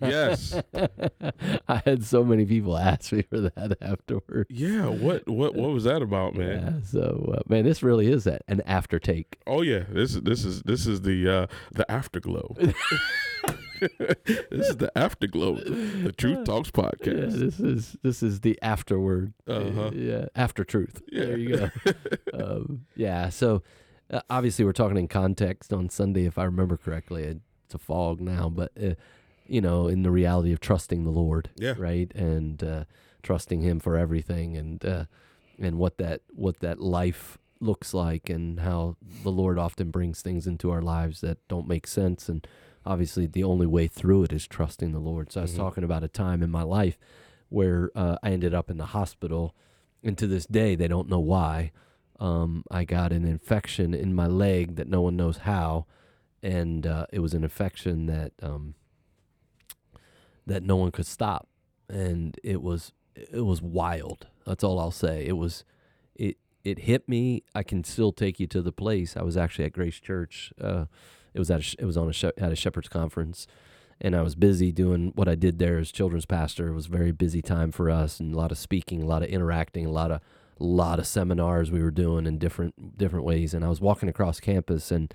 Yes. 0.02 0.60
I 1.68 1.82
had 1.86 2.04
so 2.04 2.24
many 2.24 2.46
people 2.46 2.76
ask 2.78 3.12
me 3.12 3.22
for 3.22 3.40
that 3.42 3.78
afterwards. 3.82 4.50
Yeah. 4.50 4.88
What 4.88 5.28
what 5.28 5.54
what 5.54 5.70
was 5.72 5.84
that 5.84 6.02
about, 6.02 6.36
man? 6.36 6.82
Yeah, 6.82 6.90
so 6.90 7.36
uh, 7.38 7.42
man, 7.48 7.64
this 7.66 7.84
really 7.84 8.12
is 8.12 8.24
that 8.24 8.42
an 8.48 8.62
after 8.66 8.98
take. 8.98 9.38
Oh 9.46 9.62
yeah. 9.62 9.84
This 9.90 10.16
is 10.16 10.22
this 10.24 10.44
is 10.46 10.64
this 10.64 10.88
is 10.88 11.02
the 11.02 11.30
uh 11.30 11.48
the 11.72 11.90
afterglow. 11.92 12.56
this 13.80 14.70
is 14.70 14.78
the 14.78 14.92
afterglow. 14.98 15.56
The 15.56 16.14
Truth 16.18 16.46
Talks 16.46 16.72
Yeah, 16.76 16.84
podcast. 16.84 17.40
this 17.40 17.60
is 17.60 17.98
this 18.02 18.24
is 18.24 18.42
the 18.42 18.58
afterword. 18.62 19.34
Uh-huh. 19.48 19.92
Yeah, 19.94 20.26
after 20.36 20.64
truth. 20.64 21.02
Yeah. 21.12 21.26
There 21.26 21.38
you 21.38 21.58
go. 21.58 21.70
um, 22.34 22.86
yeah. 22.96 23.30
So 23.30 23.62
uh, 24.12 24.22
obviously 24.30 24.66
we're 24.66 24.72
talking 24.74 24.98
in 24.98 25.08
context 25.08 25.72
on 25.74 25.90
Sunday, 25.90 26.26
if 26.26 26.38
I 26.38 26.44
remember 26.44 26.78
correctly. 26.78 27.24
It's 27.24 27.76
a 27.76 27.78
fog 27.78 28.20
now, 28.20 28.50
but 28.50 28.72
uh, 28.82 28.96
you 29.48 29.62
know, 29.62 29.88
in 29.88 30.04
the 30.04 30.12
reality 30.12 30.52
of 30.52 30.60
trusting 30.60 31.04
the 31.04 31.12
Lord, 31.12 31.50
Yeah. 31.56 31.76
right, 31.78 32.12
and 32.16 32.64
uh, 32.64 32.84
trusting 33.24 33.62
Him 33.62 33.80
for 33.80 33.98
everything, 33.98 34.56
and 34.58 34.84
uh, 34.86 35.06
and 35.60 35.78
what 35.78 35.98
that 35.98 36.22
what 36.34 36.60
that 36.62 36.80
life 36.80 37.38
looks 37.60 37.94
like, 37.94 38.30
and 38.30 38.60
how 38.62 38.96
the 39.02 39.32
Lord 39.32 39.58
often 39.60 39.92
brings 39.92 40.22
things 40.22 40.48
into 40.48 40.72
our 40.72 40.82
lives 40.82 41.22
that 41.22 41.46
don't 41.48 41.68
make 41.68 41.86
sense, 41.88 42.30
and 42.30 42.48
obviously 42.86 43.28
the 43.28 43.44
only 43.44 43.68
way 43.68 43.88
through 43.88 44.24
it 44.24 44.34
is 44.34 44.48
trusting 44.48 44.92
the 44.94 45.00
Lord. 45.00 45.32
So 45.32 45.42
I 45.42 45.44
was 45.44 45.54
Mhm. 45.54 45.58
talking 45.58 45.84
about 45.84 46.04
a 46.04 46.08
time 46.08 46.42
in 46.42 46.50
my 46.50 46.64
life 46.64 46.98
where 47.50 47.92
uh, 47.96 48.18
I 48.24 48.32
ended 48.32 48.54
up 48.54 48.70
in 48.70 48.78
the 48.78 48.86
hospital, 48.88 49.54
and 50.04 50.18
to 50.18 50.28
this 50.28 50.46
day 50.46 50.76
they 50.76 50.88
don't 50.88 51.10
know 51.10 51.20
why. 51.20 51.72
Um, 52.20 52.64
I 52.70 52.84
got 52.84 53.12
an 53.14 53.26
infection 53.26 53.94
in 53.94 54.14
my 54.14 54.28
leg 54.28 54.76
that 54.76 54.90
no 54.90 55.02
one 55.02 55.16
knows 55.16 55.40
how, 55.40 55.86
and 56.44 56.86
uh, 56.86 57.06
it 57.12 57.20
was 57.20 57.34
an 57.34 57.44
infection 57.44 58.08
that 58.08 58.34
um, 58.42 58.76
that 60.46 60.64
no 60.64 60.76
one 60.76 60.92
could 60.92 61.06
stop, 61.06 61.48
and 61.88 62.38
it 62.44 62.62
was 62.62 62.92
it 63.16 63.46
was 63.46 63.62
wild. 63.62 64.28
That's 64.46 64.64
all 64.64 64.80
I'll 64.80 64.92
say. 64.92 65.26
It 65.26 65.38
was 65.38 65.64
it 66.16 66.38
it 66.64 66.80
hit 66.80 67.08
me. 67.08 67.44
I 67.56 67.64
can 67.64 67.84
still 67.84 68.12
take 68.12 68.40
you 68.40 68.48
to 68.48 68.62
the 68.62 68.72
place. 68.74 69.16
I 69.16 69.24
was 69.24 69.38
actually 69.38 69.66
at 69.66 69.74
Grace 69.74 70.00
Church. 70.00 70.52
Uh, 70.60 70.86
it 71.34 71.40
was 71.40 71.50
at 71.50 71.62
a, 71.62 71.76
it 71.80 71.86
was 71.86 71.98
on 71.98 72.10
a 72.10 72.14
sh- 72.14 72.26
at 72.38 72.52
a 72.52 72.56
shepherd's 72.56 72.90
conference, 72.90 73.48
and 74.02 74.14
I 74.16 74.22
was 74.24 74.36
busy 74.36 74.74
doing 74.74 75.14
what 75.16 75.30
I 75.30 75.36
did 75.36 75.58
there 75.58 75.78
as 75.78 75.92
children's 75.92 76.26
pastor. 76.26 76.68
It 76.68 76.74
was 76.74 76.88
a 76.88 76.90
very 76.92 77.12
busy 77.12 77.42
time 77.42 77.72
for 77.72 77.90
us, 77.90 78.20
and 78.20 78.34
a 78.34 78.38
lot 78.38 78.52
of 78.52 78.58
speaking, 78.58 79.02
a 79.02 79.06
lot 79.06 79.24
of 79.24 79.30
interacting, 79.30 79.86
a 79.86 79.92
lot 79.92 80.12
of 80.12 80.20
lot 80.64 81.00
of 81.00 81.08
seminars 81.08 81.72
we 81.72 81.82
were 81.82 81.92
doing 81.92 82.26
in 82.26 82.38
different 82.38 82.98
different 82.98 83.26
ways. 83.26 83.54
And 83.54 83.64
I 83.64 83.70
was 83.70 83.82
walking 83.82 84.10
across 84.10 84.40
campus, 84.40 84.92
and 84.92 85.14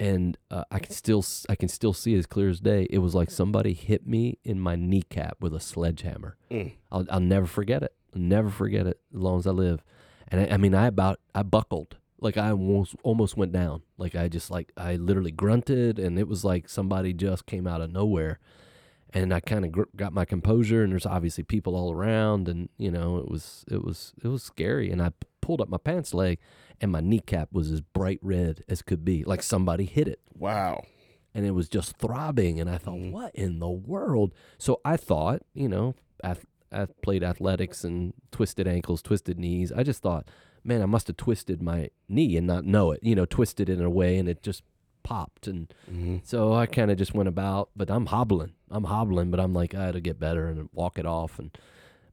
and 0.00 0.38
uh, 0.50 0.64
I 0.70 0.78
can 0.78 0.92
still 0.92 1.24
I 1.48 1.54
can 1.54 1.68
still 1.68 1.92
see 1.92 2.14
it 2.14 2.18
as 2.18 2.26
clear 2.26 2.48
as 2.48 2.60
day. 2.60 2.86
It 2.90 2.98
was 2.98 3.14
like 3.14 3.30
somebody 3.30 3.74
hit 3.74 4.06
me 4.06 4.38
in 4.44 4.58
my 4.58 4.74
kneecap 4.74 5.36
with 5.40 5.54
a 5.54 5.60
sledgehammer. 5.60 6.36
Mm. 6.50 6.72
I'll 6.90 7.06
I'll 7.10 7.20
never 7.20 7.46
forget 7.46 7.82
it. 7.82 7.94
I'll 8.14 8.22
never 8.22 8.48
forget 8.48 8.86
it 8.86 8.98
as 9.14 9.20
long 9.20 9.38
as 9.38 9.46
I 9.46 9.50
live. 9.50 9.82
And 10.28 10.40
I, 10.40 10.54
I 10.54 10.56
mean, 10.56 10.74
I 10.74 10.86
about 10.86 11.20
I 11.34 11.42
buckled. 11.42 11.98
Like 12.18 12.36
I 12.36 12.50
almost 12.50 12.96
almost 13.02 13.36
went 13.36 13.52
down. 13.52 13.82
Like 13.98 14.14
I 14.14 14.28
just 14.28 14.50
like 14.50 14.72
I 14.76 14.96
literally 14.96 15.32
grunted, 15.32 15.98
and 15.98 16.18
it 16.18 16.28
was 16.28 16.44
like 16.44 16.68
somebody 16.68 17.12
just 17.12 17.46
came 17.46 17.66
out 17.66 17.82
of 17.82 17.92
nowhere. 17.92 18.38
And 19.12 19.34
I 19.34 19.40
kind 19.40 19.64
of 19.64 19.72
gr- 19.72 19.82
got 19.96 20.12
my 20.12 20.24
composure, 20.24 20.82
and 20.82 20.92
there's 20.92 21.06
obviously 21.06 21.42
people 21.44 21.74
all 21.74 21.92
around, 21.92 22.48
and 22.48 22.68
you 22.78 22.90
know 22.90 23.18
it 23.18 23.28
was 23.28 23.64
it 23.70 23.82
was 23.84 24.12
it 24.22 24.28
was 24.28 24.42
scary. 24.42 24.90
And 24.90 25.02
I 25.02 25.08
p- 25.10 25.26
pulled 25.40 25.60
up 25.60 25.68
my 25.68 25.78
pants 25.78 26.14
leg, 26.14 26.38
and 26.80 26.92
my 26.92 27.00
kneecap 27.00 27.48
was 27.52 27.70
as 27.72 27.80
bright 27.80 28.20
red 28.22 28.62
as 28.68 28.82
could 28.82 29.04
be, 29.04 29.24
like 29.24 29.42
somebody 29.42 29.84
hit 29.84 30.06
it 30.08 30.20
Wow. 30.38 30.84
and 31.34 31.44
it 31.44 31.50
was 31.52 31.68
just 31.68 31.96
throbbing. 31.96 32.60
And 32.60 32.70
I 32.70 32.78
thought, 32.78 32.94
Mhm. 32.98 33.10
what 33.12 33.34
in 33.34 33.58
the 33.58 33.68
world? 33.70 34.32
So 34.58 34.80
I 34.84 34.96
thought, 34.96 35.42
you 35.54 35.68
know, 35.68 35.94
I, 36.22 36.36
I 36.72 36.86
played 37.02 37.24
athletics 37.24 37.82
and 37.84 38.14
twisted 38.30 38.68
ankles, 38.68 39.02
twisted 39.02 39.38
knees. 39.40 39.72
I 39.72 39.82
just 39.82 40.02
thought, 40.02 40.28
man, 40.62 40.82
I 40.82 40.86
must 40.86 41.08
have 41.08 41.16
twisted 41.16 41.60
my 41.62 41.90
knee 42.08 42.36
and 42.36 42.46
not 42.46 42.64
know 42.64 42.92
it. 42.92 43.00
You 43.02 43.14
know, 43.16 43.26
twisted 43.26 43.68
it 43.68 43.78
in 43.78 43.84
a 43.84 43.90
way, 43.90 44.18
and 44.18 44.28
it 44.28 44.42
just 44.42 44.62
popped. 45.02 45.46
And 45.48 45.72
hmm 45.88 46.18
so 46.22 46.52
I 46.52 46.66
kind 46.66 46.90
of 46.92 46.96
just 46.98 47.14
went 47.14 47.28
about, 47.28 47.70
but 47.74 47.90
I'm 47.90 48.06
hobbling. 48.06 48.52
I'm 48.70 48.84
hobbling, 48.84 49.30
but 49.30 49.40
I'm 49.40 49.52
like, 49.52 49.74
I 49.74 49.86
had 49.86 49.94
to 49.94 50.00
get 50.00 50.20
better 50.20 50.46
and 50.46 50.68
walk 50.72 50.98
it 50.98 51.06
off. 51.06 51.38
And 51.38 51.56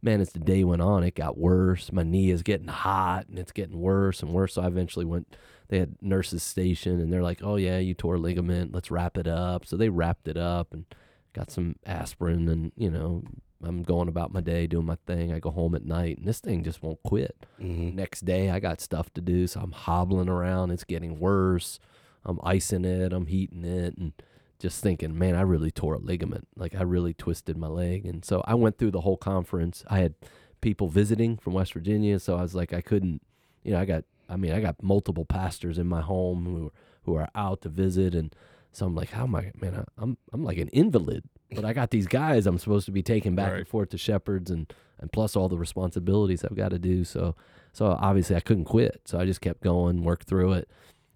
man, 0.01 0.21
as 0.21 0.31
the 0.31 0.39
day 0.39 0.63
went 0.63 0.81
on, 0.81 1.03
it 1.03 1.15
got 1.15 1.37
worse. 1.37 1.91
My 1.91 2.03
knee 2.03 2.29
is 2.31 2.43
getting 2.43 2.67
hot 2.67 3.27
and 3.27 3.37
it's 3.37 3.51
getting 3.51 3.79
worse 3.79 4.21
and 4.21 4.33
worse. 4.33 4.53
So 4.53 4.61
I 4.61 4.67
eventually 4.67 5.05
went, 5.05 5.35
they 5.69 5.79
had 5.79 5.95
nurses 6.01 6.43
station 6.43 6.99
and 6.99 7.11
they're 7.11 7.23
like, 7.23 7.41
oh, 7.43 7.55
yeah, 7.55 7.77
you 7.77 7.93
tore 7.93 8.15
a 8.15 8.19
ligament. 8.19 8.73
Let's 8.73 8.91
wrap 8.91 9.17
it 9.17 9.27
up. 9.27 9.65
So 9.65 9.77
they 9.77 9.89
wrapped 9.89 10.27
it 10.27 10.37
up 10.37 10.73
and 10.73 10.85
got 11.33 11.51
some 11.51 11.75
aspirin. 11.85 12.47
And, 12.47 12.71
you 12.75 12.89
know, 12.89 13.23
I'm 13.63 13.83
going 13.83 14.07
about 14.07 14.33
my 14.33 14.41
day 14.41 14.67
doing 14.67 14.85
my 14.85 14.97
thing. 15.07 15.33
I 15.33 15.39
go 15.39 15.49
home 15.51 15.75
at 15.75 15.85
night 15.85 16.17
and 16.17 16.27
this 16.27 16.39
thing 16.39 16.63
just 16.63 16.83
won't 16.83 17.01
quit. 17.03 17.35
hmm 17.59 17.95
Next 17.95 18.25
day, 18.25 18.49
I 18.49 18.59
got 18.59 18.81
stuff 18.81 19.11
to 19.15 19.21
do, 19.21 19.47
so 19.47 19.59
I'm 19.61 19.71
hobbling 19.71 20.29
around. 20.29 20.71
It's 20.71 20.83
getting 20.83 21.19
worse. 21.19 21.79
I'm 22.23 22.39
icing 22.43 22.85
it. 22.85 23.13
I'm 23.13 23.25
heating 23.27 23.63
it, 23.63 23.97
and 23.97 24.11
just 24.59 24.81
thinking, 24.81 25.17
man, 25.17 25.35
I 25.35 25.41
really 25.41 25.71
tore 25.71 25.95
a 25.95 25.99
ligament. 25.99 26.47
Like 26.55 26.75
I 26.75 26.81
really 26.81 27.13
twisted 27.13 27.57
my 27.57 27.67
leg, 27.67 28.05
and 28.05 28.25
so 28.25 28.43
I 28.45 28.55
went 28.55 28.77
through 28.77 28.91
the 28.91 29.01
whole 29.01 29.17
conference. 29.17 29.83
I 29.87 29.99
had 29.99 30.15
people 30.61 30.87
visiting 30.87 31.37
from 31.37 31.53
West 31.53 31.73
Virginia, 31.73 32.19
so 32.19 32.37
I 32.37 32.41
was 32.41 32.55
like, 32.55 32.73
I 32.73 32.81
couldn't, 32.81 33.21
you 33.63 33.71
know, 33.71 33.79
I 33.79 33.85
got, 33.85 34.03
I 34.27 34.35
mean, 34.35 34.51
I 34.51 34.59
got 34.59 34.81
multiple 34.81 35.25
pastors 35.25 35.77
in 35.77 35.87
my 35.87 36.01
home 36.01 36.45
who 36.45 36.71
who 37.03 37.15
are 37.15 37.29
out 37.35 37.61
to 37.61 37.69
visit, 37.69 38.15
and 38.15 38.35
so 38.71 38.85
I'm 38.85 38.95
like, 38.95 39.11
how 39.11 39.23
am 39.23 39.35
I, 39.35 39.51
man? 39.59 39.75
I, 39.75 40.01
I'm 40.01 40.17
I'm 40.33 40.43
like 40.43 40.57
an 40.57 40.69
invalid, 40.69 41.23
but 41.51 41.65
I 41.65 41.73
got 41.73 41.91
these 41.91 42.07
guys 42.07 42.47
I'm 42.47 42.57
supposed 42.57 42.85
to 42.87 42.91
be 42.91 43.03
taking 43.03 43.35
back 43.35 43.53
and 43.53 43.67
forth 43.67 43.89
to 43.89 43.97
shepherds, 43.97 44.49
and 44.49 44.73
and 44.99 45.11
plus 45.11 45.35
all 45.35 45.49
the 45.49 45.57
responsibilities 45.57 46.43
I've 46.43 46.57
got 46.57 46.69
to 46.69 46.79
do. 46.79 47.03
So 47.03 47.35
so 47.73 47.95
obviously 47.99 48.35
I 48.35 48.39
couldn't 48.39 48.65
quit. 48.65 49.01
So 49.05 49.19
I 49.19 49.25
just 49.25 49.41
kept 49.41 49.61
going, 49.61 50.03
worked 50.03 50.27
through 50.27 50.53
it. 50.53 50.69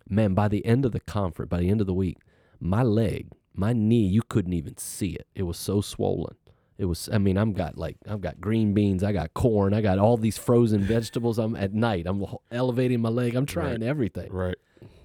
Man, 0.07 0.34
by 0.34 0.47
the 0.47 0.63
end 0.65 0.85
of 0.85 0.91
the 0.91 0.99
conference, 0.99 1.49
by 1.49 1.59
the 1.59 1.69
end 1.69 1.81
of 1.81 1.88
the 1.88 1.93
week, 1.93 2.18
my 2.61 2.83
leg, 2.83 3.27
my 3.53 3.73
knee, 3.73 4.05
you 4.05 4.21
couldn't 4.21 4.53
even 4.53 4.77
see 4.77 5.09
it. 5.09 5.27
It 5.35 5.43
was 5.43 5.57
so 5.57 5.81
swollen. 5.81 6.35
It 6.77 6.85
was 6.85 7.09
I 7.11 7.17
mean, 7.17 7.38
I'm 7.38 7.53
got 7.53 7.77
like 7.77 7.97
I've 8.07 8.21
got 8.21 8.39
green 8.39 8.73
beans, 8.73 9.03
I 9.03 9.11
got 9.11 9.33
corn, 9.33 9.73
I 9.73 9.81
got 9.81 9.99
all 9.99 10.17
these 10.17 10.38
frozen 10.38 10.81
vegetables. 10.81 11.38
I'm 11.38 11.55
at 11.55 11.73
night, 11.73 12.05
I'm 12.07 12.25
elevating 12.51 13.01
my 13.01 13.09
leg, 13.09 13.35
I'm 13.35 13.45
trying 13.45 13.83
everything. 13.83 14.31
Right. 14.31 14.55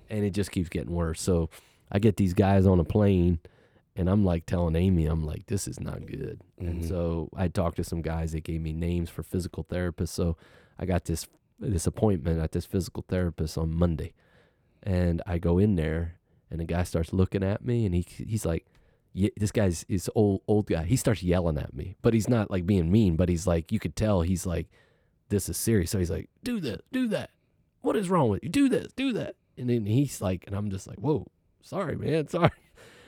And 0.09 0.25
it 0.25 0.31
just 0.31 0.51
keeps 0.53 0.69
getting 0.69 0.95
worse. 0.95 1.21
So 1.21 1.51
I 1.91 1.99
get 1.99 2.17
these 2.17 2.33
guys 2.35 2.67
on 2.67 2.79
a 2.81 2.85
plane 2.85 3.41
and 3.95 4.09
I'm 4.09 4.25
like 4.25 4.47
telling 4.47 4.77
Amy, 4.77 5.07
I'm 5.07 5.25
like, 5.25 5.47
this 5.47 5.67
is 5.67 5.81
not 5.81 6.07
good. 6.07 6.41
And 6.59 6.83
Mhm. 6.83 6.89
so 6.89 7.29
I 7.35 7.49
talked 7.49 7.77
to 7.77 7.85
some 7.85 8.03
guys 8.03 8.33
that 8.33 8.45
gave 8.45 8.61
me 8.61 8.73
names 8.73 9.11
for 9.11 9.23
physical 9.23 9.65
therapists. 9.65 10.09
So 10.11 10.37
I 10.79 10.87
got 10.87 11.05
this 11.07 11.27
this 11.59 11.87
appointment 11.87 12.39
at 12.39 12.53
this 12.53 12.67
physical 12.67 13.03
therapist 13.09 13.57
on 13.57 13.75
Monday, 13.75 14.13
and 14.83 15.23
I 15.27 15.39
go 15.39 15.57
in 15.59 15.77
there, 15.77 16.17
and 16.51 16.61
the 16.61 16.65
guy 16.65 16.83
starts 16.85 17.13
looking 17.13 17.43
at 17.43 17.65
me, 17.65 17.87
and 17.87 17.95
he 17.95 18.05
he's 18.27 18.45
like, 18.47 18.67
yeah, 19.13 19.31
this 19.37 19.51
guy's 19.53 19.85
is 19.89 20.11
old 20.15 20.43
old 20.47 20.67
guy. 20.67 20.85
He 20.85 20.97
starts 20.97 21.23
yelling 21.23 21.59
at 21.59 21.75
me, 21.75 21.97
but 22.03 22.15
he's 22.15 22.29
not 22.29 22.51
like 22.51 22.67
being 22.67 22.91
mean, 22.91 23.17
but 23.17 23.29
he's 23.29 23.47
like, 23.47 23.73
you 23.73 23.79
could 23.79 23.97
tell 23.97 24.23
he's 24.23 24.47
like, 24.47 24.69
this 25.29 25.49
is 25.49 25.57
serious. 25.57 25.91
So 25.91 25.99
he's 25.99 26.11
like, 26.11 26.29
do 26.45 26.61
this, 26.61 26.81
do 26.93 27.09
that. 27.09 27.31
What 27.81 27.97
is 27.97 28.11
wrong 28.11 28.29
with 28.29 28.43
you? 28.43 28.49
Do 28.49 28.69
this, 28.69 28.93
do 28.95 29.13
that. 29.15 29.37
And 29.57 29.71
then 29.71 29.87
he's 29.87 30.21
like, 30.21 30.45
and 30.47 30.55
I'm 30.55 30.71
just 30.71 30.87
like, 30.87 30.99
whoa, 30.99 31.27
sorry, 31.63 31.97
man, 31.97 32.29
sorry. 32.37 32.51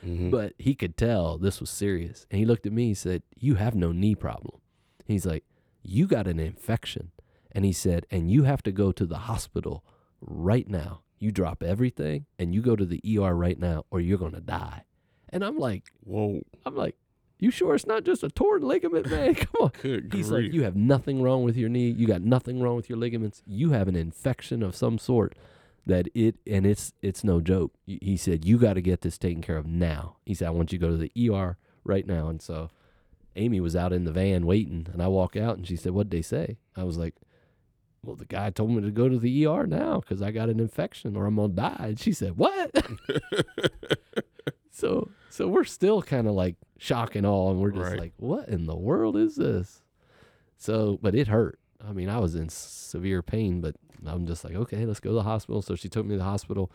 hmm 0.02 0.30
But 0.30 0.54
he 0.58 0.74
could 0.74 0.96
tell 0.96 1.36
this 1.38 1.60
was 1.60 1.68
serious. 1.70 2.26
And 2.30 2.38
he 2.38 2.46
looked 2.46 2.66
at 2.66 2.72
me, 2.72 2.86
he 2.88 2.94
said, 2.94 3.22
You 3.36 3.56
have 3.56 3.74
no 3.74 3.92
knee 3.92 4.14
problem. 4.14 4.60
He's 5.06 5.26
like, 5.26 5.44
You 5.82 6.06
got 6.06 6.26
an 6.26 6.38
infection. 6.40 7.10
And 7.52 7.64
he 7.64 7.72
said, 7.72 8.06
And 8.10 8.30
you 8.30 8.44
have 8.44 8.62
to 8.62 8.72
go 8.72 8.92
to 8.92 9.04
the 9.06 9.18
hospital 9.18 9.84
right 10.20 10.68
now. 10.68 11.02
You 11.18 11.32
drop 11.32 11.62
everything 11.62 12.26
and 12.38 12.54
you 12.54 12.60
go 12.62 12.76
to 12.76 12.84
the 12.84 13.00
ER 13.18 13.34
right 13.34 13.58
now, 13.58 13.84
or 13.90 14.00
you're 14.00 14.18
going 14.18 14.32
to 14.32 14.40
die. 14.40 14.84
And 15.30 15.44
I'm 15.44 15.58
like, 15.58 15.84
Whoa. 16.04 16.42
I'm 16.64 16.76
like, 16.76 16.96
You 17.38 17.50
sure 17.50 17.74
it's 17.74 17.86
not 17.86 18.04
just 18.04 18.22
a 18.22 18.28
torn 18.28 18.62
ligament, 18.62 19.10
man? 19.10 19.34
Come 19.34 19.54
on. 19.60 19.72
Good 19.82 20.10
He's 20.12 20.28
grief. 20.28 20.44
like, 20.46 20.52
You 20.54 20.62
have 20.64 20.76
nothing 20.76 21.22
wrong 21.22 21.42
with 21.44 21.56
your 21.56 21.68
knee. 21.68 21.90
You 21.90 22.06
got 22.06 22.22
nothing 22.22 22.62
wrong 22.62 22.76
with 22.76 22.88
your 22.88 22.98
ligaments. 22.98 23.42
You 23.46 23.70
have 23.70 23.88
an 23.88 23.96
infection 23.96 24.62
of 24.62 24.74
some 24.76 24.98
sort 24.98 25.36
that 25.86 26.06
it 26.14 26.36
and 26.46 26.66
it's 26.66 26.92
it's 27.02 27.24
no 27.24 27.40
joke. 27.40 27.72
He 27.86 28.16
said 28.18 28.44
you 28.44 28.58
got 28.58 28.74
to 28.74 28.82
get 28.82 29.00
this 29.00 29.16
taken 29.16 29.40
care 29.42 29.56
of 29.56 29.66
now. 29.66 30.16
He 30.26 30.34
said 30.34 30.48
I 30.48 30.50
want 30.50 30.70
you 30.72 30.78
to 30.78 30.86
go 30.86 30.90
to 30.90 30.96
the 30.98 31.30
ER 31.30 31.56
right 31.82 32.06
now. 32.06 32.28
And 32.28 32.42
so 32.42 32.70
Amy 33.36 33.58
was 33.60 33.74
out 33.74 33.92
in 33.92 34.04
the 34.04 34.12
van 34.12 34.44
waiting, 34.46 34.86
and 34.92 35.02
I 35.02 35.08
walk 35.08 35.34
out 35.36 35.56
and 35.56 35.66
she 35.66 35.76
said, 35.76 35.92
"What'd 35.92 36.10
they 36.10 36.22
say?" 36.22 36.58
I 36.76 36.84
was 36.84 36.98
like, 36.98 37.14
"Well, 38.04 38.16
the 38.16 38.24
guy 38.24 38.50
told 38.50 38.70
me 38.70 38.80
to 38.82 38.90
go 38.90 39.08
to 39.08 39.18
the 39.18 39.46
ER 39.46 39.66
now 39.66 40.00
because 40.00 40.22
I 40.22 40.30
got 40.30 40.48
an 40.48 40.60
infection 40.60 41.16
or 41.16 41.26
I'm 41.26 41.36
gonna 41.36 41.52
die." 41.52 41.76
And 41.78 42.00
she 42.00 42.12
said, 42.12 42.36
"What?" 42.36 42.70
so 44.70 45.10
so 45.30 45.48
we're 45.48 45.64
still 45.64 46.02
kind 46.02 46.26
of 46.26 46.34
like 46.34 46.56
shock 46.78 47.14
and 47.14 47.26
awe, 47.26 47.50
and 47.50 47.60
we're 47.60 47.70
just 47.70 47.90
Right. 47.90 47.98
like, 48.00 48.12
"What 48.16 48.48
in 48.48 48.66
the 48.66 48.76
world 48.76 49.16
is 49.16 49.36
this?" 49.36 49.82
So, 50.56 50.98
but 51.02 51.14
it 51.14 51.28
hurt. 51.28 51.58
I 51.86 51.92
mean, 51.92 52.08
I 52.08 52.18
was 52.18 52.34
in 52.34 52.48
severe 52.48 53.22
pain, 53.22 53.60
but 53.60 53.76
I'm 54.04 54.26
just 54.26 54.42
like, 54.44 54.54
okay, 54.56 54.84
let's 54.84 54.98
go 54.98 55.10
to 55.10 55.14
the 55.14 55.22
hospital. 55.22 55.62
So 55.62 55.76
she 55.76 55.88
took 55.88 56.04
me 56.04 56.14
to 56.14 56.18
the 56.18 56.24
hospital, 56.24 56.72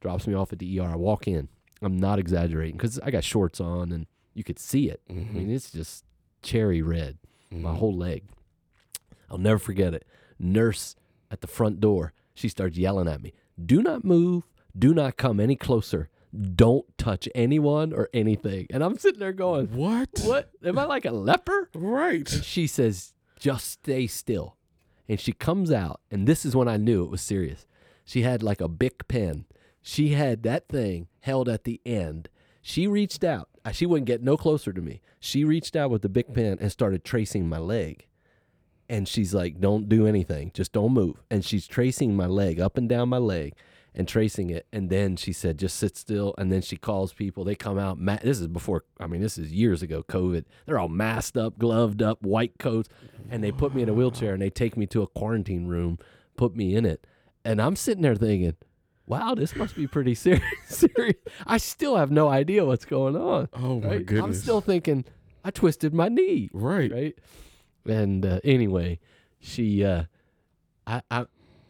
drops 0.00 0.28
me 0.28 0.34
off 0.34 0.52
at 0.52 0.60
the 0.60 0.78
ER. 0.78 0.84
I 0.84 0.94
walk 0.96 1.26
in. 1.26 1.48
I'm 1.82 1.96
not 1.96 2.20
exaggerating 2.20 2.76
because 2.76 3.00
I 3.00 3.10
got 3.10 3.24
shorts 3.24 3.60
on 3.60 3.90
and 3.90 4.06
you 4.32 4.44
could 4.44 4.60
see 4.60 4.88
it. 4.88 5.00
I 5.10 5.14
mean, 5.14 5.50
it's 5.50 5.72
just 5.72 6.04
cherry 6.42 6.82
red, 6.82 7.18
my 7.50 7.74
whole 7.74 7.92
leg. 7.96 8.22
I'll 9.28 9.38
never 9.38 9.58
forget 9.58 9.92
it. 9.94 10.06
Nurse 10.38 10.96
at 11.30 11.40
the 11.40 11.46
front 11.46 11.80
door, 11.80 12.12
she 12.34 12.48
starts 12.48 12.76
yelling 12.76 13.08
at 13.08 13.22
me, 13.22 13.32
Do 13.62 13.82
not 13.82 14.04
move. 14.04 14.44
Do 14.76 14.92
not 14.92 15.16
come 15.16 15.38
any 15.38 15.54
closer. 15.56 16.08
Don't 16.56 16.86
touch 16.98 17.28
anyone 17.34 17.92
or 17.92 18.08
anything. 18.12 18.66
And 18.70 18.82
I'm 18.82 18.98
sitting 18.98 19.20
there 19.20 19.32
going, 19.32 19.68
What? 19.68 20.08
What? 20.22 20.50
Am 20.64 20.78
I 20.78 20.84
like 20.84 21.04
a 21.04 21.12
leper? 21.12 21.70
Right. 21.74 22.30
And 22.32 22.44
she 22.44 22.66
says, 22.66 23.14
just 23.38 23.70
stay 23.70 24.06
still. 24.06 24.56
And 25.06 25.20
she 25.20 25.32
comes 25.32 25.70
out, 25.70 26.00
and 26.10 26.26
this 26.26 26.46
is 26.46 26.56
when 26.56 26.66
I 26.66 26.78
knew 26.78 27.04
it 27.04 27.10
was 27.10 27.20
serious. 27.20 27.66
She 28.04 28.22
had 28.22 28.42
like 28.42 28.60
a 28.62 28.68
big 28.68 29.06
pen. 29.06 29.44
She 29.82 30.10
had 30.14 30.42
that 30.44 30.66
thing 30.68 31.08
held 31.20 31.48
at 31.48 31.64
the 31.64 31.78
end. 31.84 32.30
She 32.62 32.86
reached 32.86 33.22
out. 33.22 33.50
She 33.72 33.84
wouldn't 33.84 34.06
get 34.06 34.22
no 34.22 34.38
closer 34.38 34.72
to 34.72 34.80
me. 34.80 35.02
She 35.20 35.44
reached 35.44 35.76
out 35.76 35.90
with 35.90 36.00
the 36.02 36.08
big 36.08 36.32
pen 36.32 36.56
and 36.58 36.72
started 36.72 37.04
tracing 37.04 37.48
my 37.48 37.58
leg. 37.58 38.06
And 38.88 39.08
she's 39.08 39.34
like, 39.34 39.60
don't 39.60 39.88
do 39.88 40.06
anything. 40.06 40.50
Just 40.54 40.72
don't 40.72 40.92
move. 40.92 41.22
And 41.30 41.44
she's 41.44 41.66
tracing 41.66 42.16
my 42.16 42.26
leg 42.26 42.60
up 42.60 42.76
and 42.76 42.88
down 42.88 43.08
my 43.08 43.18
leg 43.18 43.54
and 43.94 44.06
tracing 44.06 44.50
it. 44.50 44.66
And 44.72 44.90
then 44.90 45.16
she 45.16 45.32
said, 45.32 45.58
just 45.58 45.76
sit 45.76 45.96
still. 45.96 46.34
And 46.36 46.52
then 46.52 46.60
she 46.60 46.76
calls 46.76 47.12
people. 47.12 47.44
They 47.44 47.54
come 47.54 47.78
out. 47.78 47.98
Ma- 47.98 48.18
this 48.22 48.40
is 48.40 48.48
before, 48.48 48.84
I 49.00 49.06
mean, 49.06 49.22
this 49.22 49.38
is 49.38 49.52
years 49.52 49.82
ago, 49.82 50.02
COVID. 50.02 50.44
They're 50.66 50.78
all 50.78 50.88
masked 50.88 51.36
up, 51.36 51.58
gloved 51.58 52.02
up, 52.02 52.22
white 52.22 52.58
coats. 52.58 52.88
And 53.30 53.42
they 53.42 53.52
put 53.52 53.74
me 53.74 53.82
in 53.82 53.88
a 53.88 53.94
wheelchair 53.94 54.34
and 54.34 54.42
they 54.42 54.50
take 54.50 54.76
me 54.76 54.86
to 54.88 55.02
a 55.02 55.06
quarantine 55.06 55.66
room, 55.66 55.98
put 56.36 56.54
me 56.54 56.74
in 56.76 56.84
it. 56.84 57.06
And 57.44 57.60
I'm 57.60 57.76
sitting 57.76 58.02
there 58.02 58.16
thinking, 58.16 58.56
wow, 59.06 59.34
this 59.34 59.54
must 59.56 59.76
be 59.76 59.86
pretty 59.86 60.14
serious. 60.14 60.44
serious. 60.68 61.16
I 61.46 61.58
still 61.58 61.96
have 61.96 62.10
no 62.10 62.28
idea 62.28 62.64
what's 62.64 62.84
going 62.84 63.16
on. 63.16 63.48
Oh 63.54 63.80
my 63.80 63.88
right? 63.88 64.06
goodness. 64.06 64.24
I'm 64.24 64.34
still 64.34 64.60
thinking, 64.60 65.04
I 65.44 65.50
twisted 65.50 65.92
my 65.94 66.08
knee 66.08 66.50
right. 66.52 66.90
right? 66.90 67.18
And 67.86 68.24
uh, 68.24 68.40
anyway, 68.44 68.98
she, 69.40 69.84
uh, 69.84 70.04
I, 70.86 71.02
I, 71.10 71.26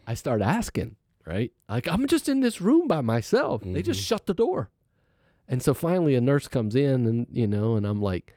I 0.07 0.13
start 0.13 0.41
asking, 0.41 0.95
right? 1.25 1.51
Like 1.67 1.87
I'm 1.87 2.07
just 2.07 2.29
in 2.29 2.39
this 2.41 2.61
room 2.61 2.87
by 2.87 3.01
myself. 3.01 3.63
They 3.65 3.81
just 3.81 4.01
shut 4.01 4.25
the 4.25 4.33
door, 4.33 4.69
and 5.47 5.61
so 5.61 5.73
finally 5.73 6.15
a 6.15 6.21
nurse 6.21 6.47
comes 6.47 6.75
in, 6.75 7.05
and 7.05 7.27
you 7.31 7.47
know, 7.47 7.75
and 7.75 7.85
I'm 7.85 8.01
like, 8.01 8.33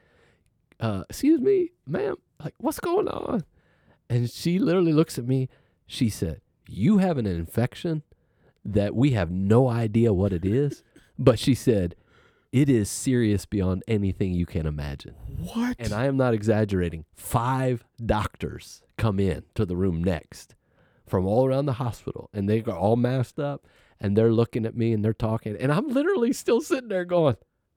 uh, 0.79 1.03
"Excuse 1.09 1.39
me, 1.39 1.69
ma'am, 1.87 2.15
like 2.43 2.55
what's 2.57 2.79
going 2.79 3.07
on?" 3.07 3.43
And 4.09 4.29
she 4.29 4.59
literally 4.59 4.93
looks 4.93 5.17
at 5.17 5.27
me. 5.27 5.49
She 5.85 6.09
said, 6.09 6.41
"You 6.67 6.97
have 6.97 7.17
an 7.17 7.25
infection 7.27 8.03
that 8.65 8.95
we 8.95 9.11
have 9.11 9.31
no 9.31 9.69
idea 9.69 10.13
what 10.13 10.33
it 10.33 10.45
is," 10.45 10.83
but 11.17 11.39
she 11.39 11.55
said. 11.55 11.95
It 12.51 12.67
is 12.67 12.89
serious 12.89 13.45
beyond 13.45 13.83
anything 13.87 14.33
you 14.33 14.47
can 14.47 14.65
imagine. 14.65 15.13
What? 15.37 15.75
And 15.77 15.93
I 15.93 16.05
am 16.05 16.17
not 16.17 16.33
exaggerating. 16.33 17.05
Five 17.15 17.85
doctors 18.03 18.81
come 18.97 19.19
in 19.19 19.43
to 19.53 19.65
the 19.65 19.75
room 19.75 20.03
next 20.03 20.55
from 21.05 21.25
all 21.27 21.45
around 21.45 21.67
the 21.67 21.73
hospital, 21.73 22.29
and 22.33 22.49
they 22.49 22.63
are 22.63 22.75
all 22.75 22.95
masked 22.95 23.39
up, 23.39 23.67
and 23.99 24.15
they're 24.15 24.31
looking 24.31 24.65
at 24.65 24.75
me 24.75 24.93
and 24.93 25.05
they're 25.05 25.13
talking, 25.13 25.55
and 25.57 25.71
I'm 25.71 25.89
literally 25.89 26.33
still 26.33 26.61
sitting 26.61 26.89
there 26.89 27.05
going, 27.05 27.35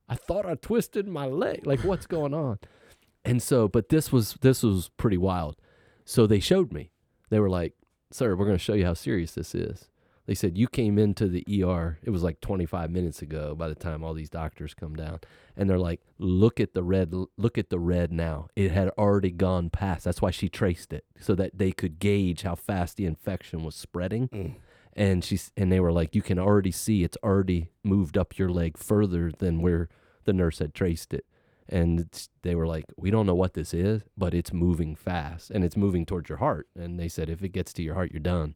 "I 0.09 0.15
thought 0.15 0.47
I 0.47 0.55
twisted 0.55 1.07
my 1.07 1.27
leg. 1.27 1.67
Like, 1.67 1.81
what's 1.81 2.07
going 2.07 2.33
on?" 2.33 2.59
And 3.25 3.43
so, 3.43 3.69
but 3.69 3.91
this 3.91 4.11
was 4.11 4.35
this 4.41 4.63
was 4.63 4.91
pretty 4.97 5.19
wild. 5.19 5.57
So 6.05 6.27
they 6.27 6.41
showed 6.41 6.73
me. 6.73 6.93
They 7.29 7.41
were 7.41 7.51
like, 7.51 7.75
"Sir, 8.11 8.35
we're 8.37 8.47
going 8.47 8.57
to 8.57 8.63
show 8.63 8.75
you 8.75 8.87
how 8.87 8.95
serious 8.95 9.33
this 9.33 9.55
is." 9.55 9.89
They 10.33 10.37
said 10.37 10.57
you 10.57 10.67
came 10.67 10.99
into 10.99 11.29
the 11.29 11.45
ER. 11.63 11.99
It 12.03 12.09
was 12.09 12.23
like 12.23 12.41
25 12.41 12.91
minutes 12.91 13.21
ago. 13.21 13.55
By 13.55 13.69
the 13.69 13.75
time 13.75 14.03
all 14.03 14.15
these 14.15 14.31
doctors 14.31 14.73
come 14.73 14.95
down, 14.97 15.21
and 15.59 15.69
they're 15.69 15.79
like, 15.79 16.01
"Look 16.17 16.59
at 16.59 16.73
the 16.73 16.83
red. 16.83 17.13
Look 17.37 17.59
at 17.59 17.69
the 17.69 17.79
red 17.79 18.11
now. 18.11 18.49
It 18.57 18.71
had 18.71 18.89
already 18.97 19.31
gone 19.31 19.69
past. 19.69 20.05
That's 20.05 20.23
why 20.23 20.31
she 20.31 20.49
traced 20.49 20.95
it, 20.95 21.05
so 21.21 21.35
that 21.35 21.59
they 21.59 21.71
could 21.71 21.99
gauge 21.99 22.45
how 22.45 22.55
fast 22.55 22.97
the 22.97 23.05
infection 23.05 23.63
was 23.63 23.75
spreading." 23.75 24.57
And 24.95 25.23
she's 25.23 25.53
and 25.55 25.71
they 25.71 25.81
were 25.81 25.93
like, 25.93 26.15
"You 26.15 26.23
can 26.23 26.39
already 26.39 26.71
see 26.71 27.05
it's 27.05 27.19
already 27.23 27.69
moved 27.85 28.17
up 28.17 28.39
your 28.39 28.49
leg 28.49 28.79
further 28.79 29.33
than 29.33 29.61
where 29.61 29.91
the 30.25 30.33
nurse 30.33 30.61
had 30.61 30.73
traced 30.73 31.13
it." 31.13 31.27
And 31.69 32.01
it's, 32.01 32.31
they 32.41 32.55
were 32.55 32.67
like, 32.67 32.87
"We 32.97 33.11
don't 33.11 33.27
know 33.27 33.35
what 33.35 33.53
this 33.53 33.75
is, 33.75 34.01
but 34.17 34.33
it's 34.33 34.51
moving 34.51 34.95
fast, 34.97 35.51
and 35.51 35.63
it's 35.63 35.77
moving 35.77 36.07
towards 36.07 36.31
your 36.31 36.39
heart." 36.39 36.69
And 36.75 36.99
they 36.99 37.09
said, 37.09 37.29
"If 37.29 37.43
it 37.45 37.51
gets 37.51 37.75
to 37.75 37.83
your 37.83 37.97
heart, 37.97 38.13
you're 38.13 38.21
done." 38.21 38.55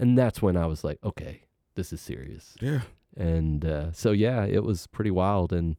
And 0.00 0.18
that's 0.18 0.40
when 0.42 0.56
I 0.56 0.66
was 0.66 0.82
like, 0.82 0.98
"Okay, 1.04 1.42
this 1.76 1.92
is 1.92 2.00
serious." 2.00 2.56
Yeah. 2.60 2.80
and 3.16 3.64
uh, 3.64 3.92
so 3.92 4.12
yeah 4.12 4.44
it 4.46 4.64
was 4.64 4.86
pretty 4.88 5.10
wild. 5.10 5.52
And 5.52 5.76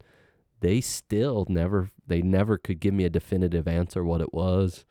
they 0.61 0.80
still 0.81 1.45
never 1.49 1.89
they 2.07 2.22
never 2.22 2.57
could 2.57 2.80
give 2.80 2.93
me 2.93 3.03
a 3.06 3.10
definitive 3.10 3.68
answer 3.68 4.03
what 4.06 4.22
it 4.22 4.34
was. 4.34 4.85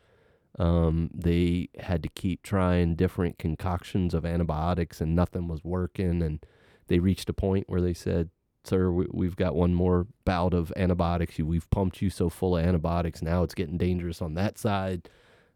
Um, 0.58 1.10
they 1.14 1.68
had 1.78 2.02
to 2.02 2.08
keep 2.08 2.42
trying 2.42 2.96
different 2.96 3.38
concoctions 3.38 4.14
of 4.14 4.26
antibiotics 4.26 5.00
and 5.00 5.14
nothing 5.14 5.46
was 5.48 5.62
working. 5.64 6.22
And 6.22 6.44
they 6.88 6.98
reached 6.98 7.28
a 7.30 7.32
point 7.32 7.68
where 7.68 7.80
they 7.80 7.94
said 7.94 8.30
sir 8.64 8.90
we, 8.90 9.06
we've 9.12 9.36
got 9.36 9.54
one 9.54 9.74
more 9.74 10.06
bout 10.24 10.52
of 10.54 10.72
antibiotics. 10.76 11.38
We've 11.38 11.70
pumped 11.70 12.02
you 12.02 12.10
so 12.10 12.28
full 12.30 12.56
of 12.56 12.64
antibiotics. 12.64 13.22
Now 13.22 13.42
it's 13.44 13.54
getting 13.54 13.78
dangerous 13.78 14.20
on 14.20 14.34
that 14.34 14.58
side. 14.58 15.08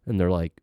And 0.05 0.19
they're 0.19 0.31
like 0.31 0.53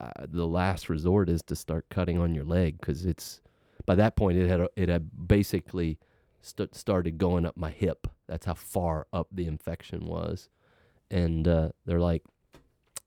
uh, 0.00 0.26
the 0.26 0.46
last 0.46 0.88
resort 0.88 1.28
is 1.28 1.42
to 1.42 1.56
start 1.56 1.86
cutting 1.90 2.18
on 2.18 2.34
your 2.34 2.44
leg 2.44 2.78
because 2.80 3.04
it's 3.04 3.40
by 3.86 3.94
that 3.94 4.16
point 4.16 4.38
it 4.38 4.48
had 4.48 4.66
it 4.76 4.88
had 4.88 5.10
basically 5.26 5.98
st- 6.40 6.74
started 6.74 7.18
going 7.18 7.44
up 7.46 7.56
my 7.56 7.70
hip. 7.70 8.06
That's 8.26 8.46
how 8.46 8.54
far 8.54 9.06
up 9.12 9.28
the 9.32 9.46
infection 9.46 10.06
was, 10.06 10.48
and 11.10 11.48
uh, 11.48 11.70
they're 11.86 12.00
like, 12.00 12.22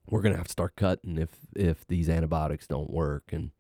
"We're 0.10 0.22
gonna 0.22 0.38
have 0.38 0.48
to 0.48 0.52
start 0.52 0.76
cutting 0.76 1.18
if 1.18 1.30
if 1.56 1.86
these 1.88 2.10
antibiotics 2.10 2.68
don't 2.68 2.90
work." 2.90 3.32
And 3.32 3.52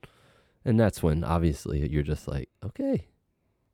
and 0.66 0.80
that's 0.80 1.02
when 1.02 1.24
obviously 1.24 1.88
you're 1.90 2.04
just 2.04 2.28
like, 2.28 2.50
"Okay, 2.66 3.08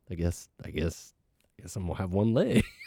I 0.09 0.15
guess 0.15 0.49
I 0.63 0.69
guess 0.69 1.13
I 1.57 1.63
guess 1.63 1.75
I'm 1.75 1.87
gonna 1.87 1.97
have 1.99 2.13
one 2.13 2.33
leg." 2.33 2.63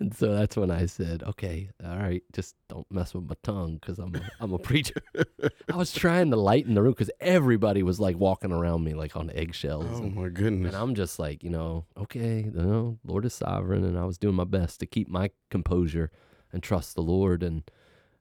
and 0.00 0.14
so 0.14 0.34
that's 0.34 0.56
when 0.56 0.70
I 0.70 0.86
said, 0.86 1.22
"Okay, 1.22 1.70
all 1.84 1.96
right, 1.96 2.22
just 2.32 2.54
don't 2.68 2.86
mess 2.90 3.14
with 3.14 3.24
my 3.28 3.34
tongue 3.42 3.74
because 3.74 3.98
I'm 3.98 4.14
a, 4.14 4.20
I'm 4.40 4.52
a 4.52 4.58
preacher." 4.58 5.00
I 5.72 5.76
was 5.76 5.92
trying 5.92 6.30
to 6.30 6.36
lighten 6.36 6.74
the 6.74 6.82
room 6.82 6.92
because 6.92 7.10
everybody 7.20 7.82
was 7.82 7.98
like 8.00 8.16
walking 8.18 8.52
around 8.52 8.84
me 8.84 8.94
like 8.94 9.16
on 9.16 9.30
eggshells. 9.30 9.86
Oh 10.00 10.04
and- 10.04 10.14
my 10.14 10.28
goodness. 10.28 10.72
and 10.74 10.82
I'm 10.82 10.94
just 10.94 11.18
like, 11.18 11.42
you 11.42 11.50
know, 11.50 11.84
okay, 11.96 12.44
you 12.44 12.50
know, 12.62 12.98
Lord 13.04 13.24
is 13.24 13.34
sovereign, 13.34 13.84
and 13.84 13.98
I 13.98 14.04
was 14.04 14.18
doing 14.18 14.34
my 14.34 14.44
best 14.44 14.80
to 14.80 14.86
keep 14.86 15.08
my 15.08 15.30
composure 15.50 16.10
and 16.52 16.62
trust 16.62 16.94
the 16.94 17.02
Lord. 17.02 17.42
And 17.42 17.62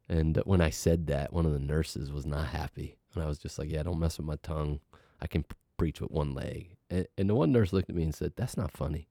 and 0.10 0.38
when 0.46 0.62
I 0.62 0.70
said 0.70 1.08
that, 1.08 1.34
one 1.34 1.46
of 1.46 1.54
the 1.54 1.60
nurses 1.60 2.12
was 2.12 2.26
not 2.26 2.48
happy, 2.48 2.98
and 3.14 3.24
I 3.24 3.28
was 3.28 3.38
just 3.40 3.60
like, 3.60 3.70
yeah, 3.72 3.84
don't 3.84 4.00
mess 4.00 4.18
with 4.18 4.28
my 4.28 4.38
tongue. 4.42 4.80
I 5.22 5.28
can 5.28 5.46
preach 5.78 6.02
with 6.02 6.12
one 6.12 6.34
leg. 6.34 6.76
And, 6.90 7.08
and 7.18 7.30
the 7.30 7.36
one 7.36 7.52
nurse 7.52 7.74
looked 7.74 7.90
at 7.90 7.96
me 7.96 8.04
and 8.04 8.16
said, 8.16 8.34
"That's 8.36 8.56
not 8.58 8.72
funny. 8.72 9.10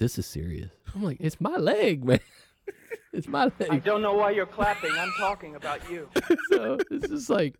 This 0.00 0.18
is 0.18 0.26
serious." 0.26 0.70
I'm 0.94 1.04
like, 1.04 1.18
"It's 1.20 1.40
my 1.40 1.56
leg, 1.56 2.04
man. 2.04 2.18
it's 3.12 3.28
my 3.28 3.44
leg. 3.44 3.68
I 3.70 3.78
don't 3.78 4.02
know 4.02 4.14
why 4.14 4.30
you're 4.30 4.46
clapping. 4.58 4.92
I'm 4.92 5.12
talking 5.18 5.54
about 5.54 5.88
you. 5.90 6.08
so 6.50 6.78
it's 6.90 7.08
just 7.08 7.30
like, 7.30 7.54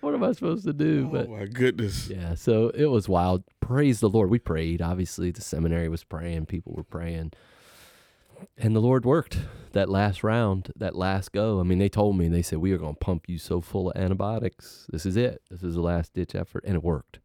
what 0.00 0.14
am 0.14 0.24
I 0.24 0.32
supposed 0.32 0.64
to 0.64 0.72
do? 0.72 1.06
oh 1.08 1.12
but 1.12 1.28
my 1.28 1.44
goodness. 1.44 2.08
yeah, 2.08 2.34
so 2.34 2.70
it 2.70 2.86
was 2.86 3.08
wild. 3.08 3.44
Praise 3.60 4.00
the 4.00 4.08
Lord. 4.08 4.30
We 4.30 4.38
prayed. 4.38 4.82
Obviously, 4.82 5.30
the 5.30 5.42
seminary 5.42 5.88
was 5.88 6.02
praying, 6.02 6.46
people 6.46 6.72
were 6.74 6.82
praying. 6.84 7.32
And 8.58 8.74
the 8.74 8.80
Lord 8.80 9.04
worked 9.04 9.38
that 9.72 9.88
last 9.88 10.24
round, 10.24 10.72
that 10.76 10.96
last 10.96 11.30
go. 11.30 11.60
I 11.60 11.62
mean, 11.62 11.78
they 11.78 11.88
told 11.88 12.16
me, 12.18 12.26
they 12.28 12.42
said, 12.42 12.58
We 12.58 12.72
are 12.72 12.78
going 12.78 12.94
to 12.94 12.98
pump 12.98 13.28
you 13.28 13.38
so 13.38 13.60
full 13.60 13.90
of 13.90 13.96
antibiotics. 13.96 14.86
This 14.90 15.06
is 15.06 15.16
it. 15.16 15.42
This 15.50 15.62
is 15.62 15.74
the 15.76 15.80
last 15.80 16.12
ditch 16.14 16.34
effort. 16.34 16.64
And 16.66 16.74
it 16.74 16.82
worked. 16.82 17.20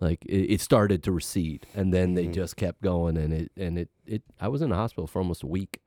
Like 0.00 0.24
it, 0.24 0.54
it 0.54 0.60
started 0.60 1.02
to 1.04 1.12
recede. 1.12 1.66
And 1.74 1.92
then 1.92 2.14
they 2.14 2.26
Mhm. 2.26 2.32
just 2.34 2.56
kept 2.56 2.80
going. 2.82 3.16
And 3.18 3.32
it, 3.32 3.52
and 3.56 3.78
it, 3.78 3.90
it, 4.06 4.22
I 4.40 4.48
was 4.48 4.62
in 4.62 4.70
the 4.70 4.76
hospital 4.76 5.06
for 5.06 5.18
almost 5.20 5.42
a 5.42 5.46
week. 5.46 5.80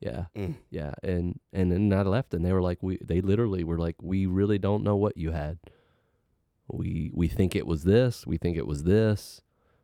Yeah. 0.00 0.26
Mm. 0.36 0.54
Yeah. 0.70 0.94
And, 1.02 1.38
and 1.52 1.70
then 1.72 1.92
I 1.92 2.02
left 2.02 2.34
and 2.34 2.44
they 2.44 2.52
were 2.52 2.62
like, 2.62 2.82
We, 2.82 2.98
they 3.04 3.20
literally 3.20 3.64
were 3.64 3.78
like, 3.78 3.96
We 4.02 4.26
really 4.26 4.58
don't 4.58 4.82
know 4.84 4.96
what 4.96 5.16
you 5.16 5.32
had 5.32 5.58
we 6.68 7.10
we 7.12 7.28
think 7.28 7.54
it 7.54 7.66
was 7.66 7.82
this 7.82 8.26
we 8.26 8.38
think 8.38 8.56
it 8.56 8.66
was 8.66 8.84
this 8.84 9.42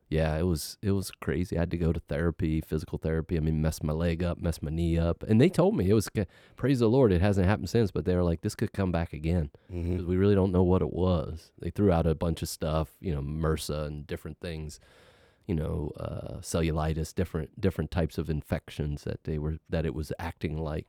yeah 0.08 0.36
it 0.36 0.42
was 0.42 0.78
it 0.82 0.92
was 0.92 1.10
crazy. 1.10 1.56
I 1.56 1.60
had 1.60 1.70
to 1.70 1.76
go 1.78 1.92
to 1.92 2.00
therapy 2.00 2.60
physical 2.60 2.98
therapy. 2.98 3.36
I 3.36 3.40
mean 3.40 3.60
messed 3.62 3.84
my 3.84 3.92
leg 3.92 4.22
up 4.22 4.38
messed 4.38 4.62
my 4.62 4.70
knee 4.70 4.98
up. 4.98 5.22
And 5.22 5.40
they 5.40 5.48
told 5.48 5.76
me 5.76 5.88
it 5.88 5.94
was 5.94 6.08
praise 6.56 6.78
the 6.80 6.88
lord 6.88 7.12
it 7.12 7.20
hasn't 7.20 7.46
happened 7.46 7.70
since 7.70 7.90
but 7.90 8.04
they 8.04 8.14
were 8.14 8.22
like 8.22 8.40
this 8.40 8.54
could 8.54 8.72
come 8.72 8.92
back 8.92 9.12
again. 9.12 9.50
Because 9.70 10.06
we 10.06 10.16
really 10.16 10.34
don't 10.34 10.52
know 10.52 10.62
what 10.62 10.82
it 10.82 10.92
was. 10.92 11.52
They 11.60 11.70
threw 11.70 11.92
out 11.92 12.06
a 12.06 12.14
bunch 12.14 12.42
of 12.42 12.48
stuff 12.48 12.90
you 13.00 13.14
know 13.14 13.20
mrsa 13.22 13.86
and 13.86 14.06
different 14.06 14.38
things 14.40 14.80
you 15.46 15.54
know 15.54 15.92
uh, 15.98 16.38
cellulitis 16.40 17.14
different 17.14 17.60
different 17.60 17.90
types 17.90 18.18
of 18.18 18.30
infections 18.30 19.04
that 19.04 19.24
they 19.24 19.38
were 19.38 19.58
that 19.68 19.86
it 19.86 19.94
was 19.94 20.12
acting 20.18 20.56
like. 20.58 20.86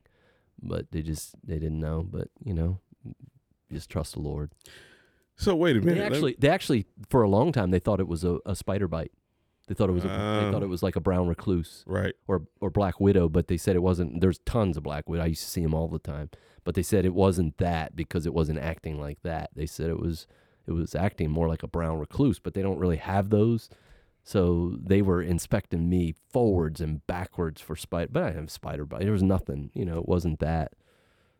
But 0.62 0.90
they 0.90 1.00
just 1.02 1.34
they 1.46 1.58
didn't 1.58 1.80
know. 1.80 2.06
But 2.08 2.28
you 2.44 2.54
know 2.54 2.78
just 3.72 3.88
trust 3.88 4.14
the 4.14 4.20
lord 4.20 4.50
So 5.40 5.56
wait 5.56 5.76
a 5.76 5.80
minute. 5.80 5.96
They 5.96 6.04
actually, 6.04 6.36
they 6.38 6.48
actually, 6.48 6.86
for 7.08 7.22
a 7.22 7.28
long 7.28 7.50
time, 7.52 7.70
they 7.70 7.78
thought 7.78 7.98
it 8.00 8.06
was 8.08 8.24
a, 8.24 8.38
a 8.44 8.54
spider 8.54 8.86
bite. 8.88 9.12
They 9.68 9.74
thought 9.74 9.88
it 9.88 9.92
was, 9.92 10.04
a, 10.04 10.08
they 10.08 10.50
thought 10.52 10.62
Oh. 10.62 10.64
it 10.64 10.68
was 10.68 10.82
like 10.82 10.96
a 10.96 11.00
brown 11.00 11.28
recluse 11.28 11.84
right. 11.86 12.14
or 12.26 12.42
or 12.60 12.70
black 12.70 13.00
widow, 13.00 13.28
but 13.28 13.46
they 13.48 13.56
said 13.56 13.76
it 13.76 13.82
wasn't. 13.82 14.20
There's 14.20 14.40
tons 14.40 14.76
of 14.76 14.82
black 14.82 15.08
widow. 15.08 15.22
I 15.22 15.26
used 15.26 15.44
to 15.44 15.48
see 15.48 15.62
them 15.62 15.74
all 15.74 15.86
the 15.88 15.98
time, 16.00 16.28
but 16.64 16.74
they 16.74 16.82
said 16.82 17.04
it 17.04 17.14
wasn't 17.14 17.56
that 17.58 17.94
because 17.94 18.26
it 18.26 18.34
wasn't 18.34 18.58
acting 18.58 19.00
like 19.00 19.22
that. 19.22 19.50
They 19.54 19.66
said 19.66 19.88
it 19.88 20.00
was 20.00 20.26
it 20.66 20.72
was 20.72 20.94
acting 20.94 21.30
more 21.30 21.48
like 21.48 21.62
a 21.62 21.68
brown 21.68 21.98
recluse, 22.00 22.38
but 22.40 22.52
they 22.54 22.62
don't 22.62 22.78
really 22.78 22.96
have 22.98 23.30
those. 23.30 23.68
So 24.24 24.76
they 24.78 25.00
were 25.02 25.22
inspecting 25.22 25.88
me 25.88 26.14
forwards 26.30 26.80
and 26.80 27.06
backwards 27.06 27.60
for 27.60 27.76
spider, 27.76 28.10
but 28.12 28.22
I 28.24 28.32
have 28.32 28.50
spider 28.50 28.84
bite. 28.84 29.02
There 29.02 29.12
was 29.12 29.22
nothing, 29.22 29.70
you 29.72 29.84
know. 29.84 29.98
It 29.98 30.08
wasn't 30.08 30.40
that. 30.40 30.72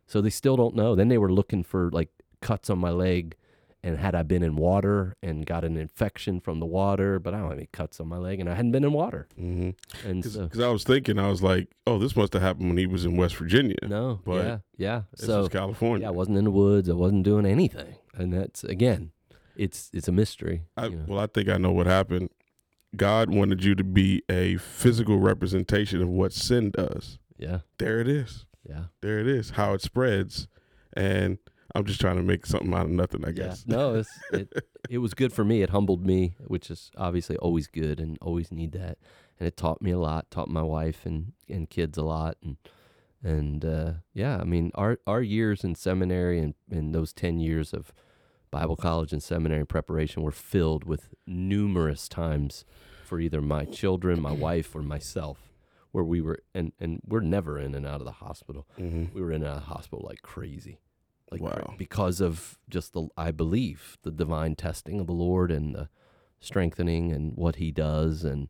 So 0.07 0.21
they 0.21 0.31
still 0.31 0.57
don't 0.57 0.75
know. 0.77 0.95
Then 0.95 1.09
they 1.09 1.19
were 1.19 1.33
looking 1.33 1.63
for 1.65 1.91
like 1.91 2.09
cuts 2.41 2.71
on 2.71 2.79
my 2.79 2.91
leg, 2.91 3.37
and 3.83 3.97
had 3.99 4.15
I 4.15 4.23
been 4.23 4.43
in 4.43 4.57
water 4.57 5.17
and 5.23 5.47
got 5.47 5.65
an 5.65 5.77
infection 5.77 6.41
from 6.41 6.61
the 6.61 6.67
water, 6.67 7.19
but 7.19 7.33
I 7.35 7.39
don't 7.39 7.49
have 7.51 7.59
any 7.59 7.69
cuts 7.73 7.99
on 8.01 8.09
my 8.09 8.19
leg, 8.19 8.39
and 8.41 8.49
I 8.49 8.55
hadn't 8.55 8.73
been 8.73 8.85
in 8.85 8.93
water, 8.93 9.27
Mm-hmm. 9.41 10.09
and 10.09 10.25
so 10.25 10.45
Because 10.45 10.61
I 10.61 10.69
was 10.69 10.85
thinking, 10.85 11.19
I 11.19 11.29
was 11.29 11.43
like, 11.43 11.69
oh, 11.87 11.99
this 11.99 12.15
must 12.17 12.33
have 12.35 12.43
happened 12.43 12.69
when 12.69 12.77
he 12.79 12.87
was 12.87 13.05
in 13.05 13.17
West 13.17 13.37
Virginia. 13.37 13.77
no, 13.83 14.21
but 14.25 14.45
yeah, 14.45 14.59
yeah. 14.77 15.03
This 15.17 15.27
So 15.27 15.43
is 15.43 15.49
California. 15.49 16.05
yeah, 16.05 16.09
I 16.09 16.13
wasn't 16.13 16.39
in 16.39 16.45
the 16.45 16.51
woods. 16.51 16.89
I 16.89 16.95
wasn't 16.95 17.23
doing 17.25 17.47
anything, 17.47 17.95
and 18.15 18.33
that's 18.33 18.65
again, 18.65 19.13
it's 19.57 19.91
it's 19.93 20.09
a 20.09 20.13
mystery. 20.13 20.63
I, 20.77 20.87
you 20.87 20.97
know. 20.97 21.05
Well, 21.09 21.19
I 21.21 21.27
think 21.27 21.49
I 21.49 21.57
know 21.57 21.73
what 21.73 21.87
happened. 21.87 22.31
God 22.97 23.31
wanted 23.33 23.63
you 23.65 23.75
to 23.77 23.85
be 23.85 24.23
a 24.29 24.57
physical 24.57 25.19
representation 25.19 26.03
of 26.03 26.09
what 26.09 26.33
sin 26.33 26.71
does. 26.73 27.19
yeah, 27.39 27.61
There 27.79 28.01
it 28.01 28.09
is. 28.09 28.47
yeah. 28.69 28.85
There 29.01 29.21
it 29.21 29.29
is. 29.29 29.51
How 29.51 29.75
it 29.75 29.81
spreads. 29.81 30.49
And 30.95 31.39
I'm 31.75 31.85
just 31.85 32.01
trying 32.01 32.17
to 32.17 32.23
make 32.23 32.47
something 32.47 32.73
out 32.75 32.87
of 32.87 32.91
nothing, 32.91 33.25
I 33.25 33.29
Yeah. 33.29 33.33
guess. 33.49 33.65
No, 33.67 33.95
it's, 33.97 34.11
it 34.33 34.53
it 34.89 34.99
was 34.99 35.15
good 35.15 35.33
for 35.33 35.45
me. 35.45 35.63
It 35.63 35.71
humbled 35.71 36.05
me, 36.05 36.35
which 36.47 36.71
is 36.71 36.91
obviously 36.97 37.37
always 37.37 37.67
good 37.69 38.01
and 38.01 38.19
always 38.21 38.51
need 38.51 38.73
that. 38.73 38.99
And 39.39 39.47
it 39.47 39.57
taught 39.57 39.81
me 39.81 39.91
a 39.93 39.99
lot. 39.99 40.31
Taught 40.31 40.49
my 40.49 40.63
wife 40.63 41.07
and, 41.07 41.33
and 41.49 41.71
kids 41.71 41.97
a 41.97 42.03
lot. 42.03 42.37
And 42.43 42.57
and 43.23 43.65
uh, 43.65 43.93
yeah, 44.15 44.39
I 44.39 44.45
mean 44.45 44.71
our 44.75 44.99
our 45.07 45.23
years 45.23 45.63
in 45.65 45.75
seminary 45.75 46.39
and, 46.39 46.55
and 46.71 46.95
those 46.95 47.13
ten 47.13 47.39
years 47.39 47.73
of 47.73 47.93
Bible 48.51 48.77
college 48.77 49.13
and 49.13 49.23
seminary 49.23 49.65
preparation 49.67 50.23
were 50.23 50.33
filled 50.33 50.85
with 50.85 51.15
numerous 51.27 52.09
times 52.09 52.65
for 53.05 53.21
either 53.21 53.41
my 53.41 53.65
children, 53.65 54.21
my 54.21 54.33
wife, 54.49 54.75
or 54.75 54.83
myself, 54.83 55.53
where 55.93 56.03
we 56.05 56.21
were 56.21 56.41
and 56.55 56.73
and 56.81 57.01
we're 57.07 57.21
never 57.21 57.59
in 57.61 57.75
and 57.75 57.87
out 57.87 58.01
of 58.01 58.07
the 58.07 58.13
hospital 58.27 58.67
hmm 58.77 59.05
we 59.15 59.21
were 59.21 59.33
in 59.33 59.43
a 59.45 59.61
hospital 59.61 60.05
like 60.09 60.23
crazy 60.23 60.79
like 61.31 61.41
Wow. 61.41 61.75
because 61.79 62.21
of 62.21 62.59
just 62.69 62.93
the 62.93 63.09
i 63.17 63.31
believe 63.31 63.99
the 64.03 64.11
divine 64.11 64.55
testing 64.57 65.01
of 65.01 65.07
the 65.07 65.13
lord 65.13 65.51
and 65.51 65.75
the 65.75 65.89
strengthening 66.41 67.13
and 67.13 67.37
what 67.37 67.57
he 67.57 67.71
does 67.71 68.25
and 68.25 68.49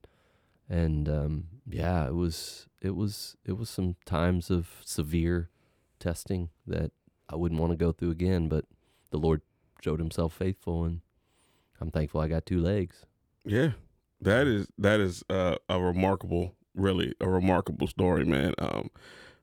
and 0.68 1.08
um 1.08 1.44
yeah 1.68 2.06
it 2.06 2.14
was 2.14 2.68
it 2.80 2.94
was 2.94 3.36
it 3.44 3.56
was 3.58 3.68
some 3.68 3.96
times 4.06 4.50
of 4.50 4.80
severe 4.84 5.50
testing 5.98 6.50
that 6.66 6.92
i 7.28 7.36
wouldn't 7.36 7.60
want 7.60 7.72
to 7.72 7.76
go 7.76 7.92
through 7.92 8.10
again 8.10 8.48
but 8.48 8.64
the 9.10 9.18
lord 9.18 9.42
showed 9.82 9.98
himself 10.00 10.32
faithful 10.32 10.84
and 10.84 11.00
i'm 11.80 11.90
thankful 11.90 12.20
i 12.20 12.28
got 12.28 12.46
two 12.46 12.60
legs 12.60 13.04
Yeah. 13.44 13.72
That 14.22 14.46
is 14.46 14.68
that 14.76 15.00
is 15.00 15.24
uh, 15.30 15.56
a 15.70 15.80
remarkable, 15.80 16.54
really 16.74 17.14
a 17.22 17.26
remarkable 17.28 17.86
story, 17.86 18.26
man. 18.26 18.52
Um, 18.58 18.90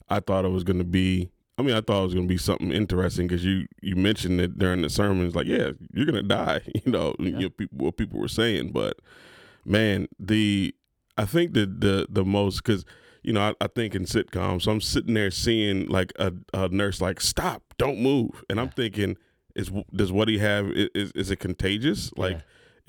I 0.07 0.19
thought 0.19 0.45
it 0.45 0.51
was 0.51 0.63
going 0.63 0.77
to 0.77 0.83
be. 0.83 1.31
I 1.57 1.63
mean, 1.63 1.75
I 1.75 1.81
thought 1.81 2.01
it 2.01 2.05
was 2.05 2.13
going 2.13 2.27
to 2.27 2.33
be 2.33 2.37
something 2.37 2.71
interesting 2.71 3.27
because 3.27 3.43
you 3.43 3.67
you 3.81 3.95
mentioned 3.95 4.39
it 4.39 4.57
during 4.57 4.81
the 4.81 4.89
sermons, 4.89 5.35
like, 5.35 5.47
yeah, 5.47 5.71
you're 5.93 6.05
going 6.05 6.15
to 6.15 6.23
die. 6.23 6.61
You 6.85 6.91
know, 6.91 7.15
you 7.19 7.31
know 7.31 7.49
people, 7.49 7.77
what 7.85 7.97
people 7.97 8.19
were 8.19 8.27
saying, 8.27 8.71
but 8.71 8.99
man, 9.65 10.07
the 10.19 10.73
I 11.17 11.25
think 11.25 11.53
the 11.53 11.65
the 11.65 12.07
the 12.09 12.23
most 12.23 12.63
because 12.63 12.85
you 13.23 13.33
know 13.33 13.41
I, 13.41 13.65
I 13.65 13.67
think 13.67 13.95
in 13.95 14.05
sitcoms, 14.05 14.63
so 14.63 14.71
I'm 14.71 14.81
sitting 14.81 15.15
there 15.15 15.31
seeing 15.31 15.87
like 15.87 16.13
a, 16.17 16.31
a 16.53 16.69
nurse 16.69 17.01
like, 17.01 17.19
stop, 17.19 17.73
don't 17.77 17.99
move, 17.99 18.43
and 18.49 18.59
I'm 18.59 18.67
Yeah. 18.67 18.71
thinking, 18.75 19.17
is 19.55 19.71
does 19.93 20.11
what 20.11 20.27
he 20.27 20.37
have 20.37 20.69
is 20.71 21.11
is 21.13 21.31
it 21.31 21.37
contagious? 21.39 22.11
Like 22.15 22.35
Yeah. 22.37 22.41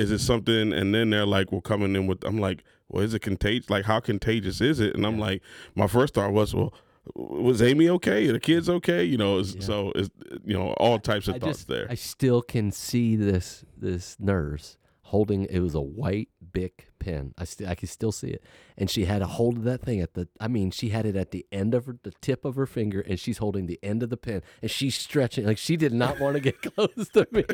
is 0.05 0.11
it 0.11 0.19
something 0.20 0.73
and 0.74 0.95
then 0.95 1.11
they're 1.11 1.27
like 1.27 1.51
well 1.51 1.61
coming 1.62 1.97
in 1.97 2.07
with 2.07 2.23
i'm 2.24 2.39
like 2.39 2.62
well 2.89 3.03
is 3.03 3.15
it 3.15 3.20
contagious 3.20 3.69
like 3.69 3.85
how 3.86 3.99
contagious 3.99 4.61
is 4.61 4.78
it 4.78 4.95
and 4.95 5.05
i'm 5.05 5.19
like 5.19 5.43
my 5.74 5.89
first 5.89 6.15
thought 6.15 6.31
was 6.32 6.55
well 6.55 6.73
was 7.15 7.63
amy 7.63 7.89
okay 7.89 8.29
are 8.29 8.33
the 8.33 8.41
kids 8.41 8.69
okay 8.69 9.05
you 9.05 9.17
know 9.17 9.39
Yeah. 9.39 9.61
so 9.61 9.93
it's 9.95 10.11
you 10.45 10.57
know 10.57 10.73
all 10.75 10.99
types 10.99 11.29
of 11.29 11.37
I 11.37 11.39
thoughts 11.39 11.59
just, 11.59 11.69
there 11.69 11.87
I 11.91 11.95
still 11.95 12.43
can 12.43 12.73
see 12.73 13.17
this 13.17 13.65
this 13.77 14.17
nurse 14.19 14.79
holding. 15.09 15.47
It 15.47 15.61
was 15.61 15.75
a 15.75 15.81
white 15.81 16.29
Bic 16.53 16.89
pen. 16.99 17.33
I 17.39 17.45
still 17.45 17.69
I 17.69 17.75
can 17.75 17.89
still 17.89 18.13
see 18.13 18.29
it, 18.29 18.43
and 18.77 18.91
she 18.91 19.07
had 19.07 19.23
a 19.23 19.27
hold 19.27 19.57
of 19.57 19.65
that 19.65 19.83
thing 19.83 20.01
at 20.01 20.15
the. 20.15 20.29
I 20.39 20.49
mean, 20.49 20.71
she 20.71 20.91
had 20.91 21.07
it 21.07 21.17
at 21.17 21.31
the 21.31 21.47
end 21.51 21.75
of 21.75 21.87
her, 21.87 21.99
the 22.03 22.13
tip 22.21 22.45
of 22.45 22.57
her 22.57 22.67
finger, 22.67 23.01
and 23.01 23.19
she's 23.19 23.39
holding 23.39 23.67
the 23.67 23.79
end 23.83 24.03
of 24.03 24.11
the 24.11 24.17
pen, 24.17 24.43
and 24.63 24.71
she's 24.71 24.95
stretching 24.95 25.47
like 25.47 25.59
she 25.59 25.77
did 25.77 25.93
not 25.93 26.21
want 26.21 26.35
to 26.35 26.41
get 26.41 26.61
close 26.75 27.09
to 27.15 27.27
me. 27.33 27.45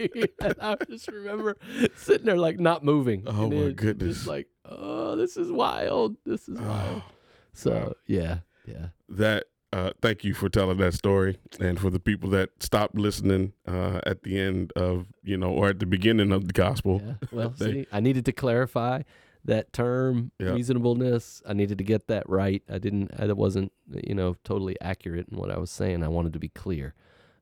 And 0.41 0.55
I 0.61 0.77
just 0.89 1.09
remember 1.09 1.57
sitting 1.97 2.27
there 2.27 2.37
like 2.37 2.59
not 2.59 2.85
moving. 2.85 3.23
Oh, 3.27 3.51
my 3.51 3.71
goodness. 3.71 4.17
Just 4.17 4.27
like, 4.27 4.49
oh, 4.65 5.17
this 5.17 5.37
is 5.37 5.51
wild. 5.51 6.17
This 6.25 6.49
is 6.49 6.59
oh. 6.61 6.65
wild. 6.65 7.03
So 7.53 7.95
yeah, 8.07 8.39
yeah. 8.66 8.89
that 9.09 9.45
uh, 9.73 9.91
thank 10.01 10.23
you 10.23 10.35
for 10.35 10.49
telling 10.49 10.78
that 10.78 10.95
story 10.95 11.36
and 11.59 11.81
for 11.81 11.91
the 11.91 11.99
people 11.99 12.31
that 12.31 12.51
stopped 12.62 12.95
listening 12.95 13.53
uh, 13.66 14.01
at 14.07 14.23
the 14.23 14.39
end 14.39 14.73
of 14.77 15.07
you 15.24 15.36
know 15.36 15.51
or 15.51 15.69
at 15.69 15.81
the 15.81 15.86
beginning 15.86 16.31
of 16.32 16.47
the 16.47 16.53
gospel 16.53 17.03
Yeah. 17.05 17.15
Well, 17.32 17.49
They- 17.59 17.73
see, 17.73 17.86
I 17.93 18.01
needed 18.01 18.24
to 18.27 18.32
clarify 18.32 19.03
that 19.47 19.73
term 19.73 20.31
Yeah. 20.39 20.53
reasonableness. 20.53 21.43
I 21.47 21.53
needed 21.55 21.78
to 21.78 21.85
get 21.85 22.07
that 22.07 22.27
right. 22.28 22.62
I 22.70 22.78
didn't. 22.78 23.11
I 23.19 23.31
wasn't, 23.32 23.73
you 23.93 24.15
know, 24.15 24.36
totally 24.45 24.81
accurate 24.81 25.27
in 25.31 25.36
what 25.36 25.51
I 25.51 25.59
was 25.59 25.70
saying. 25.70 26.03
I 26.03 26.09
wanted 26.09 26.32
to 26.35 26.39
be 26.39 26.49
clear. 26.49 26.95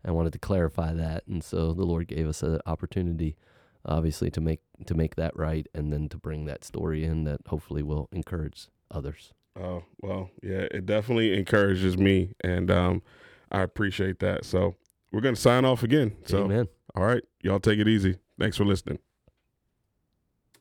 I 0.05 0.11
wanted 0.11 0.33
to 0.33 0.41
clarify 0.41 0.93
that, 0.95 1.23
and 1.29 1.45
so 1.45 1.73
the 1.73 1.85
Lord 1.85 2.09
gave 2.09 2.27
us 2.27 2.43
an 2.43 2.59
opportunity, 2.67 3.37
obviously, 3.85 4.33
to 4.33 4.41
make 4.41 4.63
to 4.87 4.95
make 4.95 5.15
that 5.15 5.37
right, 5.37 5.69
and 5.75 5.93
then 5.93 6.09
to 6.09 6.17
bring 6.17 6.45
that 6.47 6.65
story 6.65 7.05
in 7.05 7.23
that 7.23 7.43
hopefully 7.47 7.85
will 7.85 8.09
encourage 8.11 8.67
others. 8.91 9.33
Oh, 9.59 9.85
well, 10.01 10.31
yeah, 10.43 10.67
it 10.71 10.87
definitely 10.87 11.37
encourages 11.37 11.97
me 11.99 12.33
and 12.43 12.71
um, 12.71 13.03
I 13.51 13.61
appreciate 13.63 14.19
that. 14.21 14.45
So 14.45 14.77
we're 15.13 15.21
going 15.21 15.35
to 15.35 15.41
sign 15.41 15.65
off 15.65 15.83
again. 15.83 16.17
So, 16.25 16.45
Amen. 16.45 16.69
all 16.95 17.05
right, 17.05 17.23
y'all 17.43 17.61
take 17.61 17.79
it 17.79 17.89
easy. 17.89 18.17
Thanks 18.39 18.57
for 18.57 18.65
listening. 18.65 18.99